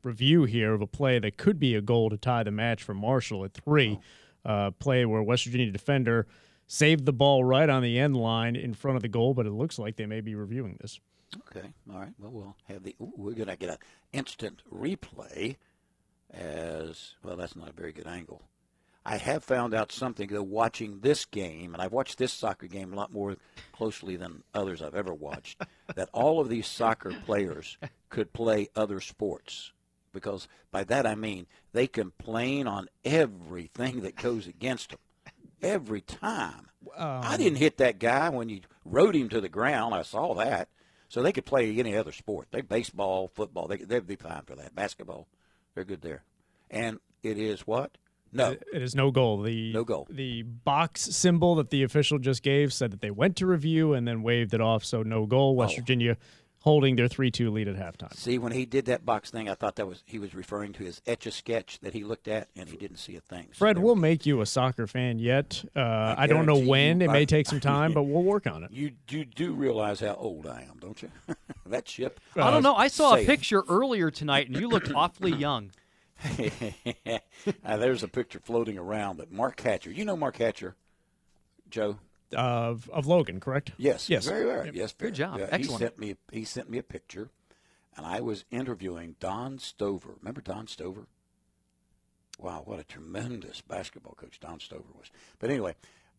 review 0.04 0.43
here 0.43 0.74
of 0.74 0.82
a 0.82 0.88
play 0.88 1.20
that 1.20 1.38
could 1.38 1.58
be 1.58 1.76
a 1.76 1.82
goal 1.82 2.10
to 2.10 2.18
tie 2.18 2.43
the 2.43 2.52
match 2.52 2.84
for 2.84 2.93
Marshall 2.93 3.45
at 3.45 3.54
three. 3.54 3.97
Oh. 3.99 4.04
Uh, 4.43 4.72
play 4.72 5.06
where 5.06 5.22
West 5.22 5.45
Virginia 5.45 5.72
defender 5.72 6.26
saved 6.66 7.06
the 7.06 7.14
ball 7.14 7.43
right 7.43 7.70
on 7.70 7.84
the 7.84 7.99
end 7.99 8.18
line 8.18 8.56
in 8.56 8.74
front 8.74 8.95
of 8.95 9.04
the 9.04 9.08
goal, 9.08 9.34
but 9.34 9.45
it 9.45 9.52
looks 9.52 9.78
like 9.78 9.97
they 9.97 10.06
may 10.06 10.20
be 10.20 10.36
reviewing 10.36 10.78
this. 10.82 10.99
Okay, 11.47 11.70
all 11.91 11.99
right. 11.99 12.14
Well, 12.20 12.32
we'll 12.32 12.56
have 12.68 12.84
the. 12.84 12.95
Ooh, 13.02 13.14
we're 13.16 13.34
going 13.34 13.47
to 13.47 13.56
get 13.56 13.70
an 13.70 13.78
instant 14.12 14.64
replay. 14.74 15.58
As 16.34 17.16
well, 17.24 17.36
that's 17.36 17.56
not 17.56 17.70
a 17.70 17.74
very 17.74 17.92
good 17.92 18.08
angle. 18.08 18.42
I 19.06 19.18
have 19.18 19.44
found 19.44 19.74
out 19.74 19.92
something 19.92 20.30
though 20.30 20.44
watching 20.44 21.00
this 21.00 21.26
game, 21.26 21.74
and 21.74 21.82
I've 21.82 21.92
watched 21.92 22.18
this 22.18 22.32
soccer 22.32 22.68
game 22.68 22.94
a 22.94 22.96
lot 22.96 23.12
more 23.12 23.36
closely 23.74 24.16
than 24.16 24.44
others 24.54 24.82
I've 24.82 24.96
ever 24.96 25.14
watched. 25.14 25.62
that 25.96 26.10
all 26.14 26.40
of 26.40 26.50
these 26.50 26.68
soccer 26.68 27.12
players 27.26 27.78
could 28.10 28.32
play 28.32 28.70
other 28.76 29.02
sports, 29.02 29.72
because 30.14 30.48
by 30.72 30.84
that 30.86 31.08
I 31.08 31.16
mean 31.16 31.48
they 31.74 31.88
complain 31.88 32.68
on 32.68 32.90
everything 33.04 34.02
that 34.02 34.16
goes 34.16 34.46
against 34.48 34.92
them 34.92 35.00
every 35.62 36.02
time. 36.02 36.68
Um, 36.96 37.22
I 37.24 37.38
didn't 37.38 37.58
hit 37.58 37.78
that 37.78 38.00
guy 38.00 38.30
when 38.30 38.50
you 38.50 38.62
rode 38.86 39.16
him 39.16 39.30
to 39.30 39.42
the 39.42 39.50
ground. 39.50 39.94
I 39.94 40.02
saw 40.04 40.34
that. 40.36 40.70
So 41.10 41.22
they 41.22 41.34
could 41.34 41.46
play 41.46 41.78
any 41.78 41.96
other 41.96 42.14
sport. 42.14 42.48
They 42.52 42.62
baseball, 42.62 43.28
football. 43.28 43.68
They 43.68 43.78
they'd 43.78 44.08
be 44.08 44.16
fine 44.16 44.44
for 44.46 44.56
that. 44.56 44.76
Basketball, 44.76 45.28
they're 45.76 45.84
good 45.84 46.01
there. 46.01 46.24
And 46.69 46.99
it 47.24 47.38
is 47.38 47.61
what? 47.67 47.97
No, 48.34 48.51
It 48.51 48.82
is 48.82 48.95
no 48.95 49.11
goal. 49.11 49.41
The 49.41 49.74
No 49.74 49.84
goal. 49.84 50.07
The 50.09 50.43
box 50.43 51.01
symbol 51.01 51.55
that 51.55 51.69
the 51.69 51.84
official 51.84 52.17
just 52.17 52.43
gave 52.43 52.72
said 52.72 52.91
that 52.91 53.01
they 53.01 53.11
went 53.11 53.36
to 53.38 53.45
review 53.45 53.93
and 53.93 54.07
then 54.07 54.24
waved 54.24 54.53
it 54.53 54.61
off. 54.61 54.86
So 54.86 55.03
no 55.03 55.26
goal. 55.26 55.55
West 55.57 55.74
Oh. 55.76 55.82
Virginia 55.82 56.15
holding 56.62 56.95
their 56.95 57.07
three-two 57.07 57.51
lead 57.51 57.68
at 57.68 57.76
halftime. 57.76 58.14
See, 58.16 58.38
when 58.38 58.51
he 58.51 58.66
did 58.66 58.86
that 58.86 59.05
box 59.05 59.30
thing, 59.32 59.49
I 59.49 59.55
thought 59.55 59.76
that 59.76 59.88
was 59.88 60.03
he 60.05 60.18
was 60.20 60.34
referring 60.34 60.74
to 60.74 60.84
his 60.84 61.01
etch 61.05 61.26
a 61.26 61.32
sketch 61.32 61.80
that 61.82 61.93
he 61.93 62.03
looked 62.03 62.28
at, 62.28 62.47
and 62.55 62.70
he 62.70 62.78
didn't 62.78 62.97
see 62.97 63.16
a 63.16 63.22
thing. 63.22 63.47
So 63.51 63.59
Fred, 63.59 63.78
we'll 63.80 63.95
make 63.95 64.26
you 64.26 64.41
a 64.41 64.45
soccer 64.45 64.88
fan 64.88 65.20
yet. 65.20 65.64
Uh, 65.76 66.16
I, 66.18 66.28
don't 66.28 66.45
know 66.45 66.57
when. 66.57 67.01
you 67.01 67.09
It 67.09 67.12
may 67.12 67.22
I- 67.22 67.26
take 67.26 67.47
some 67.47 67.59
time, 67.74 67.93
but 67.93 68.03
we'll 68.03 68.24
work 68.24 68.47
on 68.47 68.64
it. 68.64 68.72
You 68.72 68.91
you 69.09 69.26
do 69.26 69.53
realize 69.53 69.99
how 69.99 70.16
old 70.16 70.47
I 70.47 70.62
am, 70.70 70.78
don't 70.80 71.01
you? 71.01 71.09
that 71.66 71.88
ship. 71.88 72.20
I 72.36 72.51
don't 72.51 72.64
know. 72.64 72.76
I 72.76 72.88
saw 72.88 73.16
a 73.16 73.26
picture 73.26 73.64
earlier 73.68 74.09
tonight, 74.12 74.47
and 74.47 74.57
you 74.57 74.68
looked 74.70 74.91
awfully 74.95 75.32
young. 75.34 75.72
Uh, 77.66 77.78
there's 77.78 78.03
a 78.03 78.07
picture 78.07 78.39
floating 78.39 78.78
around 78.78 79.18
that 79.18 79.32
Mark 79.32 79.59
Hatcher. 79.62 79.91
You 79.91 80.05
know 80.05 80.16
Mark 80.16 80.38
Hatcher, 80.38 80.76
Joe. 81.72 81.97
Of 82.34 82.90
of 82.92 83.08
Logan, 83.08 83.40
correct? 83.40 83.72
Yes. 83.78 84.10
Yes. 84.10 84.26
Very 84.28 84.46
right. 84.46 84.74
Yes. 84.74 84.94
Good 84.98 85.16
job. 85.16 85.40
yeah, 85.40 85.48
Excellent. 85.52 85.82
He 85.82 85.86
sent 85.86 86.00
me. 86.00 86.16
He 86.32 86.44
sent 86.46 86.70
me 86.70 86.78
a 86.78 86.84
picture, 86.84 87.30
and 87.98 88.06
I 88.06 88.22
was 88.22 88.46
interviewing 88.52 89.16
Don 89.20 89.60
Stover. 89.60 90.16
Remember 90.20 90.42
Don 90.42 90.68
Stover? 90.68 91.08
Wow, 92.40 92.64
what 92.66 92.80
a 92.80 92.84
tremendous 92.84 93.62
basketball 93.62 94.14
coach 94.16 94.40
Don 94.40 94.60
Stover 94.60 94.86
was. 94.98 95.12
But 95.40 95.52
anyway, 95.52 95.76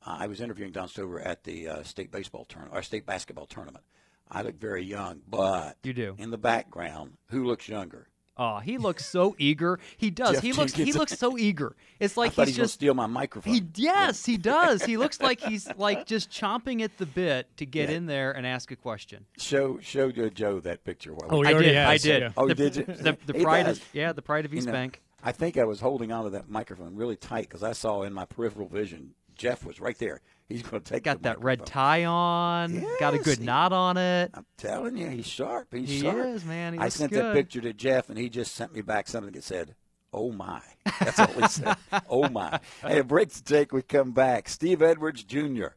uh, 0.07 0.17
I 0.21 0.27
was 0.29 0.41
interviewing 0.41 0.71
Don 0.71 0.87
Stover 0.89 1.21
at 1.21 1.43
the 1.45 1.69
uh, 1.69 1.83
state 1.83 2.13
baseball 2.13 2.45
tournament, 2.45 2.77
or 2.79 2.83
state 2.83 3.07
basketball 3.07 3.47
tournament. 3.47 3.85
I 4.31 4.43
look 4.43 4.59
very 4.59 4.85
young, 4.85 5.21
but 5.29 5.77
You 5.83 5.93
do. 5.93 6.15
in 6.19 6.31
the 6.31 6.39
background, 6.39 7.15
who 7.31 7.45
looks 7.45 7.69
younger? 7.69 8.07
Oh, 8.37 8.59
he 8.59 8.79
looks 8.79 9.05
so 9.05 9.35
eager. 9.39 9.79
He 9.97 10.11
does. 10.11 10.35
Jeff 10.37 10.43
he 10.43 10.53
looks. 10.53 10.73
He 10.73 10.93
looks 10.93 11.19
so 11.19 11.37
eager. 11.37 11.77
It's 12.01 12.17
like 12.17 12.31
I 12.31 12.35
thought 12.35 12.47
he's 12.49 12.57
he 12.57 12.63
just. 12.63 12.75
steal 12.75 12.95
my 12.95 13.07
microphone. 13.07 13.53
He 13.53 13.63
yes, 13.75 14.25
he 14.25 14.37
does. 14.39 14.83
He 14.85 14.97
looks 14.97 15.21
like 15.21 15.41
he's 15.49 15.69
like 15.77 16.07
just 16.07 16.31
chomping 16.31 16.83
at 16.83 16.97
the 16.99 17.07
bit 17.07 17.55
to 17.59 17.67
get 17.67 17.91
Yeah. 17.91 17.97
in 17.97 18.07
there 18.07 18.33
and 18.33 18.47
ask 18.47 18.71
a 18.71 18.77
question. 18.77 19.27
Show 19.39 19.79
show 19.81 20.09
uh, 20.09 20.29
Joe 20.31 20.61
that 20.61 20.83
picture. 20.85 21.13
while 21.13 21.29
Oh, 21.31 21.39
we- 21.41 21.47
he 21.47 21.51
I 21.53 21.55
already 21.55 21.69
did. 21.71 21.77
I 21.79 21.97
did. 21.99 22.23
yeah. 22.23 22.31
Oh, 22.37 22.49
the, 22.49 22.55
did 22.55 22.77
you? 22.77 22.85
The, 22.85 23.17
the 23.27 23.35
pride 23.43 23.69
of 23.69 23.83
yeah, 23.93 24.13
the 24.13 24.23
pride 24.23 24.45
of 24.47 24.53
You 24.53 24.59
East 24.59 24.67
know, 24.67 24.73
Bank. 24.73 25.03
I 25.23 25.33
think 25.33 25.57
I 25.59 25.65
was 25.65 25.81
holding 25.81 26.11
onto 26.11 26.31
that 26.31 26.49
microphone 26.49 26.97
really 26.97 27.17
tight 27.17 27.49
because 27.49 27.63
I 27.63 27.73
saw 27.73 28.03
in 28.03 28.13
my 28.13 28.25
peripheral 28.25 28.67
vision 28.67 29.15
Jeff 29.37 29.65
was 29.65 29.79
right 29.81 29.97
there. 29.99 30.21
He's 30.53 30.63
going 30.63 30.83
to 30.83 30.93
take 30.93 31.05
Got 31.05 31.23
that 31.23 31.43
red 31.43 31.65
tie 31.67 32.05
on. 32.05 32.85
got 33.01 33.15
a 33.15 33.19
good 33.19 33.39
he- 33.39 33.45
knot 33.45 33.73
on 33.73 33.97
it. 33.97 34.31
I'm 34.35 34.47
telling 34.57 34.97
you, 34.97 35.09
he's 35.09 35.27
sharp. 35.27 35.69
He's 35.73 35.89
He 35.89 36.01
sharp. 36.01 36.17
is, 36.27 36.45
man. 36.45 36.75
He 36.75 36.79
I 36.79 36.89
sent 36.89 37.13
that 37.13 37.35
picture 37.35 37.61
to 37.63 37.73
Jeff, 37.73 38.09
and 38.09 38.19
he 38.19 38.29
just 38.29 38.55
sent 38.55 38.75
me 38.75 38.83
back 38.83 39.09
something 39.09 39.33
that 39.33 39.45
said, 39.45 39.75
"Oh 40.13 40.31
my." 40.33 40.61
That's 41.01 41.19
all 41.19 41.27
he 41.29 41.49
said. 41.49 41.77
oh 42.11 42.29
my. 42.29 42.61
Hey, 42.83 42.99
a 42.99 43.05
break 43.05 43.31
to 43.31 43.43
take. 43.43 43.73
We 43.73 43.83
come 43.83 44.13
back. 44.13 44.49
Steve 44.49 44.83
Edwards 44.83 45.25
Jr. 45.25 45.69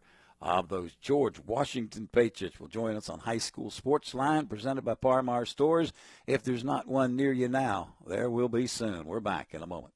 of 0.42 0.70
those 0.70 0.94
George 1.02 1.40
Washington 1.40 2.08
Patriots 2.12 2.60
will 2.60 2.68
join 2.68 2.96
us 2.96 3.10
on 3.10 3.20
High 3.20 3.38
School 3.40 3.72
Sports 3.72 4.14
Line, 4.14 4.46
presented 4.48 4.84
by 4.84 4.94
Par-Mar 4.96 5.46
Stores. 5.46 5.94
If 6.28 6.44
there's 6.44 6.64
not 6.64 6.88
one 6.88 7.16
near 7.16 7.32
you 7.34 7.48
now, 7.48 7.96
there 8.06 8.30
will 8.30 8.50
be 8.50 8.68
soon. 8.68 9.06
We're 9.06 9.20
back 9.22 9.54
in 9.54 9.64
a 9.64 9.68
moment. 9.68 9.94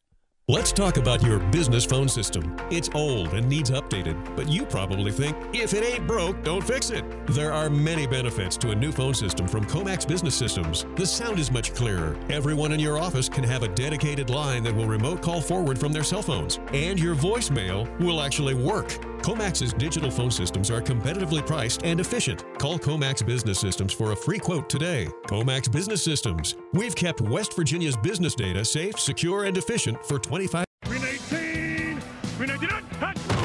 Let's 0.49 0.71
talk 0.71 0.97
about 0.97 1.21
your 1.21 1.37
business 1.37 1.85
phone 1.85 2.09
system. 2.09 2.55
It's 2.71 2.89
old 2.95 3.35
and 3.35 3.47
needs 3.47 3.69
updated, 3.69 4.35
but 4.35 4.49
you 4.49 4.65
probably 4.65 5.11
think, 5.11 5.37
if 5.53 5.75
it 5.75 5.85
ain't 5.85 6.07
broke, 6.07 6.43
don't 6.43 6.63
fix 6.63 6.89
it. 6.89 7.05
There 7.27 7.53
are 7.53 7.69
many 7.69 8.07
benefits 8.07 8.57
to 8.57 8.71
a 8.71 8.75
new 8.75 8.91
phone 8.91 9.13
system 9.13 9.47
from 9.47 9.63
Comax 9.63 10.07
Business 10.07 10.33
Systems. 10.33 10.87
The 10.95 11.05
sound 11.05 11.37
is 11.37 11.51
much 11.51 11.75
clearer. 11.75 12.17
Everyone 12.31 12.71
in 12.71 12.79
your 12.79 12.97
office 12.97 13.29
can 13.29 13.43
have 13.43 13.61
a 13.61 13.67
dedicated 13.67 14.31
line 14.31 14.63
that 14.63 14.75
will 14.75 14.87
remote 14.87 15.21
call 15.21 15.39
forward 15.39 15.77
from 15.77 15.93
their 15.93 16.03
cell 16.03 16.23
phones, 16.23 16.59
and 16.73 16.99
your 16.99 17.13
voicemail 17.13 17.87
will 17.99 18.19
actually 18.19 18.55
work. 18.55 18.97
Comax's 19.29 19.73
digital 19.73 20.09
phone 20.09 20.31
systems 20.31 20.71
are 20.71 20.81
competitively 20.81 21.45
priced 21.45 21.83
and 21.83 21.99
efficient. 21.99 22.43
Call 22.57 22.79
Comax 22.79 23.23
Business 23.23 23.59
Systems 23.59 23.93
for 23.93 24.11
a 24.11 24.15
free 24.15 24.39
quote 24.39 24.67
today. 24.67 25.07
Comax 25.27 25.71
Business 25.71 26.03
Systems. 26.03 26.55
We've 26.73 26.95
kept 26.95 27.21
West 27.21 27.55
Virginia's 27.55 27.95
business 27.95 28.33
data 28.33 28.65
safe, 28.65 28.99
secure, 28.99 29.43
and 29.43 29.55
efficient 29.55 30.03
for 30.03 30.17
25 30.17 30.65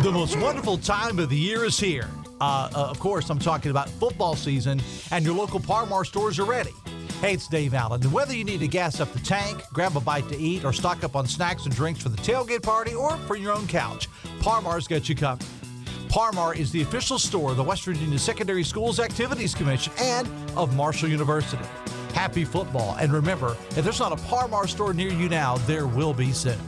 The 0.03 0.11
most 0.11 0.39
wonderful 0.39 0.79
time 0.79 1.19
of 1.19 1.29
the 1.29 1.37
year 1.37 1.67
is 1.67 1.79
here. 1.79 2.09
Uh, 2.41 2.71
uh, 2.75 2.87
of 2.89 2.99
course, 2.99 3.29
I'm 3.29 3.39
talking 3.39 3.71
about 3.71 3.91
football 3.91 4.37
season, 4.37 4.81
and 5.11 5.23
your 5.23 5.35
local 5.35 5.61
Par-Mar 5.61 6.07
stores 6.07 6.39
are 6.39 6.47
ready. 6.47 6.73
Hey, 7.21 7.35
it's 7.35 7.47
Dave 7.47 7.75
Allen. 7.75 8.03
And 8.03 8.13
whether 8.13 8.35
you 8.35 8.45
need 8.45 8.61
to 8.61 8.69
gas 8.69 9.01
up 9.01 9.13
the 9.13 9.21
tank, 9.21 9.63
grab 9.75 9.99
a 9.99 10.01
bite 10.01 10.29
to 10.31 10.39
eat, 10.39 10.65
or 10.65 10.73
stock 10.73 11.05
up 11.05 11.15
on 11.15 11.27
snacks 11.27 11.67
and 11.67 11.75
drinks 11.75 12.03
for 12.03 12.09
the 12.09 12.17
tailgate 12.19 12.63
party 12.63 12.95
or 12.95 13.19
for 13.19 13.37
your 13.37 13.53
own 13.53 13.67
couch, 13.67 14.09
Par-Mar's 14.41 14.89
got 14.89 15.11
you 15.11 15.15
covered. 15.15 15.47
Par-Mar 16.15 16.55
is 16.55 16.71
the 16.71 16.81
official 16.81 17.19
store 17.19 17.51
of 17.51 17.57
the 17.57 17.65
West 17.65 17.85
Virginia 17.85 18.21
Secondary 18.21 18.63
Schools 18.63 19.01
Activities 19.01 19.53
Commission 19.53 19.93
and 19.99 20.29
of 20.57 20.77
Marshall 20.77 21.09
University. 21.09 21.65
Happy 22.13 22.45
football. 22.45 22.97
And 23.01 23.13
remember, 23.13 23.57
if 23.71 23.83
there's 23.83 23.99
not 23.99 24.13
a 24.13 24.23
Par-Mar 24.29 24.69
store 24.69 24.95
near 24.95 25.09
you 25.09 25.29
now, 25.29 25.57
there 25.67 25.89
will 25.89 26.15
be 26.15 26.31
soon. 26.31 26.61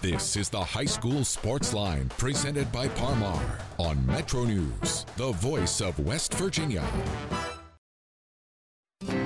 This 0.00 0.34
is 0.34 0.48
the 0.48 0.64
High 0.64 0.86
School 0.86 1.22
Sports 1.22 1.74
Line 1.74 2.08
presented 2.16 2.72
by 2.72 2.88
Par-Mar 2.88 3.58
on 3.76 4.06
Metro 4.06 4.44
News, 4.44 5.04
the 5.18 5.32
voice 5.32 5.82
of 5.82 5.98
West 5.98 6.32
Virginia. 6.32 6.86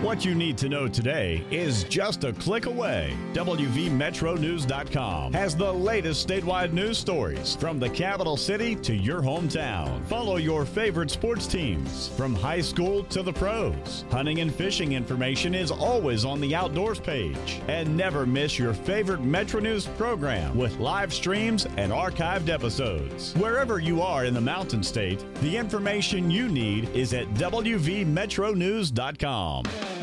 What 0.05 0.23
you 0.23 0.35
need 0.35 0.59
to 0.59 0.69
know 0.69 0.87
today 0.87 1.43
is 1.51 1.85
just 1.85 2.25
a 2.25 2.35
click 2.35 2.67
away. 2.67 3.17
WVMetroNews.com 3.33 5.33
has 5.33 5.57
the 5.57 5.73
latest 5.73 6.29
statewide 6.29 6.75
news 6.75 6.99
stories 6.99 7.57
from 7.57 7.81
the 7.81 7.89
capital 7.89 8.37
city 8.37 8.77
to 8.77 8.95
your 8.95 9.23
hometown. 9.23 10.05
Follow 10.05 10.37
your 10.37 10.67
favorite 10.67 11.11
sports 11.11 11.47
teams 11.47 12.09
from 12.09 12.35
high 12.35 12.61
school 12.61 13.05
to 13.05 13.23
the 13.23 13.33
pros. 13.33 14.05
Hunting 14.11 14.41
and 14.41 14.55
fishing 14.55 14.93
information 14.93 15.55
is 15.55 15.71
always 15.71 16.27
on 16.27 16.39
the 16.39 16.55
outdoors 16.55 17.01
page. 17.01 17.63
And 17.67 17.97
never 17.97 18.27
miss 18.27 18.59
your 18.59 18.75
favorite 18.75 19.23
Metro 19.23 19.59
News 19.59 19.87
program 19.87 20.55
with 20.55 20.79
live 20.81 21.15
streams 21.15 21.67
and 21.79 21.91
archived 21.91 22.51
episodes. 22.51 23.33
Wherever 23.37 23.79
you 23.79 24.03
are 24.03 24.27
in 24.27 24.35
the 24.35 24.41
Mountain 24.43 24.83
State, 24.83 25.25
the 25.37 25.57
information 25.57 26.31
you 26.31 26.51
need 26.51 26.91
is 26.91 27.15
at 27.15 27.27
WVMetroNews.com. 27.29 29.94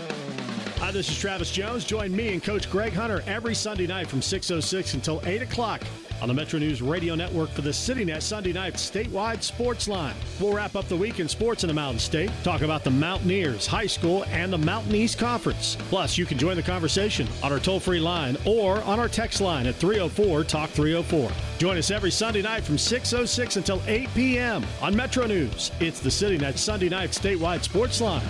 Hi, 0.82 0.90
this 0.90 1.08
is 1.12 1.20
Travis 1.20 1.52
Jones. 1.52 1.86
Join 1.86 2.12
me 2.12 2.34
and 2.34 2.42
Coach 2.42 2.68
Greg 2.72 2.92
Hunter 2.94 3.22
every 3.28 3.54
Sunday 3.54 3.86
night 3.86 4.08
from 4.08 4.20
6.06 4.20 4.96
until 4.96 5.22
8 5.24 5.44
o'clock 5.44 5.84
on 6.22 6.28
the 6.28 6.34
Metro 6.34 6.60
News 6.60 6.82
Radio 6.82 7.16
Network 7.16 7.50
for 7.50 7.62
the 7.62 7.72
CityNet 7.72 8.22
Sunday 8.22 8.54
Night 8.54 8.76
Statewide 8.76 9.42
Sports 9.42 9.88
Line. 9.88 10.16
We'll 10.40 10.54
wrap 10.54 10.76
up 10.76 10.88
the 10.88 10.96
week 10.96 11.20
in 11.20 11.28
sports 11.28 11.64
in 11.64 11.68
the 11.68 11.74
Mountain 11.74 12.00
State, 12.00 12.32
talk 12.44 12.62
about 12.62 12.84
the 12.84 12.92
Mountaineers, 12.92 13.66
high 13.66 13.88
school, 13.88 14.24
and 14.26 14.54
the 14.54 14.58
Mountain 14.58 14.96
East 14.96 15.18
Conference. 15.18 15.78
Plus, 15.90 16.18
you 16.18 16.26
can 16.26 16.38
join 16.38 16.56
the 16.56 16.64
conversation 16.64 17.28
on 17.42 17.52
our 17.52 17.60
toll-free 17.60 18.00
line 18.00 18.38
or 18.46 18.82
on 18.84 19.00
our 19.00 19.08
text 19.08 19.42
line 19.42 19.66
at 19.66 19.76
304-TALK-304. 19.76 21.32
Join 21.58 21.78
us 21.78 21.92
every 21.92 22.12
Sunday 22.12 22.42
night 22.42 22.64
from 22.64 22.78
6.06 22.78 23.58
until 23.58 23.82
8 23.88 24.10
p.m. 24.14 24.64
on 24.82 24.96
Metro 24.96 25.26
News. 25.26 25.72
It's 25.80 26.00
the 26.00 26.10
CityNet 26.10 26.58
Sunday 26.58 26.90
Night 26.90 27.12
Statewide 27.12 27.64
Sports 27.64 28.02
Line. 28.02 28.26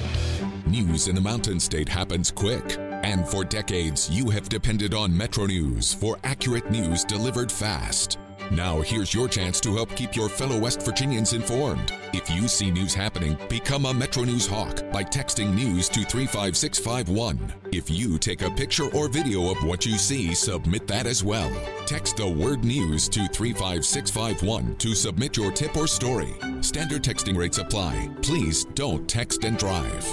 News 0.65 1.07
in 1.07 1.15
the 1.15 1.21
Mountain 1.21 1.59
State 1.59 1.89
happens 1.89 2.31
quick. 2.31 2.90
And 3.11 3.27
for 3.27 3.43
decades, 3.43 4.09
you 4.09 4.29
have 4.29 4.47
depended 4.47 4.93
on 4.93 5.15
Metro 5.15 5.45
News 5.45 5.93
for 5.93 6.17
accurate 6.23 6.71
news 6.71 7.03
delivered 7.03 7.51
fast. 7.51 8.17
Now, 8.51 8.79
here's 8.79 9.13
your 9.13 9.27
chance 9.27 9.59
to 9.61 9.75
help 9.75 9.93
keep 9.97 10.15
your 10.15 10.29
fellow 10.29 10.57
West 10.57 10.81
Virginians 10.83 11.33
informed. 11.33 11.91
If 12.13 12.29
you 12.29 12.47
see 12.47 12.71
news 12.71 12.93
happening, 12.93 13.37
become 13.49 13.85
a 13.85 13.93
Metro 13.93 14.23
News 14.23 14.47
Hawk 14.47 14.89
by 14.93 15.03
texting 15.03 15.53
news 15.53 15.89
to 15.89 16.05
35651. 16.05 17.53
If 17.73 17.89
you 17.89 18.17
take 18.17 18.43
a 18.43 18.51
picture 18.51 18.89
or 18.95 19.09
video 19.09 19.51
of 19.51 19.61
what 19.65 19.85
you 19.85 19.97
see, 19.97 20.33
submit 20.33 20.87
that 20.87 21.05
as 21.05 21.21
well. 21.21 21.51
Text 21.85 22.15
the 22.15 22.29
word 22.29 22.63
news 22.63 23.09
to 23.09 23.27
35651 23.27 24.77
to 24.77 24.95
submit 24.95 25.35
your 25.35 25.51
tip 25.51 25.75
or 25.75 25.85
story. 25.85 26.33
Standard 26.61 27.03
texting 27.03 27.35
rates 27.35 27.57
apply. 27.57 28.09
Please 28.21 28.63
don't 28.73 29.05
text 29.09 29.43
and 29.43 29.57
drive. 29.57 30.07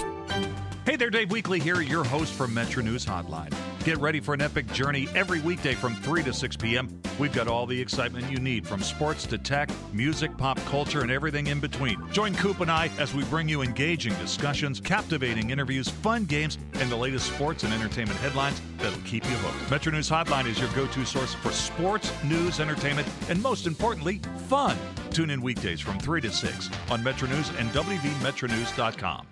Hey 0.89 0.95
there, 0.95 1.11
Dave 1.11 1.29
Weekley 1.29 1.61
here, 1.61 1.81
your 1.81 2.03
host 2.03 2.33
from 2.33 2.51
Metro 2.51 2.81
News 2.81 3.05
Hotline. 3.05 3.53
Get 3.83 3.99
ready 3.99 4.19
for 4.19 4.33
an 4.33 4.41
epic 4.41 4.65
journey 4.73 5.07
every 5.13 5.39
weekday 5.39 5.75
from 5.75 5.93
3 5.93 6.23
to 6.23 6.33
6 6.33 6.57
p.m. 6.57 6.99
We've 7.19 7.31
got 7.31 7.47
all 7.47 7.67
the 7.67 7.79
excitement 7.79 8.31
you 8.31 8.39
need 8.39 8.65
from 8.65 8.81
sports 8.81 9.27
to 9.27 9.37
tech, 9.37 9.69
music, 9.93 10.35
pop 10.35 10.57
culture, 10.65 11.01
and 11.01 11.11
everything 11.11 11.45
in 11.45 11.59
between. 11.59 12.11
Join 12.11 12.33
Coop 12.33 12.61
and 12.61 12.71
I 12.71 12.89
as 12.97 13.13
we 13.13 13.23
bring 13.25 13.47
you 13.47 13.61
engaging 13.61 14.15
discussions, 14.15 14.79
captivating 14.79 15.51
interviews, 15.51 15.89
fun 15.89 16.25
games, 16.25 16.57
and 16.79 16.89
the 16.89 16.95
latest 16.95 17.27
sports 17.27 17.63
and 17.63 17.71
entertainment 17.71 18.19
headlines 18.21 18.59
that'll 18.79 18.99
keep 19.01 19.23
you 19.25 19.37
hooked. 19.37 19.69
Metro 19.69 19.91
News 19.91 20.09
Hotline 20.09 20.47
is 20.47 20.59
your 20.59 20.69
go 20.69 20.87
to 20.87 21.05
source 21.05 21.35
for 21.35 21.51
sports, 21.51 22.11
news, 22.23 22.59
entertainment, 22.59 23.07
and 23.29 23.39
most 23.43 23.67
importantly, 23.67 24.21
fun. 24.47 24.75
Tune 25.11 25.29
in 25.29 25.39
weekdays 25.39 25.81
from 25.81 25.99
3 25.99 26.19
to 26.21 26.31
6 26.31 26.69
on 26.89 27.03
Metro 27.03 27.29
News 27.29 27.51
and 27.59 27.69
WVMetroNews.com. 27.73 29.27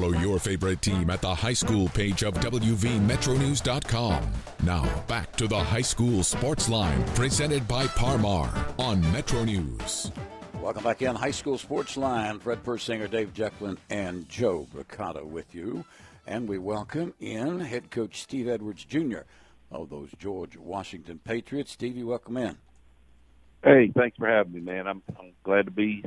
Follow 0.00 0.18
your 0.18 0.38
favorite 0.38 0.80
team 0.80 1.10
at 1.10 1.20
the 1.20 1.34
high 1.34 1.52
school 1.52 1.86
page 1.90 2.22
of 2.22 2.32
WVMetroNews.com. 2.32 4.32
Now, 4.62 5.04
back 5.06 5.36
to 5.36 5.46
the 5.46 5.58
high 5.58 5.82
school 5.82 6.24
sports 6.24 6.70
line 6.70 7.04
presented 7.14 7.68
by 7.68 7.86
Par-Mar 7.86 8.50
on 8.78 9.02
Metro 9.12 9.44
News. 9.44 10.10
Welcome 10.54 10.84
back 10.84 11.02
in 11.02 11.14
High 11.14 11.32
School 11.32 11.58
Sports 11.58 11.98
Line. 11.98 12.38
Fred 12.38 12.64
Persinger, 12.64 13.10
Dave 13.10 13.34
Jecklin, 13.34 13.76
and 13.90 14.26
Joe 14.26 14.66
Brocato 14.74 15.22
with 15.22 15.54
you. 15.54 15.84
And 16.26 16.48
we 16.48 16.56
welcome 16.56 17.12
in 17.20 17.60
head 17.60 17.90
coach 17.90 18.22
Steve 18.22 18.48
Edwards 18.48 18.86
Jr. 18.86 19.24
of 19.70 19.82
oh, 19.82 19.84
those 19.84 20.08
George 20.18 20.56
Washington 20.56 21.20
Patriots. 21.22 21.72
Stevie, 21.72 22.04
welcome 22.04 22.38
in. 22.38 22.56
Hey, 23.62 23.92
thanks 23.94 24.16
for 24.16 24.26
having 24.26 24.54
me, 24.54 24.60
man. 24.60 24.86
I'm, 24.86 25.02
I'm 25.18 25.32
glad 25.42 25.66
to 25.66 25.70
be 25.70 26.02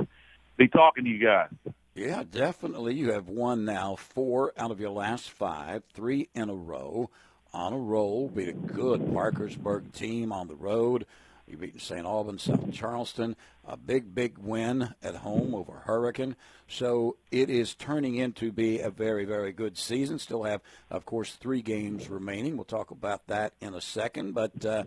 be 0.58 0.68
talking 0.68 1.04
to 1.04 1.10
you 1.12 1.24
guys. 1.24 1.74
Yeah, 1.96 2.24
definitely. 2.30 2.96
You 2.96 3.12
have 3.12 3.28
won 3.28 3.66
now 3.66 3.96
four 3.96 4.52
out 4.58 4.72
of 4.72 4.80
your 4.80 4.90
last 4.90 5.30
five, 5.30 5.84
three 5.94 6.30
in 6.34 6.50
a 6.50 6.56
row. 6.56 7.10
On 7.54 7.72
a 7.72 7.78
roll, 7.78 8.30
beat 8.30 8.48
a 8.50 8.54
good 8.54 9.14
Parkersburg 9.14 9.94
team 9.94 10.32
on 10.32 10.48
the 10.48 10.56
road. 10.56 11.06
You 11.48 11.58
beat 11.58 11.80
St. 11.80 12.04
Albans, 12.04 12.42
South 12.42 12.72
Charleston, 12.74 13.36
a 13.68 13.78
big, 13.78 14.16
big 14.16 14.40
win 14.40 14.96
at 15.04 15.18
home 15.18 15.54
over 15.54 15.84
Hurricane. 15.86 16.36
So 16.68 17.18
it 17.30 17.52
is 17.52 17.76
turning 17.76 18.16
into 18.16 18.52
be 18.52 18.80
a 18.80 18.90
very, 18.90 19.26
very 19.26 19.52
good 19.52 19.78
season. 19.78 20.18
Still 20.18 20.44
have, 20.44 20.62
of 20.90 21.06
course, 21.06 21.34
three 21.34 21.62
games 21.62 22.10
remaining. 22.10 22.58
We'll 22.58 22.64
talk 22.64 22.90
about 22.90 23.28
that 23.28 23.54
in 23.62 23.76
a 23.76 23.82
second. 23.82 24.34
But 24.34 24.66
uh, 24.66 24.86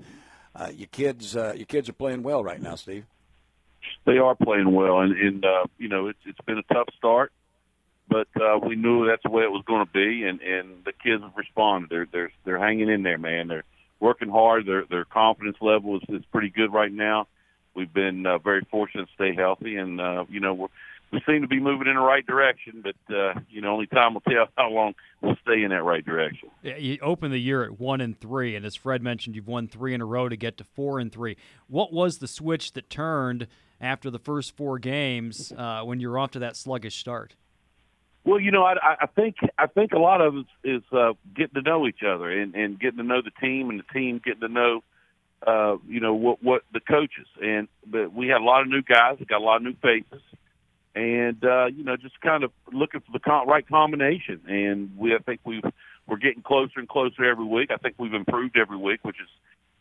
uh, 0.57 0.73
your 0.75 0.89
kids, 0.89 1.37
uh, 1.37 1.53
your 1.55 1.67
kids 1.67 1.89
are 1.89 1.93
playing 1.93 2.25
well 2.25 2.43
right 2.43 2.61
now, 2.61 2.75
Steve. 2.75 3.05
They 4.05 4.19
are 4.19 4.35
playing 4.35 4.73
well, 4.73 5.01
and, 5.01 5.17
and 5.19 5.45
uh, 5.45 5.65
you 5.79 5.89
know 5.89 6.09
it's 6.09 6.19
it's 6.27 6.41
been 6.47 6.59
a 6.59 6.75
tough 6.75 6.89
start, 6.97 7.33
but 8.09 8.29
uh, 8.41 8.59
we 8.59 8.77
knew 8.77 9.07
that's 9.07 9.23
the 9.23 9.31
way 9.31 9.43
it 9.43 9.51
was 9.51 9.65
going 9.67 9.85
to 9.85 9.93
be, 9.93 10.25
and 10.25 10.41
and 10.41 10.85
the 10.85 10.93
kids 10.93 11.23
have 11.23 11.37
responded. 11.37 11.91
They're 11.91 12.07
they're 12.11 12.33
they're 12.45 12.59
hanging 12.59 12.89
in 12.89 13.03
there, 13.03 13.19
man. 13.19 13.49
They're 13.49 13.65
working 14.01 14.31
hard. 14.31 14.67
Their 14.67 14.85
their 14.85 15.05
confidence 15.05 15.57
level 15.61 15.97
is, 15.97 16.03
is 16.09 16.25
pretty 16.33 16.51
good 16.51 16.73
right 16.73 16.93
now. 16.93 17.27
We've 17.75 17.93
been 17.93 18.27
uh, 18.27 18.39
very 18.39 18.67
fortunate 18.71 19.07
to 19.07 19.13
stay 19.15 19.35
healthy, 19.35 19.77
and 19.77 20.01
uh, 20.01 20.25
you 20.29 20.41
know 20.41 20.55
we're, 20.55 20.69
we 21.13 21.21
seem 21.27 21.43
to 21.43 21.49
be 21.49 21.61
moving 21.61 21.89
in 21.89 21.95
the 21.95 22.01
right 22.01 22.27
direction. 22.27 22.83
But 22.83 23.15
uh, 23.15 23.35
you 23.51 23.61
know, 23.61 23.73
only 23.73 23.87
time 23.87 24.15
will 24.15 24.23
tell 24.23 24.47
how 24.57 24.71
long 24.71 24.95
we'll 25.21 25.37
stay 25.43 25.63
in 25.63 25.71
that 25.71 25.85
right 25.85 26.05
direction. 26.05 26.51
Yeah, 26.63 26.77
you 26.77 26.99
open 27.03 27.31
the 27.31 27.39
year 27.39 27.65
at 27.65 27.79
one 27.79 28.01
and 28.01 28.19
three, 28.19 28.57
and 28.57 28.65
as 28.65 28.75
Fred 28.77 29.03
mentioned, 29.03 29.37
you've 29.37 29.47
won 29.47 29.69
three 29.69 29.95
in 29.95 30.01
a 30.01 30.07
row 30.07 30.29
to 30.29 30.37
get 30.37 30.57
to 30.59 30.65
four 30.65 31.01
and 31.01 31.13
three. 31.13 31.37
What 31.69 31.93
was 31.93 32.19
the 32.19 32.29
switch 32.29 32.73
that 32.73 32.89
turned 32.89 33.47
after 33.81 34.11
the 34.11 34.19
first 34.19 34.57
four 34.57 34.79
games 34.79 35.53
uh, 35.57 35.83
when 35.83 36.01
you're 36.01 36.19
off 36.19 36.31
to 36.33 36.39
that 36.41 36.57
sluggish 36.57 36.97
start? 36.97 37.35
Well, 38.25 38.41
you 38.41 38.51
know, 38.51 38.65
I, 38.65 38.75
I 39.03 39.07
think 39.07 39.37
I 39.57 39.67
think 39.67 39.93
a 39.93 39.99
lot 39.99 40.21
of 40.21 40.35
it 40.37 40.47
is 40.65 40.83
uh, 40.91 41.13
getting 41.35 41.55
to 41.55 41.63
know 41.63 41.87
each 41.87 42.03
other 42.03 42.29
and, 42.29 42.57
and 42.57 42.79
getting 42.79 42.99
to 42.99 43.05
know 43.05 43.23
the 43.23 43.31
team, 43.41 43.71
and 43.71 43.79
the 43.79 43.93
team 43.93 44.21
getting 44.25 44.41
to 44.41 44.49
know, 44.49 44.83
uh, 45.47 45.77
you 45.87 46.01
know, 46.01 46.15
what 46.15 46.43
what 46.43 46.63
the 46.73 46.81
coaches. 46.81 47.29
And 47.41 47.69
but 47.87 48.13
we 48.13 48.27
had 48.27 48.41
a 48.41 48.45
lot 48.45 48.63
of 48.63 48.69
new 48.69 48.83
guys, 48.83 49.19
got 49.29 49.41
a 49.41 49.45
lot 49.45 49.59
of 49.59 49.63
new 49.63 49.75
faces, 49.75 50.23
and 50.97 51.45
uh, 51.45 51.67
you 51.67 51.85
know, 51.85 51.97
just 51.97 52.21
kind 52.21 52.43
of 52.43 52.51
looking 52.73 53.01
for 53.01 53.17
the 53.17 53.45
right 53.47 53.67
combination. 53.69 54.41
And 54.49 54.97
we, 54.99 55.15
I 55.15 55.19
think 55.19 55.41
we 55.45 55.63
we're 56.09 56.17
getting 56.17 56.43
closer 56.43 56.81
and 56.81 56.89
closer 56.89 57.25
every 57.25 57.45
week. 57.45 57.71
I 57.71 57.77
think 57.77 57.95
we've 57.97 58.15
improved 58.15 58.57
every 58.57 58.77
week, 58.77 59.05
which 59.05 59.21
is 59.21 59.29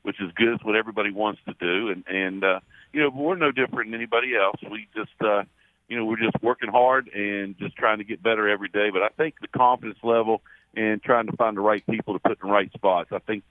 which 0.05 0.21
is 0.21 0.31
good. 0.35 0.53
It's 0.53 0.63
what 0.63 0.75
everybody 0.75 1.11
wants 1.11 1.41
to 1.47 1.55
do, 1.59 1.89
and 1.89 2.03
and 2.07 2.43
uh, 2.43 2.59
you 2.93 3.01
know, 3.01 3.09
we're 3.09 3.35
no 3.35 3.51
different 3.51 3.89
than 3.91 3.99
anybody 3.99 4.35
else. 4.35 4.57
We 4.69 4.87
just 4.95 5.11
uh, 5.19 5.43
you 5.87 5.97
know, 5.97 6.05
we're 6.05 6.19
just 6.19 6.41
working 6.41 6.69
hard 6.69 7.07
and 7.09 7.57
just 7.57 7.75
trying 7.75 7.97
to 7.97 8.03
get 8.03 8.21
better 8.21 8.47
every 8.47 8.69
day. 8.69 8.89
But 8.91 9.01
I 9.01 9.09
think 9.09 9.35
the 9.41 9.47
confidence 9.47 9.97
level 10.03 10.41
and 10.75 11.01
trying 11.01 11.25
to 11.27 11.35
find 11.35 11.57
the 11.57 11.61
right 11.61 11.85
people 11.87 12.13
to 12.13 12.19
put 12.19 12.33
in 12.33 12.47
the 12.47 12.53
right 12.53 12.71
spots, 12.73 13.09
I 13.11 13.19
think, 13.19 13.43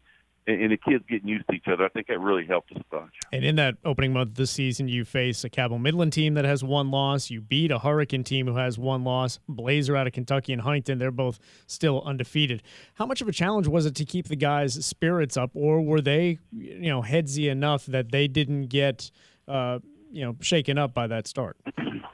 and 0.46 0.70
the 0.70 0.76
kids 0.76 1.02
getting 1.08 1.28
used 1.28 1.46
to 1.48 1.54
each 1.54 1.66
other, 1.66 1.84
I 1.84 1.88
think 1.88 2.08
that 2.08 2.20
really 2.20 2.46
helped 2.46 2.72
us 2.72 2.78
a 2.78 2.96
bunch. 2.96 3.12
And 3.32 3.44
in 3.44 3.56
that 3.56 3.76
opening 3.84 4.12
month 4.12 4.34
this 4.34 4.50
season, 4.50 4.88
you 4.88 5.04
face 5.04 5.42
a 5.42 5.48
Cabell 5.48 5.78
Midland 5.78 6.12
team 6.12 6.34
that 6.34 6.44
has 6.44 6.62
one 6.62 6.90
loss. 6.90 7.30
You 7.30 7.40
beat 7.40 7.70
a 7.70 7.78
Hurricane 7.78 8.24
team 8.24 8.46
who 8.46 8.56
has 8.56 8.78
one 8.78 9.04
loss. 9.04 9.38
Blazer 9.48 9.96
out 9.96 10.06
of 10.06 10.12
Kentucky 10.12 10.52
and 10.52 10.60
Huntington, 10.60 10.98
they're 10.98 11.10
both 11.10 11.38
still 11.66 12.02
undefeated. 12.02 12.62
How 12.94 13.06
much 13.06 13.22
of 13.22 13.28
a 13.28 13.32
challenge 13.32 13.68
was 13.68 13.86
it 13.86 13.94
to 13.96 14.04
keep 14.04 14.28
the 14.28 14.36
guys' 14.36 14.84
spirits 14.84 15.36
up, 15.36 15.50
or 15.54 15.80
were 15.80 16.00
they, 16.00 16.38
you 16.52 16.90
know, 16.90 17.00
headsy 17.00 17.48
enough 17.48 17.86
that 17.86 18.12
they 18.12 18.28
didn't 18.28 18.66
get, 18.66 19.10
uh, 19.48 19.78
you 20.12 20.24
know, 20.24 20.36
shaken 20.40 20.76
up 20.76 20.92
by 20.92 21.06
that 21.06 21.26
start? 21.26 21.56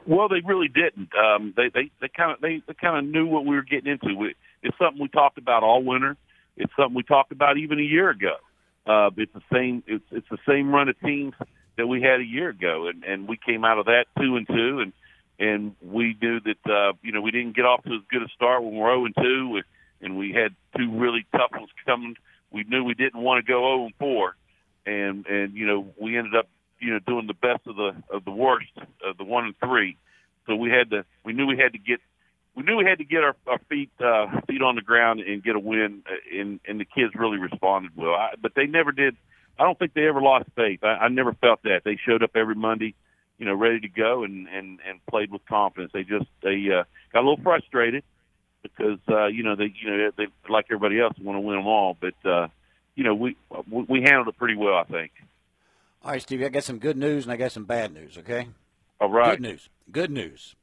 Well, 0.07 0.29
they 0.29 0.41
really 0.45 0.67
didn't. 0.67 1.09
Um, 1.15 1.53
they 1.55 1.69
they 1.69 1.91
they 2.01 2.07
kind 2.07 2.31
of 2.31 2.41
they, 2.41 2.61
they 2.67 2.73
kind 2.73 2.97
of 2.97 3.11
knew 3.11 3.25
what 3.27 3.45
we 3.45 3.55
were 3.55 3.61
getting 3.61 3.91
into. 3.91 4.15
We, 4.15 4.35
it's 4.63 4.77
something 4.77 5.01
we 5.01 5.07
talked 5.09 5.37
about 5.37 5.63
all 5.63 5.83
winter. 5.83 6.17
It's 6.57 6.71
something 6.75 6.95
we 6.95 7.03
talked 7.03 7.31
about 7.31 7.57
even 7.57 7.79
a 7.79 7.83
year 7.83 8.09
ago. 8.09 8.35
Uh, 8.85 9.09
it's 9.17 9.33
the 9.33 9.41
same. 9.51 9.83
It's 9.87 10.03
it's 10.11 10.27
the 10.29 10.39
same 10.47 10.73
run 10.73 10.89
of 10.89 10.99
teams 11.01 11.33
that 11.77 11.87
we 11.87 12.01
had 12.01 12.19
a 12.19 12.25
year 12.25 12.49
ago, 12.49 12.87
and 12.87 13.03
and 13.03 13.27
we 13.27 13.37
came 13.37 13.63
out 13.63 13.77
of 13.77 13.85
that 13.85 14.05
two 14.19 14.35
and 14.35 14.47
two, 14.47 14.79
and 14.79 14.93
and 15.39 15.75
we 15.81 16.15
knew 16.21 16.39
that 16.39 16.71
uh, 16.71 16.93
you 17.01 17.11
know 17.11 17.21
we 17.21 17.31
didn't 17.31 17.55
get 17.55 17.65
off 17.65 17.83
to 17.83 17.93
as 17.93 18.01
good 18.09 18.23
a 18.23 18.27
start 18.35 18.63
when 18.63 18.75
we're 18.75 18.89
zero 18.89 19.05
and 19.05 19.15
two, 19.15 19.61
and 20.01 20.17
we 20.17 20.31
had 20.31 20.55
two 20.77 20.91
really 20.97 21.25
tough 21.31 21.51
ones 21.51 21.69
coming. 21.85 22.15
We 22.51 22.63
knew 22.63 22.83
we 22.83 22.93
didn't 22.95 23.21
want 23.21 23.45
to 23.45 23.49
go 23.49 23.59
zero 23.59 23.85
and 23.85 23.93
four, 23.99 24.35
and 24.85 25.25
and 25.27 25.53
you 25.53 25.67
know 25.67 25.87
we 25.99 26.17
ended 26.17 26.35
up 26.35 26.47
you 26.79 26.91
know 26.91 26.99
doing 26.99 27.27
the 27.27 27.33
best 27.33 27.65
of 27.67 27.75
the 27.75 27.95
of 28.11 28.25
the 28.25 28.31
worst 28.31 28.71
of 29.05 29.17
the 29.17 29.23
one 29.23 29.45
and 29.45 29.55
three. 29.59 29.97
So 30.47 30.55
we 30.55 30.69
had 30.69 30.89
to 30.89 31.05
we 31.23 31.33
knew 31.33 31.45
we 31.45 31.57
had 31.57 31.73
to 31.73 31.79
get 31.79 31.99
we 32.61 32.65
knew 32.71 32.77
we 32.77 32.85
had 32.85 32.99
to 32.99 33.03
get 33.03 33.23
our, 33.23 33.35
our 33.47 33.59
feet 33.69 33.89
uh, 33.99 34.27
feet 34.47 34.61
on 34.61 34.75
the 34.75 34.81
ground 34.81 35.19
and 35.19 35.43
get 35.43 35.55
a 35.55 35.59
win. 35.59 36.03
uh, 36.05 36.39
And 36.39 36.59
and 36.67 36.79
the 36.79 36.85
kids 36.85 37.13
really 37.15 37.37
responded 37.37 37.91
well. 37.95 38.13
I, 38.13 38.35
but 38.41 38.53
they 38.55 38.65
never 38.67 38.91
did. 38.91 39.15
I 39.59 39.63
don't 39.63 39.77
think 39.77 39.93
they 39.93 40.07
ever 40.07 40.21
lost 40.21 40.45
faith. 40.55 40.83
I, 40.83 40.87
I 41.05 41.07
never 41.09 41.33
felt 41.33 41.63
that 41.63 41.81
they 41.83 41.97
showed 42.03 42.23
up 42.23 42.31
every 42.35 42.55
Monday, 42.55 42.95
you 43.37 43.45
know, 43.45 43.53
ready 43.53 43.79
to 43.81 43.87
go 43.87 44.23
and 44.23 44.47
and 44.47 44.79
and 44.87 45.05
played 45.07 45.31
with 45.31 45.45
confidence. 45.45 45.91
They 45.93 46.03
just 46.03 46.25
they 46.41 46.67
uh, 46.71 46.83
got 47.13 47.19
a 47.19 47.25
little 47.27 47.43
frustrated 47.43 48.03
because 48.63 48.99
uh, 49.09 49.27
you 49.27 49.43
know 49.43 49.55
they 49.55 49.73
you 49.81 49.89
know 49.89 50.11
they 50.15 50.27
like 50.49 50.65
everybody 50.69 50.99
else 50.99 51.13
want 51.19 51.35
to 51.37 51.41
win 51.41 51.57
them 51.57 51.67
all. 51.67 51.97
But 51.99 52.29
uh, 52.29 52.47
you 52.95 53.03
know 53.03 53.15
we 53.15 53.35
we 53.67 54.01
handled 54.03 54.27
it 54.29 54.37
pretty 54.37 54.55
well, 54.55 54.75
I 54.75 54.83
think. 54.83 55.11
All 56.03 56.11
right, 56.11 56.21
Stevie, 56.21 56.45
I 56.45 56.49
got 56.49 56.63
some 56.63 56.79
good 56.79 56.97
news 56.97 57.25
and 57.25 57.31
I 57.31 57.35
got 57.37 57.51
some 57.51 57.65
bad 57.65 57.93
news, 57.93 58.17
okay? 58.17 58.47
All 58.99 59.09
right. 59.11 59.33
Good 59.39 59.41
news. 59.41 59.69
Good 59.91 60.09
news. 60.09 60.55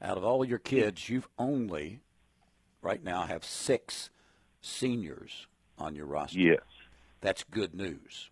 Out 0.00 0.16
of 0.16 0.24
all 0.24 0.44
your 0.44 0.58
kids, 0.58 1.08
you've 1.08 1.28
only, 1.38 2.00
right 2.82 3.02
now, 3.02 3.22
have 3.22 3.44
six 3.44 4.10
seniors 4.60 5.46
on 5.78 5.94
your 5.94 6.06
roster. 6.06 6.38
Yes. 6.38 6.60
That's 7.20 7.42
good 7.44 7.74
news. 7.74 8.30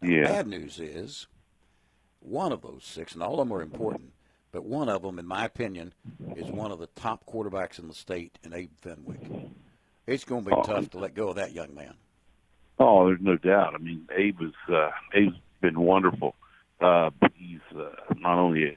Now, 0.00 0.08
Yeah. 0.10 0.24
Bad 0.24 0.46
news 0.46 0.78
is 0.78 1.26
one 2.20 2.52
of 2.52 2.62
those 2.62 2.84
six, 2.84 3.14
and 3.14 3.22
all 3.22 3.40
of 3.40 3.48
them 3.48 3.56
are 3.56 3.62
important, 3.62 4.12
but 4.52 4.64
one 4.64 4.88
of 4.88 5.02
them, 5.02 5.18
in 5.18 5.26
my 5.26 5.44
opinion, 5.44 5.94
is 6.36 6.50
one 6.50 6.70
of 6.72 6.78
the 6.78 6.88
top 6.88 7.24
quarterbacks 7.26 7.78
in 7.78 7.88
the 7.88 7.94
state 7.94 8.38
in 8.42 8.52
Abe 8.52 8.70
Fenwick. 8.80 9.20
It's 10.06 10.24
going 10.24 10.44
to 10.44 10.50
be 10.50 10.56
Oh. 10.56 10.62
tough 10.62 10.90
to 10.90 10.98
let 10.98 11.14
go 11.14 11.28
of 11.28 11.36
that 11.36 11.52
young 11.52 11.74
man. 11.74 11.94
Oh, 12.78 13.06
there's 13.06 13.20
no 13.20 13.36
doubt. 13.36 13.74
I 13.74 13.78
mean, 13.78 14.06
Abe 14.14 14.40
is 14.42 14.54
uh, 14.68 14.90
Abe's 15.14 15.34
been 15.60 15.80
wonderful. 15.80 16.34
Uh, 16.80 17.10
he's 17.34 17.60
uh, 17.76 17.90
not 18.18 18.38
only 18.38 18.64
a, 18.64 18.76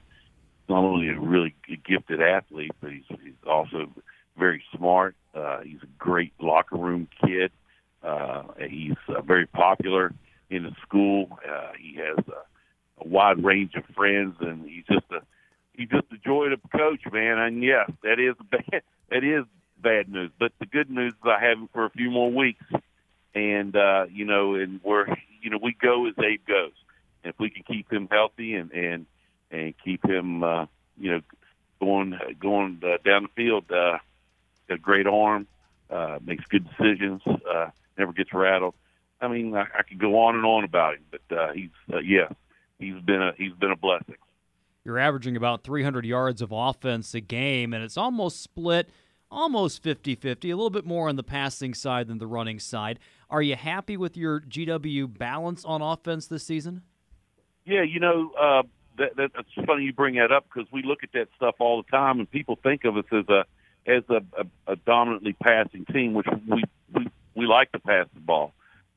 not 0.69 0.83
only 0.83 1.09
a 1.09 1.19
really 1.19 1.55
gifted 1.85 2.21
athlete, 2.21 2.71
but 2.81 2.91
he's 2.91 3.05
he's 3.09 3.33
also 3.47 3.91
very 4.37 4.63
smart. 4.75 5.15
Uh, 5.33 5.61
he's 5.61 5.81
a 5.83 5.87
great 5.97 6.33
locker 6.39 6.77
room 6.77 7.07
kid. 7.25 7.51
Uh, 8.03 8.43
he's 8.69 8.95
uh, 9.07 9.21
very 9.21 9.45
popular 9.45 10.13
in 10.49 10.63
the 10.63 10.75
school. 10.81 11.39
Uh, 11.47 11.71
he 11.79 11.95
has 11.95 12.17
a, 12.27 13.03
a 13.03 13.07
wide 13.07 13.43
range 13.43 13.75
of 13.75 13.83
friends, 13.95 14.35
and 14.39 14.67
he's 14.67 14.85
just 14.85 15.05
a 15.11 15.21
he's 15.73 15.89
just 15.89 16.05
a 16.11 16.17
joy 16.17 16.49
to 16.49 16.57
coach, 16.75 17.01
man. 17.11 17.37
And 17.37 17.63
yeah, 17.63 17.85
that 18.03 18.19
is 18.19 18.35
bad. 18.51 18.81
That 19.09 19.23
is 19.23 19.45
bad 19.81 20.09
news. 20.09 20.31
But 20.39 20.53
the 20.59 20.65
good 20.65 20.89
news 20.89 21.13
is 21.13 21.19
I 21.23 21.43
have 21.43 21.57
him 21.57 21.69
for 21.73 21.85
a 21.85 21.89
few 21.89 22.09
more 22.09 22.31
weeks 22.31 22.63
and 23.33 23.75
uh, 23.75 24.05
you 24.11 24.25
know, 24.25 24.55
and 24.55 24.79
we're 24.83 25.07
you 25.41 25.49
know 25.49 25.59
we 25.61 25.75
go 25.79 26.07
as 26.07 26.13
Abe 26.19 26.45
goes. 26.45 26.73
And 27.23 27.33
if 27.33 27.39
we 27.39 27.49
can 27.49 27.63
keep 27.63 27.91
him 27.91 28.07
healthy 28.11 28.55
and 28.55 28.71
and 28.71 29.05
and 29.51 29.73
keep 29.83 30.03
him 30.05 30.43
uh, 30.43 30.65
you 30.97 31.11
know 31.11 31.21
going 31.81 32.17
going 32.39 32.81
uh, 32.83 32.97
down 33.03 33.23
the 33.23 33.29
field, 33.35 33.65
uh, 33.71 33.97
got 34.67 34.75
a 34.75 34.77
great 34.77 35.07
arm, 35.07 35.47
uh, 35.89 36.19
makes 36.23 36.45
good 36.45 36.67
decisions, 36.69 37.21
uh, 37.27 37.69
never 37.97 38.13
gets 38.13 38.33
rattled. 38.33 38.75
I 39.19 39.27
mean, 39.27 39.55
I, 39.55 39.61
I 39.77 39.83
could 39.83 39.99
go 39.99 40.19
on 40.19 40.35
and 40.35 40.45
on 40.45 40.63
about 40.63 40.95
him, 40.95 41.05
but 41.11 41.37
uh, 41.37 41.53
he's 41.53 41.69
uh, 41.93 41.99
yeah, 41.99 42.29
he's 42.79 42.99
been 43.03 43.21
a 43.21 43.33
he's 43.37 43.53
been 43.53 43.71
a 43.71 43.75
blessing. 43.75 44.15
You're 44.83 44.97
averaging 44.97 45.37
about 45.37 45.63
300 45.63 46.05
yards 46.05 46.41
of 46.41 46.51
offense 46.51 47.13
a 47.13 47.21
game, 47.21 47.71
and 47.73 47.83
it's 47.83 47.97
almost 47.97 48.41
split, 48.41 48.89
almost 49.29 49.83
50 49.83 50.15
50, 50.15 50.49
a 50.49 50.55
little 50.55 50.71
bit 50.71 50.85
more 50.85 51.07
on 51.07 51.17
the 51.17 51.23
passing 51.23 51.75
side 51.75 52.07
than 52.07 52.17
the 52.17 52.27
running 52.27 52.59
side. 52.59 52.97
Are 53.29 53.43
you 53.43 53.55
happy 53.55 53.95
with 53.95 54.17
your 54.17 54.41
GW 54.41 55.17
balance 55.17 55.63
on 55.65 55.81
offense 55.81 56.27
this 56.27 56.43
season? 56.43 56.81
Yeah, 57.63 57.83
you 57.83 57.99
know, 57.99 58.31
uh, 58.31 58.63
that, 58.97 59.15
that, 59.15 59.31
that's 59.35 59.67
funny 59.67 59.83
you 59.83 59.93
bring 59.93 60.15
that 60.15 60.31
up 60.31 60.45
because 60.51 60.71
we 60.71 60.83
look 60.83 61.03
at 61.03 61.11
that 61.13 61.27
stuff 61.35 61.55
all 61.59 61.81
the 61.81 61.89
time, 61.89 62.19
and 62.19 62.29
people 62.29 62.57
think 62.61 62.85
of 62.85 62.97
us 62.97 63.05
as 63.11 63.27
a 63.29 63.45
as 63.87 64.03
a, 64.09 64.21
a, 64.39 64.73
a 64.73 64.75
dominantly 64.75 65.33
passing 65.33 65.85
team, 65.85 66.13
which 66.13 66.27
we, 66.47 66.63
we 66.93 67.07
we 67.35 67.45
like 67.45 67.71
to 67.71 67.79
pass 67.79 68.07
the 68.13 68.19
ball. 68.19 68.53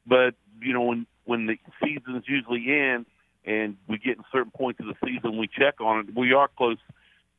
But 0.06 0.34
you 0.60 0.72
know, 0.72 0.82
when 0.82 1.06
when 1.24 1.46
the 1.46 1.58
seasons 1.82 2.24
usually 2.26 2.66
end 2.70 3.06
and 3.44 3.76
we 3.88 3.98
get 3.98 4.16
in 4.16 4.24
certain 4.32 4.50
points 4.50 4.80
of 4.80 4.86
the 4.86 4.96
season, 5.04 5.38
we 5.38 5.48
check 5.48 5.80
on 5.80 6.00
it. 6.00 6.14
We 6.14 6.32
are 6.32 6.48
close. 6.48 6.78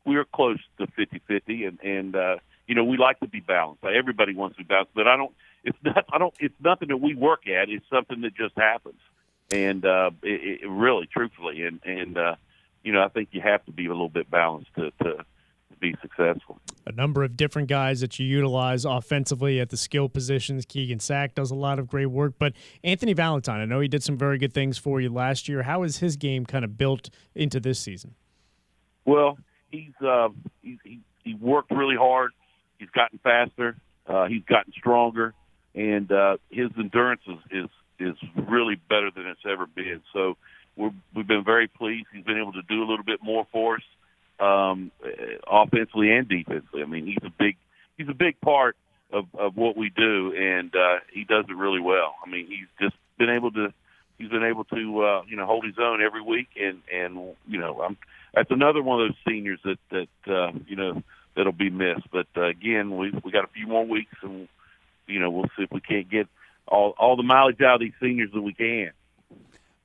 We 0.06 0.18
are 0.18 0.26
close 0.26 0.60
to 0.78 0.88
50-50, 0.88 1.68
and 1.68 1.80
and 1.82 2.16
uh, 2.16 2.36
you 2.68 2.76
know 2.76 2.84
we 2.84 2.98
like 2.98 3.20
to 3.20 3.28
be 3.28 3.40
balanced. 3.40 3.84
Everybody 3.84 4.34
wants 4.36 4.58
to 4.58 4.64
be 4.64 4.68
balanced, 4.68 4.94
but 4.96 5.08
I 5.08 5.18
don't. 5.18 5.34
It's 5.64 5.78
not. 5.84 6.06
I 6.12 6.18
don't. 6.18 6.34
It's 6.40 6.56
nothing 6.64 6.90
that 6.90 6.98
we 6.98 7.16
work 7.16 7.48
at. 7.48 7.70
It's 7.70 7.86
something 7.90 8.22
that 8.22 8.36
just 8.36 8.56
happens, 8.58 9.00
and 9.52 9.86
uh, 9.86 10.12
it, 10.24 10.62
it 10.64 10.70
really, 10.70 11.08
truthfully, 11.08 11.64
and 11.64 11.80
and 11.86 12.18
uh, 12.18 12.36
you 12.84 12.94
know 12.94 13.04
I 13.04 13.10
think 13.10 13.30
you 13.32 13.42
have 13.42 13.66
to 13.66 13.72
be 13.72 13.86
a 13.86 13.90
little 13.90 14.10
bit 14.10 14.30
balanced 14.30 14.72
to 14.76 14.92
to 15.04 15.26
be 15.80 15.96
successful. 16.02 16.60
A 16.86 16.92
number 16.92 17.24
of 17.24 17.36
different 17.36 17.68
guys 17.68 18.02
that 18.02 18.18
you 18.20 18.26
utilize 18.26 18.86
offensively 18.86 19.60
at 19.60 19.70
the 19.70 19.78
skill 19.78 20.10
positions. 20.10 20.66
Keegan 20.66 21.00
Sack 21.00 21.36
does 21.36 21.52
a 21.52 21.56
lot 21.56 21.80
of 21.80 21.88
great 21.88 22.08
work, 22.08 22.34
but 22.40 22.54
Anthony 22.84 23.14
Valentine, 23.14 23.60
I 23.60 23.66
know 23.66 23.80
he 23.80 23.88
did 23.88 24.04
some 24.04 24.18
very 24.18 24.38
good 24.38 24.54
things 24.54 24.78
for 24.78 25.02
you 25.02 25.10
last 25.10 25.48
year. 25.50 25.64
How 25.64 25.84
is 25.84 25.98
his 25.98 26.16
game 26.16 26.46
kind 26.46 26.64
of 26.64 26.78
built 26.78 27.10
into 27.34 27.60
this 27.60 27.80
season? 27.80 28.16
Well, 29.06 29.38
he's 29.70 29.94
uh, 30.02 30.30
he's 30.62 30.78
he, 30.84 31.02
he 31.24 31.34
worked 31.36 31.72
really 31.72 31.98
hard. 31.98 32.32
He's 32.80 32.90
gotten 32.90 33.20
faster. 33.20 33.78
Uh, 34.08 34.26
he's 34.26 34.44
gotten 34.44 34.72
stronger, 34.74 35.34
and 35.74 36.12
uh, 36.12 36.38
his 36.50 36.70
endurance 36.78 37.22
is, 37.28 37.64
is 37.64 37.70
is 38.00 38.16
really 38.36 38.76
better 38.76 39.12
than 39.12 39.26
it's 39.28 39.46
ever 39.46 39.66
been. 39.66 40.02
So 40.14 40.38
we're, 40.76 40.92
we've 41.14 41.28
been 41.28 41.44
very 41.44 41.68
pleased. 41.68 42.08
He's 42.14 42.24
been 42.24 42.38
able 42.40 42.54
to 42.54 42.62
do 42.64 42.84
a 42.84 42.88
little 42.88 43.06
bit 43.06 43.22
more 43.24 43.48
for 43.52 43.76
us 43.76 43.84
um, 44.40 44.92
offensively 45.48 46.12
and 46.12 46.28
defensively. 46.28 46.82
I 46.82 46.86
mean, 46.86 47.06
he's 47.06 47.24
a 47.24 47.32
big 47.38 47.58
he's 47.98 48.10
a 48.10 48.14
big 48.14 48.40
part 48.42 48.76
of 49.12 49.26
of 49.38 49.56
what 49.56 49.78
we 49.78 49.90
do, 49.90 50.34
and 50.34 50.76
uh, 50.76 51.00
he 51.12 51.24
does 51.24 51.46
it 51.48 51.56
really 51.56 51.80
well. 51.80 52.16
I 52.26 52.30
mean, 52.30 52.48
he's 52.48 52.68
just 52.80 52.96
been 53.18 53.30
able 53.30 53.52
to 53.52 53.74
he's 54.18 54.30
been 54.30 54.44
able 54.44 54.66
to 54.66 55.02
uh, 55.02 55.22
you 55.28 55.38
know 55.38 55.46
hold 55.46 55.66
his 55.66 55.76
own 55.80 56.02
every 56.02 56.22
week, 56.22 56.50
and 56.62 56.82
and 56.94 57.36
you 57.48 57.60
know 57.60 57.82
I'm 57.82 57.98
that's 58.34 58.52
another 58.52 58.82
one 58.82 59.02
of 59.02 59.10
those 59.10 59.18
seniors 59.28 59.60
that 59.64 59.80
that 59.92 60.34
uh, 60.34 60.52
you 60.68 60.76
know 60.76 61.02
that'll 61.36 61.52
be 61.52 61.70
missed. 61.70 62.10
But 62.12 62.28
uh, 62.36 62.46
again, 62.46 62.98
we 62.98 63.12
we 63.24 63.32
got 63.32 63.46
a 63.46 63.50
few 63.54 63.68
more 63.68 63.86
weeks, 63.86 64.16
and 64.22 64.48
you 65.08 65.20
know 65.20 65.30
we'll 65.30 65.50
see 65.58 65.64
if 65.64 65.72
we 65.72 65.82
can't 65.82 66.10
get 66.10 66.28
all 66.68 66.94
all 66.98 67.16
the 67.16 67.24
mileage 67.24 67.62
out 67.62 67.76
of 67.76 67.80
these 67.82 67.94
seniors 68.02 68.32
that 68.34 68.42
we 68.42 68.54
can. 68.54 68.92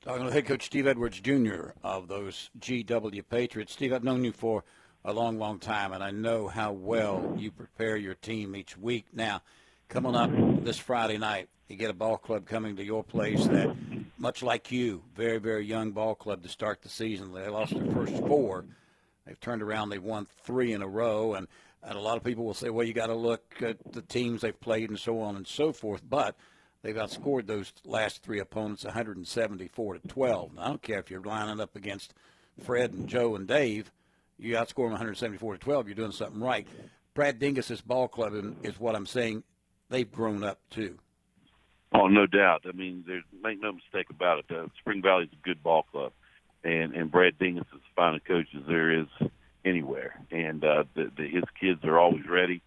Talking 0.02 0.26
to 0.26 0.32
head 0.32 0.46
coach 0.46 0.64
Steve 0.64 0.86
Edwards 0.86 1.20
Jr. 1.20 1.72
of 1.84 2.08
those 2.08 2.48
GW 2.58 3.22
Patriots. 3.28 3.74
Steve, 3.74 3.92
I've 3.92 4.02
known 4.02 4.24
you 4.24 4.32
for 4.32 4.64
a 5.04 5.12
long, 5.12 5.38
long 5.38 5.58
time, 5.58 5.92
and 5.92 6.02
I 6.02 6.10
know 6.10 6.48
how 6.48 6.72
well 6.72 7.34
you 7.36 7.50
prepare 7.50 7.98
your 7.98 8.14
team 8.14 8.56
each 8.56 8.78
week. 8.78 9.04
Now, 9.12 9.42
coming 9.88 10.16
up 10.16 10.30
this 10.64 10.78
Friday 10.78 11.18
night, 11.18 11.50
you 11.68 11.76
get 11.76 11.90
a 11.90 11.94
ball 11.94 12.16
club 12.16 12.46
coming 12.46 12.76
to 12.76 12.84
your 12.84 13.04
place 13.04 13.44
that, 13.46 13.76
much 14.16 14.42
like 14.42 14.72
you, 14.72 15.02
very, 15.14 15.38
very 15.38 15.66
young 15.66 15.90
ball 15.90 16.14
club 16.14 16.42
to 16.44 16.48
start 16.48 16.80
the 16.80 16.88
season. 16.88 17.34
They 17.34 17.46
lost 17.48 17.74
their 17.74 17.92
first 17.92 18.16
four. 18.26 18.64
They've 19.26 19.40
turned 19.40 19.60
around. 19.60 19.90
They've 19.90 20.02
won 20.02 20.26
three 20.44 20.72
in 20.72 20.80
a 20.80 20.88
row, 20.88 21.34
and, 21.34 21.46
and 21.82 21.98
a 21.98 22.00
lot 22.00 22.16
of 22.16 22.24
people 22.24 22.44
will 22.46 22.54
say, 22.54 22.70
well, 22.70 22.86
you 22.86 22.94
got 22.94 23.08
to 23.08 23.14
look 23.14 23.56
at 23.60 23.92
the 23.92 24.02
teams 24.02 24.40
they've 24.40 24.58
played 24.58 24.88
and 24.88 24.98
so 24.98 25.20
on 25.20 25.36
and 25.36 25.46
so 25.46 25.72
forth. 25.72 26.00
But– 26.08 26.36
They've 26.82 26.94
outscored 26.94 27.46
those 27.46 27.72
last 27.84 28.22
three 28.22 28.40
opponents 28.40 28.84
174 28.84 29.94
to 29.94 30.08
12. 30.08 30.54
Now, 30.54 30.62
I 30.62 30.68
don't 30.68 30.82
care 30.82 30.98
if 30.98 31.10
you're 31.10 31.20
lining 31.20 31.60
up 31.60 31.76
against 31.76 32.14
Fred 32.62 32.92
and 32.92 33.08
Joe 33.08 33.36
and 33.36 33.46
Dave. 33.46 33.90
You 34.38 34.54
outscore 34.54 34.84
them 34.84 34.92
174 34.92 35.54
to 35.54 35.58
12. 35.58 35.88
You're 35.88 35.94
doing 35.94 36.12
something 36.12 36.40
right. 36.40 36.66
Brad 37.12 37.38
Dingus's 37.38 37.82
ball 37.82 38.08
club 38.08 38.32
is 38.62 38.80
what 38.80 38.96
I'm 38.96 39.06
saying. 39.06 39.42
They've 39.90 40.10
grown 40.10 40.42
up 40.42 40.60
too. 40.70 40.98
Oh, 41.92 42.06
no 42.06 42.26
doubt. 42.26 42.62
I 42.66 42.72
mean, 42.72 43.04
there's 43.06 43.24
make 43.42 43.60
no 43.60 43.72
mistake 43.72 44.08
about 44.08 44.38
it. 44.38 44.56
Uh, 44.56 44.68
Spring 44.78 45.02
Valley's 45.02 45.28
a 45.32 45.44
good 45.46 45.62
ball 45.62 45.82
club, 45.90 46.12
and 46.62 46.94
and 46.94 47.10
Brad 47.10 47.36
Dingus 47.38 47.66
is 47.72 47.74
as 47.74 47.94
fine 47.96 48.14
a 48.14 48.20
coach 48.20 48.46
as 48.56 48.62
there 48.68 48.92
is 48.92 49.08
anywhere. 49.64 50.24
And 50.30 50.64
uh, 50.64 50.84
the, 50.94 51.10
the, 51.16 51.26
his 51.26 51.42
kids 51.60 51.84
are 51.84 51.98
always 51.98 52.26
ready. 52.28 52.62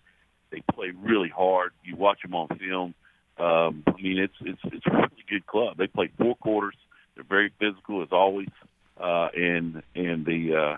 They 0.52 0.62
play 0.74 0.92
really 0.92 1.30
hard. 1.30 1.72
You 1.86 1.96
watch 1.96 2.22
them 2.22 2.36
on 2.36 2.50
film 2.60 2.94
um, 3.38 3.84
I 3.88 4.02
mean, 4.02 4.20
it's 4.20 4.36
it's 4.42 4.62
it's 4.66 4.86
a 4.86 4.92
really 4.92 5.10
good 5.30 5.46
club. 5.46 5.78
They 5.78 5.88
play 5.88 6.12
four 6.18 6.36
quarters. 6.36 6.76
They're 7.16 7.24
very 7.24 7.52
physical 7.60 8.02
as 8.02 8.10
always, 8.12 8.50
uh, 9.00 9.30
and 9.36 9.82
and 9.96 10.26
the 10.26 10.56
uh, 10.56 10.78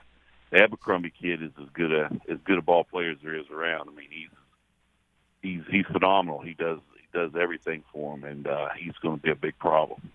the 0.51 0.63
Abercrombie 0.63 1.13
kid 1.21 1.43
is 1.43 1.51
as 1.61 1.67
good 1.73 1.91
a 1.91 2.09
as 2.29 2.37
good 2.45 2.57
a 2.57 2.61
ball 2.61 2.83
player 2.83 3.11
as 3.11 3.17
there 3.23 3.35
is 3.35 3.49
around. 3.49 3.89
I 3.89 3.93
mean, 3.93 4.09
he's 4.09 4.29
he's 5.41 5.61
he's 5.69 5.85
phenomenal. 5.91 6.41
He 6.41 6.53
does 6.53 6.79
he 6.95 7.17
does 7.17 7.31
everything 7.39 7.83
for 7.91 8.15
him, 8.15 8.23
and 8.23 8.47
uh, 8.47 8.69
he's 8.77 8.95
going 9.01 9.17
to 9.17 9.21
be 9.21 9.31
a 9.31 9.35
big 9.35 9.57
problem. 9.59 10.09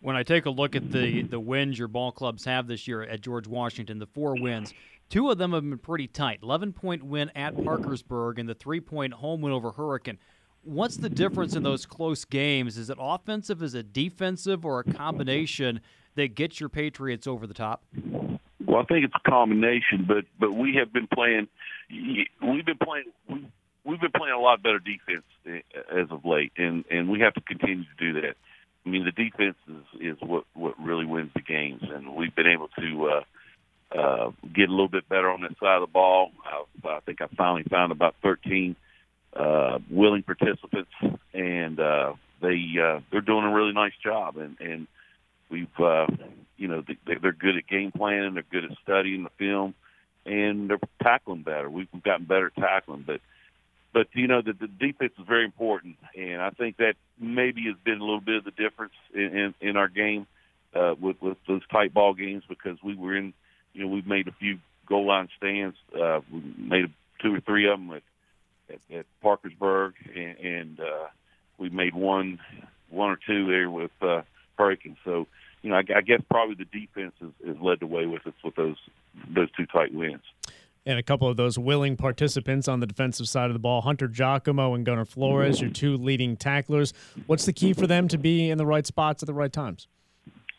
When 0.00 0.16
I 0.16 0.22
take 0.22 0.44
a 0.44 0.50
look 0.50 0.76
at 0.76 0.92
the 0.92 1.22
the 1.22 1.40
wins 1.40 1.78
your 1.78 1.88
ball 1.88 2.12
clubs 2.12 2.44
have 2.44 2.66
this 2.66 2.86
year 2.86 3.02
at 3.02 3.22
George 3.22 3.46
Washington, 3.46 3.98
the 3.98 4.06
four 4.06 4.36
wins, 4.38 4.74
two 5.08 5.30
of 5.30 5.38
them 5.38 5.52
have 5.52 5.62
been 5.62 5.78
pretty 5.78 6.08
tight. 6.08 6.40
Eleven 6.42 6.74
point 6.74 7.02
win 7.02 7.30
at 7.34 7.56
Parkersburg 7.64 8.38
and 8.38 8.46
the 8.46 8.54
three 8.54 8.80
point 8.80 9.14
home 9.14 9.40
win 9.40 9.52
over 9.52 9.72
Hurricane. 9.72 10.18
What's 10.64 10.96
the 10.96 11.10
difference 11.10 11.54
in 11.54 11.62
those 11.62 11.84
close 11.86 12.24
games? 12.24 12.78
Is 12.78 12.88
it 12.88 12.96
offensive, 13.00 13.62
is 13.62 13.74
it 13.74 13.92
defensive, 13.92 14.64
or 14.64 14.80
a 14.80 14.84
combination 14.84 15.80
that 16.14 16.34
gets 16.34 16.58
your 16.58 16.68
Patriots 16.68 17.26
over 17.26 17.46
the 17.46 17.54
top? 17.54 17.84
Well, 18.64 18.80
I 18.80 18.84
think 18.84 19.04
it's 19.04 19.14
a 19.14 19.30
combination, 19.30 20.04
but 20.08 20.24
but 20.38 20.54
we 20.54 20.76
have 20.76 20.92
been 20.92 21.06
playing. 21.06 21.48
We've 21.90 22.64
been 22.64 22.78
playing. 22.82 23.04
We've, 23.84 24.00
been 24.00 24.12
playing 24.16 24.34
a 24.34 24.40
lot 24.40 24.62
better 24.62 24.78
defense 24.78 25.24
as 25.46 26.10
of 26.10 26.24
late, 26.24 26.52
and 26.56 26.84
and 26.90 27.10
we 27.10 27.20
have 27.20 27.34
to 27.34 27.40
continue 27.42 27.84
to 27.84 28.12
do 28.12 28.20
that. 28.22 28.36
I 28.86 28.88
mean, 28.88 29.04
the 29.04 29.12
defense 29.12 29.56
is 29.68 30.16
is 30.16 30.16
what 30.22 30.44
what 30.54 30.80
really 30.80 31.04
wins 31.04 31.30
the 31.34 31.42
games, 31.42 31.82
and 31.82 32.14
we've 32.14 32.34
been 32.34 32.48
able 32.48 32.68
to. 32.78 33.06
uh 33.08 33.20
uh, 33.92 34.32
get 34.52 34.68
a 34.68 34.72
little 34.72 34.88
bit 34.88 35.08
better 35.08 35.30
on 35.30 35.42
that 35.42 35.56
side 35.60 35.76
of 35.76 35.82
the 35.82 35.92
ball. 35.92 36.32
I, 36.44 36.88
I 36.88 37.00
think 37.06 37.20
I 37.20 37.28
finally 37.36 37.62
found 37.64 37.92
about 37.92 38.16
13 38.22 38.74
uh, 39.34 39.78
willing 39.90 40.22
participants, 40.22 40.90
and 41.32 41.80
uh, 41.80 42.14
they 42.40 42.60
uh, 42.82 43.00
they're 43.10 43.20
doing 43.20 43.44
a 43.44 43.54
really 43.54 43.72
nice 43.72 43.92
job. 44.02 44.36
And 44.36 44.56
and 44.60 44.86
we've 45.50 45.80
uh, 45.80 46.06
you 46.56 46.68
know 46.68 46.82
they, 46.86 47.14
they're 47.20 47.32
good 47.32 47.56
at 47.56 47.66
game 47.66 47.92
planning, 47.92 48.34
they're 48.34 48.44
good 48.50 48.64
at 48.64 48.76
studying 48.82 49.24
the 49.24 49.30
film, 49.38 49.74
and 50.24 50.70
they're 50.70 50.78
tackling 51.02 51.42
better. 51.42 51.68
We've 51.68 51.88
gotten 52.02 52.26
better 52.26 52.46
at 52.46 52.56
tackling, 52.56 53.04
but 53.06 53.20
but 53.92 54.08
you 54.12 54.26
know 54.26 54.42
the, 54.42 54.52
the 54.52 54.68
defense 54.68 55.12
is 55.18 55.26
very 55.26 55.44
important, 55.44 55.96
and 56.16 56.40
I 56.40 56.50
think 56.50 56.76
that 56.78 56.94
maybe 57.18 57.62
has 57.66 57.76
been 57.84 57.98
a 58.00 58.04
little 58.04 58.20
bit 58.20 58.36
of 58.36 58.44
the 58.44 58.50
difference 58.50 58.94
in 59.14 59.36
in, 59.36 59.54
in 59.60 59.76
our 59.76 59.88
game 59.88 60.26
uh, 60.74 60.94
with 61.00 61.20
with 61.20 61.38
those 61.48 61.62
tight 61.68 61.94
ball 61.94 62.14
games 62.14 62.42
because 62.48 62.78
we 62.82 62.94
were 62.94 63.16
in 63.16 63.32
you 63.72 63.82
know 63.82 63.88
we've 63.88 64.06
made 64.06 64.28
a 64.28 64.32
few 64.32 64.58
goal 64.86 65.06
line 65.06 65.28
stands, 65.36 65.76
uh, 65.98 66.20
we 66.30 66.42
made 66.58 66.92
two 67.22 67.34
or 67.34 67.40
three 67.40 67.66
of 67.68 67.78
them 67.78 67.88
with 67.88 68.02
at, 68.70 68.96
at 68.96 69.06
Parkersburg, 69.22 69.94
and, 70.14 70.38
and 70.38 70.80
uh, 70.80 71.06
we 71.58 71.70
made 71.70 71.94
one 71.94 72.38
one 72.90 73.10
or 73.10 73.18
two 73.26 73.46
there 73.46 73.70
with 73.70 73.90
uh, 74.00 74.22
Hurricane. 74.56 74.96
So 75.04 75.26
you 75.62 75.70
know, 75.70 75.76
I, 75.76 75.82
I 75.96 76.00
guess 76.02 76.20
probably 76.30 76.54
the 76.54 76.64
defense 76.66 77.14
has, 77.20 77.30
has 77.46 77.56
led 77.60 77.80
the 77.80 77.86
way 77.86 78.06
with 78.06 78.26
us 78.26 78.34
with 78.44 78.54
those 78.54 78.76
those 79.28 79.50
two 79.56 79.66
tight 79.66 79.92
wins. 79.92 80.22
And 80.86 80.98
a 80.98 81.02
couple 81.02 81.28
of 81.28 81.38
those 81.38 81.58
willing 81.58 81.96
participants 81.96 82.68
on 82.68 82.80
the 82.80 82.86
defensive 82.86 83.26
side 83.26 83.46
of 83.46 83.54
the 83.54 83.58
ball, 83.58 83.80
Hunter 83.80 84.06
Giacomo 84.06 84.74
and 84.74 84.84
Gunnar 84.84 85.06
Flores, 85.06 85.62
your 85.62 85.70
two 85.70 85.96
leading 85.96 86.36
tacklers. 86.36 86.92
What's 87.26 87.46
the 87.46 87.54
key 87.54 87.72
for 87.72 87.86
them 87.86 88.06
to 88.08 88.18
be 88.18 88.50
in 88.50 88.58
the 88.58 88.66
right 88.66 88.86
spots 88.86 89.22
at 89.22 89.26
the 89.26 89.32
right 89.32 89.52
times? 89.52 89.88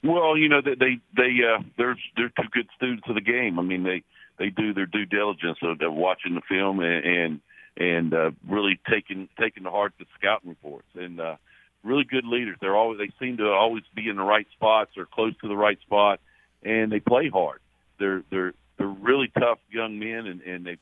Well, 0.04 0.36
you 0.36 0.50
know 0.50 0.62
they 0.62 0.74
they, 0.76 1.00
they 1.16 1.38
uh, 1.44 1.62
they're 1.78 1.98
they're 2.18 2.30
two 2.30 2.50
good 2.52 2.68
students 2.76 3.04
of 3.08 3.16
the 3.16 3.22
game. 3.22 3.60
I 3.60 3.62
mean 3.62 3.84
they 3.84 4.04
they 4.40 4.50
do 4.50 4.74
their 4.74 4.88
due 4.88 5.06
diligence 5.06 5.60
of, 5.62 5.80
of 5.82 5.94
watching 5.94 6.34
the 6.36 6.42
film 6.50 6.80
and, 6.80 7.06
and 7.06 7.42
and 7.78 8.14
uh, 8.14 8.32
really 8.48 8.80
taking 8.90 9.30
taking 9.40 9.64
to 9.64 9.72
heart 9.72 9.94
the 10.00 10.06
scouting 10.18 10.50
reports. 10.50 10.88
And 10.96 11.20
uh, 11.20 11.36
really 11.84 12.04
good 12.04 12.26
leaders. 12.26 12.58
They're 12.60 12.76
always 12.76 12.98
they 12.98 13.12
seem 13.20 13.38
to 13.38 13.50
always 13.50 13.84
be 13.94 14.10
in 14.10 14.18
the 14.18 14.24
right 14.24 14.48
spots 14.54 14.92
or 14.98 15.06
close 15.06 15.34
to 15.42 15.48
the 15.48 15.56
right 15.56 15.80
spot, 15.82 16.20
and 16.64 16.92
they 16.92 17.00
play 17.00 17.30
hard. 17.30 17.60
They're 18.00 18.24
they're 18.30 18.54
they're 18.78 18.88
really 18.88 19.32
tough 19.38 19.60
young 19.70 20.00
men, 20.00 20.26
and 20.26 20.42
and 20.42 20.66
they 20.66 20.78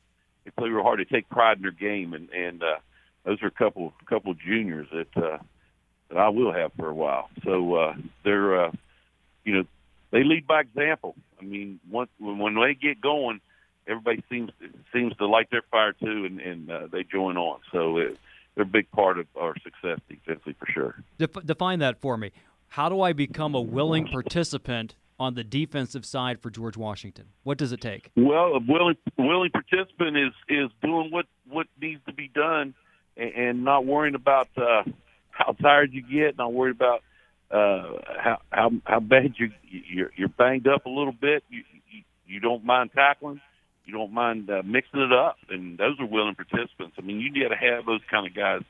they 0.45 0.52
play 0.52 0.70
real 0.70 0.84
hard. 0.84 0.99
They 0.99 1.06
take 1.06 1.30
pride 1.30 1.57
in 1.57 1.64
their 1.64 1.72
game, 1.72 2.14
and 2.14 2.30
and 2.30 2.64
uh, 2.64 2.78
those 3.24 3.41
are 3.44 3.48
a 3.48 3.52
couple 3.52 3.94
a 4.02 4.06
couple 4.06 4.34
juniors 4.34 4.88
that 4.91 5.24
uh, 5.24 5.38
that 6.10 6.18
I 6.18 6.30
will 6.30 6.53
have 6.53 6.72
for 6.74 6.90
a 6.90 6.95
while. 6.95 7.30
So 7.44 7.76
uh, 7.76 7.94
they're 8.24 8.65
uh, 8.65 8.72
you 9.44 9.53
know 9.57 9.64
they 10.11 10.24
lead 10.24 10.48
by 10.48 10.61
example. 10.61 11.15
I 11.40 11.44
mean, 11.44 11.80
once 11.91 12.10
when, 12.20 12.38
when 12.40 12.56
they 12.56 12.74
get 12.74 13.02
going, 13.02 13.41
everybody 13.88 14.24
seems 14.30 14.52
seems 14.94 15.16
to 15.18 15.28
light 15.28 15.50
their 15.52 15.64
fire 15.72 15.94
too, 15.94 16.26
and 16.26 16.40
and 16.40 16.72
uh, 16.72 16.88
they 16.92 17.04
join 17.04 17.38
on. 17.38 17.60
So 17.72 17.98
it, 17.98 18.18
they're 18.56 18.64
a 18.64 18.68
big 18.68 18.90
part 18.92 19.18
of 19.20 19.28
our 19.36 19.54
success 19.64 20.00
defensively 20.10 20.56
for 20.60 20.68
sure. 20.72 21.04
Def- 21.18 21.46
define 21.46 21.80
that 21.80 22.00
for 22.00 22.18
me. 22.18 22.32
How 22.68 22.90
do 22.90 23.02
I 23.02 23.14
become 23.14 23.56
a 23.56 23.62
willing 23.62 24.08
participant 24.08 24.96
on 25.20 25.36
the 25.36 25.44
defensive 25.44 26.06
side 26.06 26.42
for 26.42 26.50
George 26.50 26.76
Washington? 26.76 27.28
What 27.44 27.58
does 27.58 27.72
it 27.72 27.82
take? 27.82 28.10
Well, 28.16 28.56
a 28.56 28.60
willing 28.60 28.98
willing 29.18 29.52
participant 29.52 30.18
is 30.18 30.34
is 30.50 30.70
doing 30.82 31.12
what 31.12 31.26
what 31.48 31.68
needs 31.80 32.02
to 32.08 32.14
be 32.14 32.30
done, 32.30 32.74
and, 33.18 33.32
and 33.34 33.64
not 33.64 33.86
worrying 33.86 34.16
about 34.16 34.50
uh, 34.58 34.84
how 35.30 35.54
tired 35.54 35.94
you 35.94 36.02
get, 36.02 36.38
not 36.38 36.54
worried 36.54 36.76
about 36.76 37.04
uh, 37.52 38.00
how 38.20 38.40
how 38.52 38.72
how 38.86 39.00
bad 39.00 39.36
you 39.38 39.52
you're, 39.70 40.12
you're 40.16 40.30
banged 40.30 40.68
up 40.68 40.86
a 40.86 40.90
little 40.90 41.14
bit. 41.14 41.44
You, 41.50 41.64
you 41.92 42.04
you 42.26 42.40
don't 42.40 42.66
mind 42.66 42.92
tackling, 42.96 43.40
you 43.86 43.94
don't 43.94 44.14
mind 44.14 44.50
uh, 44.50 44.62
mixing 44.64 45.02
it 45.02 45.12
up, 45.12 45.38
and 45.50 45.78
those 45.78 46.00
are 46.00 46.06
willing 46.06 46.36
participants. 46.36 46.96
I 46.98 47.02
mean, 47.02 47.20
you 47.20 47.32
got 47.44 47.50
to 47.50 47.56
have 47.56 47.86
those 47.86 48.02
kind 48.10 48.26
of 48.26 48.34
guys 48.34 48.62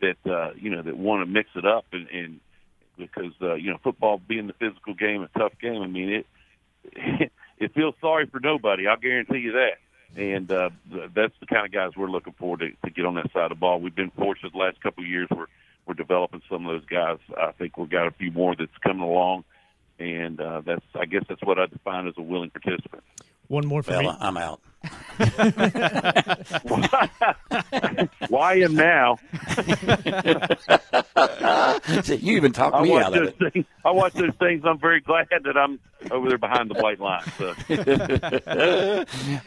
that 0.00 0.30
uh, 0.30 0.52
you 0.56 0.70
know 0.70 0.82
that 0.82 0.96
want 0.96 1.22
to 1.22 1.26
mix 1.26 1.50
it 1.54 1.66
up, 1.66 1.86
and, 1.92 2.08
and 2.08 2.40
because 2.96 3.32
uh, 3.42 3.54
you 3.54 3.70
know 3.70 3.78
football 3.82 4.18
being 4.18 4.46
the 4.46 4.52
physical 4.54 4.94
game, 4.94 5.22
a 5.22 5.38
tough 5.38 5.52
game. 5.60 5.82
I 5.82 5.86
mean 5.86 6.10
it 6.10 6.26
it 7.58 7.74
feels 7.74 7.94
sorry 8.00 8.26
for 8.26 8.40
nobody. 8.40 8.86
I'll 8.86 8.96
guarantee 8.96 9.38
you 9.38 9.52
that. 9.52 9.78
And 10.16 10.50
uh, 10.50 10.70
that's 11.14 11.34
the 11.38 11.46
kind 11.46 11.64
of 11.64 11.72
guys 11.72 11.92
we're 11.96 12.10
looking 12.10 12.34
for 12.36 12.56
to, 12.56 12.70
to 12.84 12.90
get 12.90 13.06
on 13.06 13.14
that 13.14 13.32
side 13.32 13.44
of 13.44 13.50
the 13.50 13.54
ball. 13.54 13.80
We've 13.80 13.94
been 13.94 14.10
fortunate 14.10 14.52
the 14.52 14.58
last 14.58 14.80
couple 14.80 15.04
of 15.04 15.08
years. 15.08 15.28
We're 15.30 15.46
we're 15.86 15.94
developing 15.94 16.42
some 16.48 16.66
of 16.66 16.72
those 16.72 16.88
guys. 16.88 17.18
I 17.36 17.52
think 17.52 17.76
we've 17.76 17.88
got 17.88 18.06
a 18.06 18.10
few 18.10 18.30
more 18.30 18.54
that's 18.56 18.76
coming 18.82 19.02
along, 19.02 19.44
and 19.98 20.40
uh, 20.40 20.62
that's 20.64 20.84
I 20.94 21.06
guess 21.06 21.24
that's 21.28 21.42
what 21.42 21.58
I 21.58 21.66
define 21.66 22.08
as 22.08 22.14
a 22.18 22.22
willing 22.22 22.50
participant. 22.50 23.04
One 23.50 23.66
more 23.66 23.82
for 23.82 23.90
well, 23.90 24.02
me. 24.02 24.16
I'm 24.20 24.36
out. 24.36 24.60
Why 28.28 28.54
am 28.58 28.76
now? 28.76 29.18
you 32.06 32.36
even 32.36 32.52
talked 32.52 32.76
I 32.76 32.82
me 32.82 32.96
out 32.96 33.16
of 33.16 33.24
it. 33.24 33.36
Things, 33.52 33.66
I 33.84 33.90
watch 33.90 34.12
those 34.12 34.36
things. 34.38 34.62
I'm 34.64 34.78
very 34.78 35.00
glad 35.00 35.26
that 35.30 35.56
I'm 35.56 35.80
over 36.12 36.28
there 36.28 36.38
behind 36.38 36.70
the 36.70 36.80
white 36.80 37.00
line. 37.00 37.24
So. 37.38 37.54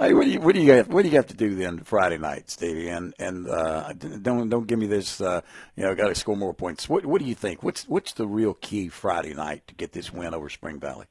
hey, 0.03 0.13
what 0.13 0.25
do 0.25 0.31
you 0.31 0.41
what 0.41 0.53
do 0.53 0.59
you 0.59 0.73
have, 0.73 0.89
what 0.89 1.03
do 1.03 1.07
you 1.07 1.15
have 1.15 1.27
to 1.27 1.37
do 1.37 1.55
then 1.55 1.79
Friday 1.79 2.17
night, 2.17 2.49
Stevie? 2.49 2.89
And 2.89 3.13
and 3.19 3.47
uh, 3.47 3.93
don't 3.93 4.49
don't 4.49 4.67
give 4.67 4.79
me 4.79 4.87
this. 4.87 5.21
Uh, 5.21 5.39
you 5.77 5.83
know, 5.83 5.95
got 5.95 6.09
to 6.09 6.15
score 6.15 6.35
more 6.35 6.53
points. 6.53 6.89
What 6.89 7.05
what 7.05 7.21
do 7.21 7.25
you 7.25 7.35
think? 7.35 7.63
What's 7.63 7.87
what's 7.87 8.11
the 8.11 8.27
real 8.27 8.55
key 8.55 8.89
Friday 8.89 9.33
night 9.33 9.65
to 9.67 9.75
get 9.75 9.93
this 9.93 10.11
win 10.11 10.33
over 10.33 10.49
Spring 10.49 10.81
Valley? 10.81 11.05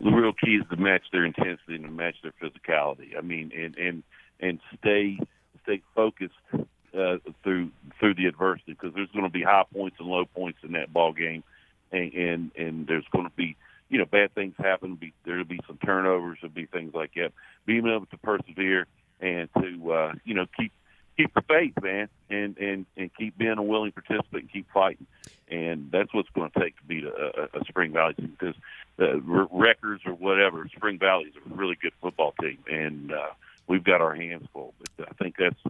The 0.00 0.10
real 0.10 0.32
key 0.32 0.56
is 0.56 0.64
to 0.70 0.76
match 0.76 1.02
their 1.12 1.24
intensity 1.24 1.74
and 1.74 1.84
to 1.84 1.90
match 1.90 2.16
their 2.22 2.32
physicality. 2.42 3.16
I 3.16 3.20
mean, 3.20 3.52
and 3.56 3.76
and 3.76 4.02
and 4.40 4.60
stay 4.78 5.18
stay 5.62 5.82
focused 5.94 6.34
uh, 6.52 7.18
through 7.42 7.70
through 7.98 8.14
the 8.14 8.26
adversity 8.26 8.72
because 8.72 8.94
there's 8.94 9.10
going 9.10 9.24
to 9.24 9.30
be 9.30 9.42
high 9.42 9.64
points 9.72 9.96
and 9.98 10.08
low 10.08 10.24
points 10.24 10.58
in 10.62 10.72
that 10.72 10.92
ball 10.92 11.12
game, 11.12 11.44
and 11.92 12.12
and, 12.12 12.50
and 12.56 12.86
there's 12.86 13.04
going 13.12 13.26
to 13.26 13.36
be 13.36 13.56
you 13.88 13.98
know 13.98 14.06
bad 14.06 14.34
things 14.34 14.54
happen. 14.58 14.96
Be 14.96 15.12
there'll 15.24 15.44
be 15.44 15.60
some 15.66 15.78
turnovers. 15.84 16.38
There'll 16.40 16.54
be 16.54 16.66
things 16.66 16.94
like 16.94 17.12
that. 17.14 17.32
Being 17.66 17.86
able 17.86 18.06
to 18.06 18.16
persevere 18.18 18.86
and 19.20 19.48
to 19.60 19.92
uh, 19.92 20.12
you 20.24 20.34
know 20.34 20.46
keep 20.56 20.72
keep 21.20 21.34
the 21.34 21.42
faith, 21.42 21.74
man, 21.82 22.08
and 22.28 22.56
and 22.58 22.86
and 22.96 23.10
keep 23.16 23.36
being 23.36 23.58
a 23.58 23.62
willing 23.62 23.92
participant 23.92 24.42
and 24.42 24.52
keep 24.52 24.66
fighting. 24.72 25.06
And 25.48 25.90
that's 25.90 26.12
what's 26.14 26.28
going 26.30 26.50
to 26.50 26.60
take 26.60 26.76
to 26.76 26.84
beat 26.84 27.04
a, 27.04 27.48
a, 27.54 27.60
a 27.60 27.64
Spring 27.66 27.92
Valley 27.92 28.14
team 28.14 28.36
because 28.38 28.54
uh, 29.00 29.20
records 29.20 30.02
or 30.06 30.14
whatever, 30.14 30.68
Spring 30.74 30.98
Valley 30.98 31.24
is 31.24 31.34
a 31.36 31.54
really 31.54 31.76
good 31.80 31.92
football 32.00 32.34
team, 32.40 32.58
and 32.70 33.12
uh, 33.12 33.30
we've 33.66 33.84
got 33.84 34.00
our 34.00 34.14
hands 34.14 34.46
full. 34.52 34.74
But 34.96 35.08
I 35.08 35.12
think 35.22 35.36
that's 35.38 35.60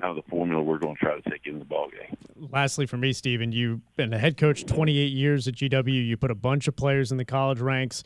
kind 0.00 0.16
of 0.16 0.24
the 0.24 0.30
formula 0.30 0.62
we're 0.62 0.78
going 0.78 0.96
to 0.96 1.04
try 1.04 1.20
to 1.20 1.30
take 1.30 1.46
in 1.46 1.58
the 1.58 1.64
ball 1.64 1.88
game. 1.90 2.48
Lastly, 2.52 2.86
for 2.86 2.96
me, 2.96 3.12
Stephen, 3.12 3.52
you've 3.52 3.80
been 3.96 4.12
a 4.12 4.18
head 4.18 4.36
coach 4.36 4.64
28 4.64 5.06
years 5.06 5.48
at 5.48 5.54
GW. 5.54 6.06
You 6.06 6.16
put 6.16 6.30
a 6.30 6.36
bunch 6.36 6.68
of 6.68 6.76
players 6.76 7.10
in 7.10 7.18
the 7.18 7.24
college 7.24 7.60
ranks, 7.60 8.04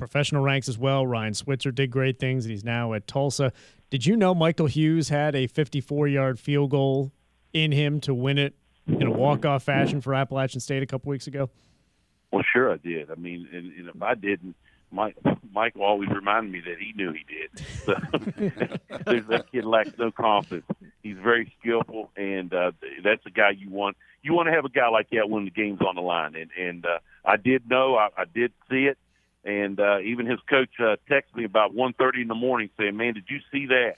professional 0.00 0.42
ranks 0.42 0.68
as 0.68 0.76
well. 0.76 1.06
Ryan 1.06 1.34
Switzer 1.34 1.70
did 1.70 1.90
great 1.90 2.18
things, 2.18 2.44
and 2.44 2.50
he's 2.50 2.64
now 2.64 2.92
at 2.94 3.06
Tulsa. 3.06 3.52
Did 3.90 4.06
you 4.06 4.16
know 4.16 4.34
Michael 4.34 4.66
Hughes 4.66 5.08
had 5.10 5.36
a 5.36 5.46
54 5.46 6.08
yard 6.08 6.40
field 6.40 6.70
goal 6.70 7.12
in 7.52 7.70
him 7.70 8.00
to 8.00 8.14
win 8.14 8.38
it 8.38 8.54
in 8.86 9.06
a 9.06 9.10
walk 9.10 9.44
off 9.44 9.62
fashion 9.62 10.00
for 10.00 10.14
Appalachian 10.14 10.60
State 10.60 10.82
a 10.82 10.86
couple 10.86 11.10
weeks 11.10 11.26
ago? 11.26 11.50
Well, 12.32 12.44
sure 12.52 12.72
I 12.72 12.76
did. 12.76 13.10
I 13.10 13.14
mean, 13.16 13.48
and, 13.52 13.72
and 13.72 13.88
if 13.88 14.02
I 14.02 14.14
didn't, 14.14 14.56
Mike 14.92 15.16
Michael 15.52 15.82
always 15.82 16.08
reminded 16.08 16.52
me 16.52 16.60
that 16.60 16.78
he 16.78 16.92
knew 16.94 17.12
he 17.12 17.24
did. 17.28 17.66
So 17.84 17.94
that 19.28 19.46
kid 19.52 19.64
lacks 19.64 19.90
no 19.98 20.10
confidence. 20.10 20.66
He's 21.02 21.16
very 21.22 21.52
skillful, 21.60 22.10
and 22.16 22.52
uh, 22.52 22.72
that's 23.04 23.24
a 23.26 23.30
guy 23.30 23.50
you 23.50 23.70
want. 23.70 23.96
You 24.22 24.34
want 24.34 24.48
to 24.48 24.52
have 24.52 24.64
a 24.64 24.70
guy 24.70 24.88
like 24.88 25.10
that 25.10 25.30
when 25.30 25.44
the 25.44 25.50
game's 25.50 25.80
on 25.80 25.94
the 25.94 26.02
line. 26.02 26.34
And 26.34 26.50
and 26.58 26.84
uh, 26.84 26.98
I 27.24 27.36
did 27.36 27.68
know, 27.68 27.96
I, 27.96 28.08
I 28.16 28.24
did 28.24 28.52
see 28.68 28.86
it, 28.86 28.98
and 29.44 29.80
uh, 29.80 30.00
even 30.00 30.26
his 30.26 30.38
coach 30.48 30.70
uh, 30.78 30.96
texted 31.10 31.34
me 31.34 31.44
about 31.44 31.74
one 31.74 31.92
thirty 31.94 32.22
in 32.22 32.28
the 32.28 32.34
morning 32.34 32.70
saying, 32.78 32.96
"Man, 32.96 33.14
did 33.14 33.24
you 33.28 33.38
see 33.50 33.66
that?" 33.66 33.96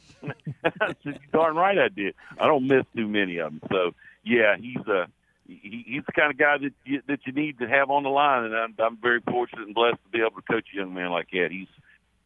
I 0.80 0.94
said, 1.02 1.18
"Darn 1.32 1.56
right 1.56 1.78
I 1.78 1.88
did. 1.88 2.14
I 2.38 2.46
don't 2.46 2.66
miss 2.66 2.84
too 2.94 3.08
many 3.08 3.38
of 3.38 3.52
them." 3.52 3.60
So 3.70 3.92
yeah, 4.24 4.56
he's 4.56 4.86
a 4.86 5.06
he, 5.46 5.84
he's 5.86 6.02
the 6.06 6.12
kind 6.12 6.30
of 6.30 6.38
guy 6.38 6.58
that 6.58 6.72
you, 6.84 7.02
that 7.08 7.20
you 7.26 7.32
need 7.32 7.58
to 7.58 7.68
have 7.68 7.90
on 7.90 8.04
the 8.04 8.08
line, 8.08 8.44
and 8.44 8.54
I'm, 8.54 8.74
I'm 8.78 8.96
very 8.96 9.20
fortunate 9.20 9.66
and 9.66 9.74
blessed 9.74 9.98
to 10.04 10.10
be 10.10 10.20
able 10.20 10.40
to 10.40 10.42
coach 10.42 10.66
a 10.72 10.76
young 10.76 10.94
man 10.94 11.10
like 11.10 11.28
that. 11.32 11.48
He's 11.50 11.68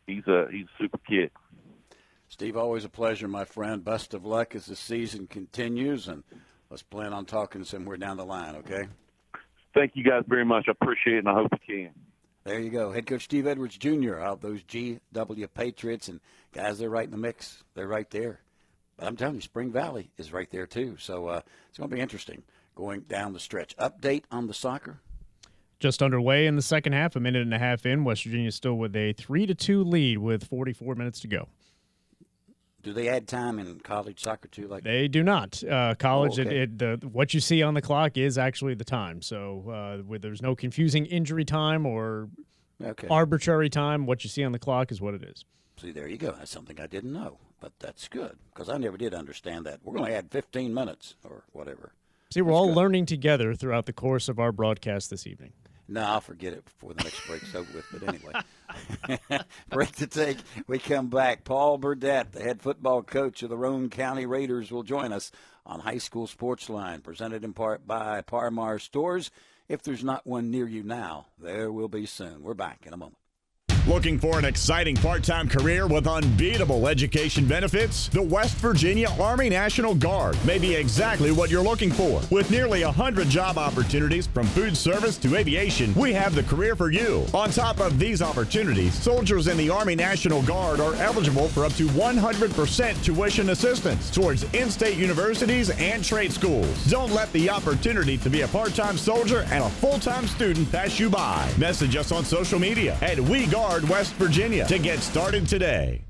he's 0.06 0.26
a 0.26 0.47
he's 0.51 0.66
a 0.66 0.82
super 0.82 0.98
kid. 0.98 1.30
Steve, 2.28 2.56
always 2.56 2.84
a 2.84 2.88
pleasure, 2.88 3.28
my 3.28 3.44
friend. 3.44 3.84
Best 3.84 4.12
of 4.12 4.24
luck 4.24 4.55
as 4.55 4.66
the 4.66 4.76
season 4.76 5.26
continues, 5.26 6.09
and 6.09 6.22
let's 6.70 6.82
plan 6.82 7.12
on 7.12 7.24
talking 7.24 7.64
somewhere 7.64 7.97
down 7.97 8.16
the 8.16 8.24
line. 8.24 8.56
Okay. 8.56 8.88
Thank 9.74 9.93
you 9.94 10.05
guys 10.05 10.24
very 10.26 10.44
much. 10.44 10.66
I 10.68 10.72
appreciate 10.72 11.16
it, 11.16 11.18
and 11.20 11.28
I 11.28 11.34
hope 11.34 11.48
you 11.52 11.84
can. 11.84 12.05
There 12.47 12.60
you 12.60 12.70
go. 12.70 12.93
Head 12.93 13.06
coach 13.06 13.24
Steve 13.24 13.48
Edwards 13.48 13.77
Jr. 13.77 14.18
of 14.18 14.40
those 14.40 14.62
GW 14.62 15.48
Patriots. 15.52 16.06
And 16.06 16.20
guys, 16.52 16.78
they're 16.78 16.89
right 16.89 17.05
in 17.05 17.10
the 17.10 17.16
mix. 17.16 17.64
They're 17.74 17.89
right 17.89 18.09
there. 18.10 18.39
But 18.97 19.09
I'm 19.09 19.16
telling 19.16 19.35
you, 19.35 19.40
Spring 19.40 19.73
Valley 19.73 20.12
is 20.16 20.32
right 20.32 20.48
there, 20.52 20.64
too. 20.64 20.97
So 21.01 21.27
uh, 21.27 21.40
it's 21.68 21.77
going 21.77 21.90
to 21.90 21.97
be 21.97 22.01
interesting 22.01 22.44
going 22.77 23.01
down 23.01 23.32
the 23.32 23.40
stretch. 23.40 23.77
Update 23.78 24.23
on 24.31 24.47
the 24.47 24.55
soccer? 24.55 25.01
Just 25.81 26.01
underway 26.01 26.47
in 26.47 26.55
the 26.55 26.62
second 26.62 26.93
half, 26.93 27.16
a 27.16 27.20
minute 27.20 27.43
and 27.43 27.52
a 27.52 27.59
half 27.59 27.85
in. 27.85 28.05
West 28.05 28.23
Virginia 28.23 28.52
still 28.52 28.77
with 28.77 28.94
a 28.94 29.12
3 29.14 29.47
to 29.47 29.55
2 29.56 29.82
lead 29.82 30.18
with 30.18 30.44
44 30.44 30.94
minutes 30.94 31.18
to 31.23 31.27
go. 31.27 31.48
Do 32.86 32.92
they 32.92 33.08
add 33.08 33.26
time 33.26 33.58
in 33.58 33.80
college 33.80 34.22
soccer 34.22 34.46
too? 34.46 34.68
Like 34.68 34.84
they 34.84 35.08
do 35.08 35.24
not. 35.24 35.60
Uh, 35.64 35.96
college, 35.98 36.38
Oh, 36.38 36.42
okay. 36.42 36.56
it, 36.56 36.62
it, 36.62 36.78
the, 37.00 37.08
what 37.08 37.34
you 37.34 37.40
see 37.40 37.60
on 37.60 37.74
the 37.74 37.82
clock 37.82 38.16
is 38.16 38.38
actually 38.38 38.74
the 38.74 38.84
time. 38.84 39.22
So 39.22 40.04
uh, 40.08 40.18
there's 40.20 40.40
no 40.40 40.54
confusing 40.54 41.04
injury 41.06 41.44
time 41.44 41.84
or 41.84 42.28
Okay. 42.80 43.08
arbitrary 43.08 43.68
time. 43.70 44.06
What 44.06 44.22
you 44.22 44.30
see 44.30 44.44
on 44.44 44.52
the 44.52 44.60
clock 44.60 44.92
is 44.92 45.00
what 45.00 45.14
it 45.14 45.24
is. 45.24 45.44
See, 45.80 45.90
there 45.90 46.06
you 46.06 46.16
go. 46.16 46.30
That's 46.38 46.52
something 46.52 46.78
I 46.78 46.86
didn't 46.86 47.12
know, 47.12 47.40
but 47.60 47.72
that's 47.80 48.06
good 48.06 48.38
because 48.54 48.68
I 48.68 48.76
never 48.76 48.96
did 48.96 49.14
understand 49.14 49.66
that. 49.66 49.80
We're 49.82 49.96
going 49.96 50.08
to 50.08 50.14
add 50.16 50.30
15 50.30 50.72
minutes 50.72 51.16
or 51.24 51.42
whatever. 51.50 51.92
See, 52.30 52.40
we're 52.40 52.52
all 52.54 52.72
learning 52.72 53.06
together 53.06 53.56
throughout 53.56 53.86
the 53.86 53.92
course 53.92 54.28
of 54.28 54.38
our 54.38 54.52
broadcast 54.52 55.10
this 55.10 55.26
evening. 55.26 55.54
No, 55.88 56.02
I'll 56.02 56.20
forget 56.20 56.52
it 56.52 56.64
before 56.64 56.94
the 56.94 57.04
next 57.04 57.26
break's 57.26 57.54
over 57.54 57.70
with. 57.72 57.86
But 57.92 58.08
anyway, 58.08 59.40
break 59.70 59.92
to 59.96 60.06
take. 60.06 60.38
We 60.66 60.78
come 60.78 61.08
back. 61.08 61.44
Paul 61.44 61.78
Burdett, 61.78 62.32
the 62.32 62.42
head 62.42 62.60
football 62.60 63.02
coach 63.02 63.42
of 63.42 63.50
the 63.50 63.56
Roane 63.56 63.88
County 63.88 64.26
Raiders, 64.26 64.72
will 64.72 64.82
join 64.82 65.12
us 65.12 65.30
on 65.64 65.80
High 65.80 65.98
School 65.98 66.26
Sports 66.26 66.68
Line, 66.68 67.00
presented 67.00 67.44
in 67.44 67.52
part 67.52 67.86
by 67.86 68.20
Par-Mar 68.22 68.78
Stores. 68.78 69.30
If 69.68 69.82
there's 69.82 70.04
not 70.04 70.26
one 70.26 70.50
near 70.50 70.66
you 70.66 70.82
now, 70.82 71.26
there 71.40 71.70
will 71.72 71.88
be 71.88 72.06
soon. 72.06 72.42
We're 72.42 72.54
back 72.54 72.84
in 72.86 72.92
a 72.92 72.96
moment. 72.96 73.18
Looking 73.86 74.18
for 74.18 74.36
an 74.36 74.44
exciting 74.44 74.96
part 74.96 75.22
time 75.22 75.48
career 75.48 75.86
with 75.86 76.08
unbeatable 76.08 76.88
education 76.88 77.46
benefits? 77.46 78.08
The 78.08 78.20
West 78.20 78.56
Virginia 78.56 79.06
Army 79.20 79.48
National 79.48 79.94
Guard 79.94 80.36
may 80.44 80.58
be 80.58 80.74
exactly 80.74 81.30
what 81.30 81.50
you're 81.50 81.62
looking 81.62 81.92
for. 81.92 82.20
With 82.28 82.50
nearly 82.50 82.82
100 82.84 83.28
job 83.28 83.58
opportunities 83.58 84.26
from 84.26 84.46
food 84.48 84.76
service 84.76 85.16
to 85.18 85.36
aviation, 85.36 85.94
we 85.94 86.12
have 86.14 86.34
the 86.34 86.42
career 86.42 86.74
for 86.74 86.90
you. 86.90 87.26
On 87.32 87.48
top 87.48 87.78
of 87.78 87.96
these 88.00 88.22
opportunities, 88.22 88.92
soldiers 88.92 89.46
in 89.46 89.56
the 89.56 89.70
Army 89.70 89.94
National 89.94 90.42
Guard 90.42 90.80
are 90.80 90.96
eligible 90.96 91.46
for 91.46 91.64
up 91.64 91.72
to 91.74 91.86
100% 91.86 93.04
tuition 93.04 93.50
assistance 93.50 94.10
towards 94.10 94.42
in 94.52 94.68
state 94.68 94.98
universities 94.98 95.70
and 95.78 96.02
trade 96.02 96.32
schools. 96.32 96.84
Don't 96.86 97.12
let 97.12 97.32
the 97.32 97.48
opportunity 97.48 98.18
to 98.18 98.28
be 98.28 98.40
a 98.40 98.48
part 98.48 98.74
time 98.74 98.98
soldier 98.98 99.46
and 99.52 99.62
a 99.62 99.70
full 99.70 100.00
time 100.00 100.26
student 100.26 100.72
pass 100.72 100.98
you 100.98 101.08
by. 101.08 101.48
Message 101.56 101.94
us 101.94 102.10
on 102.10 102.24
social 102.24 102.58
media 102.58 102.98
at 103.00 103.20
We 103.20 103.46
West 103.85 104.15
Virginia 104.15 104.66
to 104.66 104.78
get 104.78 105.01
started 105.01 105.47
today. 105.47 106.03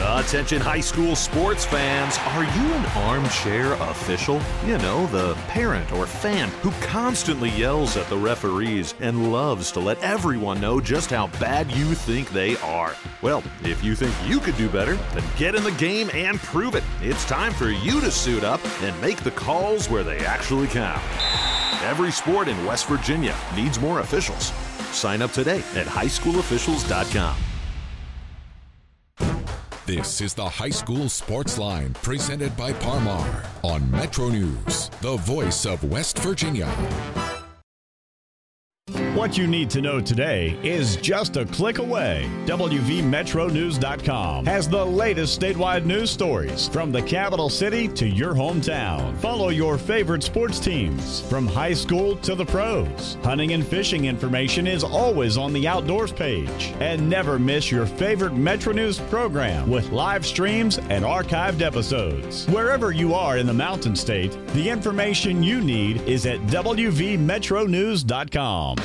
Attention 0.00 0.60
high 0.60 0.80
school 0.80 1.16
sports 1.16 1.64
fans. 1.64 2.18
Are 2.18 2.44
you 2.44 2.72
an 2.72 2.86
armchair 3.02 3.72
official? 3.90 4.40
You 4.64 4.78
know, 4.78 5.06
the 5.06 5.34
parent 5.48 5.90
or 5.92 6.06
fan 6.06 6.50
who 6.62 6.70
constantly 6.86 7.50
yells 7.50 7.96
at 7.96 8.08
the 8.08 8.16
referees 8.16 8.94
and 9.00 9.32
loves 9.32 9.72
to 9.72 9.80
let 9.80 10.00
everyone 10.00 10.60
know 10.60 10.80
just 10.80 11.10
how 11.10 11.26
bad 11.40 11.68
you 11.72 11.94
think 11.94 12.30
they 12.30 12.56
are. 12.58 12.94
Well, 13.22 13.42
if 13.64 13.82
you 13.82 13.96
think 13.96 14.14
you 14.30 14.38
could 14.38 14.56
do 14.56 14.68
better, 14.68 14.94
then 15.14 15.24
get 15.36 15.56
in 15.56 15.64
the 15.64 15.72
game 15.72 16.10
and 16.14 16.38
prove 16.38 16.76
it. 16.76 16.84
It's 17.02 17.24
time 17.24 17.52
for 17.52 17.70
you 17.70 18.00
to 18.00 18.10
suit 18.12 18.44
up 18.44 18.60
and 18.82 18.98
make 19.00 19.18
the 19.24 19.32
calls 19.32 19.90
where 19.90 20.04
they 20.04 20.24
actually 20.24 20.68
count. 20.68 21.02
Every 21.82 22.12
sport 22.12 22.46
in 22.46 22.64
West 22.64 22.86
Virginia 22.86 23.34
needs 23.56 23.80
more 23.80 23.98
officials. 23.98 24.52
Sign 24.92 25.22
up 25.22 25.32
today 25.32 25.58
at 25.74 25.86
highschoolofficials.com. 25.86 27.36
This 29.86 30.20
is 30.20 30.34
the 30.34 30.46
High 30.46 30.68
School 30.68 31.08
Sports 31.08 31.56
Line 31.56 31.94
presented 32.02 32.54
by 32.58 32.74
Par-Mar 32.74 33.44
on 33.64 33.90
Metro 33.90 34.28
News, 34.28 34.90
the 35.00 35.16
voice 35.16 35.64
of 35.64 35.82
West 35.82 36.18
Virginia. 36.18 36.68
What 39.18 39.36
you 39.36 39.48
need 39.48 39.68
to 39.70 39.80
know 39.80 40.00
today 40.00 40.56
is 40.62 40.94
just 40.94 41.36
a 41.36 41.44
click 41.44 41.78
away. 41.78 42.30
WVMetroNews.com 42.46 44.46
has 44.46 44.68
the 44.68 44.86
latest 44.86 45.40
statewide 45.40 45.84
news 45.84 46.12
stories 46.12 46.68
from 46.68 46.92
the 46.92 47.02
capital 47.02 47.50
city 47.50 47.88
to 47.88 48.06
your 48.06 48.32
hometown. 48.32 49.16
Follow 49.16 49.48
your 49.48 49.76
favorite 49.76 50.22
sports 50.22 50.60
teams 50.60 51.22
from 51.22 51.48
high 51.48 51.74
school 51.74 52.14
to 52.18 52.36
the 52.36 52.46
pros. 52.46 53.18
Hunting 53.24 53.54
and 53.54 53.66
fishing 53.66 54.04
information 54.04 54.68
is 54.68 54.84
always 54.84 55.36
on 55.36 55.52
the 55.52 55.66
outdoors 55.66 56.12
page. 56.12 56.72
And 56.78 57.10
never 57.10 57.40
miss 57.40 57.72
your 57.72 57.86
favorite 57.86 58.34
Metro 58.34 58.72
News 58.72 59.00
program 59.00 59.68
with 59.68 59.90
live 59.90 60.24
streams 60.24 60.78
and 60.78 61.04
archived 61.04 61.60
episodes. 61.60 62.46
Wherever 62.46 62.92
you 62.92 63.14
are 63.14 63.36
in 63.36 63.48
the 63.48 63.52
Mountain 63.52 63.96
State, 63.96 64.38
the 64.54 64.70
information 64.70 65.42
you 65.42 65.60
need 65.60 66.02
is 66.02 66.24
at 66.24 66.38
WVMetroNews.com. 66.42 68.76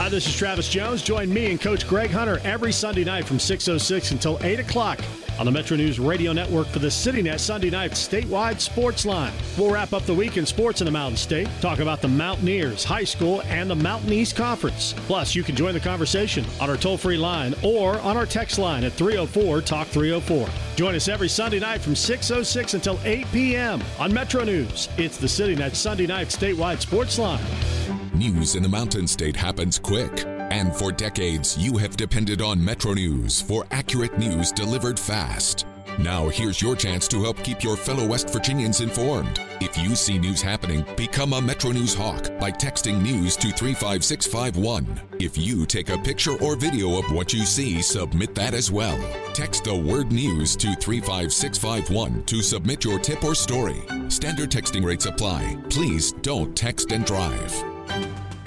Hi, 0.00 0.08
this 0.08 0.26
is 0.26 0.34
Travis 0.34 0.66
Jones. 0.66 1.02
Join 1.02 1.30
me 1.30 1.50
and 1.50 1.60
Coach 1.60 1.86
Greg 1.86 2.10
Hunter 2.10 2.40
every 2.42 2.72
Sunday 2.72 3.04
night 3.04 3.26
from 3.26 3.36
6.06 3.36 4.12
until 4.12 4.38
8 4.40 4.58
o'clock 4.60 4.98
on 5.38 5.44
the 5.44 5.52
Metro 5.52 5.76
News 5.76 6.00
Radio 6.00 6.32
Network 6.32 6.68
for 6.68 6.78
the 6.78 6.88
CityNet 6.88 7.38
Sunday 7.38 7.68
Night 7.68 7.90
Statewide 7.90 8.62
Sports 8.62 9.04
Line. 9.04 9.34
We'll 9.58 9.70
wrap 9.70 9.92
up 9.92 10.04
the 10.04 10.14
week 10.14 10.38
in 10.38 10.46
sports 10.46 10.80
in 10.80 10.86
the 10.86 10.90
Mountain 10.90 11.18
State, 11.18 11.48
talk 11.60 11.80
about 11.80 12.00
the 12.00 12.08
Mountaineers, 12.08 12.82
high 12.82 13.04
school, 13.04 13.42
and 13.42 13.68
the 13.68 13.74
Mountain 13.74 14.10
East 14.10 14.36
Conference. 14.36 14.94
Plus, 15.06 15.34
you 15.34 15.42
can 15.42 15.54
join 15.54 15.74
the 15.74 15.80
conversation 15.80 16.46
on 16.62 16.70
our 16.70 16.78
toll-free 16.78 17.18
line 17.18 17.54
or 17.62 18.00
on 18.00 18.16
our 18.16 18.24
text 18.24 18.58
line 18.58 18.84
at 18.84 18.92
304-TALK-304. 18.92 20.76
Join 20.76 20.94
us 20.94 21.08
every 21.08 21.28
Sunday 21.28 21.60
night 21.60 21.82
from 21.82 21.92
6.06 21.92 22.72
until 22.72 22.98
8 23.04 23.30
p.m. 23.32 23.82
on 23.98 24.14
Metro 24.14 24.44
News. 24.44 24.88
It's 24.96 25.18
the 25.18 25.26
CityNet 25.26 25.74
Sunday 25.74 26.06
Night 26.06 26.28
Statewide 26.28 26.80
Sports 26.80 27.18
Line. 27.18 27.99
News 28.20 28.54
in 28.54 28.62
the 28.62 28.68
Mountain 28.68 29.06
State 29.06 29.34
happens 29.34 29.78
quick. 29.78 30.26
And 30.26 30.76
for 30.76 30.92
decades, 30.92 31.56
you 31.56 31.78
have 31.78 31.96
depended 31.96 32.42
on 32.42 32.62
Metro 32.62 32.92
News 32.92 33.40
for 33.40 33.66
accurate 33.70 34.18
news 34.18 34.52
delivered 34.52 35.00
fast. 35.00 35.64
Now, 35.98 36.28
here's 36.28 36.60
your 36.60 36.76
chance 36.76 37.08
to 37.08 37.22
help 37.22 37.38
keep 37.38 37.64
your 37.64 37.78
fellow 37.78 38.06
West 38.06 38.28
Virginians 38.28 38.82
informed. 38.82 39.40
If 39.62 39.78
you 39.78 39.96
see 39.96 40.18
news 40.18 40.42
happening, 40.42 40.84
become 40.98 41.32
a 41.32 41.40
Metro 41.40 41.72
News 41.72 41.94
Hawk 41.94 42.24
by 42.38 42.50
texting 42.50 43.00
news 43.00 43.38
to 43.38 43.52
35651. 43.52 45.00
If 45.18 45.38
you 45.38 45.64
take 45.64 45.88
a 45.88 45.96
picture 45.96 46.36
or 46.42 46.56
video 46.56 46.98
of 46.98 47.10
what 47.12 47.32
you 47.32 47.46
see, 47.46 47.80
submit 47.80 48.34
that 48.34 48.52
as 48.52 48.70
well. 48.70 48.98
Text 49.32 49.64
the 49.64 49.74
word 49.74 50.12
news 50.12 50.56
to 50.56 50.74
35651 50.74 52.24
to 52.24 52.42
submit 52.42 52.84
your 52.84 52.98
tip 52.98 53.24
or 53.24 53.34
story. 53.34 53.80
Standard 54.08 54.50
texting 54.50 54.84
rates 54.84 55.06
apply. 55.06 55.56
Please 55.70 56.12
don't 56.12 56.54
text 56.54 56.92
and 56.92 57.06
drive. 57.06 57.69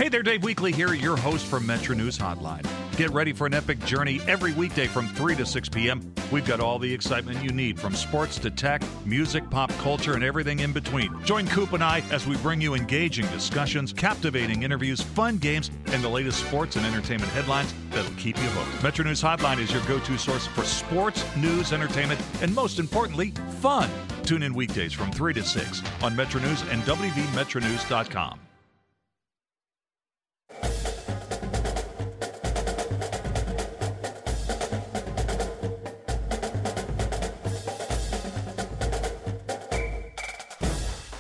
Hey 0.04 0.10
there, 0.10 0.22
Dave 0.22 0.42
Weekley 0.42 0.76
here, 0.76 0.94
your 0.94 1.16
host 1.16 1.46
from 1.46 1.66
Metro 1.66 1.96
News 1.96 2.18
Hotline. 2.18 2.68
Get 2.98 3.12
ready 3.12 3.32
for 3.32 3.48
an 3.48 3.54
epic 3.54 3.80
journey 3.86 4.20
every 4.28 4.52
weekday 4.52 4.86
from 4.86 5.08
3 5.08 5.34
to 5.38 5.46
6 5.46 5.70
p.m. 5.70 6.14
We've 6.30 6.46
got 6.46 6.60
all 6.60 6.78
the 6.78 6.94
excitement 6.94 7.42
you 7.42 7.52
need 7.52 7.80
from 7.80 7.96
sports 7.96 8.38
to 8.40 8.52
tech, 8.52 8.84
music, 9.06 9.50
pop 9.50 9.72
culture, 9.78 10.16
and 10.16 10.22
everything 10.22 10.60
in 10.60 10.74
between. 10.74 11.24
Join 11.24 11.48
Coop 11.48 11.72
and 11.72 11.82
I 11.82 12.04
as 12.12 12.28
we 12.28 12.36
bring 12.36 12.60
you 12.60 12.74
engaging 12.74 13.26
discussions, 13.28 13.94
captivating 13.94 14.64
interviews, 14.64 15.00
fun 15.00 15.38
games, 15.38 15.72
and 15.86 16.04
the 16.04 16.10
latest 16.10 16.46
sports 16.46 16.76
and 16.76 16.86
entertainment 16.86 17.32
headlines 17.32 17.74
that'll 17.92 18.14
keep 18.16 18.36
you 18.36 18.50
hooked. 18.50 18.84
Metro 18.84 19.06
News 19.06 19.24
Hotline 19.24 19.60
is 19.60 19.72
your 19.72 19.84
go 19.84 20.00
to 20.00 20.18
source 20.18 20.48
for 20.48 20.66
sports, 20.66 21.24
news, 21.38 21.72
entertainment, 21.72 22.20
and 22.42 22.54
most 22.54 22.78
importantly, 22.78 23.32
fun. 23.62 23.90
Tune 24.24 24.44
in 24.44 24.54
weekdays 24.54 24.92
from 24.92 25.14
3 25.14 25.34
to 25.36 25.44
6 25.44 25.82
on 26.02 26.14
Metro 26.14 26.42
News 26.42 26.62
and 26.64 26.82
WVMetroNews.com. 26.82 28.40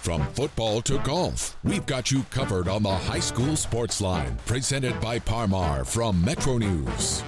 From 0.03 0.21
football 0.33 0.81
to 0.81 0.97
golf, 0.97 1.55
we've 1.63 1.85
got 1.85 2.11
you 2.11 2.23
covered 2.23 2.67
on 2.67 2.83
the 2.83 2.93
High 2.93 3.21
School 3.21 3.55
Sports 3.55 4.01
Line, 4.01 4.37
presented 4.45 4.99
by 4.99 5.17
Par-Mar 5.17 5.85
from 5.85 6.21
Metro 6.25 6.57
News. 6.57 7.23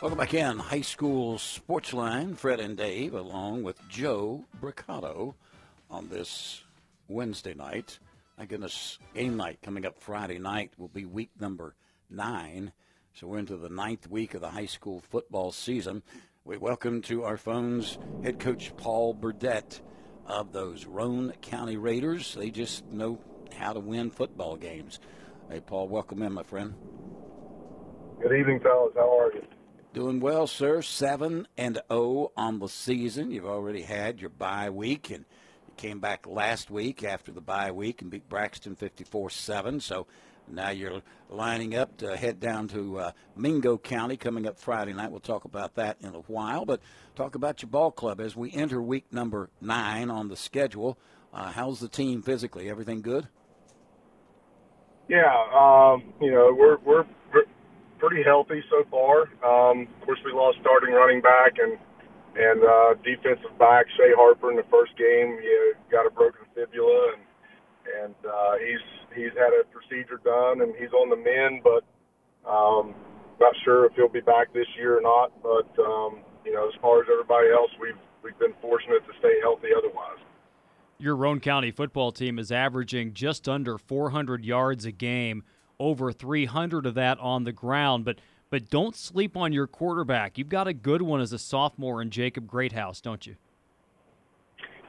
Welcome 0.00 0.16
back 0.16 0.32
in 0.32 0.58
High 0.58 0.80
School 0.80 1.36
Sports 1.36 1.92
Line. 1.92 2.36
Fred 2.36 2.58
and 2.58 2.74
Dave, 2.74 3.12
along 3.12 3.64
with 3.64 3.86
Joe 3.90 4.46
Brocato, 4.62 5.34
on 5.90 6.08
this 6.08 6.62
Wednesday 7.06 7.52
night. 7.52 7.98
My 8.38 8.46
goodness, 8.46 8.98
game 9.14 9.36
night 9.36 9.58
coming 9.62 9.84
up 9.84 10.00
Friday 10.00 10.38
night 10.38 10.72
will 10.78 10.88
be 10.88 11.04
week 11.04 11.32
number 11.38 11.74
nine. 12.08 12.72
So 13.12 13.26
we're 13.26 13.40
into 13.40 13.58
the 13.58 13.68
ninth 13.68 14.08
week 14.08 14.32
of 14.32 14.40
the 14.40 14.48
high 14.48 14.64
school 14.64 15.02
football 15.10 15.52
season. 15.52 16.02
We 16.46 16.56
welcome 16.56 17.02
to 17.02 17.24
our 17.24 17.36
phones 17.36 17.98
head 18.22 18.38
coach 18.38 18.74
Paul 18.78 19.12
Burdett 19.12 19.82
of 20.30 20.52
those 20.52 20.86
Roane 20.86 21.32
County 21.42 21.76
Raiders. 21.76 22.34
They 22.34 22.50
just 22.50 22.86
know 22.86 23.18
how 23.58 23.72
to 23.72 23.80
win 23.80 24.10
football 24.10 24.56
games. 24.56 25.00
Hey, 25.50 25.60
Paul, 25.60 25.88
welcome 25.88 26.22
in, 26.22 26.32
my 26.32 26.44
friend. 26.44 26.74
Good 28.22 28.32
evening, 28.32 28.60
fellas. 28.60 28.92
How 28.94 29.18
are 29.18 29.32
you? 29.32 29.42
Doing 29.92 30.20
well, 30.20 30.46
sir. 30.46 30.82
Seven 30.82 31.48
and 31.58 31.80
zero 31.90 32.30
on 32.36 32.60
the 32.60 32.68
season. 32.68 33.32
You've 33.32 33.46
already 33.46 33.82
had 33.82 34.20
your 34.20 34.30
bye 34.30 34.70
week, 34.70 35.10
and 35.10 35.24
you 35.66 35.74
came 35.76 35.98
back 35.98 36.28
last 36.28 36.70
week 36.70 37.02
after 37.02 37.32
the 37.32 37.40
bye 37.40 37.72
week 37.72 38.00
and 38.00 38.10
beat 38.10 38.28
Braxton 38.28 38.76
fifty-four-seven. 38.76 39.80
So 39.80 40.06
now 40.52 40.70
you're 40.70 41.02
lining 41.28 41.74
up 41.74 41.96
to 41.98 42.16
head 42.16 42.40
down 42.40 42.68
to 42.68 42.98
uh, 42.98 43.12
Mingo 43.36 43.78
County 43.78 44.16
coming 44.16 44.46
up 44.46 44.58
Friday 44.58 44.92
night. 44.92 45.10
We'll 45.10 45.20
talk 45.20 45.44
about 45.44 45.74
that 45.76 45.96
in 46.00 46.14
a 46.14 46.20
while, 46.20 46.64
but 46.64 46.80
talk 47.14 47.34
about 47.34 47.62
your 47.62 47.70
ball 47.70 47.90
club 47.90 48.20
as 48.20 48.36
we 48.36 48.52
enter 48.52 48.82
week 48.82 49.12
number 49.12 49.50
nine 49.60 50.10
on 50.10 50.28
the 50.28 50.36
schedule. 50.36 50.98
Uh, 51.32 51.52
how's 51.52 51.80
the 51.80 51.88
team 51.88 52.22
physically? 52.22 52.68
Everything 52.68 53.02
good? 53.02 53.28
Yeah, 55.08 55.32
um, 55.54 56.12
you 56.20 56.30
know 56.30 56.54
we're 56.56 56.78
we're 56.84 57.04
pretty 58.00 58.22
healthy 58.24 58.64
so 58.70 58.82
far. 58.90 59.28
Um, 59.44 59.86
of 60.00 60.06
course, 60.06 60.18
we 60.24 60.32
lost 60.32 60.58
starting 60.60 60.94
running 60.94 61.20
back 61.20 61.58
and 61.60 61.78
and 62.34 62.64
uh, 62.64 62.94
defensive 63.04 63.56
back 63.58 63.86
Shay 63.96 64.14
Harper 64.16 64.50
in 64.50 64.56
the 64.56 64.66
first 64.70 64.96
game. 64.96 65.38
He 65.40 65.72
got 65.92 66.06
a 66.06 66.10
broken 66.10 66.42
fibula 66.54 67.12
and 67.14 67.22
and 68.02 68.14
uh, 68.24 68.54
he's 69.22 69.36
had 69.36 69.52
a 69.52 69.64
procedure 69.68 70.20
done 70.24 70.62
and 70.62 70.74
he's 70.76 70.92
on 70.92 71.10
the 71.10 71.16
mend, 71.16 71.62
but 71.62 71.84
um, 72.48 72.94
not 73.40 73.54
sure 73.64 73.86
if 73.86 73.92
he'll 73.94 74.08
be 74.08 74.20
back 74.20 74.52
this 74.52 74.66
year 74.76 74.98
or 74.98 75.02
not. 75.02 75.32
But 75.42 75.68
um, 75.82 76.20
you 76.44 76.52
know, 76.52 76.66
as 76.68 76.74
far 76.80 77.00
as 77.02 77.08
everybody 77.12 77.48
else, 77.50 77.70
we've 77.80 78.00
we've 78.22 78.38
been 78.38 78.54
fortunate 78.60 79.04
to 79.06 79.12
stay 79.18 79.40
healthy 79.40 79.68
otherwise. 79.76 80.18
Your 80.98 81.16
Roane 81.16 81.40
County 81.40 81.70
football 81.70 82.12
team 82.12 82.38
is 82.38 82.52
averaging 82.52 83.14
just 83.14 83.48
under 83.48 83.78
400 83.78 84.44
yards 84.44 84.84
a 84.84 84.92
game, 84.92 85.44
over 85.78 86.12
300 86.12 86.84
of 86.84 86.94
that 86.94 87.18
on 87.18 87.44
the 87.44 87.52
ground. 87.52 88.04
But 88.04 88.20
But 88.50 88.68
don't 88.68 88.94
sleep 88.96 89.36
on 89.36 89.52
your 89.52 89.66
quarterback. 89.66 90.36
You've 90.36 90.50
got 90.50 90.68
a 90.68 90.74
good 90.74 91.02
one 91.02 91.20
as 91.20 91.32
a 91.32 91.38
sophomore 91.38 92.02
in 92.02 92.10
Jacob 92.10 92.46
Greathouse, 92.46 93.00
don't 93.00 93.26
you? 93.26 93.36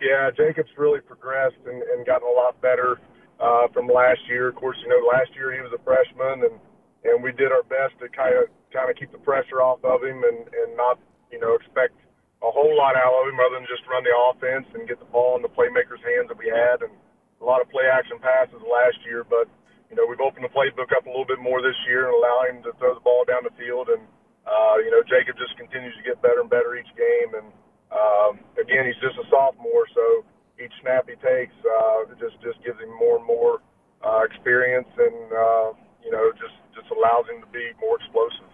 Yeah, 0.01 0.31
Jacob's 0.35 0.71
really 0.77 0.99
progressed 0.99 1.57
and, 1.65 1.81
and 1.83 2.05
gotten 2.05 2.27
a 2.27 2.31
lot 2.31 2.59
better 2.59 2.99
uh, 3.41 3.65
from 3.73 3.89
last 3.89 4.21
year. 4.29 4.53
Of 4.53 4.55
course, 4.55 4.77
you 4.85 4.89
know, 4.93 5.01
last 5.09 5.33
year 5.33 5.51
he 5.51 5.59
was 5.65 5.73
a 5.73 5.81
freshman, 5.81 6.45
and 6.45 6.55
and 7.01 7.25
we 7.25 7.33
did 7.33 7.49
our 7.49 7.65
best 7.65 7.97
to 7.97 8.07
kind 8.13 8.37
of 8.37 8.45
kind 8.69 8.87
of 8.87 8.95
keep 8.95 9.09
the 9.09 9.19
pressure 9.25 9.59
off 9.59 9.81
of 9.83 10.05
him 10.05 10.21
and 10.21 10.45
and 10.45 10.77
not 10.77 11.01
you 11.33 11.41
know 11.41 11.57
expect 11.57 11.97
a 12.45 12.49
whole 12.49 12.73
lot 12.77 12.93
out 12.97 13.13
of 13.13 13.25
him 13.29 13.37
other 13.41 13.57
than 13.61 13.67
just 13.69 13.85
run 13.89 14.05
the 14.05 14.13
offense 14.29 14.65
and 14.77 14.89
get 14.89 14.97
the 15.01 15.09
ball 15.09 15.37
in 15.37 15.41
the 15.45 15.51
playmakers' 15.51 16.01
hands 16.01 16.29
that 16.29 16.37
we 16.37 16.49
had, 16.49 16.85
and 16.85 16.93
a 17.41 17.45
lot 17.45 17.61
of 17.61 17.69
play 17.73 17.85
action 17.89 18.21
passes 18.21 18.61
last 18.61 18.97
year. 19.05 19.25
But 19.25 19.49
you 19.89 19.97
know, 19.97 20.05
we've 20.05 20.21
opened 20.21 20.45
the 20.45 20.53
playbook 20.53 20.93
up 20.93 21.09
a 21.09 21.11
little 21.11 21.27
bit 21.27 21.41
more 21.41 21.59
this 21.59 21.77
year 21.89 22.07
and 22.07 22.15
allow 22.15 22.37
him 22.47 22.57
to 22.63 22.71
throw 22.77 22.93
the 22.93 23.03
ball 23.03 23.25
down 23.25 23.43
the 23.43 23.53
field. 23.57 23.89
And 23.89 24.05
uh, 24.45 24.75
you 24.85 24.93
know, 24.93 25.01
Jacob 25.09 25.35
just 25.41 25.57
continues 25.57 25.93
to 25.97 26.03
get 26.05 26.21
better 26.21 26.41
and 26.45 26.49
better 26.49 26.77
each 26.77 26.89
game, 26.93 27.37
and 27.41 27.49
um, 27.91 28.39
again, 28.57 28.87
he's 28.87 28.97
just 29.03 29.19
a 29.19 29.25
sophomore, 29.29 29.85
so 29.93 30.23
each 30.63 30.73
snap 30.81 31.09
he 31.09 31.15
takes 31.15 31.53
uh, 31.65 32.05
just 32.19 32.41
just 32.41 32.63
gives 32.63 32.79
him 32.79 32.89
more 32.99 33.17
and 33.17 33.25
more 33.25 33.59
uh, 34.05 34.21
experience, 34.23 34.87
and 34.97 35.31
uh, 35.31 35.73
you 36.03 36.11
know 36.11 36.31
just 36.33 36.55
just 36.75 36.89
allows 36.91 37.25
him 37.29 37.41
to 37.41 37.47
be 37.47 37.71
more 37.79 37.97
explosive. 37.97 38.47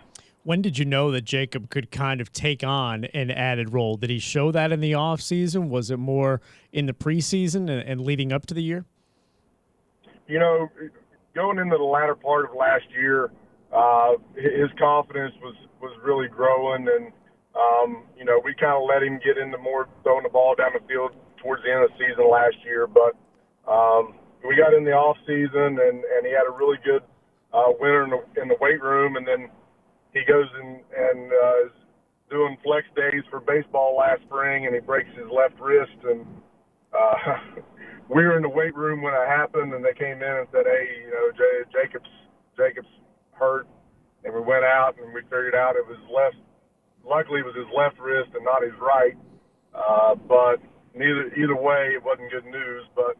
When 0.44 0.62
did 0.62 0.78
you 0.78 0.86
know 0.86 1.12
that 1.12 1.26
Jacob 1.26 1.70
could 1.70 1.92
kind 1.92 2.22
of 2.22 2.32
take 2.32 2.64
on 2.64 3.04
an 3.06 3.32
added 3.32 3.74
role? 3.74 3.98
Did 3.98 4.10
he 4.10 4.20
show 4.20 4.52
that 4.54 4.72
in 4.72 4.80
the 4.80 4.94
off 4.94 5.20
season? 5.20 5.70
Was 5.70 5.92
it 5.92 5.98
more 5.98 6.40
in 6.72 6.86
the 6.86 6.94
preseason 6.94 7.70
and, 7.70 7.82
and 7.82 8.02
leading 8.02 8.32
up 8.32 8.46
to 8.46 8.54
the 8.54 8.64
year? 8.64 8.86
You 10.28 10.40
know, 10.40 10.70
going 11.36 11.60
into 11.60 11.78
the 11.78 11.84
latter 11.84 12.16
part 12.16 12.50
of 12.50 12.56
last 12.56 12.86
year, 12.98 13.30
uh, 13.74 14.14
his 14.36 14.70
confidence 14.80 15.34
was 15.42 15.56
was 15.82 15.92
really 16.04 16.28
growing, 16.30 16.88
and 16.88 17.12
um, 17.54 18.04
you 18.18 18.24
know, 18.24 18.40
we 18.44 18.54
kind 18.56 18.74
of 18.74 18.84
let 18.88 19.04
him 19.04 19.20
get 19.24 19.38
into 19.38 19.58
more 19.58 19.88
throwing 20.04 20.24
the 20.24 20.30
ball 20.30 20.56
down 20.56 20.72
the 20.74 20.88
field 20.88 21.12
towards 21.44 21.64
the 21.64 21.72
end 21.72 21.84
of 21.84 21.92
the 21.92 22.00
season 22.00 22.30
last 22.30 22.58
year. 22.66 22.88
But 22.88 23.16
um, 23.70 24.16
we 24.48 24.56
got 24.56 24.74
in 24.74 24.84
the 24.86 24.94
off 24.94 25.18
season, 25.28 25.80
and 25.82 26.04
and 26.04 26.22
he 26.26 26.34
had 26.34 26.48
a 26.48 26.56
really 26.56 26.78
good 26.86 27.04
uh, 27.54 27.72
winter 27.80 28.06
in 28.06 28.12
the, 28.12 28.22
in 28.42 28.48
the 28.48 28.60
weight 28.62 28.82
room, 28.82 29.18
and 29.18 29.28
then 29.28 29.50
he 30.14 30.22
goes 30.28 30.48
and 30.60 30.82
and 30.96 31.20
uh, 31.32 31.68
is 31.68 31.76
doing 32.30 32.58
flex 32.64 32.88
days 32.96 33.24
for 33.30 33.42
baseball 33.42 33.98
last 33.98 34.22
spring, 34.28 34.66
and 34.66 34.76
he 34.76 34.82
breaks 34.82 35.10
his 35.16 35.30
left 35.32 35.60
wrist, 35.62 35.98
and 36.06 36.26
uh, 36.94 37.62
we 38.14 38.24
were 38.26 38.38
in 38.38 38.44
the 38.44 38.50
weight 38.54 38.76
room 38.76 39.02
when 39.02 39.14
it 39.14 39.28
happened, 39.28 39.74
and 39.74 39.84
they 39.86 39.96
came 39.98 40.22
in 40.22 40.36
and 40.44 40.48
said, 40.52 40.66
"Hey, 40.66 41.06
you 41.06 41.12
know, 41.12 41.32
J- 41.36 41.68
Jacobs 41.74 42.12
Jacobs 42.58 42.90
hurt," 43.34 43.68
and 44.26 44.34
we 44.34 44.42
went 44.42 44.66
out 44.66 44.96
and 45.02 45.14
we 45.14 45.22
figured 45.30 45.56
out 45.56 45.76
it 45.76 45.86
was 45.88 46.00
left 46.14 46.38
luckily 47.06 47.42
it 47.42 47.46
was 47.46 47.56
his 47.56 47.70
left 47.76 48.00
wrist 48.00 48.32
and 48.36 48.46
not 48.46 48.64
his 48.64 48.74
right. 48.82 49.16
Uh, 49.76 50.16
but 50.16 50.58
neither 50.98 51.32
either 51.38 51.56
way, 51.56 51.94
it 51.94 52.04
wasn't 52.04 52.32
good 52.32 52.46
news. 52.46 52.84
But 52.98 53.16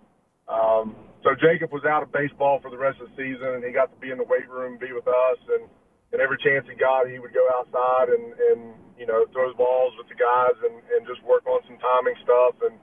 um, 0.52 0.96
so 1.24 1.34
Jacob 1.38 1.72
was 1.72 1.86
out 1.86 2.04
of 2.04 2.12
baseball 2.12 2.60
for 2.62 2.70
the 2.70 2.78
rest 2.78 3.00
of 3.02 3.10
the 3.10 3.16
season, 3.16 3.58
and 3.58 3.64
he 3.64 3.72
got 3.72 3.94
to 3.94 4.00
be 4.02 4.12
in 4.12 4.18
the 4.18 4.28
weight 4.28 4.50
room, 4.50 4.78
be 4.78 4.92
with 4.92 5.08
us, 5.08 5.40
and 5.58 5.70
and 6.14 6.22
every 6.22 6.38
chance 6.40 6.64
he 6.66 6.76
got, 6.76 7.08
he 7.10 7.20
would 7.20 7.34
go 7.34 7.46
outside 7.56 8.10
and 8.10 8.34
and 8.34 8.60
you 8.98 9.06
know 9.06 9.26
throw 9.32 9.54
balls 9.54 9.94
with 9.98 10.10
the 10.10 10.18
guys 10.18 10.58
and 10.66 10.82
and 10.98 11.08
just 11.08 11.22
work 11.24 11.46
on 11.46 11.62
some 11.70 11.78
timing 11.78 12.18
stuff. 12.24 12.56
And 12.66 12.76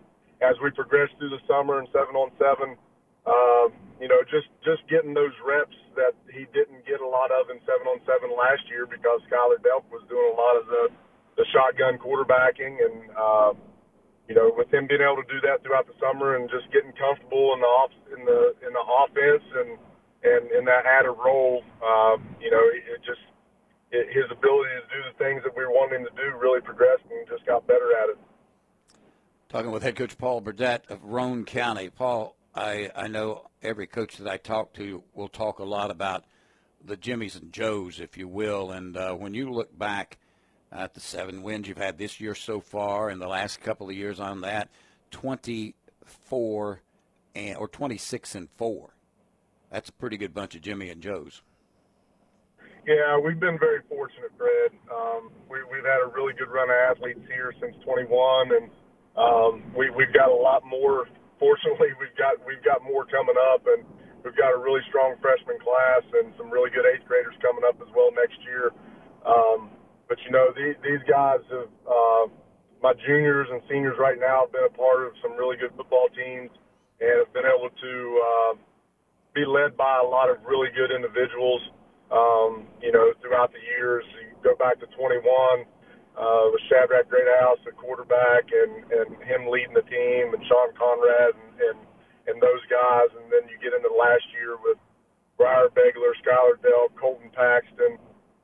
as 0.43 0.57
we 0.62 0.71
progressed 0.71 1.16
through 1.19 1.33
the 1.33 1.43
summer 1.49 1.79
and 1.81 1.89
seven 1.93 2.15
on 2.15 2.31
seven, 2.37 2.77
um, 3.25 3.73
you 4.01 4.09
know, 4.09 4.21
just 4.29 4.49
just 4.61 4.85
getting 4.93 5.16
those 5.16 5.33
reps 5.41 5.77
that 5.97 6.12
he 6.29 6.45
didn't 6.53 6.85
get 6.85 7.01
a 7.01 7.09
lot 7.09 7.33
of 7.33 7.49
in 7.49 7.57
seven 7.65 7.89
on 7.89 8.03
seven 8.05 8.29
last 8.37 8.61
year 8.69 8.85
because 8.85 9.25
Skylar 9.31 9.57
Delp 9.65 9.89
was 9.89 10.05
doing 10.12 10.29
a 10.29 10.37
lot 10.37 10.61
of 10.61 10.66
the 10.69 10.85
the 11.41 11.47
shotgun 11.51 11.97
quarterbacking, 11.99 12.79
and 12.79 12.97
uh, 13.16 13.53
you 14.29 14.35
know, 14.35 14.53
with 14.57 14.73
him 14.73 14.87
being 14.87 15.03
able 15.03 15.23
to 15.23 15.29
do 15.29 15.41
that 15.45 15.63
throughout 15.63 15.87
the 15.87 15.97
summer 16.01 16.37
and 16.37 16.49
just 16.49 16.71
getting 16.73 16.93
comfortable 16.97 17.53
in 17.55 17.61
the 17.61 17.67
off 17.67 17.93
in 18.17 18.25
the 18.25 18.55
in 18.67 18.73
the 18.73 18.85
offense 19.05 19.45
and 19.61 19.79
and 20.25 20.51
in 20.53 20.65
that 20.65 20.87
added 20.87 21.13
role, 21.13 21.63
um, 21.85 22.25
you 22.41 22.51
know, 22.51 22.65
it, 22.73 22.83
it 22.89 23.01
just 23.05 23.21
it, 23.93 24.09
his 24.09 24.25
ability 24.31 24.73
to 24.81 24.87
do 24.89 25.01
the 25.05 25.17
things 25.23 25.43
that 25.45 25.55
we 25.57 25.65
wanting 25.67 26.01
him 26.01 26.07
to 26.07 26.15
do 26.17 26.37
really 26.39 26.61
progressed 26.61 27.05
and 27.11 27.29
just 27.29 27.45
got 27.47 27.67
better 27.67 27.93
at 28.03 28.11
it. 28.11 28.19
Talking 29.49 29.71
with 29.71 29.83
head 29.83 29.97
coach 29.97 30.17
Paul 30.17 30.41
Burdett 30.41 30.87
of 30.89 31.05
Roane 31.05 31.45
County. 31.45 31.91
Paul, 31.91 32.35
I, 32.55 32.91
I 32.97 33.07
know 33.07 33.47
every 33.63 33.87
coach 33.87 34.17
that 34.17 34.29
I 34.29 34.37
talk 34.37 34.73
to 34.75 35.05
will 35.15 35.29
talk 35.29 35.59
a 35.59 35.65
lot 35.65 35.91
about 35.91 36.25
the 36.85 36.97
Jimmies 36.97 37.37
and 37.37 37.53
Joes, 37.53 38.01
if 38.01 38.17
you 38.17 38.27
will. 38.27 38.73
And 38.73 38.97
uh, 38.97 39.13
when 39.15 39.35
you 39.35 39.51
look 39.51 39.79
back 39.79 40.19
at 40.75 40.95
the 40.95 41.01
seven 41.01 41.43
wins 41.43 41.69
you've 41.69 41.79
had 41.79 41.99
this 41.99 42.21
year 42.21 42.35
so 42.35 42.61
far 42.61 43.09
and 43.09 43.21
the 43.21 43.29
last 43.29 43.61
couple 43.61 43.89
of 43.89 43.95
years 43.95 44.21
on 44.21 44.41
that, 44.43 44.69
24 45.11 46.83
and, 47.35 47.57
or 47.57 47.69
26 47.69 48.35
and 48.35 48.49
4. 48.57 48.95
That's 49.71 49.89
a 49.89 49.93
pretty 49.93 50.17
good 50.17 50.35
bunch 50.35 50.55
of 50.55 50.63
Jimmy 50.63 50.91
and 50.91 51.01
Joes. 51.01 51.43
Yeah, 52.87 53.19
we've 53.19 53.41
been 53.41 53.59
very 53.59 53.81
fortunate, 53.89 54.31
Fred. 54.37 54.79
Um, 54.93 55.31
we, 55.49 55.59
we've 55.73 55.85
had 55.85 56.05
a 56.05 56.13
really 56.15 56.35
good 56.35 56.51
run 56.51 56.69
of 56.69 56.77
athletes 56.91 57.21
here 57.29 57.55
since 57.61 57.75
21, 57.83 58.51
and 58.53 58.71
um, 59.17 59.63
we, 59.77 59.89
we've 59.91 60.13
got 60.13 60.29
a 60.29 60.35
lot 60.35 60.63
more 60.67 61.07
fortunately, 61.39 61.93
we've 61.99 62.15
got 62.17 62.39
we've 62.47 62.63
got 62.63 62.83
more 62.83 63.05
coming 63.07 63.37
up, 63.53 63.67
and 63.67 63.85
we've 64.25 64.37
got 64.37 64.55
a 64.55 64.59
really 64.59 64.81
strong 64.89 65.13
freshman 65.21 65.59
class 65.61 66.05
and 66.23 66.33
some 66.41 66.51
really 66.51 66.71
good 66.71 66.87
eighth 66.89 67.07
graders 67.07 67.35
coming 67.43 67.65
up 67.67 67.77
as 67.85 67.91
well 67.93 68.11
next 68.15 68.39
year. 68.49 68.73
Um, 69.29 69.74
but 70.09 70.18
you 70.24 70.31
know, 70.31 70.52
these, 70.56 70.76
these 70.85 71.02
guys 71.09 71.40
have 71.51 71.70
uh, 71.89 72.24
my 72.82 72.93
juniors 73.06 73.48
and 73.51 73.62
seniors 73.68 73.97
right 73.98 74.20
now 74.20 74.44
have 74.44 74.52
been 74.52 74.68
a 74.68 74.76
part 74.76 75.09
of 75.09 75.16
some 75.24 75.32
really 75.40 75.56
good 75.56 75.72
football 75.76 76.09
teams 76.12 76.52
and 77.01 77.12
have 77.24 77.32
been 77.32 77.48
able 77.48 77.72
to 77.72 77.94
uh, 78.20 78.52
be 79.32 79.44
led 79.48 79.76
by 79.76 79.98
a 79.98 80.06
lot 80.06 80.28
of 80.28 80.39
really 80.44 80.68
good 80.76 80.93
individuals. 80.93 81.64
Um, 82.12 82.68
you 82.85 82.93
know, 82.93 83.16
throughout 83.24 83.51
the 83.51 83.62
years, 83.74 84.05
you 84.20 84.36
go 84.44 84.55
back 84.60 84.78
to 84.85 84.86
21 84.93 85.24
uh, 86.14 86.47
with 86.52 86.62
Shadrach 86.68 87.09
Greathouse 87.09 87.59
at 87.66 87.74
quarterback 87.74 88.47
and, 88.52 88.86
and 88.93 89.09
him 89.24 89.51
leading 89.51 89.74
the 89.74 89.86
team 89.89 90.36
and 90.36 90.44
Sean 90.47 90.70
Conrad 90.78 91.35
and, 91.35 91.52
and, 91.59 91.78
and 92.31 92.36
those 92.39 92.62
guys. 92.70 93.10
And 93.18 93.26
then 93.32 93.48
you 93.51 93.59
get 93.59 93.74
into 93.74 93.90
last 93.90 94.28
year 94.36 94.55
with 94.60 94.78
Briar 95.40 95.72
Begler, 95.74 96.14
Skylar 96.22 96.60
Delp, 96.62 96.94
Colton 96.94 97.32
Paxton, 97.35 97.98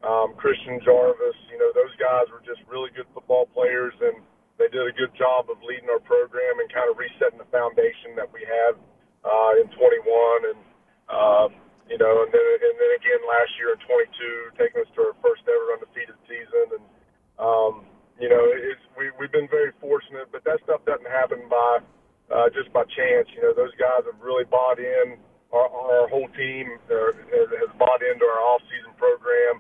um, 0.05 0.35
Christian 0.36 0.81
Jarvis. 0.85 1.36
You 1.52 1.59
know, 1.59 1.70
those 1.74 1.94
guys 2.01 2.28
were 2.32 2.43
just 2.44 2.60
really 2.68 2.90
good 2.94 3.09
football 3.12 3.47
players 3.52 3.94
and 4.01 4.22
they 4.60 4.68
did 4.68 4.85
a 4.85 4.93
good 4.93 5.12
job 5.16 5.48
of 5.48 5.56
leading 5.64 5.89
our 5.89 6.05
program 6.05 6.60
and 6.60 6.68
kind 6.68 6.93
of 6.93 7.01
resetting 7.01 7.40
the 7.40 7.48
foundation 7.48 8.12
that 8.20 8.28
we 8.28 8.44
had 8.44 8.77
uh, 9.24 9.52
in 9.56 9.72
21. 9.72 10.52
And, 10.52 10.60
um, 11.09 11.48
you 11.89 11.97
know, 11.97 12.28
and 12.28 12.31
then, 12.31 12.44
and 12.60 12.77
then 12.77 12.93
again 13.01 13.24
last 13.24 13.52
year 13.56 13.72
in 13.72 13.81
22, 13.89 14.60
taking 14.60 14.85
us 14.85 14.90
to 15.01 15.10
our 15.10 15.16
first 15.24 15.48
ever 15.48 15.81
undefeated 15.81 16.16
season. 16.28 16.77
And, 16.77 16.85
um, 17.40 17.72
you 18.20 18.28
know, 18.28 18.44
it's, 18.52 18.85
we, 19.01 19.09
we've 19.16 19.32
been 19.32 19.48
very 19.48 19.72
fortunate, 19.81 20.28
but 20.28 20.44
that 20.44 20.60
stuff 20.68 20.85
doesn't 20.85 21.09
happen 21.09 21.48
by 21.48 21.81
uh, 22.28 22.52
just 22.52 22.68
by 22.77 22.85
chance. 22.94 23.27
You 23.35 23.43
know, 23.43 23.52
those 23.56 23.74
guys 23.81 24.06
have 24.06 24.20
really 24.22 24.44
bought 24.44 24.78
in. 24.78 25.18
Our, 25.51 25.66
our 25.66 26.06
whole 26.06 26.28
team 26.39 26.78
uh, 26.86 27.10
has, 27.32 27.48
has 27.48 27.70
bought 27.74 28.05
into 28.06 28.22
our 28.22 28.40
off-season 28.55 28.94
program, 28.94 29.59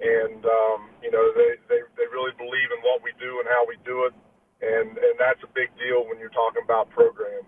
and 0.00 0.44
um, 0.44 0.90
you 1.02 1.10
know, 1.10 1.32
they, 1.34 1.56
they 1.68 1.80
they 1.96 2.06
really 2.12 2.32
believe 2.36 2.70
in 2.72 2.80
what 2.82 3.02
we 3.02 3.12
do 3.20 3.40
and 3.40 3.48
how 3.48 3.64
we 3.66 3.76
do 3.84 4.04
it, 4.04 4.14
and 4.62 4.96
and 4.96 5.14
that's 5.18 5.42
a 5.42 5.50
big 5.54 5.68
deal 5.78 6.06
when 6.08 6.18
you're 6.18 6.30
talking 6.30 6.62
about 6.64 6.90
program. 6.90 7.42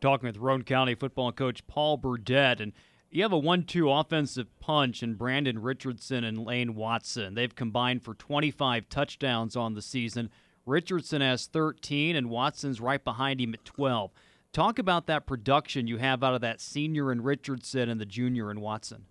Talking 0.00 0.26
with 0.26 0.36
Roane 0.36 0.62
County 0.62 0.94
football 0.94 1.32
coach 1.32 1.66
Paul 1.66 1.96
Burdett 1.96 2.60
and 2.60 2.72
you 3.14 3.22
have 3.22 3.32
a 3.32 3.38
1 3.38 3.62
2 3.62 3.92
offensive 3.92 4.48
punch 4.58 5.00
in 5.00 5.14
Brandon 5.14 5.62
Richardson 5.62 6.24
and 6.24 6.44
Lane 6.44 6.74
Watson. 6.74 7.34
They've 7.34 7.54
combined 7.54 8.02
for 8.02 8.12
25 8.12 8.88
touchdowns 8.88 9.54
on 9.54 9.74
the 9.74 9.82
season. 9.82 10.30
Richardson 10.66 11.20
has 11.20 11.46
13, 11.46 12.16
and 12.16 12.28
Watson's 12.28 12.80
right 12.80 13.02
behind 13.02 13.40
him 13.40 13.54
at 13.54 13.64
12. 13.64 14.10
Talk 14.52 14.80
about 14.80 15.06
that 15.06 15.26
production 15.26 15.86
you 15.86 15.98
have 15.98 16.24
out 16.24 16.34
of 16.34 16.40
that 16.40 16.60
senior 16.60 17.12
in 17.12 17.22
Richardson 17.22 17.88
and 17.88 18.00
the 18.00 18.06
junior 18.06 18.50
in 18.50 18.60
Watson. 18.60 19.04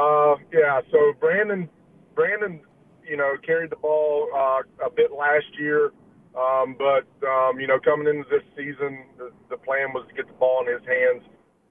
Uh, 0.00 0.40
yeah, 0.48 0.80
so 0.90 1.12
Brandon, 1.20 1.68
Brandon, 2.14 2.60
you 3.04 3.18
know, 3.18 3.36
carried 3.44 3.70
the 3.70 3.76
ball 3.76 4.28
uh, 4.32 4.64
a 4.86 4.90
bit 4.90 5.12
last 5.12 5.44
year, 5.60 5.92
um, 6.32 6.72
but 6.80 7.04
um, 7.28 7.60
you 7.60 7.68
know, 7.68 7.76
coming 7.84 8.08
into 8.08 8.24
this 8.32 8.46
season, 8.56 9.04
the, 9.18 9.28
the 9.52 9.60
plan 9.60 9.92
was 9.92 10.08
to 10.08 10.14
get 10.16 10.24
the 10.26 10.38
ball 10.40 10.64
in 10.64 10.72
his 10.72 10.84
hands 10.88 11.20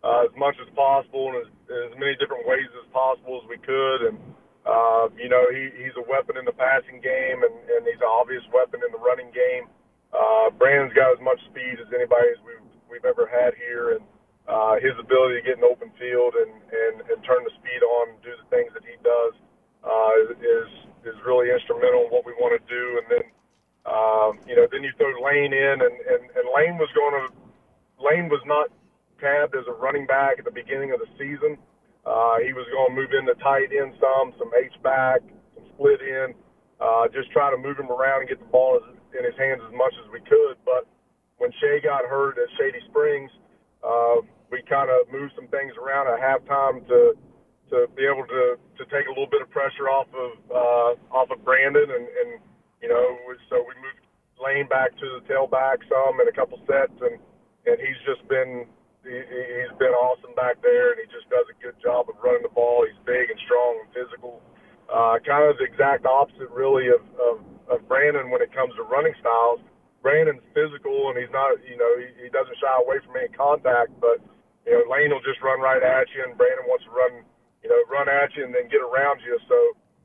uh, 0.06 0.30
as 0.30 0.34
much 0.38 0.54
as 0.62 0.70
possible 0.78 1.34
and 1.34 1.42
as, 1.42 1.50
as 1.90 1.94
many 1.98 2.14
different 2.22 2.46
ways 2.46 2.70
as 2.78 2.86
possible 2.94 3.42
as 3.42 3.50
we 3.50 3.58
could. 3.66 4.14
And 4.14 4.18
uh, 4.62 5.10
you 5.18 5.30
know, 5.34 5.50
he, 5.50 5.74
he's 5.82 5.96
a 5.98 6.06
weapon 6.06 6.38
in 6.38 6.46
the 6.46 6.54
passing 6.54 7.02
game, 7.02 7.42
and, 7.42 7.56
and 7.66 7.82
he's 7.82 7.98
an 7.98 8.12
obvious 8.14 8.46
weapon 8.54 8.86
in 8.86 8.94
the 8.94 9.02
running 9.02 9.34
game. 9.34 9.66
Uh, 10.14 10.54
Brandon's 10.54 10.94
got 10.94 11.18
as 11.18 11.22
much 11.26 11.42
speed 11.50 11.82
as 11.82 11.90
anybody 11.90 12.30
as 12.30 12.40
we've 12.46 12.68
we've 12.94 13.08
ever 13.10 13.26
had 13.26 13.58
here, 13.58 13.98
and 13.98 14.06
uh, 14.50 14.82
his 14.82 14.98
ability 14.98 15.40
to 15.40 15.46
get 15.46 15.56
in 15.62 15.64
open 15.64 15.94
field 16.02 16.34
and, 16.34 16.52
and 16.52 16.96
and 17.06 17.18
turn 17.24 17.46
the 17.46 17.54
speed 17.62 17.82
on 17.86 18.18
do 18.26 18.34
the 18.34 18.48
things 18.50 18.74
that 18.74 18.84
he 18.84 18.98
does 19.06 19.38
is, 20.20 20.30
is 20.42 20.70
is 21.08 21.16
really 21.26 21.48
instrumental 21.52 22.06
in 22.08 22.10
what 22.12 22.26
we 22.28 22.34
want 22.38 22.52
to 22.52 22.64
do. 22.68 22.84
And 23.00 23.08
then, 23.08 23.26
um, 23.88 24.32
you 24.44 24.56
know, 24.56 24.68
then 24.68 24.84
you 24.84 24.92
throw 25.00 25.12
Lane 25.24 25.54
in, 25.54 25.76
and 25.80 25.96
and, 26.10 26.24
and 26.36 26.46
Lane 26.52 26.76
was 26.78 26.92
going 26.92 27.16
to 27.16 27.26
Lane 28.00 28.28
was 28.28 28.44
not 28.46 28.72
tabbed 29.20 29.56
as 29.56 29.68
a 29.68 29.76
running 29.76 30.08
back 30.08 30.40
at 30.40 30.46
the 30.46 30.56
beginning 30.56 30.92
of 30.92 31.00
the 31.00 31.10
season. 31.20 31.60
Uh, 32.08 32.40
he 32.40 32.56
was 32.56 32.64
going 32.72 32.96
to 32.96 32.96
move 32.96 33.12
into 33.12 33.36
tight 33.44 33.70
end 33.76 33.92
some, 34.00 34.32
some 34.40 34.50
H 34.56 34.72
back, 34.82 35.20
some 35.54 35.68
split 35.76 36.00
in, 36.00 36.32
uh, 36.80 37.12
just 37.12 37.30
try 37.36 37.52
to 37.52 37.60
move 37.60 37.76
him 37.76 37.92
around 37.92 38.24
and 38.24 38.30
get 38.32 38.40
the 38.40 38.48
ball 38.48 38.80
in 38.80 39.22
his 39.28 39.36
hands 39.36 39.60
as 39.68 39.76
much 39.76 39.92
as 40.00 40.08
we 40.08 40.24
could. 40.24 40.56
But 40.64 40.88
when 41.38 41.52
Shea 41.60 41.84
got 41.84 42.08
hurt 42.08 42.40
at 42.40 42.48
Shady 42.56 42.80
Springs, 42.88 43.30
uh, 43.84 44.24
we 44.52 44.62
kind 44.66 44.90
of 44.90 45.08
moved 45.12 45.34
some 45.36 45.48
things 45.50 45.74
around 45.78 46.10
at 46.10 46.20
halftime 46.20 46.86
to 46.88 47.14
to 47.70 47.86
be 47.94 48.06
able 48.06 48.26
to 48.26 48.58
to 48.78 48.84
take 48.90 49.06
a 49.06 49.14
little 49.14 49.30
bit 49.30 49.42
of 49.42 49.50
pressure 49.50 49.90
off 49.90 50.10
of 50.14 50.34
uh, 50.50 50.92
off 51.14 51.30
of 51.30 51.44
Brandon, 51.46 51.86
and, 51.86 52.06
and 52.06 52.30
you 52.82 52.90
know, 52.90 53.06
so 53.50 53.62
we 53.62 53.74
moved 53.82 54.02
Lane 54.42 54.68
back 54.68 54.96
to 54.98 55.06
the 55.20 55.22
tailback 55.30 55.86
some 55.86 56.18
in 56.22 56.28
a 56.28 56.36
couple 56.36 56.58
sets, 56.66 56.98
and 57.02 57.22
and 57.70 57.78
he's 57.78 58.00
just 58.10 58.26
been 58.28 58.66
he, 59.06 59.14
he's 59.14 59.74
been 59.78 59.94
awesome 59.94 60.34
back 60.36 60.58
there, 60.66 60.92
and 60.94 61.00
he 61.00 61.08
just 61.14 61.30
does 61.30 61.46
a 61.48 61.58
good 61.62 61.78
job 61.82 62.10
of 62.10 62.18
running 62.20 62.44
the 62.44 62.54
ball. 62.54 62.86
He's 62.90 62.98
big 63.06 63.30
and 63.30 63.40
strong 63.46 63.86
and 63.86 63.90
physical. 63.94 64.42
Uh, 64.90 65.22
kind 65.22 65.46
of 65.46 65.54
the 65.62 65.70
exact 65.70 66.10
opposite, 66.10 66.50
really, 66.50 66.90
of, 66.90 67.06
of 67.22 67.46
of 67.70 67.86
Brandon 67.88 68.34
when 68.34 68.42
it 68.42 68.50
comes 68.52 68.74
to 68.76 68.84
running 68.90 69.14
styles. 69.22 69.62
Brandon's 70.02 70.42
physical, 70.56 71.12
and 71.12 71.20
he's 71.20 71.30
not, 71.30 71.54
you 71.68 71.76
know, 71.76 71.92
he, 72.00 72.26
he 72.26 72.30
doesn't 72.32 72.56
shy 72.58 72.72
away 72.82 72.98
from 73.06 73.20
any 73.20 73.28
contact, 73.36 73.92
but 74.00 74.24
you 74.70 74.78
know, 74.78 74.86
Lane 74.86 75.10
will 75.10 75.26
just 75.26 75.42
run 75.42 75.58
right 75.58 75.82
at 75.82 76.06
you, 76.14 76.22
and 76.30 76.38
Brandon 76.38 76.70
wants 76.70 76.86
to 76.86 76.94
run 76.94 77.26
you 77.64 77.70
know, 77.70 77.80
run 77.92 78.08
at 78.08 78.32
you 78.36 78.46
and 78.46 78.54
then 78.56 78.72
get 78.72 78.80
around 78.80 79.20
you. 79.24 79.36
So 79.48 79.58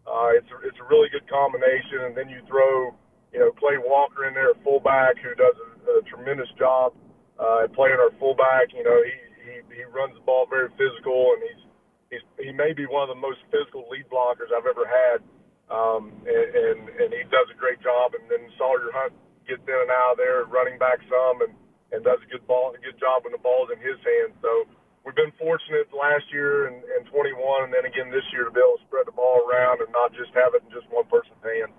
uh, 0.06 0.30
it's 0.34 0.50
a, 0.50 0.58
it's 0.66 0.78
a 0.82 0.86
really 0.90 1.08
good 1.10 1.26
combination. 1.30 2.10
And 2.10 2.14
then 2.16 2.28
you 2.28 2.42
throw, 2.50 2.94
you 3.30 3.38
know, 3.38 3.50
Clay 3.58 3.78
Walker 3.78 4.26
in 4.26 4.34
there, 4.34 4.54
fullback, 4.62 5.18
who 5.22 5.34
does 5.38 5.54
a, 5.54 5.68
a 5.98 6.02
tremendous 6.10 6.50
job 6.58 6.94
uh, 7.38 7.66
at 7.66 7.72
playing 7.74 7.98
our 7.98 8.10
fullback. 8.18 8.74
You 8.74 8.84
know, 8.84 8.98
he, 9.02 9.14
he 9.44 9.54
he 9.82 9.84
runs 9.90 10.14
the 10.18 10.24
ball 10.26 10.46
very 10.50 10.70
physical, 10.74 11.34
and 11.38 11.40
he's 11.46 11.62
he's 12.10 12.24
he 12.50 12.52
may 12.52 12.74
be 12.74 12.86
one 12.86 13.06
of 13.06 13.10
the 13.14 13.20
most 13.20 13.42
physical 13.54 13.86
lead 13.90 14.06
blockers 14.10 14.50
I've 14.50 14.66
ever 14.66 14.86
had. 14.86 15.18
Um, 15.64 16.12
and, 16.28 16.48
and 16.52 16.78
and 16.90 17.08
he 17.14 17.24
does 17.30 17.48
a 17.48 17.56
great 17.56 17.80
job. 17.80 18.12
And 18.18 18.26
then 18.28 18.50
Sawyer 18.58 18.90
Hunt 18.92 19.14
gets 19.46 19.62
in 19.64 19.78
and 19.78 19.92
out 19.92 20.16
of 20.16 20.18
there, 20.18 20.44
running 20.48 20.76
back 20.76 21.00
some, 21.06 21.48
and 21.48 21.54
and 21.92 22.04
does 22.04 22.18
a 22.24 22.28
good 22.30 22.46
ball, 22.46 22.72
a 22.72 22.80
good 22.80 22.98
job 22.98 23.24
when 23.24 23.32
the 23.32 23.42
ball's 23.42 23.68
in 23.72 23.78
his 23.78 23.98
hands. 24.00 24.34
So 24.40 24.64
we've 25.04 25.14
been 25.14 25.32
fortunate 25.38 25.88
last 25.92 26.24
year 26.32 26.66
and, 26.68 26.76
and 26.96 27.06
21, 27.06 27.64
and 27.64 27.72
then 27.72 27.84
again 27.84 28.10
this 28.10 28.24
year 28.32 28.44
to 28.44 28.50
be 28.50 28.60
able 28.60 28.78
to 28.78 28.84
spread 28.86 29.06
the 29.06 29.16
ball 29.16 29.44
around 29.46 29.80
and 29.80 29.90
not 29.92 30.12
just 30.12 30.32
have 30.34 30.54
it 30.54 30.62
in 30.64 30.70
just 30.72 30.88
one 30.90 31.04
person's 31.06 31.40
hand. 31.42 31.72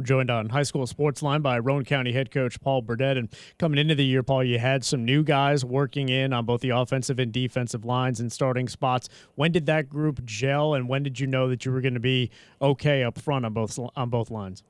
We're 0.00 0.06
joined 0.06 0.30
on 0.30 0.48
High 0.48 0.62
School 0.62 0.86
Sports 0.86 1.22
Line 1.22 1.42
by 1.42 1.58
Roane 1.58 1.84
County 1.84 2.12
head 2.12 2.30
coach 2.30 2.58
Paul 2.62 2.80
Burdett. 2.80 3.18
And 3.18 3.28
coming 3.58 3.78
into 3.78 3.94
the 3.94 4.04
year, 4.04 4.22
Paul, 4.22 4.42
you 4.42 4.58
had 4.58 4.82
some 4.82 5.04
new 5.04 5.22
guys 5.22 5.62
working 5.62 6.08
in 6.08 6.32
on 6.32 6.46
both 6.46 6.62
the 6.62 6.70
offensive 6.70 7.18
and 7.18 7.30
defensive 7.30 7.84
lines 7.84 8.18
and 8.18 8.32
starting 8.32 8.66
spots. 8.66 9.10
When 9.34 9.52
did 9.52 9.66
that 9.66 9.90
group 9.90 10.24
gel, 10.24 10.72
and 10.72 10.88
when 10.88 11.02
did 11.02 11.20
you 11.20 11.26
know 11.26 11.48
that 11.50 11.66
you 11.66 11.72
were 11.72 11.82
going 11.82 11.94
to 11.94 12.00
be 12.00 12.30
okay 12.62 13.04
up 13.04 13.20
front 13.20 13.44
on 13.44 13.52
both 13.52 13.78
on 13.94 14.08
both 14.08 14.30
lines? 14.30 14.62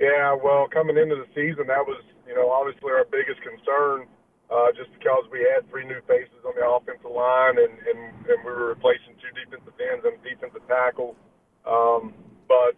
Yeah, 0.00 0.34
well, 0.42 0.66
coming 0.66 0.96
into 0.96 1.14
the 1.14 1.26
season, 1.32 1.68
that 1.68 1.86
was 1.86 2.02
you 2.30 2.38
know 2.38 2.46
obviously 2.54 2.94
our 2.94 3.10
biggest 3.10 3.42
concern 3.42 4.06
uh, 4.50 4.74
just 4.74 4.90
because 4.98 5.22
we 5.30 5.46
had 5.46 5.62
three 5.70 5.86
new 5.86 6.02
faces 6.10 6.42
on 6.42 6.54
the 6.58 6.66
offensive 6.66 7.10
line 7.10 7.54
and, 7.54 7.70
and, 7.86 8.00
and 8.26 8.38
we 8.42 8.50
were 8.50 8.74
replacing 8.74 9.14
two 9.22 9.30
defensive 9.38 9.74
ends 9.78 10.02
and 10.02 10.18
defensive 10.26 10.62
tackle. 10.66 11.14
Um, 11.62 12.10
but, 12.50 12.74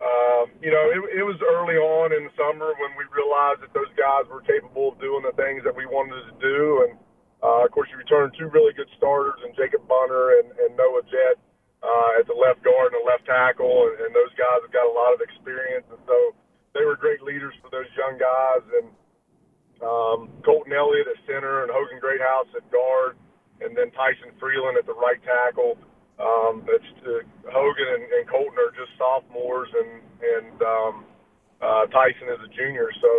um, 0.00 0.56
you 0.64 0.72
know, 0.72 0.88
it, 0.88 1.20
it 1.20 1.24
was 1.24 1.36
early 1.44 1.76
on 1.76 2.16
in 2.16 2.24
the 2.24 2.32
summer 2.32 2.72
when 2.80 2.96
we 2.96 3.04
realized 3.12 3.60
that 3.60 3.76
those 3.76 3.92
guys 3.92 4.24
were 4.32 4.40
capable 4.48 4.96
of 4.96 4.96
doing 4.96 5.20
the 5.20 5.36
things 5.36 5.60
that 5.68 5.76
we 5.76 5.84
wanted 5.84 6.16
to 6.32 6.34
do. 6.40 6.88
And, 6.88 6.92
uh, 7.44 7.68
of 7.68 7.70
course, 7.76 7.92
you 7.92 8.00
returned 8.00 8.32
two 8.32 8.48
really 8.48 8.72
good 8.72 8.88
starters 8.96 9.36
in 9.44 9.52
Jacob 9.52 9.84
Bunner 9.84 10.40
and, 10.40 10.48
and 10.64 10.72
Noah 10.80 11.04
Jett 11.12 11.36
uh, 11.84 12.20
at 12.20 12.24
the 12.24 12.36
left 12.36 12.64
guard 12.64 12.96
and 12.96 13.04
the 13.04 13.08
left 13.08 13.28
tackle. 13.28 13.92
And, 13.92 14.08
and 14.08 14.10
those 14.16 14.32
guys 14.40 14.64
have 14.64 14.72
got 14.72 14.88
a 14.88 14.96
lot 14.96 15.12
of 15.12 15.20
experience. 15.20 15.84
And 15.92 16.00
so 16.08 16.32
they 16.76 16.84
were 16.84 16.96
great 16.96 17.22
leaders 17.22 17.54
for 17.64 17.72
those 17.72 17.88
young 17.96 18.20
guys. 18.20 18.64
And, 18.76 18.88
um, 19.80 20.28
Colton 20.44 20.72
Elliott 20.72 21.08
at 21.08 21.20
center 21.26 21.64
and 21.64 21.72
Hogan 21.72 22.00
Greathouse 22.00 22.48
at 22.56 22.64
guard, 22.72 23.16
and 23.60 23.76
then 23.76 23.90
Tyson 23.92 24.32
Freeland 24.40 24.76
at 24.76 24.86
the 24.86 24.96
right 24.96 25.20
tackle. 25.24 25.76
Um, 26.16 26.64
that's 26.64 26.88
uh, 27.04 27.20
Hogan 27.52 27.88
and, 27.92 28.04
and 28.08 28.24
Colton 28.24 28.56
are 28.56 28.72
just 28.72 28.96
sophomores, 28.96 29.68
and 29.76 30.00
and 30.16 30.56
um, 30.64 30.94
uh, 31.60 31.84
Tyson 31.92 32.28
is 32.32 32.40
a 32.40 32.50
junior. 32.56 32.88
So 33.04 33.12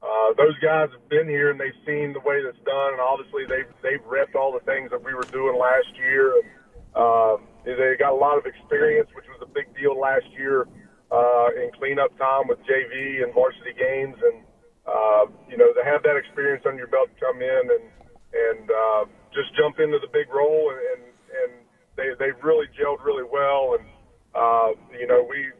uh, 0.00 0.32
those 0.40 0.56
guys 0.64 0.88
have 0.88 1.04
been 1.12 1.28
here 1.28 1.52
and 1.52 1.60
they've 1.60 1.76
seen 1.84 2.16
the 2.16 2.24
way 2.24 2.40
that's 2.40 2.60
done, 2.64 2.96
and 2.96 3.02
obviously 3.04 3.44
they've 3.44 3.68
they've 3.84 4.04
repped 4.08 4.40
all 4.40 4.56
the 4.56 4.64
things 4.64 4.88
that 4.88 5.04
we 5.04 5.12
were 5.12 5.28
doing 5.28 5.60
last 5.60 5.92
year. 6.00 6.32
And, 6.40 6.48
um, 6.96 7.36
they 7.64 7.94
got 8.00 8.16
a 8.16 8.16
lot 8.16 8.40
of 8.40 8.46
experience, 8.46 9.08
which 9.12 9.28
was 9.28 9.38
a 9.44 9.50
big 9.52 9.68
deal 9.76 10.00
last 10.00 10.26
year 10.32 10.64
uh, 11.10 11.48
in 11.58 11.70
cleanup 11.78 12.16
time 12.18 12.46
with 12.48 12.58
JV 12.66 13.22
and 13.22 13.34
varsity 13.34 13.74
games, 13.74 14.16
and 14.18 14.42
uh, 14.86 15.26
you 15.50 15.58
know, 15.58 15.70
to 15.74 15.82
have 15.84 16.02
that 16.02 16.16
experience 16.16 16.64
on 16.66 16.76
your 16.78 16.86
belt 16.88 17.10
to 17.12 17.16
come 17.18 17.42
in 17.42 17.64
and 17.70 17.84
and 18.30 18.64
uh, 18.70 19.02
just 19.34 19.50
jump 19.58 19.78
into 19.78 19.98
the 19.98 20.10
big 20.14 20.30
role 20.30 20.70
and 20.70 20.80
and, 20.94 21.02
and 21.42 21.50
they 21.98 22.08
they've 22.18 22.38
really 22.42 22.66
gelled 22.78 23.02
really 23.04 23.26
well 23.26 23.74
and 23.78 23.86
uh, 24.34 24.70
you 24.94 25.06
know 25.06 25.26
we 25.26 25.50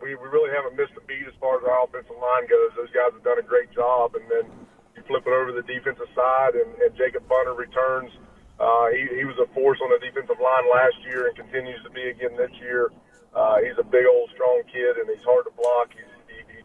we 0.00 0.14
we 0.14 0.28
really 0.30 0.50
haven't 0.54 0.78
missed 0.78 0.94
a 0.96 1.04
beat 1.04 1.26
as 1.26 1.34
far 1.40 1.58
as 1.58 1.64
our 1.66 1.84
offensive 1.84 2.16
line 2.16 2.46
goes. 2.46 2.70
Those 2.76 2.92
guys 2.94 3.10
have 3.12 3.24
done 3.24 3.38
a 3.38 3.46
great 3.46 3.70
job, 3.74 4.14
and 4.14 4.24
then 4.30 4.46
you 4.94 5.02
flip 5.06 5.26
it 5.26 5.34
over 5.34 5.50
to 5.50 5.56
the 5.58 5.66
defensive 5.66 6.08
side, 6.14 6.54
and, 6.54 6.70
and 6.78 6.92
Jacob 6.94 7.26
Bunner 7.26 7.54
returns. 7.54 8.10
Uh, 8.58 8.90
he, 8.90 9.22
he 9.22 9.24
was 9.24 9.38
a 9.38 9.46
force 9.54 9.78
on 9.82 9.90
the 9.90 10.02
defensive 10.02 10.38
line 10.42 10.66
last 10.66 10.98
year 11.06 11.30
and 11.30 11.34
continues 11.38 11.78
to 11.86 11.90
be 11.90 12.10
again 12.10 12.34
this 12.34 12.50
year. 12.58 12.90
Uh, 13.34 13.56
he's 13.62 13.78
a 13.78 13.84
big 13.84 14.06
old 14.06 14.30
strong 14.34 14.62
kid, 14.70 14.96
and 14.96 15.08
he's 15.08 15.24
hard 15.24 15.44
to 15.44 15.54
block. 15.54 15.92
He's 15.92 16.08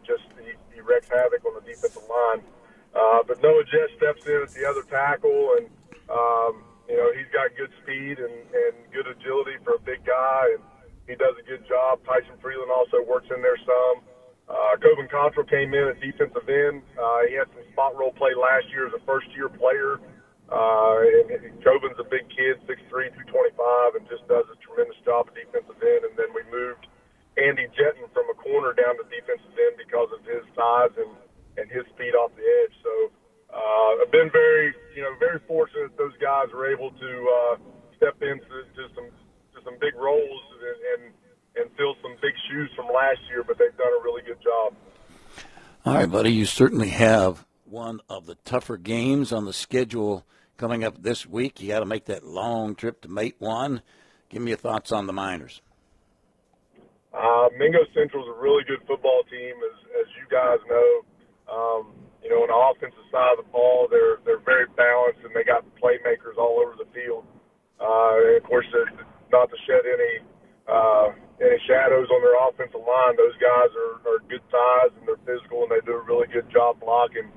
just 0.06 0.24
he, 0.36 0.50
just 0.50 0.58
he 0.72 0.80
wrecks 0.80 1.08
havoc 1.08 1.44
on 1.44 1.54
the 1.54 1.64
defensive 1.64 2.04
line. 2.08 2.42
Uh, 2.94 3.22
but 3.26 3.42
Noah 3.42 3.64
Jett 3.64 3.90
steps 3.96 4.22
in 4.26 4.38
at 4.42 4.52
the 4.54 4.64
other 4.68 4.82
tackle, 4.86 5.58
and 5.58 5.66
um, 6.08 6.62
you 6.88 6.96
know 6.96 7.10
he's 7.16 7.28
got 7.34 7.50
good 7.56 7.72
speed 7.82 8.20
and, 8.20 8.36
and 8.52 8.74
good 8.92 9.08
agility 9.08 9.58
for 9.64 9.74
a 9.74 9.82
big 9.82 10.04
guy, 10.06 10.54
and 10.54 10.62
he 11.08 11.14
does 11.16 11.34
a 11.40 11.44
good 11.44 11.66
job. 11.66 12.00
Tyson 12.06 12.38
Freeland 12.40 12.70
also 12.70 13.02
works 13.02 13.26
in 13.34 13.42
there 13.42 13.58
some. 13.64 14.04
Uh, 14.44 14.76
Coben 14.76 15.08
Cottrell 15.08 15.46
came 15.46 15.72
in 15.72 15.88
at 15.88 16.00
defensive 16.00 16.46
end. 16.48 16.82
Uh, 17.00 17.24
he 17.28 17.34
had 17.34 17.48
some 17.56 17.64
spot 17.72 17.96
role 17.96 18.12
play 18.12 18.36
last 18.36 18.68
year 18.70 18.86
as 18.86 18.92
a 18.92 19.02
first 19.04 19.26
year 19.34 19.48
player. 19.48 19.98
Uh, 20.52 21.00
and 21.32 21.56
Coben's 21.64 21.96
a 21.98 22.04
big 22.04 22.28
kid, 22.28 22.60
6'3", 22.68 23.10
225, 23.32 23.96
and 23.96 24.04
just 24.08 24.28
does 24.28 24.44
a 24.52 24.56
tremendous 24.60 24.98
job 25.04 25.32
at 25.32 25.34
defensive 25.34 25.80
end. 25.80 26.02
And 26.04 26.14
then 26.20 26.30
we 26.36 26.44
moved 26.52 26.84
Andy 27.40 27.66
Jetton 27.72 28.06
from 28.12 28.28
a 28.30 28.36
corner 28.36 28.76
down 28.76 28.94
to 29.00 29.04
defensive 29.08 29.56
end 29.56 29.74
because 29.80 30.12
of 30.12 30.20
his 30.28 30.44
size 30.54 30.92
and, 31.00 31.10
and 31.56 31.66
his 31.72 31.82
speed 31.96 32.14
off 32.14 32.30
the 32.36 32.44
edge. 32.44 32.74
So 32.84 32.92
uh, 33.50 34.02
I've 34.04 34.12
been 34.12 34.30
very, 34.30 34.74
you 34.94 35.02
know, 35.02 35.16
very 35.18 35.40
fortunate 35.46 35.94
that 35.94 35.98
those 35.98 36.16
guys 36.20 36.52
were 36.52 36.70
able 36.70 36.90
to 36.92 37.10
uh, 37.24 37.54
step 37.96 38.20
into 38.22 38.68
to 38.76 38.82
some 38.94 39.08
to 39.54 39.58
some 39.64 39.78
big 39.80 39.94
roles 39.94 40.42
and, 40.60 40.78
and 40.92 41.02
and 41.56 41.66
fill 41.76 41.94
some 42.02 42.14
big 42.20 42.34
shoes 42.50 42.70
from 42.76 42.86
last 42.92 43.20
year. 43.30 43.42
But 43.46 43.58
they've 43.58 43.76
done 43.76 43.94
a 43.94 44.02
really 44.02 44.22
good 44.22 44.42
job. 44.42 44.74
All 45.86 45.94
right, 45.94 46.10
buddy. 46.10 46.32
You 46.32 46.46
certainly 46.46 46.88
have 46.90 47.44
one 47.74 48.00
of 48.08 48.24
the 48.26 48.36
tougher 48.46 48.76
games 48.76 49.32
on 49.32 49.46
the 49.46 49.52
schedule 49.52 50.24
coming 50.56 50.84
up 50.84 51.02
this 51.02 51.26
week. 51.26 51.60
You 51.60 51.66
got 51.66 51.80
to 51.80 51.90
make 51.90 52.04
that 52.06 52.24
long 52.24 52.76
trip 52.76 53.02
to 53.02 53.08
Matewan. 53.08 53.82
Give 54.30 54.40
me 54.40 54.54
your 54.54 54.62
thoughts 54.62 54.92
on 54.92 55.08
the 55.08 55.12
Miners. 55.12 55.60
Uh, 57.12 57.50
Mingo 57.58 57.82
Central 57.90 58.22
is 58.22 58.30
a 58.30 58.40
really 58.40 58.62
good 58.62 58.78
football 58.86 59.22
team, 59.26 59.54
as 59.58 59.76
as 60.02 60.06
you 60.14 60.26
guys 60.30 60.62
know. 60.70 60.90
Um, 61.50 61.82
you 62.22 62.30
know, 62.30 62.46
on 62.46 62.50
the 62.50 62.54
offensive 62.54 63.06
side 63.10 63.34
of 63.38 63.44
the 63.44 63.50
ball, 63.50 63.90
they're 63.90 64.22
they're 64.22 64.42
very 64.46 64.70
balanced 64.78 65.26
and 65.26 65.34
they 65.34 65.42
got 65.42 65.66
playmakers 65.82 66.38
all 66.38 66.62
over 66.62 66.78
the 66.78 66.86
field. 66.94 67.26
Uh, 67.82 68.22
and 68.22 68.36
of 68.38 68.44
course, 68.46 68.66
not 69.34 69.50
to 69.50 69.58
shed 69.66 69.82
any 69.82 70.22
uh, 70.70 71.10
any 71.42 71.58
shadows 71.66 72.06
on 72.06 72.22
their 72.22 72.38
offensive 72.38 72.86
line, 72.86 73.18
those 73.18 73.34
guys 73.42 73.70
are, 73.74 73.94
are 74.14 74.22
good 74.30 74.42
size 74.46 74.94
and 74.94 75.10
they're 75.10 75.22
physical 75.26 75.66
and 75.66 75.74
they 75.74 75.82
do 75.82 75.98
a 75.98 76.04
really 76.06 76.30
good 76.30 76.46
job 76.54 76.78
blocking. 76.78 77.34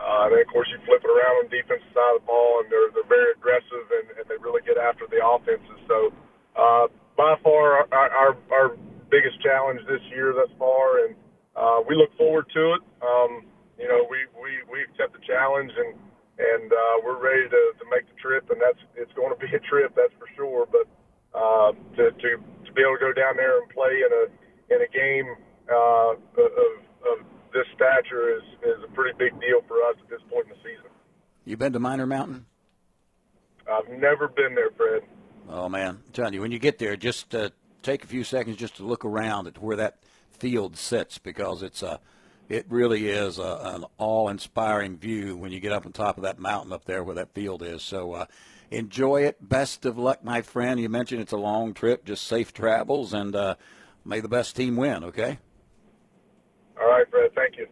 Uh, 0.00 0.26
and 0.26 0.30
then 0.32 0.40
of 0.40 0.48
course 0.48 0.66
you 0.72 0.80
flip 0.88 1.04
it 1.04 1.12
around 1.12 1.44
on 1.44 1.52
the 1.52 1.60
defensive 1.60 1.92
side 1.92 2.14
of 2.16 2.24
the 2.24 2.26
ball 2.26 2.64
and 2.64 2.72
they're 2.72 2.88
they're 2.96 3.12
very 3.12 3.36
aggressive 3.36 3.84
and, 4.00 4.16
and 4.16 4.24
they 4.32 4.40
really 4.40 4.64
get 4.64 4.80
after 4.80 5.04
the 5.12 5.20
offenses. 5.20 5.78
So 5.84 6.08
uh, 6.56 6.88
by 7.20 7.36
far 7.44 7.84
our, 7.92 8.10
our 8.10 8.32
our 8.48 8.68
biggest 9.10 9.42
challenge 9.42 9.82
this 9.90 10.00
year 10.14 10.32
thus 10.32 10.48
far, 10.56 11.04
and 11.04 11.12
uh, 11.58 11.82
we 11.84 11.98
look 11.98 12.14
forward 12.16 12.46
to 12.54 12.78
it. 12.78 12.82
Um, 13.02 13.44
you 13.76 13.88
know, 13.90 14.06
we, 14.06 14.24
we, 14.38 14.62
we 14.70 14.78
accept 14.86 15.12
the 15.12 15.24
challenge, 15.26 15.70
and 15.74 15.98
and 16.40 16.72
uh, 16.72 16.96
we're 17.04 17.20
ready 17.20 17.44
to, 17.44 17.62
to 17.76 17.84
make 17.92 18.08
the 18.08 18.16
trip, 18.16 18.48
and 18.48 18.56
that's 18.56 18.80
it's 18.96 19.12
going 19.12 19.28
to 19.28 19.36
be 19.36 19.50
a 19.52 19.60
trip, 19.68 19.92
that's 19.92 20.14
for 20.16 20.30
sure. 20.38 20.64
But 20.64 20.86
uh, 21.36 21.76
to, 21.98 22.04
to 22.14 22.28
to 22.40 22.70
be 22.72 22.80
able 22.80 22.96
to 22.96 23.02
go 23.02 23.12
down 23.12 23.36
there 23.36 23.60
and 23.60 23.68
play 23.68 24.00
in 24.00 24.12
a 24.14 24.24
in 24.72 24.78
a 24.80 24.90
game 24.94 25.28
uh, 25.68 26.16
of, 26.16 26.72
of 27.04 27.16
this 27.52 27.66
stature 27.74 28.36
is 28.36 28.42
is 28.62 28.84
a 28.84 28.92
pretty 28.94 29.16
big 29.18 29.38
deal 29.40 29.60
for 29.66 29.76
us 29.88 29.96
at 30.02 30.08
this 30.08 30.20
point 30.30 30.46
in 30.46 30.50
the 30.50 30.56
season. 30.56 30.90
You've 31.44 31.58
been 31.58 31.72
to 31.72 31.80
Miner 31.80 32.06
Mountain? 32.06 32.46
I've 33.70 33.88
never 33.88 34.28
been 34.28 34.54
there, 34.54 34.70
Fred. 34.76 35.02
Oh 35.48 35.68
man, 35.68 36.00
I'm 36.06 36.12
telling 36.12 36.34
you, 36.34 36.40
when 36.40 36.52
you 36.52 36.58
get 36.58 36.78
there, 36.78 36.96
just 36.96 37.34
uh, 37.34 37.50
take 37.82 38.04
a 38.04 38.06
few 38.06 38.24
seconds 38.24 38.56
just 38.56 38.76
to 38.76 38.84
look 38.84 39.04
around 39.04 39.46
at 39.46 39.60
where 39.60 39.76
that 39.76 39.98
field 40.30 40.76
sits 40.76 41.18
because 41.18 41.62
it's 41.62 41.82
a, 41.82 42.00
it 42.48 42.66
really 42.68 43.08
is 43.08 43.38
a, 43.38 43.60
an 43.62 43.84
awe-inspiring 43.98 44.96
view 44.96 45.36
when 45.36 45.52
you 45.52 45.60
get 45.60 45.72
up 45.72 45.86
on 45.86 45.92
top 45.92 46.16
of 46.16 46.22
that 46.22 46.38
mountain 46.38 46.72
up 46.72 46.84
there 46.84 47.02
where 47.02 47.14
that 47.14 47.34
field 47.34 47.62
is. 47.62 47.82
So 47.82 48.12
uh, 48.12 48.26
enjoy 48.70 49.22
it. 49.22 49.36
Best 49.46 49.84
of 49.84 49.98
luck, 49.98 50.24
my 50.24 50.42
friend. 50.42 50.80
You 50.80 50.88
mentioned 50.88 51.20
it's 51.20 51.32
a 51.32 51.36
long 51.36 51.74
trip, 51.74 52.04
just 52.04 52.26
safe 52.26 52.52
travels, 52.52 53.12
and 53.12 53.34
uh, 53.34 53.54
may 54.04 54.20
the 54.20 54.28
best 54.28 54.56
team 54.56 54.76
win. 54.76 55.04
Okay. 55.04 55.38
All 57.00 57.04
right, 57.04 57.10
Fred. 57.10 57.34
Thank 57.34 57.56
you. 57.56 57.66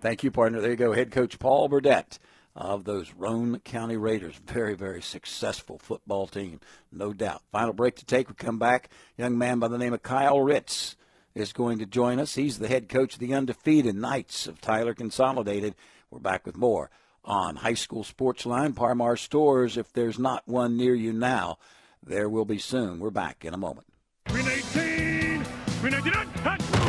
Thank 0.00 0.24
you, 0.24 0.30
partner. 0.30 0.60
There 0.60 0.70
you 0.70 0.76
go, 0.76 0.92
head 0.92 1.12
coach 1.12 1.38
Paul 1.38 1.68
Burdett 1.68 2.18
of 2.56 2.84
those 2.84 3.14
Roane 3.14 3.60
County 3.60 3.96
Raiders. 3.96 4.40
Very, 4.44 4.74
very 4.74 5.00
successful 5.00 5.78
football 5.78 6.26
team, 6.26 6.60
no 6.90 7.12
doubt. 7.12 7.42
Final 7.52 7.72
break 7.72 7.96
to 7.96 8.04
take. 8.04 8.28
We 8.28 8.34
come 8.34 8.58
back. 8.58 8.90
Young 9.16 9.38
man 9.38 9.58
by 9.60 9.68
the 9.68 9.78
name 9.78 9.92
of 9.92 10.02
Kyle 10.02 10.40
Ritz 10.40 10.96
is 11.34 11.52
going 11.52 11.78
to 11.78 11.86
join 11.86 12.18
us. 12.18 12.34
He's 12.34 12.58
the 12.58 12.68
head 12.68 12.88
coach 12.88 13.14
of 13.14 13.20
the 13.20 13.32
undefeated 13.32 13.94
Knights 13.94 14.46
of 14.46 14.60
Tyler 14.60 14.94
Consolidated. 14.94 15.76
We're 16.10 16.18
back 16.18 16.44
with 16.44 16.56
more 16.56 16.90
on 17.24 17.56
High 17.56 17.74
School 17.74 18.02
Sports 18.02 18.44
Line, 18.44 18.72
Par-Mar 18.72 19.16
Stores. 19.16 19.76
If 19.76 19.92
there's 19.92 20.18
not 20.18 20.42
one 20.46 20.76
near 20.76 20.94
you 20.94 21.12
now, 21.12 21.58
there 22.02 22.28
will 22.28 22.44
be 22.44 22.58
soon. 22.58 22.98
We're 22.98 23.10
back 23.10 23.44
in 23.44 23.54
a 23.54 23.56
moment. 23.56 23.86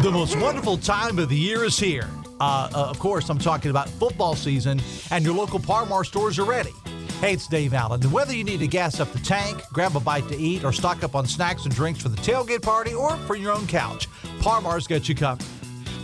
The 0.03 0.11
most 0.11 0.38
wonderful 0.38 0.77
time 0.77 1.17
of 1.17 1.30
the 1.30 1.38
year 1.38 1.63
is 1.63 1.80
here. 1.80 2.09
Uh, 2.38 2.69
uh, 2.75 2.89
of 2.89 2.99
course, 2.99 3.30
I'm 3.30 3.38
talking 3.38 3.71
about 3.71 3.88
football 3.88 4.35
season, 4.35 4.81
and 5.11 5.23
your 5.23 5.34
local 5.34 5.59
Par-Mar 5.59 6.03
stores 6.03 6.38
are 6.38 6.43
ready. 6.43 6.73
Hey, 7.21 7.31
it's 7.31 7.47
Dave 7.47 7.73
Allen. 7.73 8.03
And 8.03 8.11
whether 8.11 8.35
you 8.35 8.43
need 8.43 8.59
to 8.59 8.67
gas 8.67 8.99
up 8.99 9.13
the 9.13 9.19
tank, 9.19 9.63
grab 9.71 9.95
a 9.95 10.01
bite 10.01 10.27
to 10.27 10.35
eat, 10.35 10.65
or 10.65 10.73
stock 10.73 11.05
up 11.05 11.15
on 11.15 11.25
snacks 11.25 11.63
and 11.63 11.73
drinks 11.73 12.01
for 12.01 12.09
the 12.09 12.17
tailgate 12.17 12.61
party 12.61 12.93
or 12.93 13.15
for 13.15 13.38
your 13.38 13.53
own 13.53 13.65
couch, 13.65 14.09
Par-Mar's 14.41 14.88
got 14.88 15.07
you 15.07 15.15
covered. 15.15 15.47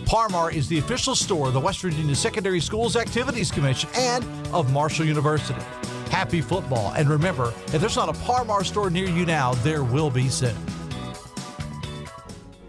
Par-Mar 0.06 0.50
is 0.50 0.66
the 0.66 0.78
official 0.78 1.14
store 1.14 1.48
of 1.48 1.52
the 1.52 1.60
West 1.60 1.82
Virginia 1.82 2.16
Secondary 2.16 2.60
Schools 2.60 2.96
Activities 2.96 3.50
Commission 3.50 3.90
and 3.96 4.24
of 4.54 4.72
Marshall 4.72 5.04
University. 5.04 5.60
Happy 6.10 6.40
football. 6.40 6.94
And 6.94 7.10
remember, 7.10 7.52
if 7.66 7.82
there's 7.82 7.96
not 7.96 8.08
a 8.08 8.18
Par-Mar 8.24 8.64
store 8.64 8.88
near 8.88 9.10
you 9.10 9.26
now, 9.26 9.52
there 9.56 9.84
will 9.84 10.08
be 10.10 10.30
soon. 10.30 10.56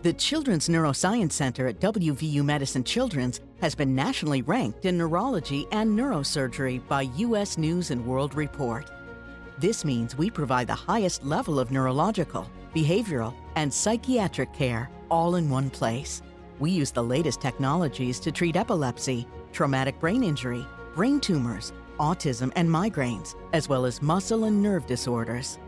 The 0.04 0.14
Children's 0.14 0.68
Neuroscience 0.68 1.34
Center 1.34 1.68
at 1.68 1.80
WVU 1.80 2.44
Medicine 2.44 2.84
Children's 2.84 3.40
has 3.62 3.76
been 3.76 3.94
nationally 3.94 4.42
ranked 4.42 4.86
in 4.86 4.98
neurology 4.98 5.68
and 5.72 5.92
neurosurgery 5.92 6.82
by 6.88 7.04
U.S. 7.18 7.56
News 7.60 7.92
and 7.92 8.04
World 8.04 8.34
Report. 8.34 8.90
This 9.60 9.86
means 9.86 10.18
we 10.18 10.32
provide 10.32 10.66
the 10.66 10.74
highest 10.74 11.24
level 11.24 11.60
of 11.60 11.70
neurological, 11.70 12.50
behavioral, 12.74 13.36
and 13.56 13.72
psychiatric 13.72 14.52
care 14.54 14.90
all 15.10 15.36
in 15.36 15.52
one 15.52 15.70
place. 15.70 16.24
We 16.58 16.72
use 16.72 16.90
the 16.90 17.04
latest 17.04 17.40
technologies 17.40 18.20
to 18.22 18.32
treat 18.32 18.56
epilepsy, 18.56 19.28
traumatic 19.54 20.00
brain 20.00 20.24
injury, 20.24 20.66
brain 20.96 21.20
tumors, 21.20 21.74
autism, 22.00 22.52
and 22.56 22.68
migraines, 22.68 23.36
as 23.54 23.70
well 23.70 23.86
as 23.86 24.02
muscle 24.02 24.46
and 24.46 24.64
nerve 24.64 24.88
disorders. 24.88 25.60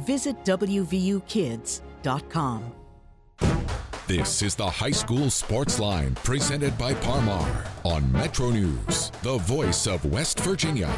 Visit 0.00 0.42
WVUKids.com. 0.46 1.82
This 4.06 4.42
is 4.42 4.54
the 4.54 4.68
High 4.68 4.90
School 4.90 5.30
Sports 5.30 5.78
Line 5.78 6.14
presented 6.16 6.76
by 6.76 6.92
Par-Mar 6.94 7.64
on 7.84 8.10
Metro 8.12 8.50
News, 8.50 9.10
the 9.22 9.38
voice 9.38 9.86
of 9.86 10.04
West 10.04 10.40
Virginia. 10.40 10.90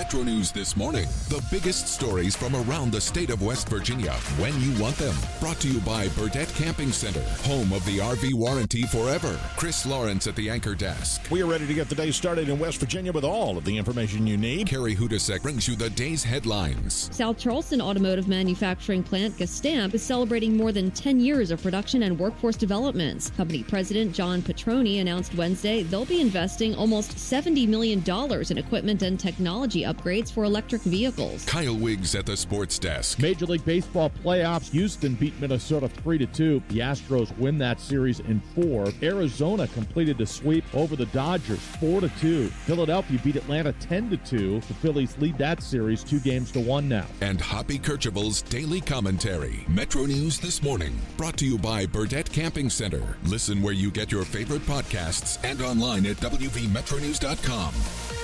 Metro 0.00 0.22
News 0.22 0.50
this 0.50 0.78
morning. 0.78 1.04
The 1.28 1.44
biggest 1.50 1.86
stories 1.86 2.34
from 2.34 2.56
around 2.56 2.90
the 2.90 3.00
state 3.02 3.28
of 3.28 3.42
West 3.42 3.68
Virginia 3.68 4.12
when 4.38 4.58
you 4.62 4.72
want 4.82 4.96
them. 4.96 5.14
Brought 5.40 5.60
to 5.60 5.68
you 5.68 5.78
by 5.80 6.08
Burdett 6.08 6.48
Camping 6.54 6.90
Center, 6.90 7.20
home 7.42 7.70
of 7.74 7.84
the 7.84 7.98
RV 7.98 8.32
warranty 8.32 8.84
forever. 8.84 9.38
Chris 9.58 9.84
Lawrence 9.84 10.26
at 10.26 10.34
the 10.36 10.48
anchor 10.48 10.74
desk. 10.74 11.20
We 11.30 11.42
are 11.42 11.46
ready 11.46 11.66
to 11.66 11.74
get 11.74 11.90
the 11.90 11.94
day 11.94 12.12
started 12.12 12.48
in 12.48 12.58
West 12.58 12.78
Virginia 12.78 13.12
with 13.12 13.24
all 13.24 13.58
of 13.58 13.66
the 13.66 13.76
information 13.76 14.26
you 14.26 14.38
need. 14.38 14.68
Carrie 14.68 14.96
Hodousek 14.96 15.42
brings 15.42 15.68
you 15.68 15.76
the 15.76 15.90
day's 15.90 16.24
headlines. 16.24 17.14
South 17.14 17.36
Charleston 17.36 17.82
automotive 17.82 18.26
manufacturing 18.26 19.02
plant 19.02 19.36
Gestamp 19.36 19.92
is 19.92 20.02
celebrating 20.02 20.56
more 20.56 20.72
than 20.72 20.90
10 20.92 21.20
years 21.20 21.50
of 21.50 21.62
production 21.62 22.04
and 22.04 22.18
workforce 22.18 22.56
developments. 22.56 23.28
Company 23.32 23.62
president 23.64 24.14
John 24.14 24.40
Petroni 24.40 25.02
announced 25.02 25.34
Wednesday 25.34 25.82
they'll 25.82 26.06
be 26.06 26.22
investing 26.22 26.74
almost 26.74 27.16
$70 27.16 27.68
million 27.68 28.02
in 28.50 28.56
equipment 28.56 29.02
and 29.02 29.20
technology 29.20 29.89
upgrades 29.92 30.32
for 30.32 30.44
electric 30.44 30.82
vehicles. 30.82 31.44
Kyle 31.44 31.76
Wiggs 31.76 32.14
at 32.14 32.26
the 32.26 32.36
sports 32.36 32.78
desk. 32.78 33.18
Major 33.18 33.46
League 33.46 33.64
Baseball 33.64 34.10
playoffs. 34.24 34.70
Houston 34.70 35.14
beat 35.14 35.38
Minnesota 35.40 35.88
3 35.88 36.18
to 36.18 36.26
2. 36.26 36.62
The 36.68 36.78
Astros 36.78 37.36
win 37.38 37.58
that 37.58 37.80
series 37.80 38.20
in 38.20 38.40
4. 38.54 38.92
Arizona 39.02 39.66
completed 39.68 40.18
the 40.18 40.26
sweep 40.26 40.64
over 40.74 40.96
the 40.96 41.06
Dodgers 41.06 41.60
4 41.80 42.02
to 42.02 42.08
2. 42.20 42.48
Philadelphia 42.48 43.20
beat 43.24 43.36
Atlanta 43.36 43.72
10 43.74 44.10
to 44.10 44.16
2. 44.16 44.60
The 44.60 44.74
Phillies 44.74 45.16
lead 45.18 45.38
that 45.38 45.62
series 45.62 46.04
2 46.04 46.20
games 46.20 46.50
to 46.52 46.60
1 46.60 46.88
now. 46.88 47.06
And 47.20 47.40
Hoppy 47.40 47.78
Kercheval's 47.78 48.42
daily 48.42 48.80
commentary. 48.80 49.64
Metro 49.68 50.06
News 50.06 50.38
this 50.38 50.62
morning, 50.62 50.96
brought 51.16 51.36
to 51.38 51.46
you 51.46 51.58
by 51.58 51.86
Burdett 51.86 52.30
Camping 52.30 52.70
Center. 52.70 53.16
Listen 53.24 53.62
where 53.62 53.74
you 53.74 53.90
get 53.90 54.12
your 54.12 54.24
favorite 54.24 54.62
podcasts 54.62 55.38
and 55.44 55.62
online 55.62 56.06
at 56.06 56.16
WVMetroNews.com. 56.16 58.19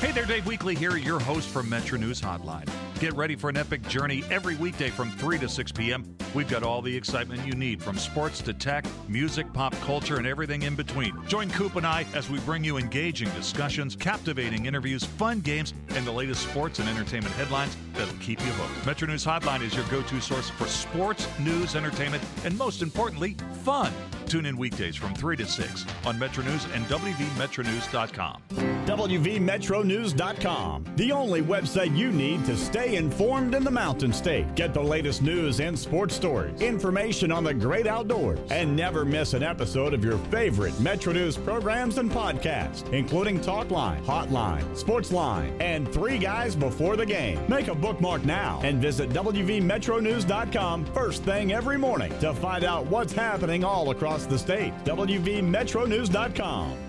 Hey 0.00 0.12
there, 0.12 0.26
Dave 0.26 0.44
Weekley 0.44 0.76
here, 0.76 0.96
your 0.96 1.18
host 1.18 1.48
from 1.48 1.68
Metro 1.68 1.96
News 1.96 2.20
Hotline. 2.20 2.68
Get 3.04 3.16
ready 3.16 3.36
for 3.36 3.50
an 3.50 3.58
epic 3.58 3.86
journey 3.86 4.24
every 4.30 4.56
weekday 4.56 4.88
from 4.88 5.10
3 5.10 5.38
to 5.40 5.46
6 5.46 5.72
p.m. 5.72 6.16
We've 6.34 6.48
got 6.48 6.62
all 6.62 6.80
the 6.80 6.96
excitement 6.96 7.46
you 7.46 7.52
need 7.52 7.82
from 7.82 7.98
sports 7.98 8.40
to 8.40 8.54
tech, 8.54 8.86
music, 9.08 9.52
pop 9.52 9.74
culture, 9.82 10.16
and 10.16 10.26
everything 10.26 10.62
in 10.62 10.74
between. 10.74 11.14
Join 11.28 11.50
Coop 11.50 11.76
and 11.76 11.86
I 11.86 12.06
as 12.14 12.30
we 12.30 12.38
bring 12.40 12.64
you 12.64 12.78
engaging 12.78 13.28
discussions, 13.32 13.94
captivating 13.94 14.64
interviews, 14.64 15.04
fun 15.04 15.40
games, 15.40 15.74
and 15.90 16.06
the 16.06 16.12
latest 16.12 16.48
sports 16.48 16.78
and 16.78 16.88
entertainment 16.88 17.34
headlines 17.34 17.76
that'll 17.92 18.16
keep 18.20 18.40
you 18.40 18.52
hooked. 18.52 18.86
Metro 18.86 19.06
News 19.06 19.22
Hotline 19.22 19.60
is 19.60 19.74
your 19.74 19.84
go 19.90 20.00
to 20.00 20.20
source 20.22 20.48
for 20.48 20.66
sports, 20.66 21.28
news, 21.38 21.76
entertainment, 21.76 22.22
and 22.46 22.56
most 22.56 22.80
importantly, 22.80 23.36
fun. 23.64 23.92
Tune 24.26 24.46
in 24.46 24.56
weekdays 24.56 24.96
from 24.96 25.14
3 25.14 25.36
to 25.36 25.44
6 25.44 25.84
on 26.06 26.18
Metro 26.18 26.42
News 26.42 26.66
and 26.72 26.86
WVMetroNews.com. 26.86 28.42
WVMetroNews.com, 28.86 30.84
the 30.96 31.12
only 31.12 31.42
website 31.42 31.96
you 31.96 32.10
need 32.10 32.44
to 32.44 32.56
stay 32.56 32.93
informed 32.96 33.54
in 33.54 33.64
the 33.64 33.70
Mountain 33.70 34.12
State. 34.12 34.54
Get 34.54 34.74
the 34.74 34.82
latest 34.82 35.22
news 35.22 35.60
and 35.60 35.78
sports 35.78 36.14
stories, 36.14 36.60
information 36.60 37.32
on 37.32 37.44
the 37.44 37.54
great 37.54 37.86
outdoors, 37.86 38.38
and 38.50 38.76
never 38.76 39.04
miss 39.04 39.34
an 39.34 39.42
episode 39.42 39.94
of 39.94 40.04
your 40.04 40.18
favorite 40.30 40.78
Metro 40.80 41.12
News 41.12 41.36
programs 41.36 41.98
and 41.98 42.10
podcasts, 42.10 42.90
including 42.92 43.40
Talkline, 43.40 44.04
Hotline, 44.04 44.64
Sportsline, 44.76 45.60
and 45.60 45.92
Three 45.92 46.18
Guys 46.18 46.56
Before 46.56 46.96
the 46.96 47.06
Game. 47.06 47.40
Make 47.48 47.68
a 47.68 47.74
bookmark 47.74 48.24
now 48.24 48.60
and 48.62 48.80
visit 48.80 49.10
WVMetroNews.com 49.10 50.86
first 50.86 51.22
thing 51.22 51.52
every 51.52 51.78
morning 51.78 52.16
to 52.20 52.34
find 52.34 52.64
out 52.64 52.86
what's 52.86 53.12
happening 53.12 53.64
all 53.64 53.90
across 53.90 54.26
the 54.26 54.38
state. 54.38 54.72
WVMetroNews.com. 54.84 56.83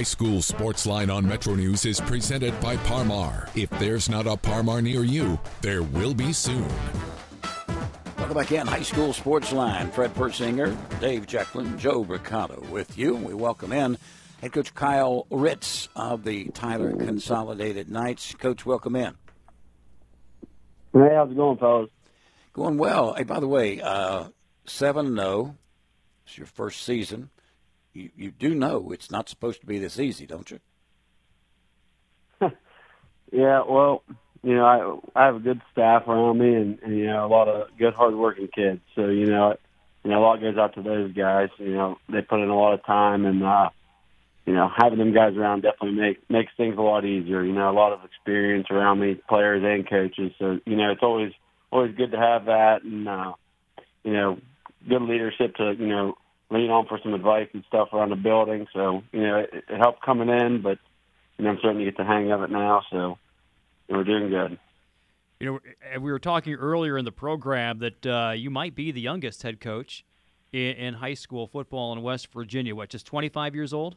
High 0.00 0.04
School 0.04 0.40
Sports 0.40 0.86
Line 0.86 1.10
on 1.10 1.28
Metro 1.28 1.54
News 1.54 1.84
is 1.84 2.00
presented 2.00 2.58
by 2.58 2.78
Par-Mar. 2.78 3.50
If 3.54 3.68
there's 3.72 4.08
not 4.08 4.26
a 4.26 4.34
Par-Mar 4.34 4.80
near 4.80 5.04
you, 5.04 5.38
there 5.60 5.82
will 5.82 6.14
be 6.14 6.32
soon. 6.32 6.66
Welcome 8.16 8.34
back 8.34 8.50
in 8.50 8.66
High 8.66 8.80
School 8.80 9.12
Sports 9.12 9.52
Line. 9.52 9.90
Fred 9.90 10.14
Persinger, 10.14 10.74
Dave 11.00 11.26
Jecklin, 11.26 11.76
Joe 11.76 12.02
Brocato 12.02 12.66
with 12.70 12.96
you. 12.96 13.14
We 13.14 13.34
welcome 13.34 13.74
in 13.74 13.98
head 14.40 14.52
coach 14.52 14.74
Kyle 14.74 15.26
Ritz 15.30 15.90
of 15.94 16.24
the 16.24 16.46
Tyler 16.46 16.92
Consolidated 16.96 17.90
Knights. 17.90 18.34
Coach, 18.36 18.64
welcome 18.64 18.96
in. 18.96 19.12
Hey, 20.94 21.10
how's 21.14 21.30
it 21.30 21.36
going, 21.36 21.58
fellas? 21.58 21.90
Going 22.54 22.78
well. 22.78 23.12
Hey, 23.12 23.24
by 23.24 23.38
the 23.38 23.48
way, 23.48 23.82
uh, 23.82 24.28
7 24.64 25.14
0. 25.14 25.56
It's 26.24 26.38
your 26.38 26.46
first 26.46 26.84
season. 26.84 27.28
You, 27.92 28.10
you 28.16 28.30
do 28.30 28.54
know 28.54 28.92
it's 28.92 29.10
not 29.10 29.28
supposed 29.28 29.60
to 29.60 29.66
be 29.66 29.78
this 29.78 29.98
easy, 29.98 30.26
don't 30.26 30.50
you? 30.50 30.60
Yeah, 33.32 33.62
well, 33.68 34.02
you 34.42 34.54
know, 34.54 34.64
I 35.14 35.20
I 35.20 35.26
have 35.26 35.36
a 35.36 35.40
good 35.40 35.60
staff 35.72 36.08
around 36.08 36.38
me, 36.38 36.54
and, 36.54 36.78
and 36.82 36.98
you 36.98 37.06
know, 37.06 37.24
a 37.24 37.28
lot 37.28 37.48
of 37.48 37.68
good, 37.78 37.94
hardworking 37.94 38.48
kids. 38.48 38.80
So 38.96 39.06
you 39.06 39.26
know, 39.26 39.56
you 40.02 40.10
know, 40.10 40.18
a 40.18 40.22
lot 40.24 40.40
goes 40.40 40.56
out 40.56 40.74
to 40.74 40.82
those 40.82 41.12
guys. 41.12 41.50
You 41.58 41.74
know, 41.74 41.98
they 42.08 42.22
put 42.22 42.40
in 42.42 42.48
a 42.48 42.56
lot 42.56 42.74
of 42.74 42.84
time, 42.84 43.24
and 43.26 43.44
uh, 43.44 43.70
you 44.46 44.54
know, 44.54 44.68
having 44.76 44.98
them 44.98 45.14
guys 45.14 45.36
around 45.36 45.62
definitely 45.62 46.00
make 46.00 46.30
makes 46.30 46.52
things 46.56 46.76
a 46.76 46.82
lot 46.82 47.04
easier. 47.04 47.44
You 47.44 47.52
know, 47.52 47.70
a 47.70 47.72
lot 47.72 47.92
of 47.92 48.04
experience 48.04 48.66
around 48.70 48.98
me, 48.98 49.20
players 49.28 49.62
and 49.64 49.88
coaches. 49.88 50.32
So 50.38 50.58
you 50.66 50.76
know, 50.76 50.90
it's 50.90 51.02
always 51.02 51.32
always 51.70 51.94
good 51.94 52.10
to 52.12 52.18
have 52.18 52.46
that, 52.46 52.82
and 52.82 53.08
uh, 53.08 53.34
you 54.02 54.12
know, 54.12 54.38
good 54.88 55.02
leadership 55.02 55.54
to 55.56 55.74
you 55.78 55.86
know 55.86 56.16
lean 56.50 56.70
on 56.70 56.86
for 56.86 56.98
some 57.02 57.14
advice 57.14 57.48
and 57.52 57.64
stuff 57.68 57.88
around 57.92 58.10
the 58.10 58.16
building. 58.16 58.66
So 58.72 59.02
you 59.12 59.22
know, 59.22 59.36
it, 59.36 59.50
it 59.68 59.78
helped 59.78 60.02
coming 60.02 60.28
in, 60.28 60.62
but 60.62 60.78
you 61.38 61.44
know, 61.44 61.50
I'm 61.50 61.58
starting 61.58 61.78
to 61.78 61.84
get 61.84 61.96
the 61.96 62.04
hang 62.04 62.30
of 62.30 62.42
it 62.42 62.50
now. 62.50 62.82
So 62.90 63.18
we're 63.88 64.04
doing 64.04 64.28
good. 64.30 64.58
You 65.40 65.46
know, 65.52 66.00
we 66.00 66.12
were 66.12 66.18
talking 66.18 66.54
earlier 66.54 66.98
in 66.98 67.06
the 67.06 67.12
program 67.12 67.78
that 67.78 68.06
uh, 68.06 68.32
you 68.32 68.50
might 68.50 68.74
be 68.74 68.92
the 68.92 69.00
youngest 69.00 69.42
head 69.42 69.58
coach 69.58 70.04
in, 70.52 70.76
in, 70.76 70.94
high 70.94 71.14
school 71.14 71.46
football 71.46 71.94
in 71.94 72.02
West 72.02 72.30
Virginia. 72.32 72.74
What, 72.74 72.90
just 72.90 73.06
25 73.06 73.54
years 73.54 73.72
old? 73.72 73.96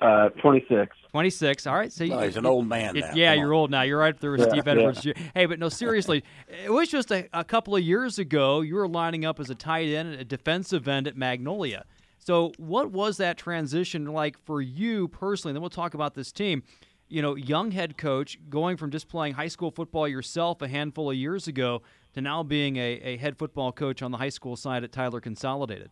Uh, 0.00 0.28
26. 0.42 0.94
26. 1.10 1.66
All 1.66 1.74
right. 1.74 1.90
So 1.90 2.04
no, 2.04 2.18
he's 2.18 2.36
an 2.36 2.44
old 2.44 2.68
man 2.68 2.96
it, 2.96 3.00
now. 3.00 3.12
Yeah, 3.14 3.32
you're 3.32 3.54
old 3.54 3.70
now. 3.70 3.80
You're 3.80 3.98
right 3.98 4.18
there 4.20 4.30
with 4.30 4.40
yeah, 4.40 4.48
Steve 4.48 4.68
Edwards. 4.68 5.04
Yeah. 5.04 5.14
Hey, 5.34 5.46
but 5.46 5.58
no, 5.58 5.70
seriously, 5.70 6.22
it 6.64 6.70
was 6.70 6.88
just 6.88 7.10
a, 7.10 7.26
a, 7.32 7.42
couple 7.44 7.74
of 7.74 7.82
years 7.82 8.18
ago. 8.18 8.60
You 8.60 8.74
were 8.74 8.88
lining 8.88 9.24
up 9.24 9.40
as 9.40 9.48
a 9.48 9.54
tight 9.54 9.86
end, 9.86 10.12
at 10.12 10.20
a 10.20 10.24
defensive 10.24 10.86
end 10.86 11.08
at 11.08 11.16
Magnolia. 11.16 11.86
So, 12.18 12.52
what 12.58 12.90
was 12.90 13.16
that 13.16 13.38
transition 13.38 14.04
like 14.04 14.36
for 14.44 14.60
you 14.60 15.08
personally? 15.08 15.54
Then 15.54 15.62
we'll 15.62 15.70
talk 15.70 15.94
about 15.94 16.14
this 16.14 16.30
team. 16.30 16.62
You 17.08 17.22
know, 17.22 17.34
young 17.34 17.70
head 17.70 17.96
coach 17.96 18.38
going 18.50 18.76
from 18.76 18.90
just 18.90 19.08
playing 19.08 19.34
high 19.34 19.48
school 19.48 19.70
football 19.70 20.06
yourself 20.06 20.60
a 20.60 20.68
handful 20.68 21.10
of 21.10 21.16
years 21.16 21.48
ago 21.48 21.80
to 22.12 22.20
now 22.20 22.42
being 22.42 22.76
a, 22.76 23.00
a 23.02 23.16
head 23.16 23.38
football 23.38 23.72
coach 23.72 24.02
on 24.02 24.10
the 24.10 24.18
high 24.18 24.28
school 24.28 24.56
side 24.56 24.84
at 24.84 24.92
Tyler 24.92 25.20
Consolidated. 25.20 25.90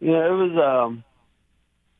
Yeah, 0.00 0.26
it 0.26 0.30
was. 0.30 0.86
Um 0.88 1.04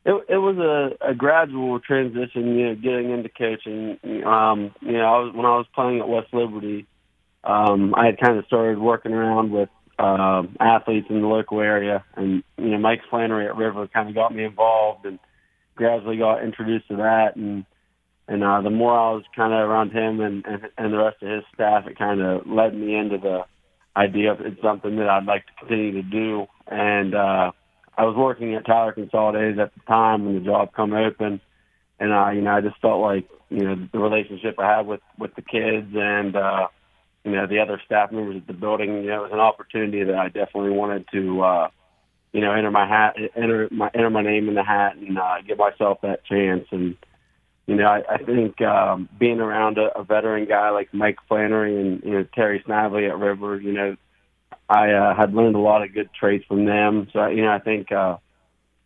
it, 0.09 0.25
it 0.27 0.37
was 0.37 0.57
a, 0.57 1.11
a 1.11 1.13
gradual 1.13 1.79
transition, 1.79 2.57
you 2.57 2.67
know, 2.67 2.75
getting 2.75 3.11
into 3.11 3.29
coaching. 3.29 3.99
Um, 4.25 4.73
you 4.81 4.93
know, 4.93 5.05
I 5.05 5.19
was, 5.19 5.33
when 5.35 5.45
I 5.45 5.55
was 5.57 5.67
playing 5.75 5.99
at 5.99 6.09
West 6.09 6.33
Liberty, 6.33 6.87
um, 7.43 7.93
I 7.95 8.07
had 8.07 8.19
kind 8.19 8.39
of 8.39 8.45
started 8.45 8.79
working 8.79 9.11
around 9.11 9.51
with 9.51 9.69
uh, 9.99 10.43
athletes 10.59 11.07
in 11.11 11.21
the 11.21 11.27
local 11.27 11.61
area, 11.61 12.03
and 12.15 12.43
you 12.57 12.69
know, 12.69 12.79
Mike 12.79 13.01
Flannery 13.09 13.45
at 13.45 13.55
River 13.55 13.87
kind 13.87 14.09
of 14.09 14.15
got 14.15 14.33
me 14.33 14.45
involved, 14.45 15.05
and 15.05 15.19
gradually 15.75 16.17
got 16.17 16.43
introduced 16.43 16.87
to 16.87 16.95
that. 16.97 17.35
And 17.35 17.65
and 18.27 18.43
uh, 18.43 18.61
the 18.61 18.69
more 18.71 18.97
I 18.97 19.11
was 19.11 19.23
kind 19.35 19.53
of 19.53 19.59
around 19.59 19.91
him 19.91 20.21
and, 20.21 20.43
and 20.45 20.69
and 20.77 20.93
the 20.93 20.97
rest 20.97 21.21
of 21.21 21.29
his 21.29 21.43
staff, 21.53 21.85
it 21.85 21.97
kind 21.97 22.19
of 22.19 22.47
led 22.47 22.73
me 22.73 22.95
into 22.95 23.17
the 23.17 23.43
idea 23.95 24.31
of 24.31 24.41
it's 24.41 24.61
something 24.61 24.95
that 24.95 25.09
I'd 25.09 25.25
like 25.25 25.45
to 25.45 25.53
continue 25.59 25.91
to 25.91 26.01
do. 26.01 26.47
And 26.67 27.13
uh, 27.13 27.51
I 27.99 28.03
was 28.05 28.15
working 28.15 28.55
at 28.55 28.65
Tyler 28.65 28.93
Consolidated 28.93 29.59
at 29.59 29.73
the 29.73 29.81
time 29.81 30.23
when 30.23 30.35
the 30.35 30.39
job 30.39 30.71
come 30.73 30.93
open, 30.93 31.41
and 31.99 32.13
uh, 32.13 32.29
you 32.29 32.39
know 32.39 32.51
I 32.51 32.61
just 32.61 32.79
felt 32.81 33.01
like 33.01 33.27
you 33.49 33.59
know 33.59 33.75
the 33.91 33.99
relationship 33.99 34.57
I 34.57 34.77
had 34.77 34.87
with 34.87 35.01
with 35.17 35.35
the 35.35 35.41
kids 35.41 35.87
and 35.93 36.33
uh, 36.33 36.69
you 37.25 37.33
know 37.33 37.45
the 37.45 37.59
other 37.59 37.81
staff 37.85 38.13
members 38.13 38.37
at 38.37 38.47
the 38.47 38.53
building, 38.53 39.03
you 39.03 39.07
know, 39.07 39.19
it 39.19 39.23
was 39.23 39.33
an 39.33 39.41
opportunity 39.41 40.01
that 40.05 40.15
I 40.15 40.27
definitely 40.29 40.71
wanted 40.71 41.09
to 41.11 41.41
uh, 41.41 41.69
you 42.31 42.39
know 42.39 42.53
enter 42.53 42.71
my 42.71 42.87
hat, 42.87 43.17
enter 43.35 43.67
my 43.69 43.91
enter 43.93 44.09
my 44.09 44.23
name 44.23 44.47
in 44.47 44.55
the 44.55 44.63
hat, 44.63 44.95
and 44.95 45.19
uh, 45.19 45.41
give 45.45 45.57
myself 45.57 45.99
that 46.03 46.23
chance. 46.23 46.67
And 46.71 46.95
you 47.65 47.75
know 47.75 47.85
I, 47.85 48.13
I 48.13 48.23
think 48.23 48.61
um, 48.61 49.09
being 49.19 49.41
around 49.41 49.77
a, 49.77 49.89
a 49.99 50.05
veteran 50.05 50.45
guy 50.45 50.69
like 50.69 50.93
Mike 50.93 51.17
Flannery 51.27 51.81
and 51.81 52.01
you 52.01 52.11
know 52.11 52.25
Terry 52.33 52.63
Snively 52.65 53.07
at 53.07 53.19
River, 53.19 53.59
you 53.59 53.73
know 53.73 53.97
I 54.69 54.91
uh, 54.91 55.15
had 55.15 55.33
learned 55.33 55.55
a 55.55 55.59
lot 55.59 55.81
of 55.81 55.93
good 55.93 56.09
traits 56.17 56.45
from 56.47 56.65
them. 56.65 57.07
So 57.11 57.27
you 57.27 57.41
know, 57.41 57.51
I 57.51 57.59
think 57.59 57.91
uh, 57.91 58.17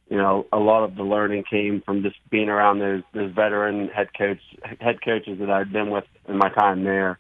you 0.10 0.18
know 0.18 0.48
a 0.52 0.58
lot 0.58 0.84
of 0.84 0.96
the 0.96 1.04
learning 1.04 1.44
came 1.50 1.82
from 1.86 2.02
just 2.02 2.16
being 2.30 2.50
around 2.50 2.80
those 2.80 3.04
those 3.14 3.32
veteran 3.34 3.90
head 3.90 4.10
coach 4.18 4.40
head 4.80 5.04
coaches 5.04 5.40
that 5.40 5.50
I'd 5.50 5.74
been 5.74 5.90
with 5.92 6.06
in 6.28 6.38
my 6.38 6.50
time 6.50 6.84
there. 6.84 7.20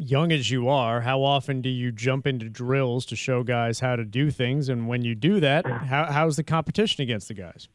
Young 0.00 0.30
as 0.30 0.48
you 0.48 0.68
are, 0.68 1.00
how 1.00 1.22
often 1.22 1.60
do 1.60 1.68
you 1.68 1.90
jump 1.90 2.24
into 2.24 2.48
drills 2.48 3.04
to 3.06 3.16
show 3.16 3.42
guys 3.42 3.80
how 3.80 3.96
to 3.96 4.04
do 4.04 4.30
things? 4.30 4.68
And 4.68 4.86
when 4.86 5.02
you 5.02 5.16
do 5.16 5.40
that, 5.40 5.66
how, 5.66 6.04
how's 6.04 6.36
the 6.36 6.44
competition 6.44 7.02
against 7.02 7.28
the 7.28 7.34
guys? 7.34 7.68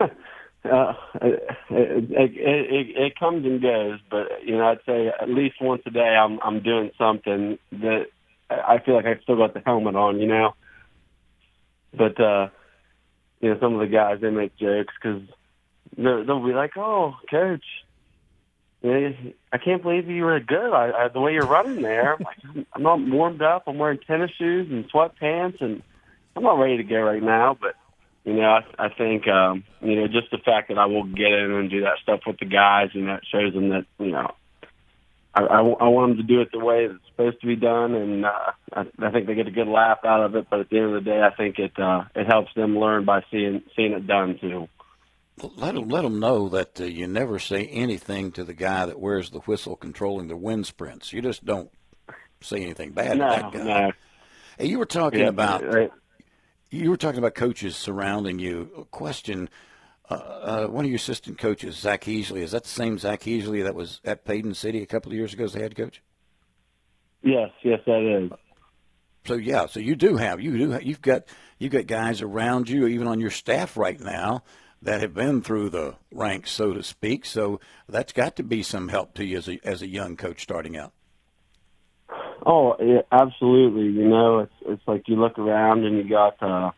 Uh, 0.64 0.92
it, 1.20 1.42
it, 1.70 2.30
it, 2.36 2.96
it 2.96 3.18
comes 3.18 3.44
and 3.44 3.60
goes, 3.60 3.98
but 4.08 4.28
you 4.44 4.56
know, 4.56 4.68
I'd 4.68 4.78
say 4.86 5.08
at 5.08 5.28
least 5.28 5.56
once 5.60 5.82
a 5.86 5.90
day, 5.90 6.14
I'm 6.16 6.38
I'm 6.40 6.62
doing 6.62 6.92
something 6.96 7.58
that 7.72 8.06
I 8.60 8.78
feel 8.84 8.94
like 8.94 9.06
I 9.06 9.18
still 9.22 9.36
got 9.36 9.54
the 9.54 9.62
helmet 9.64 9.96
on, 9.96 10.20
you 10.20 10.26
know. 10.26 10.54
But 11.94 12.20
uh, 12.20 12.48
you 13.40 13.50
know, 13.50 13.60
some 13.60 13.74
of 13.74 13.80
the 13.80 13.86
guys 13.86 14.20
they 14.20 14.30
make 14.30 14.56
jokes 14.56 14.94
because 15.00 15.22
they'll 15.96 16.44
be 16.44 16.54
like, 16.54 16.76
"Oh, 16.76 17.14
coach, 17.30 17.64
I 18.84 19.58
can't 19.62 19.82
believe 19.82 20.08
you 20.08 20.24
were 20.24 20.40
good. 20.40 20.72
I, 20.72 21.04
I, 21.04 21.08
the 21.08 21.20
way 21.20 21.34
you're 21.34 21.46
running 21.46 21.82
there, 21.82 22.14
I'm, 22.14 22.24
like, 22.24 22.66
I'm 22.72 22.82
not 22.82 23.00
warmed 23.00 23.42
up. 23.42 23.64
I'm 23.66 23.78
wearing 23.78 23.98
tennis 23.98 24.32
shoes 24.36 24.68
and 24.70 24.90
sweatpants, 24.90 25.60
and 25.60 25.82
I'm 26.34 26.42
not 26.42 26.58
ready 26.58 26.78
to 26.78 26.82
go 26.82 27.00
right 27.00 27.22
now. 27.22 27.56
But 27.60 27.76
you 28.24 28.34
know, 28.34 28.58
I, 28.78 28.86
I 28.86 28.88
think 28.88 29.28
um, 29.28 29.64
you 29.80 29.96
know 29.96 30.08
just 30.08 30.30
the 30.32 30.38
fact 30.38 30.68
that 30.68 30.78
I 30.78 30.86
will 30.86 31.04
get 31.04 31.32
in 31.32 31.52
and 31.52 31.70
do 31.70 31.82
that 31.82 31.98
stuff 32.02 32.20
with 32.26 32.38
the 32.38 32.46
guys, 32.46 32.90
and 32.94 33.08
that 33.08 33.20
shows 33.30 33.54
them 33.54 33.68
that 33.68 33.86
you 33.98 34.10
know 34.10 34.34
I, 35.34 35.42
I, 35.42 35.60
I 35.60 35.88
want 35.88 36.16
them 36.16 36.26
to 36.26 36.34
do 36.34 36.40
it 36.40 36.50
the 36.52 36.58
way 36.58 36.84
it's 36.84 37.06
supposed 37.08 37.40
to 37.40 37.46
be 37.46 37.56
done, 37.56 37.94
and 37.94 38.24
uh, 38.24 38.52
I, 38.72 38.84
I 38.98 39.10
think 39.10 39.26
they 39.26 39.34
get 39.34 39.46
a 39.46 39.52
good 39.52 39.68
laugh 39.68 39.98
out 40.04 40.24
of 40.24 40.34
it. 40.34 40.46
But 40.50 40.60
at 40.60 40.70
the 40.70 40.78
end 40.78 40.94
of 40.94 41.04
the 41.04 41.10
day, 41.10 41.22
I 41.22 41.34
think 41.34 41.58
it 41.58 41.72
uh, 41.78 42.04
it 42.14 42.26
helps 42.26 42.52
them 42.54 42.78
learn 42.78 43.04
by 43.04 43.22
seeing 43.30 43.62
seeing 43.74 43.92
it 43.92 44.06
done 44.06 44.38
too. 44.40 44.68
Let 45.56 45.74
them 45.74 45.88
let 45.88 46.02
them 46.02 46.20
know 46.20 46.48
that 46.50 46.80
uh, 46.80 46.84
you 46.84 47.06
never 47.06 47.38
say 47.38 47.66
anything 47.66 48.32
to 48.32 48.44
the 48.44 48.52
guy 48.52 48.84
that 48.84 49.00
wears 49.00 49.30
the 49.30 49.40
whistle 49.40 49.76
controlling 49.76 50.28
the 50.28 50.36
wind 50.36 50.66
sprints. 50.66 51.12
You 51.12 51.22
just 51.22 51.44
don't 51.44 51.70
say 52.42 52.62
anything 52.62 52.92
bad 52.92 53.16
no, 53.16 53.34
to 53.34 53.40
that 53.42 53.52
guy. 53.52 53.64
No. 53.64 53.92
Hey, 54.58 54.66
you 54.66 54.78
were 54.78 54.86
talking 54.86 55.20
yeah, 55.20 55.28
about 55.28 55.64
right. 55.64 55.90
you 56.70 56.90
were 56.90 56.98
talking 56.98 57.18
about 57.18 57.34
coaches 57.34 57.74
surrounding 57.74 58.38
you. 58.38 58.70
A 58.76 58.84
question 58.84 59.48
uh, 60.10 60.14
uh, 60.14 60.66
one 60.66 60.84
of 60.84 60.90
your 60.90 60.96
assistant 60.96 61.38
coaches, 61.38 61.76
Zach 61.76 62.02
Heasley, 62.02 62.40
is 62.40 62.52
that 62.52 62.64
the 62.64 62.68
same 62.68 62.98
Zach 62.98 63.20
Heasley 63.20 63.62
that 63.62 63.74
was 63.74 64.00
at 64.04 64.24
Paden 64.24 64.54
City 64.54 64.82
a 64.82 64.86
couple 64.86 65.12
of 65.12 65.18
years 65.18 65.32
ago 65.32 65.44
as 65.44 65.52
the 65.52 65.60
head 65.60 65.76
coach? 65.76 66.02
Yes, 67.22 67.50
yes, 67.62 67.80
that 67.86 68.02
is. 68.02 68.32
So 69.24 69.34
yeah, 69.34 69.66
so 69.66 69.78
you 69.78 69.94
do 69.94 70.16
have 70.16 70.40
you 70.40 70.58
do 70.58 70.70
have, 70.70 70.82
you've 70.82 71.00
got 71.00 71.24
you've 71.58 71.72
got 71.72 71.86
guys 71.86 72.22
around 72.22 72.68
you, 72.68 72.88
even 72.88 73.06
on 73.06 73.20
your 73.20 73.30
staff 73.30 73.76
right 73.76 74.00
now, 74.00 74.42
that 74.82 75.00
have 75.00 75.14
been 75.14 75.42
through 75.42 75.70
the 75.70 75.94
ranks, 76.12 76.50
so 76.50 76.72
to 76.72 76.82
speak. 76.82 77.24
So 77.24 77.60
that's 77.88 78.12
got 78.12 78.34
to 78.36 78.42
be 78.42 78.64
some 78.64 78.88
help 78.88 79.14
to 79.14 79.24
you 79.24 79.38
as 79.38 79.48
a 79.48 79.60
as 79.64 79.82
a 79.82 79.86
young 79.86 80.16
coach 80.16 80.42
starting 80.42 80.76
out. 80.76 80.92
Oh, 82.44 82.74
yeah, 82.80 83.02
absolutely. 83.12 83.84
You 83.84 84.08
know, 84.08 84.40
it's 84.40 84.52
it's 84.66 84.82
like 84.88 85.04
you 85.06 85.16
look 85.16 85.38
around 85.38 85.84
and 85.84 85.96
you 85.98 86.08
got 86.08 86.42
uh, 86.42 86.72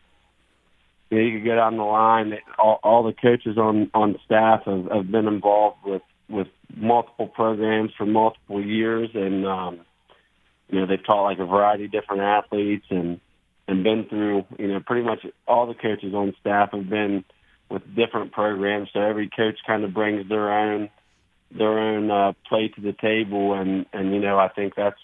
you, 1.09 1.17
know, 1.17 1.23
you 1.23 1.39
could 1.39 1.45
go 1.45 1.55
down 1.55 1.77
the 1.77 1.83
line. 1.83 2.33
All, 2.57 2.79
all 2.83 3.03
the 3.03 3.13
coaches 3.13 3.57
on 3.57 3.89
on 3.93 4.17
staff 4.25 4.61
have, 4.65 4.85
have 4.91 5.11
been 5.11 5.27
involved 5.27 5.77
with 5.85 6.01
with 6.29 6.47
multiple 6.75 7.27
programs 7.27 7.91
for 7.97 8.05
multiple 8.05 8.63
years, 8.63 9.09
and 9.13 9.45
um, 9.45 9.79
you 10.69 10.79
know 10.79 10.87
they've 10.87 11.05
taught 11.05 11.23
like 11.23 11.39
a 11.39 11.45
variety 11.45 11.85
of 11.85 11.91
different 11.91 12.21
athletes 12.21 12.85
and 12.89 13.19
and 13.67 13.83
been 13.83 14.05
through. 14.09 14.45
You 14.57 14.67
know, 14.67 14.79
pretty 14.79 15.05
much 15.05 15.25
all 15.47 15.67
the 15.67 15.73
coaches 15.73 16.13
on 16.13 16.33
staff 16.41 16.69
have 16.71 16.89
been 16.89 17.23
with 17.69 17.83
different 17.95 18.31
programs. 18.31 18.89
So 18.93 18.99
every 18.99 19.29
coach 19.29 19.57
kind 19.65 19.83
of 19.83 19.93
brings 19.93 20.27
their 20.29 20.51
own 20.51 20.89
their 21.51 21.79
own 21.79 22.11
uh, 22.11 22.33
play 22.47 22.69
to 22.69 22.81
the 22.81 22.93
table, 22.93 23.53
and 23.53 23.85
and 23.93 24.13
you 24.13 24.19
know 24.19 24.37
I 24.37 24.49
think 24.49 24.73
that's 24.75 24.99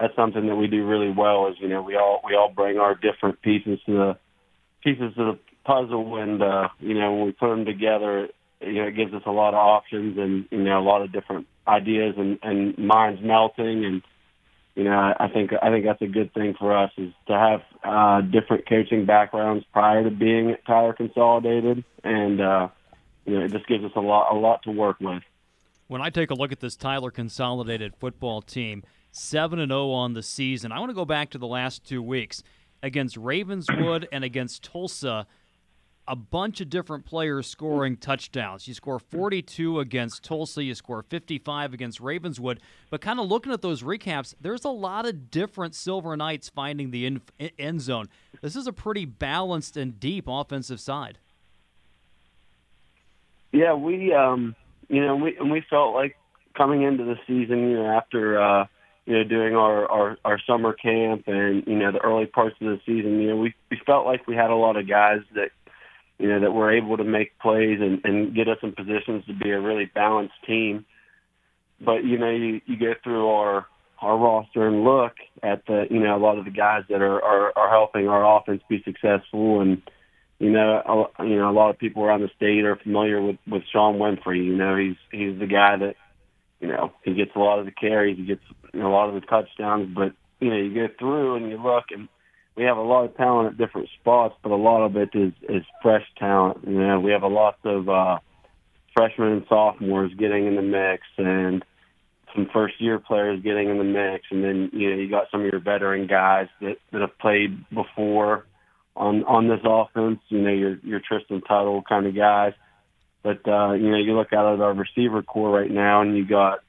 that's 0.00 0.16
something 0.16 0.46
that 0.46 0.56
we 0.56 0.66
do 0.66 0.86
really 0.86 1.10
well. 1.10 1.48
Is 1.48 1.56
you 1.60 1.68
know 1.68 1.82
we 1.82 1.96
all 1.96 2.20
we 2.26 2.34
all 2.34 2.50
bring 2.50 2.78
our 2.78 2.94
different 2.94 3.40
pieces 3.42 3.78
to 3.86 3.92
the 3.92 4.18
pieces 4.84 5.14
of 5.16 5.26
the 5.26 5.38
puzzle, 5.64 6.16
and 6.16 6.42
uh, 6.42 6.68
you 6.78 6.94
know 6.94 7.14
when 7.14 7.26
we 7.26 7.32
put 7.32 7.48
them 7.48 7.64
together, 7.64 8.28
you 8.60 8.74
know 8.74 8.84
it 8.84 8.96
gives 8.96 9.14
us 9.14 9.22
a 9.26 9.30
lot 9.30 9.54
of 9.54 9.58
options 9.58 10.18
and 10.18 10.46
you 10.50 10.62
know 10.62 10.78
a 10.78 10.84
lot 10.84 11.02
of 11.02 11.12
different 11.12 11.46
ideas 11.66 12.14
and, 12.16 12.38
and 12.42 12.78
minds 12.78 13.20
melting, 13.22 13.84
and 13.84 14.02
you 14.74 14.84
know 14.84 15.14
I 15.18 15.28
think 15.28 15.50
I 15.60 15.70
think 15.70 15.84
that's 15.84 16.02
a 16.02 16.06
good 16.06 16.32
thing 16.34 16.54
for 16.58 16.76
us 16.76 16.92
is 16.96 17.12
to 17.26 17.32
have 17.32 17.62
uh, 17.82 18.20
different 18.20 18.68
coaching 18.68 19.06
backgrounds 19.06 19.64
prior 19.72 20.04
to 20.04 20.10
being 20.10 20.50
at 20.50 20.64
Tyler 20.66 20.92
Consolidated, 20.92 21.82
and 22.04 22.40
uh, 22.40 22.68
you 23.24 23.38
know 23.38 23.44
it 23.46 23.52
just 23.52 23.66
gives 23.66 23.84
us 23.84 23.92
a 23.96 24.00
lot 24.00 24.32
a 24.32 24.38
lot 24.38 24.62
to 24.64 24.70
work 24.70 25.00
with. 25.00 25.22
When 25.86 26.00
I 26.00 26.10
take 26.10 26.30
a 26.30 26.34
look 26.34 26.52
at 26.52 26.60
this 26.60 26.76
Tyler 26.76 27.10
Consolidated 27.10 27.94
football 27.96 28.42
team, 28.42 28.84
seven 29.14 29.58
and 29.58 29.70
zero 29.70 29.90
on 29.92 30.14
the 30.14 30.22
season. 30.22 30.72
I 30.72 30.80
want 30.80 30.90
to 30.90 30.94
go 30.94 31.04
back 31.04 31.30
to 31.30 31.38
the 31.38 31.46
last 31.46 31.84
two 31.84 32.02
weeks 32.02 32.42
against 32.84 33.16
Ravenswood 33.16 34.06
and 34.12 34.22
against 34.22 34.70
Tolsia. 34.70 35.26
a 36.06 36.14
bunch 36.14 36.60
of 36.60 36.68
different 36.68 37.06
players 37.06 37.46
scoring 37.46 37.96
touchdowns. 37.96 38.68
You 38.68 38.74
score 38.74 38.98
42 38.98 39.80
against 39.80 40.22
Tolsia, 40.22 40.62
you 40.62 40.74
score 40.74 41.02
55 41.02 41.72
against 41.72 41.98
Ravenswood. 41.98 42.60
But 42.90 43.00
kind 43.00 43.18
of 43.18 43.26
looking 43.26 43.52
at 43.52 43.62
those 43.62 43.82
recaps, 43.82 44.34
there's 44.38 44.66
a 44.66 44.70
lot 44.70 45.06
of 45.06 45.30
different 45.30 45.74
Silver 45.74 46.14
Knights 46.14 46.50
finding 46.50 46.90
the 46.90 47.06
in, 47.06 47.22
end 47.58 47.80
zone. 47.80 48.10
This 48.42 48.54
is 48.54 48.66
a 48.66 48.72
pretty 48.72 49.06
balanced 49.06 49.78
and 49.78 49.98
deep 49.98 50.26
offensive 50.28 50.78
side. 50.78 51.16
Yeah, 53.50 53.72
we 53.72 54.12
um, 54.12 54.54
you 54.90 55.00
know 55.00 55.16
we 55.16 55.38
and 55.38 55.50
we 55.50 55.62
felt 55.70 55.94
like 55.94 56.16
coming 56.54 56.82
into 56.82 57.04
the 57.04 57.16
season, 57.26 57.70
you 57.70 57.76
know, 57.78 57.86
after 57.86 58.38
uh, 58.38 58.66
you 59.06 59.14
know 59.14 59.24
doing 59.24 59.54
our, 59.54 59.90
our 59.90 60.18
our 60.24 60.40
summer 60.46 60.72
camp 60.72 61.24
and 61.26 61.64
you 61.66 61.76
know 61.76 61.92
the 61.92 61.98
early 61.98 62.26
parts 62.26 62.56
of 62.60 62.66
the 62.66 62.80
season, 62.86 63.20
you 63.20 63.28
know, 63.28 63.36
we 63.36 63.54
we 63.70 63.80
felt 63.84 64.06
like 64.06 64.26
we 64.26 64.34
had 64.34 64.50
a 64.50 64.56
lot 64.56 64.76
of 64.76 64.88
guys 64.88 65.20
that 65.34 65.50
you 66.18 66.28
know 66.28 66.40
that 66.40 66.52
were 66.52 66.74
able 66.74 66.96
to 66.96 67.04
make 67.04 67.38
plays 67.38 67.80
and, 67.80 68.00
and 68.04 68.34
get 68.34 68.48
us 68.48 68.58
in 68.62 68.72
positions 68.72 69.24
to 69.26 69.34
be 69.34 69.50
a 69.50 69.60
really 69.60 69.90
balanced 69.94 70.34
team. 70.46 70.84
But 71.80 72.04
you 72.04 72.18
know, 72.18 72.30
you, 72.30 72.60
you 72.66 72.78
go 72.78 72.94
through 73.02 73.28
our 73.28 73.66
our 74.00 74.16
roster 74.16 74.66
and 74.66 74.84
look 74.84 75.12
at 75.42 75.66
the 75.66 75.86
you 75.90 76.00
know 76.00 76.16
a 76.16 76.18
lot 76.18 76.38
of 76.38 76.44
the 76.44 76.50
guys 76.50 76.84
that 76.88 77.02
are 77.02 77.22
are, 77.22 77.52
are 77.56 77.70
helping 77.70 78.08
our 78.08 78.38
offense 78.38 78.62
be 78.68 78.82
successful 78.84 79.60
and 79.60 79.82
you 80.38 80.50
know, 80.50 81.08
a, 81.18 81.24
you 81.24 81.36
know, 81.36 81.48
a 81.48 81.52
lot 81.52 81.70
of 81.70 81.78
people 81.78 82.02
around 82.02 82.22
the 82.22 82.30
state 82.36 82.64
are 82.64 82.76
familiar 82.76 83.22
with 83.22 83.36
with 83.46 83.62
Sean 83.72 83.98
Winfrey. 83.98 84.44
You 84.44 84.56
know, 84.56 84.76
he's 84.76 84.96
he's 85.10 85.38
the 85.38 85.46
guy 85.46 85.76
that, 85.76 85.94
you 86.64 86.70
know, 86.70 86.92
he 87.02 87.12
gets 87.12 87.32
a 87.36 87.38
lot 87.38 87.58
of 87.58 87.66
the 87.66 87.72
carries, 87.72 88.16
he 88.16 88.24
gets 88.24 88.40
you 88.72 88.80
know, 88.80 88.88
a 88.88 88.94
lot 88.94 89.10
of 89.10 89.14
the 89.14 89.20
touchdowns. 89.20 89.94
But 89.94 90.12
you 90.40 90.48
know, 90.48 90.56
you 90.56 90.74
go 90.74 90.88
through 90.98 91.36
and 91.36 91.50
you 91.50 91.62
look, 91.62 91.84
and 91.90 92.08
we 92.56 92.64
have 92.64 92.78
a 92.78 92.82
lot 92.82 93.04
of 93.04 93.14
talent 93.18 93.48
at 93.48 93.58
different 93.58 93.90
spots, 94.00 94.34
but 94.42 94.50
a 94.50 94.56
lot 94.56 94.82
of 94.82 94.96
it 94.96 95.10
is 95.12 95.34
is 95.46 95.62
fresh 95.82 96.06
talent. 96.18 96.60
You 96.66 96.80
know, 96.80 97.00
we 97.00 97.10
have 97.12 97.22
a 97.22 97.28
lot 97.28 97.58
of 97.64 97.86
uh, 97.90 98.18
freshmen 98.96 99.28
and 99.28 99.44
sophomores 99.46 100.12
getting 100.18 100.46
in 100.46 100.56
the 100.56 100.62
mix, 100.62 101.02
and 101.18 101.62
some 102.34 102.48
first 102.50 102.80
year 102.80 102.98
players 102.98 103.42
getting 103.42 103.68
in 103.68 103.76
the 103.76 103.84
mix, 103.84 104.24
and 104.30 104.42
then 104.42 104.70
you 104.72 104.88
know 104.88 104.96
you 104.96 105.10
got 105.10 105.26
some 105.30 105.42
of 105.42 105.46
your 105.52 105.60
veteran 105.60 106.06
guys 106.06 106.46
that 106.62 106.76
that 106.92 107.02
have 107.02 107.18
played 107.18 107.62
before 107.68 108.46
on 108.96 109.22
on 109.24 109.48
this 109.48 109.60
offense. 109.66 110.20
You 110.28 110.40
know, 110.40 110.52
your 110.52 110.78
your 110.82 111.00
Tristan 111.06 111.42
Tuttle 111.42 111.82
kind 111.86 112.06
of 112.06 112.16
guys. 112.16 112.54
But 113.24 113.48
uh, 113.48 113.72
you 113.72 113.90
know, 113.90 113.96
you 113.96 114.14
look 114.14 114.34
out 114.34 114.52
at 114.52 114.60
our 114.60 114.74
receiver 114.74 115.22
corps 115.22 115.50
right 115.50 115.70
now, 115.70 116.02
and 116.02 116.14
you 116.14 116.26
got 116.26 116.60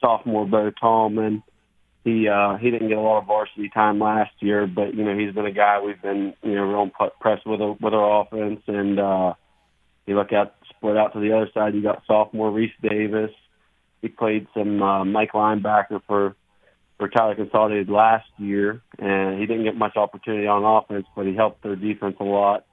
sophomore 0.00 0.46
Bo 0.46 0.70
Tallman. 0.70 1.42
He 2.04 2.26
uh, 2.26 2.56
he 2.56 2.70
didn't 2.70 2.88
get 2.88 2.96
a 2.96 3.02
lot 3.02 3.18
of 3.18 3.26
varsity 3.26 3.68
time 3.68 4.00
last 4.00 4.32
year, 4.40 4.66
but 4.66 4.94
you 4.94 5.04
know 5.04 5.16
he's 5.16 5.34
been 5.34 5.44
a 5.44 5.52
guy 5.52 5.78
we've 5.84 6.00
been 6.00 6.32
you 6.42 6.54
know 6.54 6.62
real 6.62 6.82
impressed 6.84 7.46
with 7.46 7.60
with 7.78 7.92
our 7.92 8.22
offense. 8.22 8.62
And 8.66 8.98
uh, 8.98 9.34
you 10.06 10.16
look 10.16 10.32
out 10.32 10.54
split 10.70 10.96
out 10.96 11.12
to 11.12 11.20
the 11.20 11.36
other 11.36 11.50
side, 11.52 11.74
you 11.74 11.82
got 11.82 12.02
sophomore 12.06 12.50
Reese 12.50 12.72
Davis. 12.82 13.30
He 14.00 14.08
played 14.08 14.46
some 14.54 14.82
uh, 14.82 15.04
Mike 15.04 15.32
linebacker 15.32 16.00
for 16.06 16.34
for 16.96 17.08
Tyler 17.10 17.34
Consolidated 17.34 17.90
last 17.90 18.28
year, 18.38 18.80
and 18.98 19.38
he 19.38 19.44
didn't 19.44 19.64
get 19.64 19.76
much 19.76 19.96
opportunity 19.96 20.46
on 20.46 20.64
offense, 20.64 21.06
but 21.14 21.26
he 21.26 21.34
helped 21.34 21.62
their 21.62 21.76
defense 21.76 22.16
a 22.20 22.24
lot. 22.24 22.64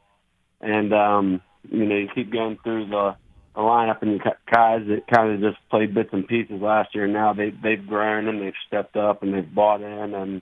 And 0.61 0.93
um, 0.93 1.41
you 1.69 1.85
know, 1.85 1.95
you 1.95 2.07
keep 2.13 2.31
going 2.31 2.57
through 2.63 2.87
the, 2.87 3.15
the 3.55 3.61
lineup, 3.61 4.01
and 4.01 4.21
got 4.21 4.37
guys 4.51 4.81
that 4.87 5.07
kind 5.13 5.31
of 5.31 5.51
just 5.51 5.69
played 5.69 5.93
bits 5.93 6.09
and 6.11 6.27
pieces 6.27 6.61
last 6.61 6.93
year. 6.95 7.07
Now 7.07 7.33
they 7.33 7.49
they've 7.49 7.85
grown 7.85 8.27
and 8.27 8.41
they've 8.41 8.53
stepped 8.67 8.95
up 8.95 9.23
and 9.23 9.33
they've 9.33 9.55
bought 9.55 9.81
in, 9.81 10.13
and 10.13 10.41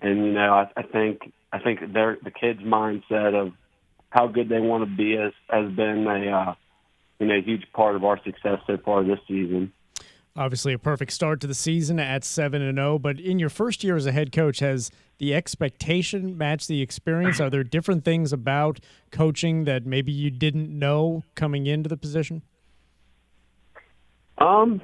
and 0.00 0.26
you 0.26 0.32
know, 0.32 0.52
I, 0.52 0.70
I 0.76 0.82
think 0.82 1.32
I 1.52 1.58
think 1.58 1.80
their 1.92 2.18
the 2.22 2.30
kids' 2.30 2.60
mindset 2.60 3.34
of 3.34 3.52
how 4.10 4.26
good 4.26 4.48
they 4.48 4.60
want 4.60 4.84
to 4.88 4.96
be 4.96 5.16
has 5.16 5.32
has 5.48 5.70
been 5.72 6.06
a 6.06 6.30
uh, 6.30 6.54
you 7.18 7.26
know 7.26 7.34
a 7.34 7.42
huge 7.42 7.64
part 7.72 7.96
of 7.96 8.04
our 8.04 8.22
success 8.22 8.58
so 8.66 8.76
far 8.84 9.04
this 9.04 9.20
season. 9.28 9.72
Obviously, 10.34 10.72
a 10.72 10.78
perfect 10.78 11.12
start 11.12 11.40
to 11.42 11.46
the 11.46 11.54
season 11.54 12.00
at 12.00 12.24
7 12.24 12.62
and 12.62 12.78
0, 12.78 12.98
but 12.98 13.20
in 13.20 13.38
your 13.38 13.50
first 13.50 13.84
year 13.84 13.96
as 13.96 14.06
a 14.06 14.12
head 14.12 14.32
coach, 14.32 14.60
has 14.60 14.90
the 15.18 15.34
expectation 15.34 16.38
matched 16.38 16.68
the 16.68 16.80
experience? 16.80 17.38
Are 17.38 17.50
there 17.50 17.62
different 17.62 18.02
things 18.02 18.32
about 18.32 18.80
coaching 19.10 19.64
that 19.64 19.84
maybe 19.84 20.10
you 20.10 20.30
didn't 20.30 20.70
know 20.70 21.22
coming 21.34 21.66
into 21.66 21.88
the 21.88 21.98
position? 21.98 22.40
Um, 24.38 24.80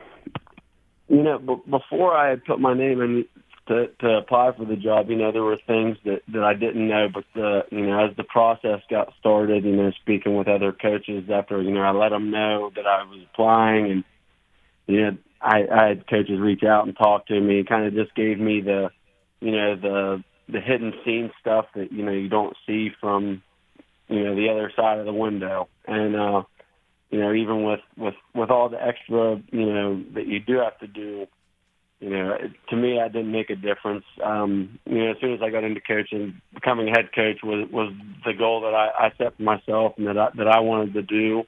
you 1.08 1.22
know, 1.22 1.38
b- 1.38 1.62
before 1.70 2.14
I 2.14 2.28
had 2.28 2.44
put 2.44 2.60
my 2.60 2.74
name 2.74 3.00
in 3.00 3.24
to, 3.68 3.86
to 4.00 4.18
apply 4.18 4.52
for 4.54 4.66
the 4.66 4.76
job, 4.76 5.08
you 5.08 5.16
know, 5.16 5.32
there 5.32 5.42
were 5.42 5.58
things 5.66 5.96
that 6.04 6.20
that 6.28 6.44
I 6.44 6.52
didn't 6.52 6.86
know, 6.86 7.08
but 7.12 7.24
the 7.34 7.62
you 7.70 7.86
know, 7.86 8.06
as 8.06 8.14
the 8.16 8.24
process 8.24 8.80
got 8.90 9.14
started, 9.18 9.64
you 9.64 9.74
know, 9.74 9.92
speaking 10.02 10.36
with 10.36 10.46
other 10.46 10.72
coaches 10.72 11.28
after 11.32 11.62
you 11.62 11.70
know, 11.70 11.80
I 11.80 11.90
let 11.92 12.10
them 12.10 12.30
know 12.30 12.70
that 12.76 12.86
I 12.86 13.02
was 13.04 13.20
applying 13.32 13.90
and 13.90 14.04
you 14.86 15.00
know, 15.02 15.16
I, 15.40 15.66
I 15.72 15.88
had 15.88 16.08
coaches 16.08 16.40
reach 16.40 16.62
out 16.64 16.86
and 16.86 16.96
talk 16.96 17.26
to 17.26 17.40
me. 17.40 17.60
It 17.60 17.68
kind 17.68 17.86
of 17.86 17.94
just 17.94 18.14
gave 18.14 18.38
me 18.38 18.60
the, 18.60 18.90
you 19.40 19.52
know, 19.52 19.76
the 19.76 20.24
the 20.50 20.60
hidden 20.60 20.94
scene 21.04 21.30
stuff 21.40 21.66
that 21.74 21.92
you 21.92 22.04
know 22.04 22.12
you 22.12 22.28
don't 22.28 22.56
see 22.66 22.90
from, 23.00 23.42
you 24.08 24.24
know, 24.24 24.34
the 24.34 24.48
other 24.48 24.72
side 24.74 24.98
of 24.98 25.04
the 25.04 25.12
window. 25.12 25.68
And 25.86 26.16
uh, 26.16 26.42
you 27.10 27.20
know, 27.20 27.32
even 27.32 27.64
with 27.64 27.80
with 27.96 28.14
with 28.34 28.50
all 28.50 28.68
the 28.68 28.82
extra, 28.82 29.40
you 29.52 29.66
know, 29.66 30.02
that 30.14 30.26
you 30.26 30.40
do 30.40 30.58
have 30.58 30.78
to 30.78 30.86
do, 30.86 31.26
you 32.00 32.10
know, 32.10 32.32
it, 32.32 32.52
to 32.70 32.76
me, 32.76 32.98
that 32.98 33.12
didn't 33.12 33.32
make 33.32 33.50
a 33.50 33.56
difference. 33.56 34.04
Um, 34.24 34.78
you 34.86 34.98
know, 34.98 35.10
as 35.12 35.16
soon 35.20 35.34
as 35.34 35.40
I 35.42 35.50
got 35.50 35.64
into 35.64 35.80
coaching, 35.80 36.40
becoming 36.54 36.88
head 36.88 37.10
coach 37.14 37.38
was 37.42 37.68
was 37.70 37.92
the 38.24 38.34
goal 38.34 38.62
that 38.62 38.74
I, 38.74 39.06
I 39.06 39.12
set 39.18 39.36
for 39.36 39.42
myself 39.42 39.94
and 39.98 40.06
that 40.08 40.18
I, 40.18 40.28
that 40.36 40.48
I 40.48 40.60
wanted 40.60 40.94
to 40.94 41.02
do 41.02 41.44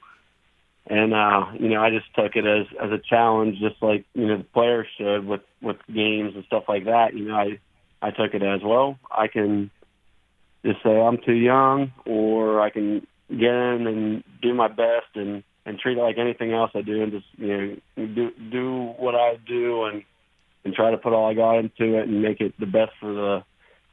and 0.87 1.15
uh, 1.15 1.47
you 1.59 1.69
know, 1.69 1.83
I 1.83 1.91
just 1.91 2.13
took 2.15 2.37
it 2.37 2.47
as 2.47 2.67
as 2.83 2.91
a 2.91 2.99
challenge, 2.99 3.59
just 3.61 3.83
like 3.83 4.05
you 4.15 4.27
know 4.27 4.39
the 4.39 4.45
players 4.45 4.87
should 4.97 5.27
with 5.27 5.43
with 5.63 5.77
games 5.87 6.35
and 6.35 6.45
stuff 6.47 6.65
like 6.69 6.85
that. 6.85 7.15
You 7.15 7.29
know, 7.29 7.35
I 7.35 7.59
I 8.03 8.11
took 8.11 8.35
it 8.35 8.43
as 8.43 8.61
well. 8.65 8.99
I 9.11 9.29
can 9.29 9.71
just 10.65 10.83
say 10.83 10.91
I'm 10.91 11.19
too 11.19 11.35
young, 11.35 11.93
or 12.07 12.61
I 12.61 12.71
can 12.71 13.07
get 13.29 13.55
in 13.55 13.87
and 13.87 14.25
do 14.43 14.55
my 14.55 14.69
best 14.69 15.15
and 15.15 15.43
and 15.67 15.79
treat 15.79 15.99
it 15.99 16.03
like 16.03 16.19
anything 16.19 16.53
else 16.53 16.71
I 16.75 16.81
do, 16.81 17.03
and 17.03 17.13
just 17.13 17.27
you 17.37 17.49
know 17.97 18.07
do 18.07 18.31
do 18.51 18.95
what 18.99 19.15
I 19.15 19.37
do 19.47 19.85
and 19.85 20.03
and 20.65 20.75
try 20.75 20.91
to 20.91 20.99
put 20.99 21.13
all 21.13 21.31
I 21.31 21.35
got 21.35 21.59
into 21.59 21.99
it 21.99 22.09
and 22.09 22.23
make 22.23 22.41
it 22.41 22.55
the 22.59 22.67
best 22.67 22.93
for 23.01 23.13
the 23.13 23.45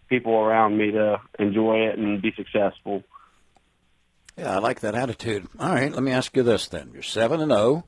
people 0.10 0.36
around 0.36 0.78
me 0.78 0.92
to 0.92 1.18
enjoy 1.40 1.88
it 1.88 1.98
and 1.98 2.22
be 2.22 2.34
successful. 2.36 3.04
Yeah, 4.38 4.56
I 4.56 4.60
like 4.60 4.82
that 4.82 4.94
attitude. 4.94 5.48
All 5.60 5.74
right, 5.74 5.92
let 5.92 6.04
me 6.04 6.12
ask 6.12 6.36
you 6.38 6.44
this 6.44 6.68
then. 6.68 6.92
You're 6.94 7.02
7 7.02 7.42
and 7.42 7.52
0, 7.52 7.86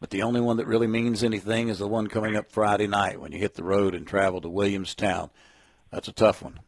but 0.00 0.08
the 0.08 0.22
only 0.22 0.40
one 0.40 0.56
that 0.56 0.66
really 0.66 0.86
means 0.86 1.22
anything 1.22 1.68
is 1.68 1.78
the 1.78 1.86
one 1.86 2.06
coming 2.06 2.36
up 2.36 2.50
Friday 2.50 2.86
night 2.86 3.20
when 3.20 3.32
you 3.32 3.38
hit 3.38 3.54
the 3.54 3.64
road 3.64 3.94
and 3.94 4.06
travel 4.06 4.40
to 4.40 4.48
Williamstown. 4.48 5.28
That's 5.90 6.08
a 6.08 6.12
tough 6.12 6.42
one. 6.42 6.60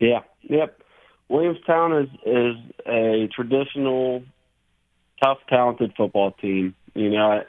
Yeah, 0.00 0.20
yep. 0.42 0.80
Williamstown 1.28 1.92
is 2.02 2.08
is 2.24 2.56
a 2.86 3.28
traditional 3.34 4.22
tough 5.22 5.38
talented 5.48 5.92
football 5.96 6.32
team. 6.32 6.74
You 6.94 7.10
know, 7.10 7.42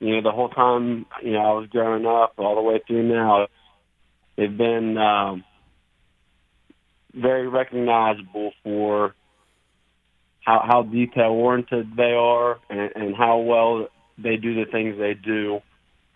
you 0.00 0.16
know 0.16 0.22
the 0.22 0.32
whole 0.32 0.48
time, 0.48 1.06
you 1.22 1.32
know, 1.32 1.40
I 1.40 1.52
was 1.52 1.68
growing 1.70 2.04
up 2.04 2.34
all 2.36 2.56
the 2.56 2.62
way 2.62 2.80
through 2.86 3.04
now, 3.04 3.46
they've 4.36 4.56
been 4.56 4.98
um 4.98 5.44
very 7.14 7.46
recognizable 7.46 8.52
for 8.64 9.14
how 10.44 10.62
how 10.66 10.82
detail 10.82 11.30
oriented 11.30 11.96
they 11.96 12.12
are 12.12 12.58
and, 12.68 12.90
and 12.94 13.16
how 13.16 13.38
well 13.38 13.88
they 14.18 14.36
do 14.36 14.54
the 14.64 14.70
things 14.70 14.98
they 14.98 15.14
do. 15.14 15.60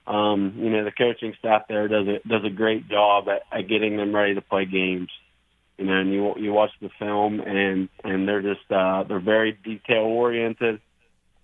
Um, 0.06 0.54
you 0.58 0.70
know, 0.70 0.84
the 0.84 0.92
coaching 0.92 1.34
staff 1.38 1.62
there 1.68 1.88
does 1.88 2.06
a 2.06 2.28
does 2.28 2.44
a 2.44 2.50
great 2.50 2.88
job 2.88 3.28
at, 3.28 3.42
at 3.56 3.68
getting 3.68 3.96
them 3.96 4.14
ready 4.14 4.34
to 4.34 4.40
play 4.40 4.64
games. 4.64 5.08
You 5.78 5.86
know, 5.86 6.00
and 6.00 6.12
you 6.12 6.34
you 6.36 6.52
watch 6.52 6.70
the 6.80 6.90
film 6.98 7.40
and 7.40 7.88
and 8.04 8.28
they're 8.28 8.42
just 8.42 8.70
uh, 8.70 9.04
they're 9.04 9.20
very 9.20 9.52
detail 9.52 10.04
oriented, 10.04 10.80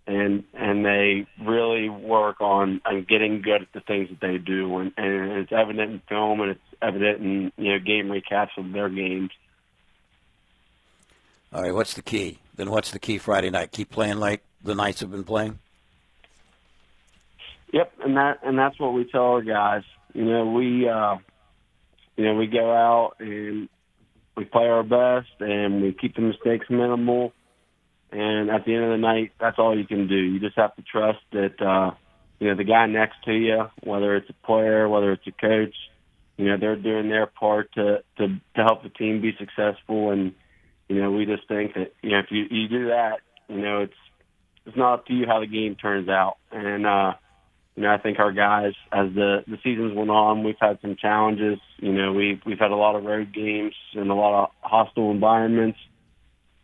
and 0.06 0.44
and 0.54 0.84
they 0.84 1.26
really 1.44 1.88
work 1.88 2.40
on 2.40 2.80
on 2.84 3.04
getting 3.08 3.42
good 3.42 3.62
at 3.62 3.72
the 3.74 3.80
things 3.80 4.08
that 4.10 4.20
they 4.20 4.38
do, 4.38 4.78
and, 4.78 4.92
and 4.96 5.32
it's 5.32 5.52
evident 5.52 5.92
in 5.92 6.02
film 6.08 6.40
and 6.40 6.52
it's 6.52 6.60
evident 6.80 7.20
in 7.20 7.52
you 7.56 7.72
know 7.72 7.78
game 7.78 8.08
recaps 8.08 8.56
of 8.56 8.72
their 8.72 8.88
games. 8.88 9.30
All 11.52 11.62
right, 11.62 11.74
what's 11.74 11.94
the 11.94 12.02
key? 12.02 12.38
Then 12.54 12.70
what's 12.70 12.90
the 12.90 12.98
key 12.98 13.18
Friday 13.18 13.50
night? 13.50 13.72
Keep 13.72 13.90
playing 13.90 14.18
like 14.18 14.42
the 14.62 14.74
Knights 14.74 15.00
have 15.00 15.10
been 15.10 15.24
playing. 15.24 15.58
Yep, 17.72 17.92
and 18.04 18.16
that 18.16 18.40
and 18.44 18.58
that's 18.58 18.78
what 18.78 18.92
we 18.92 19.04
tell 19.04 19.22
our 19.22 19.42
guys. 19.42 19.82
You 20.12 20.24
know, 20.24 20.52
we 20.52 20.88
uh, 20.88 21.16
you 22.16 22.24
know 22.24 22.34
we 22.34 22.46
go 22.46 22.70
out 22.70 23.14
and 23.18 23.68
we 24.36 24.44
play 24.44 24.66
our 24.66 24.82
best 24.82 25.30
and 25.40 25.82
we 25.82 25.92
keep 25.92 26.14
the 26.14 26.22
mistakes 26.22 26.66
minimal. 26.68 27.32
And 28.10 28.50
at 28.50 28.66
the 28.66 28.74
end 28.74 28.84
of 28.84 28.90
the 28.90 28.98
night, 28.98 29.32
that's 29.40 29.58
all 29.58 29.76
you 29.76 29.86
can 29.86 30.06
do. 30.06 30.16
You 30.16 30.38
just 30.38 30.56
have 30.56 30.76
to 30.76 30.82
trust 30.82 31.20
that 31.32 31.62
uh, 31.62 31.94
you 32.38 32.48
know 32.48 32.56
the 32.56 32.64
guy 32.64 32.84
next 32.84 33.24
to 33.24 33.32
you, 33.32 33.70
whether 33.82 34.16
it's 34.16 34.28
a 34.28 34.46
player, 34.46 34.86
whether 34.86 35.12
it's 35.12 35.26
a 35.26 35.32
coach, 35.32 35.74
you 36.36 36.46
know 36.46 36.58
they're 36.58 36.76
doing 36.76 37.08
their 37.08 37.26
part 37.26 37.72
to 37.72 38.02
to 38.18 38.28
to 38.28 38.62
help 38.62 38.82
the 38.82 38.90
team 38.90 39.22
be 39.22 39.34
successful 39.38 40.10
and 40.10 40.34
you 40.92 41.00
know, 41.00 41.10
we 41.10 41.24
just 41.24 41.48
think 41.48 41.72
that 41.74 41.94
you 42.02 42.10
know 42.10 42.18
if 42.18 42.26
you 42.30 42.44
you 42.50 42.68
do 42.68 42.88
that, 42.88 43.20
you 43.48 43.62
know, 43.62 43.80
it's 43.80 43.94
it's 44.66 44.76
not 44.76 44.94
up 44.94 45.06
to 45.06 45.14
you 45.14 45.26
how 45.26 45.40
the 45.40 45.46
game 45.46 45.74
turns 45.74 46.08
out. 46.08 46.36
And 46.50 46.86
uh, 46.86 47.14
you 47.76 47.84
know, 47.84 47.90
I 47.90 47.96
think 47.96 48.18
our 48.18 48.30
guys, 48.30 48.74
as 48.92 49.08
the 49.14 49.42
the 49.46 49.56
seasons 49.64 49.94
went 49.94 50.10
on, 50.10 50.44
we've 50.44 50.60
had 50.60 50.80
some 50.82 50.96
challenges. 50.96 51.58
You 51.78 51.92
know, 51.92 52.12
we've 52.12 52.42
we've 52.44 52.58
had 52.58 52.72
a 52.72 52.76
lot 52.76 52.94
of 52.94 53.04
road 53.04 53.32
games 53.32 53.74
and 53.94 54.10
a 54.10 54.14
lot 54.14 54.44
of 54.44 54.50
hostile 54.60 55.10
environments. 55.10 55.78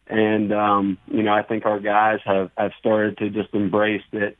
And 0.07 0.53
um, 0.53 0.99
you 1.07 1.23
know, 1.23 1.33
I 1.33 1.43
think 1.43 1.65
our 1.65 1.81
guys 1.81 2.19
have 2.27 2.51
have 2.59 2.73
started 2.79 3.17
to 3.19 3.31
just 3.31 3.55
embrace 3.55 4.05
that. 4.13 4.35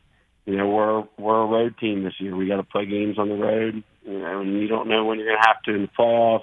You 0.45 0.57
know, 0.57 0.69
we're 0.69 1.09
we're 1.19 1.43
a 1.43 1.47
road 1.47 1.77
team 1.79 2.05
this 2.05 2.21
year. 2.21 2.37
We 2.37 2.47
got 2.47 2.57
to 2.57 2.63
play 2.63 2.85
games 2.85 3.19
on 3.19 3.31
the 3.31 3.37
road. 3.37 3.83
You 4.05 4.19
know, 4.19 4.41
and 4.43 4.61
you 4.61 4.69
don't 4.69 4.89
know 4.89 5.07
when 5.07 5.19
you're 5.19 5.29
going 5.29 5.41
to 5.41 5.49
have 5.49 5.63
to 5.63 5.75
in 5.75 5.83
the 5.83 5.91
playoffs. 5.99 6.43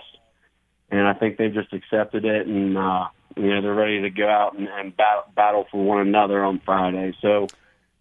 And 0.89 1.07
I 1.07 1.13
think 1.13 1.37
they've 1.37 1.53
just 1.53 1.73
accepted 1.73 2.25
it, 2.25 2.47
and 2.47 2.77
uh, 2.77 3.07
you 3.35 3.49
know 3.49 3.61
they're 3.61 3.73
ready 3.73 4.01
to 4.01 4.09
go 4.09 4.27
out 4.27 4.57
and, 4.57 4.67
and 4.67 4.95
battle, 4.95 5.23
battle 5.35 5.65
for 5.71 5.83
one 5.83 6.01
another 6.01 6.43
on 6.43 6.61
Friday. 6.65 7.13
So, 7.21 7.47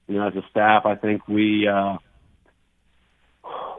you 0.07 0.17
know, 0.17 0.29
as 0.29 0.35
a 0.37 0.43
staff, 0.51 0.87
I 0.87 0.95
think 0.95 1.27
we 1.29 1.69
uh, 1.69 1.99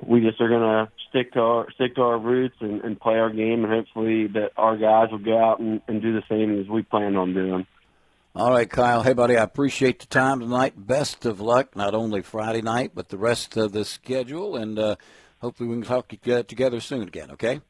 we 0.06 0.22
just 0.22 0.40
are 0.42 0.50
going 0.50 0.62
to 0.62 0.92
stick 1.10 1.34
to 1.34 1.40
our 1.40 1.72
stick 1.72 1.96
to 1.96 2.02
our 2.02 2.18
roots 2.18 2.56
and, 2.60 2.82
and 2.82 3.00
play 3.00 3.16
our 3.16 3.30
game, 3.30 3.64
and 3.64 3.74
hopefully 3.74 4.28
that 4.28 4.52
our 4.58 4.78
guys 4.78 5.12
will 5.12 5.20
go 5.20 5.38
out 5.38 5.60
and, 5.60 5.82
and 5.88 6.02
do 6.02 6.14
the 6.14 6.24
same 6.30 6.60
as 6.60 6.68
we 6.68 6.84
plan 6.84 7.16
on 7.16 7.34
doing. 7.34 7.66
All 8.36 8.52
right, 8.52 8.70
Kyle. 8.70 9.02
Hey, 9.02 9.14
buddy, 9.14 9.38
I 9.38 9.44
appreciate 9.44 10.02
the 10.02 10.08
time 10.08 10.42
tonight. 10.42 10.74
Best 10.76 11.26
of 11.26 11.40
luck, 11.40 11.74
not 11.74 11.96
only 11.96 12.22
Friday 12.22 12.62
night, 12.62 12.92
but 12.94 13.08
the 13.08 13.18
rest 13.18 13.56
of 13.56 13.72
the 13.72 13.86
schedule. 13.86 14.58
And 14.58 14.78
uh, 14.78 14.98
hopefully 15.40 15.70
we 15.70 15.76
can 15.76 15.84
talk 15.84 16.10
together 16.10 16.82
soon 16.82 17.04
again, 17.08 17.32
okay? 17.32 17.62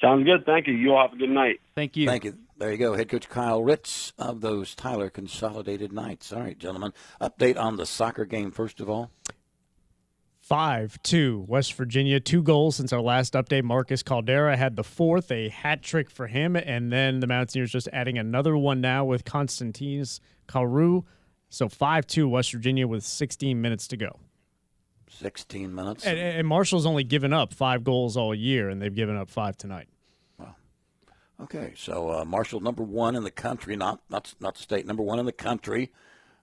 Sounds 0.00 0.24
good. 0.24 0.46
Thank 0.46 0.68
you. 0.68 0.72
You 0.72 0.94
all 0.94 1.06
have 1.06 1.12
a 1.12 1.18
good 1.18 1.28
night. 1.28 1.60
Thank 1.74 1.98
you. 1.98 2.06
Thank 2.06 2.24
you. 2.24 2.38
There 2.62 2.70
you 2.70 2.78
go. 2.78 2.94
Head 2.94 3.08
coach 3.08 3.28
Kyle 3.28 3.60
Ritz 3.60 4.12
of 4.20 4.40
those 4.40 4.76
Tyler 4.76 5.10
Consolidated 5.10 5.92
Knights. 5.92 6.32
All 6.32 6.42
right, 6.42 6.56
gentlemen. 6.56 6.92
Update 7.20 7.58
on 7.58 7.76
the 7.76 7.84
soccer 7.84 8.24
game, 8.24 8.52
first 8.52 8.78
of 8.78 8.88
all. 8.88 9.10
5 10.42 11.02
2, 11.02 11.46
West 11.48 11.72
Virginia. 11.72 12.20
Two 12.20 12.40
goals 12.40 12.76
since 12.76 12.92
our 12.92 13.00
last 13.00 13.32
update. 13.32 13.64
Marcus 13.64 14.04
Caldeira 14.04 14.56
had 14.56 14.76
the 14.76 14.84
fourth, 14.84 15.32
a 15.32 15.48
hat 15.48 15.82
trick 15.82 16.08
for 16.08 16.28
him. 16.28 16.54
And 16.54 16.92
then 16.92 17.18
the 17.18 17.26
Mountaineers 17.26 17.72
just 17.72 17.88
adding 17.92 18.16
another 18.16 18.56
one 18.56 18.80
now 18.80 19.04
with 19.04 19.24
Constantines 19.24 20.20
Caru. 20.46 21.02
So 21.48 21.68
5 21.68 22.06
2, 22.06 22.28
West 22.28 22.52
Virginia 22.52 22.86
with 22.86 23.02
16 23.02 23.60
minutes 23.60 23.88
to 23.88 23.96
go. 23.96 24.20
16 25.10 25.74
minutes. 25.74 26.06
And, 26.06 26.16
and 26.16 26.46
Marshall's 26.46 26.86
only 26.86 27.02
given 27.02 27.32
up 27.32 27.52
five 27.52 27.82
goals 27.82 28.16
all 28.16 28.32
year, 28.32 28.68
and 28.68 28.80
they've 28.80 28.94
given 28.94 29.16
up 29.16 29.28
five 29.30 29.56
tonight. 29.56 29.88
Wow. 31.42 31.44
Okay, 31.44 31.72
so 31.76 32.10
uh, 32.10 32.24
Marshall 32.24 32.60
number 32.60 32.82
one 32.82 33.16
in 33.16 33.24
the 33.24 33.30
country, 33.30 33.76
not 33.76 34.00
not 34.08 34.34
not 34.40 34.54
the 34.54 34.62
state 34.62 34.86
number 34.86 35.02
one 35.02 35.18
in 35.18 35.26
the 35.26 35.32
country. 35.32 35.92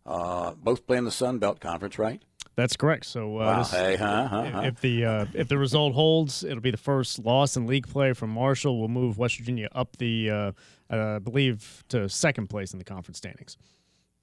Uh, 0.05 0.53
both 0.55 0.88
play 0.88 0.97
in 0.97 1.05
the 1.05 1.11
Sun 1.11 1.39
Belt 1.39 1.59
Conference, 1.59 1.99
right? 1.99 2.21
That's 2.55 2.76
correct. 2.76 3.05
So, 3.05 3.38
uh, 3.38 3.45
wow. 3.45 3.57
this, 3.59 3.71
hey, 3.71 3.95
huh, 3.95 4.27
huh, 4.27 4.45
huh. 4.51 4.61
if 4.65 4.81
the 4.81 5.05
uh, 5.05 5.26
if 5.34 5.47
the 5.47 5.57
result 5.57 5.93
holds, 5.93 6.43
it'll 6.43 6.61
be 6.61 6.71
the 6.71 6.77
first 6.77 7.19
loss 7.19 7.55
in 7.55 7.67
league 7.67 7.88
play 7.88 8.13
from 8.13 8.31
Marshall. 8.31 8.80
Will 8.80 8.88
move 8.89 9.17
West 9.17 9.38
Virginia 9.38 9.69
up 9.71 9.97
the, 9.97 10.30
uh, 10.30 10.51
I 10.89 11.19
believe, 11.19 11.84
to 11.89 12.09
second 12.09 12.47
place 12.47 12.73
in 12.73 12.80
the 12.80 12.85
conference 12.85 13.17
standings. 13.17 13.55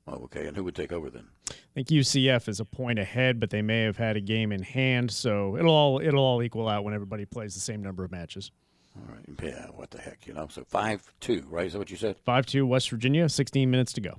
Oh, 0.08 0.24
okay. 0.24 0.46
And 0.46 0.56
who 0.56 0.64
would 0.64 0.74
take 0.74 0.92
over 0.92 1.10
then? 1.10 1.28
I 1.50 1.54
think 1.74 1.88
UCF 1.88 2.48
is 2.48 2.60
a 2.60 2.64
point 2.64 2.98
ahead, 2.98 3.40
but 3.40 3.50
they 3.50 3.62
may 3.62 3.82
have 3.82 3.96
had 3.96 4.16
a 4.16 4.20
game 4.20 4.52
in 4.52 4.62
hand, 4.62 5.10
so 5.10 5.56
it'll 5.56 5.74
all 5.74 6.00
it'll 6.00 6.22
all 6.22 6.42
equal 6.42 6.68
out 6.68 6.84
when 6.84 6.94
everybody 6.94 7.24
plays 7.24 7.54
the 7.54 7.60
same 7.60 7.82
number 7.82 8.04
of 8.04 8.10
matches. 8.10 8.50
All 8.96 9.14
right. 9.14 9.24
Yeah. 9.42 9.66
What 9.74 9.90
the 9.90 9.98
heck, 9.98 10.26
you 10.26 10.32
know? 10.32 10.48
So 10.50 10.64
five 10.64 11.02
two, 11.20 11.44
right? 11.48 11.66
Is 11.66 11.72
that 11.72 11.78
what 11.78 11.90
you 11.90 11.96
said? 11.96 12.16
Five 12.24 12.46
two, 12.46 12.66
West 12.66 12.90
Virginia. 12.90 13.28
Sixteen 13.28 13.70
minutes 13.70 13.92
to 13.94 14.00
go. 14.00 14.18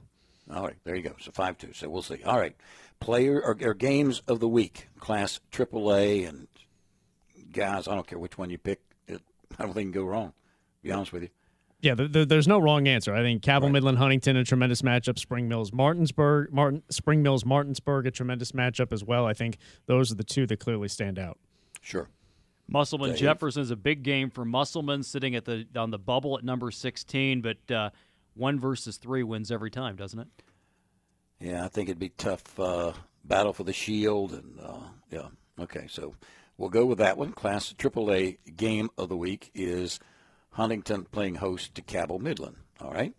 All 0.53 0.63
right. 0.63 0.75
There 0.83 0.95
you 0.95 1.03
go. 1.03 1.15
So 1.19 1.31
five 1.31 1.57
two. 1.57 1.73
So 1.73 1.89
we'll 1.89 2.01
see. 2.01 2.23
All 2.23 2.37
right. 2.37 2.55
Player 2.99 3.41
or, 3.41 3.57
or 3.61 3.73
games 3.73 4.21
of 4.27 4.39
the 4.39 4.47
week, 4.47 4.87
class 4.99 5.39
AAA, 5.51 6.27
and 6.27 6.47
guys. 7.51 7.87
I 7.87 7.95
don't 7.95 8.07
care 8.07 8.19
which 8.19 8.37
one 8.37 8.49
you 8.49 8.57
pick. 8.57 8.81
It, 9.07 9.21
I 9.59 9.63
don't 9.63 9.73
think 9.73 9.87
you 9.87 9.91
can 9.91 10.01
go 10.01 10.07
wrong. 10.07 10.29
To 10.29 10.83
be 10.83 10.91
honest 10.91 11.13
with 11.13 11.23
you. 11.23 11.29
Yeah, 11.79 11.93
the, 11.93 12.07
the, 12.07 12.25
there's 12.25 12.47
no 12.47 12.57
wrong 12.57 12.87
answer. 12.87 13.13
I 13.13 13.21
think 13.21 13.43
Cabell, 13.43 13.69
right. 13.69 13.73
Midland, 13.73 13.99
Huntington, 13.99 14.35
a 14.35 14.43
tremendous 14.43 14.81
matchup. 14.81 15.19
Spring 15.19 15.47
Mills, 15.47 15.71
Martinsburg, 15.71 16.51
Martin, 16.51 16.81
Spring 16.89 17.21
Mills, 17.21 17.45
Martinsburg, 17.45 18.07
a 18.07 18.11
tremendous 18.11 18.51
matchup 18.51 18.91
as 18.91 19.03
well. 19.03 19.27
I 19.27 19.33
think 19.33 19.57
those 19.85 20.11
are 20.11 20.15
the 20.15 20.23
two 20.23 20.47
that 20.47 20.59
clearly 20.59 20.87
stand 20.87 21.19
out. 21.19 21.37
Sure. 21.81 22.09
Musselman 22.67 23.11
Dave. 23.11 23.19
Jefferson 23.19 23.61
is 23.61 23.71
a 23.71 23.75
big 23.75 24.03
game 24.03 24.29
for 24.29 24.43
Musselman, 24.43 25.03
sitting 25.03 25.35
at 25.35 25.45
the 25.45 25.65
on 25.75 25.91
the 25.91 25.99
bubble 25.99 26.37
at 26.37 26.43
number 26.43 26.71
16, 26.71 27.41
but 27.41 27.71
uh, 27.71 27.89
one 28.35 28.59
versus 28.59 28.97
three 28.97 29.23
wins 29.23 29.51
every 29.51 29.71
time, 29.71 29.95
doesn't 29.95 30.19
it? 30.19 30.27
Yeah, 31.39 31.63
I 31.63 31.67
think 31.67 31.89
it'd 31.89 31.99
be 31.99 32.09
tough 32.09 32.59
uh, 32.59 32.93
battle 33.23 33.53
for 33.53 33.63
the 33.63 33.73
shield, 33.73 34.33
and 34.33 34.59
uh, 34.59 34.79
yeah, 35.11 35.27
okay, 35.59 35.85
so 35.87 36.15
we'll 36.57 36.69
go 36.69 36.85
with 36.85 36.97
that 36.97 37.17
one. 37.17 37.31
Class 37.31 37.73
AAA 37.73 38.37
game 38.55 38.89
of 38.97 39.09
the 39.09 39.17
week 39.17 39.51
is 39.53 39.99
Huntington 40.51 41.05
playing 41.05 41.35
host 41.35 41.75
to 41.75 41.81
Cabell 41.81 42.19
Midland. 42.19 42.57
All 42.81 42.91
right. 42.91 43.13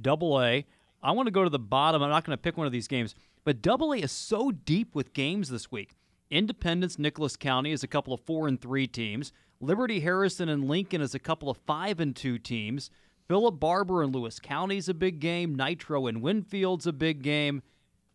Double 0.00 0.40
A. 0.40 0.66
I 1.02 1.12
want 1.12 1.26
to 1.26 1.30
go 1.30 1.44
to 1.44 1.50
the 1.50 1.58
bottom. 1.58 2.02
I'm 2.02 2.10
not 2.10 2.24
going 2.24 2.36
to 2.36 2.40
pick 2.40 2.56
one 2.56 2.66
of 2.66 2.72
these 2.72 2.88
games, 2.88 3.14
but 3.44 3.62
Double 3.62 3.92
A 3.92 3.98
is 3.98 4.12
so 4.12 4.50
deep 4.50 4.94
with 4.94 5.12
games 5.12 5.48
this 5.48 5.70
week. 5.72 5.94
Independence, 6.30 6.98
Nicholas 6.98 7.36
County 7.36 7.72
is 7.72 7.82
a 7.82 7.88
couple 7.88 8.12
of 8.12 8.20
four 8.20 8.48
and 8.48 8.60
three 8.60 8.86
teams. 8.86 9.32
Liberty, 9.60 10.00
Harrison, 10.00 10.48
and 10.48 10.68
Lincoln 10.68 11.00
is 11.00 11.14
a 11.14 11.18
couple 11.18 11.50
of 11.50 11.56
five 11.66 12.00
and 12.00 12.14
two 12.14 12.38
teams. 12.38 12.90
Philip 13.26 13.58
Barbour 13.58 14.02
and 14.02 14.14
Lewis 14.14 14.38
County 14.38 14.76
is 14.76 14.88
a 14.88 14.94
big 14.94 15.20
game. 15.20 15.54
Nitro 15.54 16.06
and 16.06 16.22
Winfield's 16.22 16.86
a 16.86 16.92
big 16.92 17.22
game. 17.22 17.62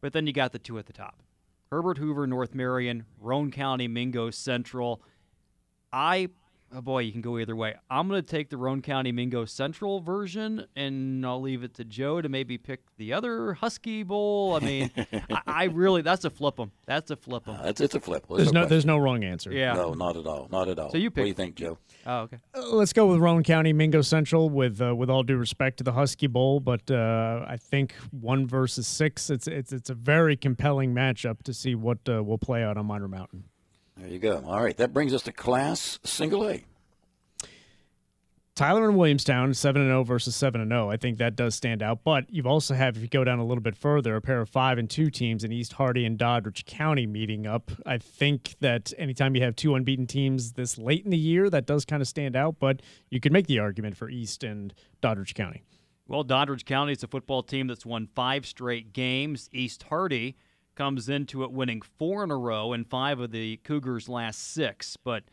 But 0.01 0.13
then 0.13 0.27
you 0.27 0.33
got 0.33 0.51
the 0.51 0.59
two 0.59 0.79
at 0.79 0.85
the 0.85 0.93
top. 0.93 1.21
Herbert 1.71 1.97
Hoover, 1.97 2.27
North 2.27 2.53
Marion, 2.53 3.05
Roane 3.19 3.51
County, 3.51 3.87
Mingo 3.87 4.29
Central. 4.29 5.01
I 5.91 6.29
oh 6.73 6.81
boy, 6.81 6.99
you 6.99 7.11
can 7.11 7.21
go 7.21 7.37
either 7.37 7.55
way. 7.55 7.75
I'm 7.89 8.07
going 8.07 8.21
to 8.21 8.27
take 8.27 8.49
the 8.49 8.57
Roane 8.57 8.81
County 8.81 9.11
Mingo 9.11 9.45
Central 9.45 10.01
version, 10.01 10.65
and 10.75 11.25
I'll 11.25 11.41
leave 11.41 11.63
it 11.63 11.73
to 11.75 11.83
Joe 11.83 12.21
to 12.21 12.29
maybe 12.29 12.57
pick 12.57 12.81
the 12.97 13.13
other 13.13 13.53
Husky 13.53 14.03
Bowl. 14.03 14.57
I 14.61 14.65
mean, 14.65 14.91
I, 14.97 15.41
I, 15.47 15.63
really 15.65 16.01
that's 16.01 16.25
a 16.25 16.29
flip 16.29 16.59
'em. 16.59 16.71
That's 16.85 17.11
a 17.11 17.15
flip 17.15 17.47
'em. 17.47 17.55
Uh, 17.55 17.63
it's, 17.65 17.81
it's 17.81 17.95
a 17.95 17.99
flip. 17.99 18.25
There's, 18.27 18.37
there's 18.37 18.53
no, 18.53 18.61
no 18.61 18.67
there's 18.67 18.85
no 18.85 18.97
wrong 18.97 19.23
answer. 19.23 19.51
Yeah, 19.51 19.73
no, 19.73 19.93
not 19.93 20.17
at 20.17 20.25
all, 20.25 20.47
not 20.51 20.67
at 20.67 20.79
all. 20.79 20.91
So 20.91 20.97
you 20.97 21.09
pick. 21.11 21.21
What 21.21 21.25
do 21.25 21.29
you 21.29 21.33
think, 21.33 21.55
Joe? 21.55 21.77
Oh, 22.05 22.19
okay. 22.21 22.37
Uh, 22.53 22.67
let's 22.69 22.93
go 22.93 23.05
with 23.07 23.19
Roane 23.19 23.43
County 23.43 23.73
Mingo 23.73 24.01
Central. 24.01 24.49
With 24.49 24.81
uh, 24.81 24.95
with 24.95 25.09
all 25.09 25.23
due 25.23 25.37
respect 25.37 25.77
to 25.77 25.83
the 25.83 25.93
Husky 25.93 26.27
Bowl, 26.27 26.59
but 26.59 26.89
uh, 26.89 27.45
I 27.47 27.57
think 27.57 27.93
one 28.11 28.47
versus 28.47 28.87
six. 28.87 29.29
It's 29.29 29.47
it's 29.47 29.71
it's 29.71 29.89
a 29.89 29.95
very 29.95 30.35
compelling 30.35 30.93
matchup 30.93 31.43
to 31.43 31.53
see 31.53 31.75
what 31.75 31.99
uh, 32.09 32.23
will 32.23 32.37
play 32.37 32.63
out 32.63 32.77
on 32.77 32.85
Miner 32.85 33.07
Mountain. 33.07 33.45
There 33.97 34.07
you 34.07 34.19
go. 34.19 34.43
All 34.45 34.61
right, 34.61 34.75
that 34.77 34.93
brings 34.93 35.13
us 35.13 35.21
to 35.23 35.31
Class 35.31 35.99
Single 36.03 36.49
A. 36.49 36.63
Tyler 38.55 38.87
and 38.87 38.95
Williamstown, 38.95 39.51
7 39.55 39.81
and 39.81 39.89
0 39.89 40.03
versus 40.03 40.35
7 40.35 40.61
and 40.61 40.69
0. 40.69 40.91
I 40.91 40.97
think 40.97 41.17
that 41.17 41.35
does 41.35 41.55
stand 41.55 41.81
out. 41.81 42.03
But 42.03 42.25
you've 42.29 42.45
also 42.45 42.75
have, 42.75 42.95
if 42.95 43.01
you 43.01 43.07
go 43.07 43.23
down 43.23 43.39
a 43.39 43.45
little 43.45 43.63
bit 43.63 43.75
further, 43.75 44.15
a 44.15 44.21
pair 44.21 44.41
of 44.41 44.49
5 44.49 44.77
and 44.77 44.87
2 44.87 45.09
teams 45.09 45.43
in 45.43 45.51
East 45.51 45.73
Hardy 45.73 46.05
and 46.05 46.19
Doddridge 46.19 46.65
County 46.65 47.07
meeting 47.07 47.47
up. 47.47 47.71
I 47.83 47.97
think 47.97 48.55
that 48.59 48.93
anytime 48.99 49.35
you 49.35 49.41
have 49.41 49.55
two 49.55 49.73
unbeaten 49.73 50.05
teams 50.05 50.51
this 50.51 50.77
late 50.77 51.03
in 51.03 51.09
the 51.09 51.17
year, 51.17 51.49
that 51.49 51.65
does 51.65 51.83
kind 51.83 52.01
of 52.01 52.07
stand 52.07 52.35
out. 52.35 52.57
But 52.59 52.83
you 53.09 53.19
could 53.19 53.31
make 53.31 53.47
the 53.47 53.57
argument 53.57 53.97
for 53.97 54.07
East 54.07 54.43
and 54.43 54.71
Doddridge 55.01 55.33
County. 55.33 55.63
Well, 56.07 56.23
Doddridge 56.23 56.65
County 56.65 56.91
is 56.91 57.01
a 57.01 57.07
football 57.07 57.41
team 57.41 57.65
that's 57.65 57.87
won 57.87 58.07
five 58.13 58.45
straight 58.45 58.93
games. 58.93 59.49
East 59.51 59.83
Hardy 59.83 60.35
comes 60.75 61.09
into 61.09 61.43
it 61.43 61.51
winning 61.51 61.81
four 61.81 62.23
in 62.23 62.31
a 62.31 62.37
row 62.37 62.73
and 62.73 62.87
five 62.87 63.19
of 63.19 63.31
the 63.31 63.57
Cougars' 63.57 64.09
last 64.09 64.53
six. 64.53 64.97
But 64.97 65.23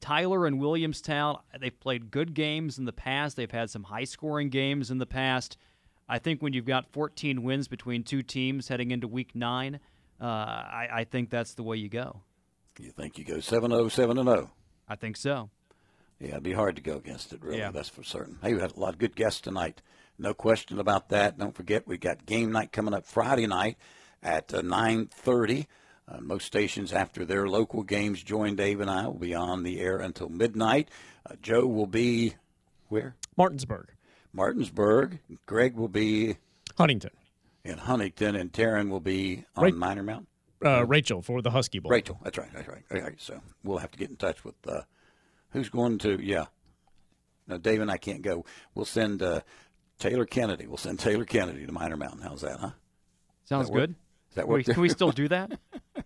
Tyler 0.00 0.46
and 0.46 0.58
Williamstown, 0.58 1.38
they've 1.58 1.78
played 1.78 2.10
good 2.10 2.34
games 2.34 2.78
in 2.78 2.84
the 2.84 2.92
past. 2.92 3.36
They've 3.36 3.50
had 3.50 3.70
some 3.70 3.84
high 3.84 4.04
scoring 4.04 4.50
games 4.50 4.90
in 4.90 4.98
the 4.98 5.06
past. 5.06 5.56
I 6.08 6.18
think 6.18 6.42
when 6.42 6.52
you've 6.52 6.66
got 6.66 6.92
14 6.92 7.42
wins 7.42 7.68
between 7.68 8.02
two 8.02 8.22
teams 8.22 8.68
heading 8.68 8.90
into 8.90 9.08
week 9.08 9.34
nine, 9.34 9.80
uh, 10.20 10.24
I, 10.24 10.88
I, 10.92 11.04
think 11.04 11.30
that's 11.30 11.54
the 11.54 11.62
way 11.62 11.78
you 11.78 11.88
go. 11.88 12.20
You 12.78 12.90
think 12.90 13.18
you 13.18 13.24
go 13.24 13.40
7 13.40 13.70
0, 13.70 13.88
7 13.88 14.16
0? 14.16 14.50
I 14.86 14.96
think 14.96 15.16
so. 15.16 15.50
Yeah, 16.20 16.28
it'd 16.28 16.42
be 16.42 16.52
hard 16.52 16.76
to 16.76 16.82
go 16.82 16.96
against 16.96 17.32
it, 17.32 17.42
really. 17.42 17.58
Yeah. 17.58 17.70
That's 17.70 17.88
for 17.88 18.02
certain. 18.02 18.38
Hey, 18.42 18.54
we 18.54 18.60
had 18.60 18.76
a 18.76 18.80
lot 18.80 18.92
of 18.92 18.98
good 18.98 19.16
guests 19.16 19.40
tonight. 19.40 19.82
No 20.18 20.34
question 20.34 20.78
about 20.78 21.08
that. 21.08 21.38
Don't 21.38 21.54
forget, 21.54 21.88
we've 21.88 21.98
got 21.98 22.26
game 22.26 22.52
night 22.52 22.70
coming 22.72 22.94
up 22.94 23.06
Friday 23.06 23.46
night 23.46 23.76
at 24.24 24.52
uh, 24.52 24.62
9.30. 24.62 25.66
Uh, 26.06 26.20
most 26.20 26.46
stations, 26.46 26.92
after 26.92 27.24
their 27.24 27.48
local 27.48 27.82
games, 27.82 28.22
join 28.22 28.56
Dave 28.56 28.80
and 28.80 28.90
I. 28.90 29.06
will 29.06 29.14
be 29.14 29.34
on 29.34 29.62
the 29.62 29.80
air 29.80 29.98
until 29.98 30.28
midnight. 30.28 30.88
Uh, 31.24 31.34
Joe 31.40 31.66
will 31.66 31.86
be 31.86 32.34
where? 32.88 33.14
Martinsburg. 33.36 33.88
Martinsburg. 34.32 35.20
Greg 35.46 35.76
will 35.76 35.88
be 35.88 36.36
Huntington. 36.76 37.10
In 37.64 37.78
Huntington, 37.78 38.36
and 38.36 38.52
Taryn 38.52 38.90
will 38.90 39.00
be 39.00 39.44
on 39.56 39.64
Ra- 39.64 39.70
Miner 39.70 40.02
Mountain. 40.02 40.26
Uh, 40.62 40.84
Rachel 40.86 41.22
for 41.22 41.40
the 41.40 41.50
Husky 41.50 41.78
Bowl. 41.78 41.90
Rachel, 41.90 42.18
that's 42.22 42.36
right, 42.36 42.50
that's 42.52 42.68
right. 42.68 42.82
All 42.92 43.00
right, 43.00 43.18
so 43.20 43.40
we'll 43.62 43.78
have 43.78 43.90
to 43.92 43.98
get 43.98 44.10
in 44.10 44.16
touch 44.16 44.44
with 44.44 44.54
uh, 44.66 44.82
who's 45.50 45.70
going 45.70 45.96
to. 45.98 46.18
Yeah, 46.22 46.46
No, 47.48 47.56
Dave 47.56 47.80
and 47.80 47.90
I 47.90 47.96
can't 47.96 48.20
go. 48.22 48.44
We'll 48.74 48.84
send 48.84 49.22
uh, 49.22 49.40
Taylor 49.98 50.26
Kennedy. 50.26 50.66
We'll 50.66 50.76
send 50.76 50.98
Taylor 51.00 51.24
Kennedy 51.24 51.64
to 51.64 51.72
Miner 51.72 51.96
Mountain. 51.96 52.20
How's 52.22 52.42
that, 52.42 52.58
huh? 52.60 52.70
Sounds 53.46 53.64
Does 53.64 53.68
that 53.68 53.72
work? 53.72 53.86
good. 53.88 53.94
Does 54.34 54.42
that 54.42 54.48
Wait, 54.48 54.66
work? 54.66 54.74
can 54.74 54.82
we 54.82 54.88
still 54.88 55.12
do 55.12 55.28
that? 55.28 55.52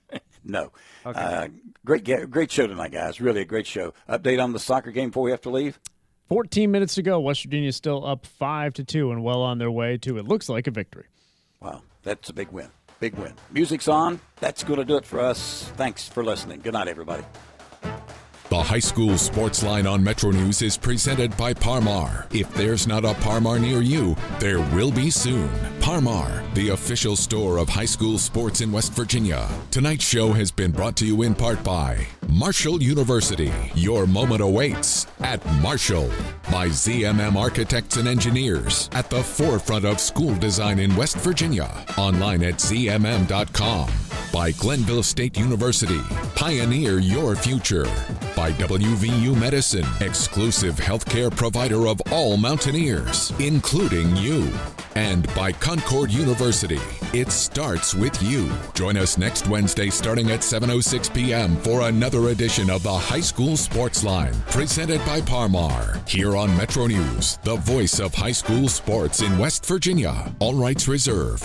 no. 0.44 0.70
Okay. 1.06 1.18
Uh, 1.18 1.48
great, 1.86 2.30
great 2.30 2.50
show 2.50 2.66
tonight, 2.66 2.92
guys. 2.92 3.22
Really 3.22 3.40
a 3.40 3.46
great 3.46 3.66
show. 3.66 3.94
Update 4.06 4.42
on 4.42 4.52
the 4.52 4.58
soccer 4.58 4.90
game 4.90 5.08
before 5.08 5.22
we 5.22 5.30
have 5.30 5.40
to 5.42 5.50
leave. 5.50 5.80
14 6.28 6.70
minutes 6.70 6.94
to 6.96 7.02
go. 7.02 7.18
West 7.20 7.42
Virginia's 7.44 7.76
still 7.76 8.06
up 8.06 8.26
5 8.26 8.74
to 8.74 8.84
2 8.84 9.12
and 9.12 9.24
well 9.24 9.40
on 9.40 9.56
their 9.56 9.70
way 9.70 9.96
to 9.96 10.18
it 10.18 10.28
looks 10.28 10.50
like 10.50 10.66
a 10.66 10.70
victory. 10.70 11.06
Wow, 11.60 11.80
that's 12.02 12.28
a 12.28 12.34
big 12.34 12.48
win. 12.48 12.68
Big 13.00 13.14
win. 13.14 13.32
Music's 13.50 13.88
on. 13.88 14.20
That's 14.40 14.62
going 14.62 14.78
to 14.78 14.84
do 14.84 14.98
it 14.98 15.06
for 15.06 15.20
us. 15.20 15.72
Thanks 15.76 16.06
for 16.06 16.22
listening. 16.22 16.60
Good 16.60 16.74
night, 16.74 16.88
everybody. 16.88 17.24
The 18.48 18.62
high 18.62 18.78
school 18.78 19.18
sports 19.18 19.62
line 19.62 19.86
on 19.86 20.02
Metro 20.02 20.30
News 20.30 20.62
is 20.62 20.78
presented 20.78 21.36
by 21.36 21.52
Par-Mar. 21.52 22.26
If 22.30 22.52
there's 22.54 22.86
not 22.86 23.04
a 23.04 23.12
Par-Mar 23.12 23.58
near 23.58 23.82
you, 23.82 24.16
there 24.38 24.60
will 24.74 24.90
be 24.90 25.10
soon. 25.10 25.50
Par-Mar, 25.82 26.42
the 26.54 26.70
official 26.70 27.14
store 27.14 27.58
of 27.58 27.68
high 27.68 27.84
school 27.84 28.16
sports 28.16 28.62
in 28.62 28.72
West 28.72 28.94
Virginia. 28.94 29.46
Tonight's 29.70 30.04
show 30.04 30.32
has 30.32 30.50
been 30.50 30.72
brought 30.72 30.96
to 30.96 31.04
you 31.04 31.24
in 31.24 31.34
part 31.34 31.62
by 31.62 32.06
Marshall 32.26 32.82
University. 32.82 33.52
Your 33.74 34.06
moment 34.06 34.40
awaits 34.40 35.06
at 35.20 35.44
Marshall. 35.60 36.10
By 36.50 36.68
ZMM 36.68 37.36
Architects 37.36 37.98
and 37.98 38.08
Engineers 38.08 38.88
at 38.92 39.10
the 39.10 39.22
forefront 39.22 39.84
of 39.84 40.00
school 40.00 40.34
design 40.36 40.78
in 40.78 40.96
West 40.96 41.18
Virginia. 41.18 41.68
Online 41.98 42.44
at 42.44 42.54
zmm.com. 42.54 43.90
By 44.32 44.52
Glenville 44.52 45.02
State 45.02 45.38
University. 45.38 46.00
Pioneer 46.34 46.98
your 46.98 47.34
future. 47.34 47.86
By 48.38 48.52
WVU 48.52 49.36
Medicine, 49.36 49.84
exclusive 50.00 50.76
healthcare 50.76 51.28
provider 51.28 51.88
of 51.88 52.00
all 52.12 52.36
Mountaineers, 52.36 53.32
including 53.40 54.14
you. 54.14 54.48
And 54.94 55.26
by 55.34 55.50
Concord 55.50 56.12
University. 56.12 56.78
It 57.12 57.32
starts 57.32 57.94
with 57.94 58.22
you. 58.22 58.48
Join 58.74 58.96
us 58.96 59.18
next 59.18 59.48
Wednesday 59.48 59.90
starting 59.90 60.30
at 60.30 60.42
7:06 60.42 61.12
p.m. 61.12 61.56
for 61.56 61.88
another 61.88 62.28
edition 62.28 62.70
of 62.70 62.84
the 62.84 62.96
High 62.96 63.26
School 63.32 63.56
Sports 63.56 64.04
Line, 64.04 64.34
presented 64.50 65.04
by 65.04 65.20
Par-Mar. 65.20 66.00
Here 66.06 66.36
on 66.36 66.56
Metro 66.56 66.86
News, 66.86 67.40
the 67.42 67.56
voice 67.56 67.98
of 67.98 68.14
high 68.14 68.36
school 68.42 68.68
sports 68.68 69.20
in 69.20 69.36
West 69.36 69.66
Virginia. 69.66 70.32
All 70.38 70.54
rights 70.54 70.86
reserved. 70.86 71.44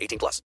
18 0.00 0.18
plus. 0.18 0.38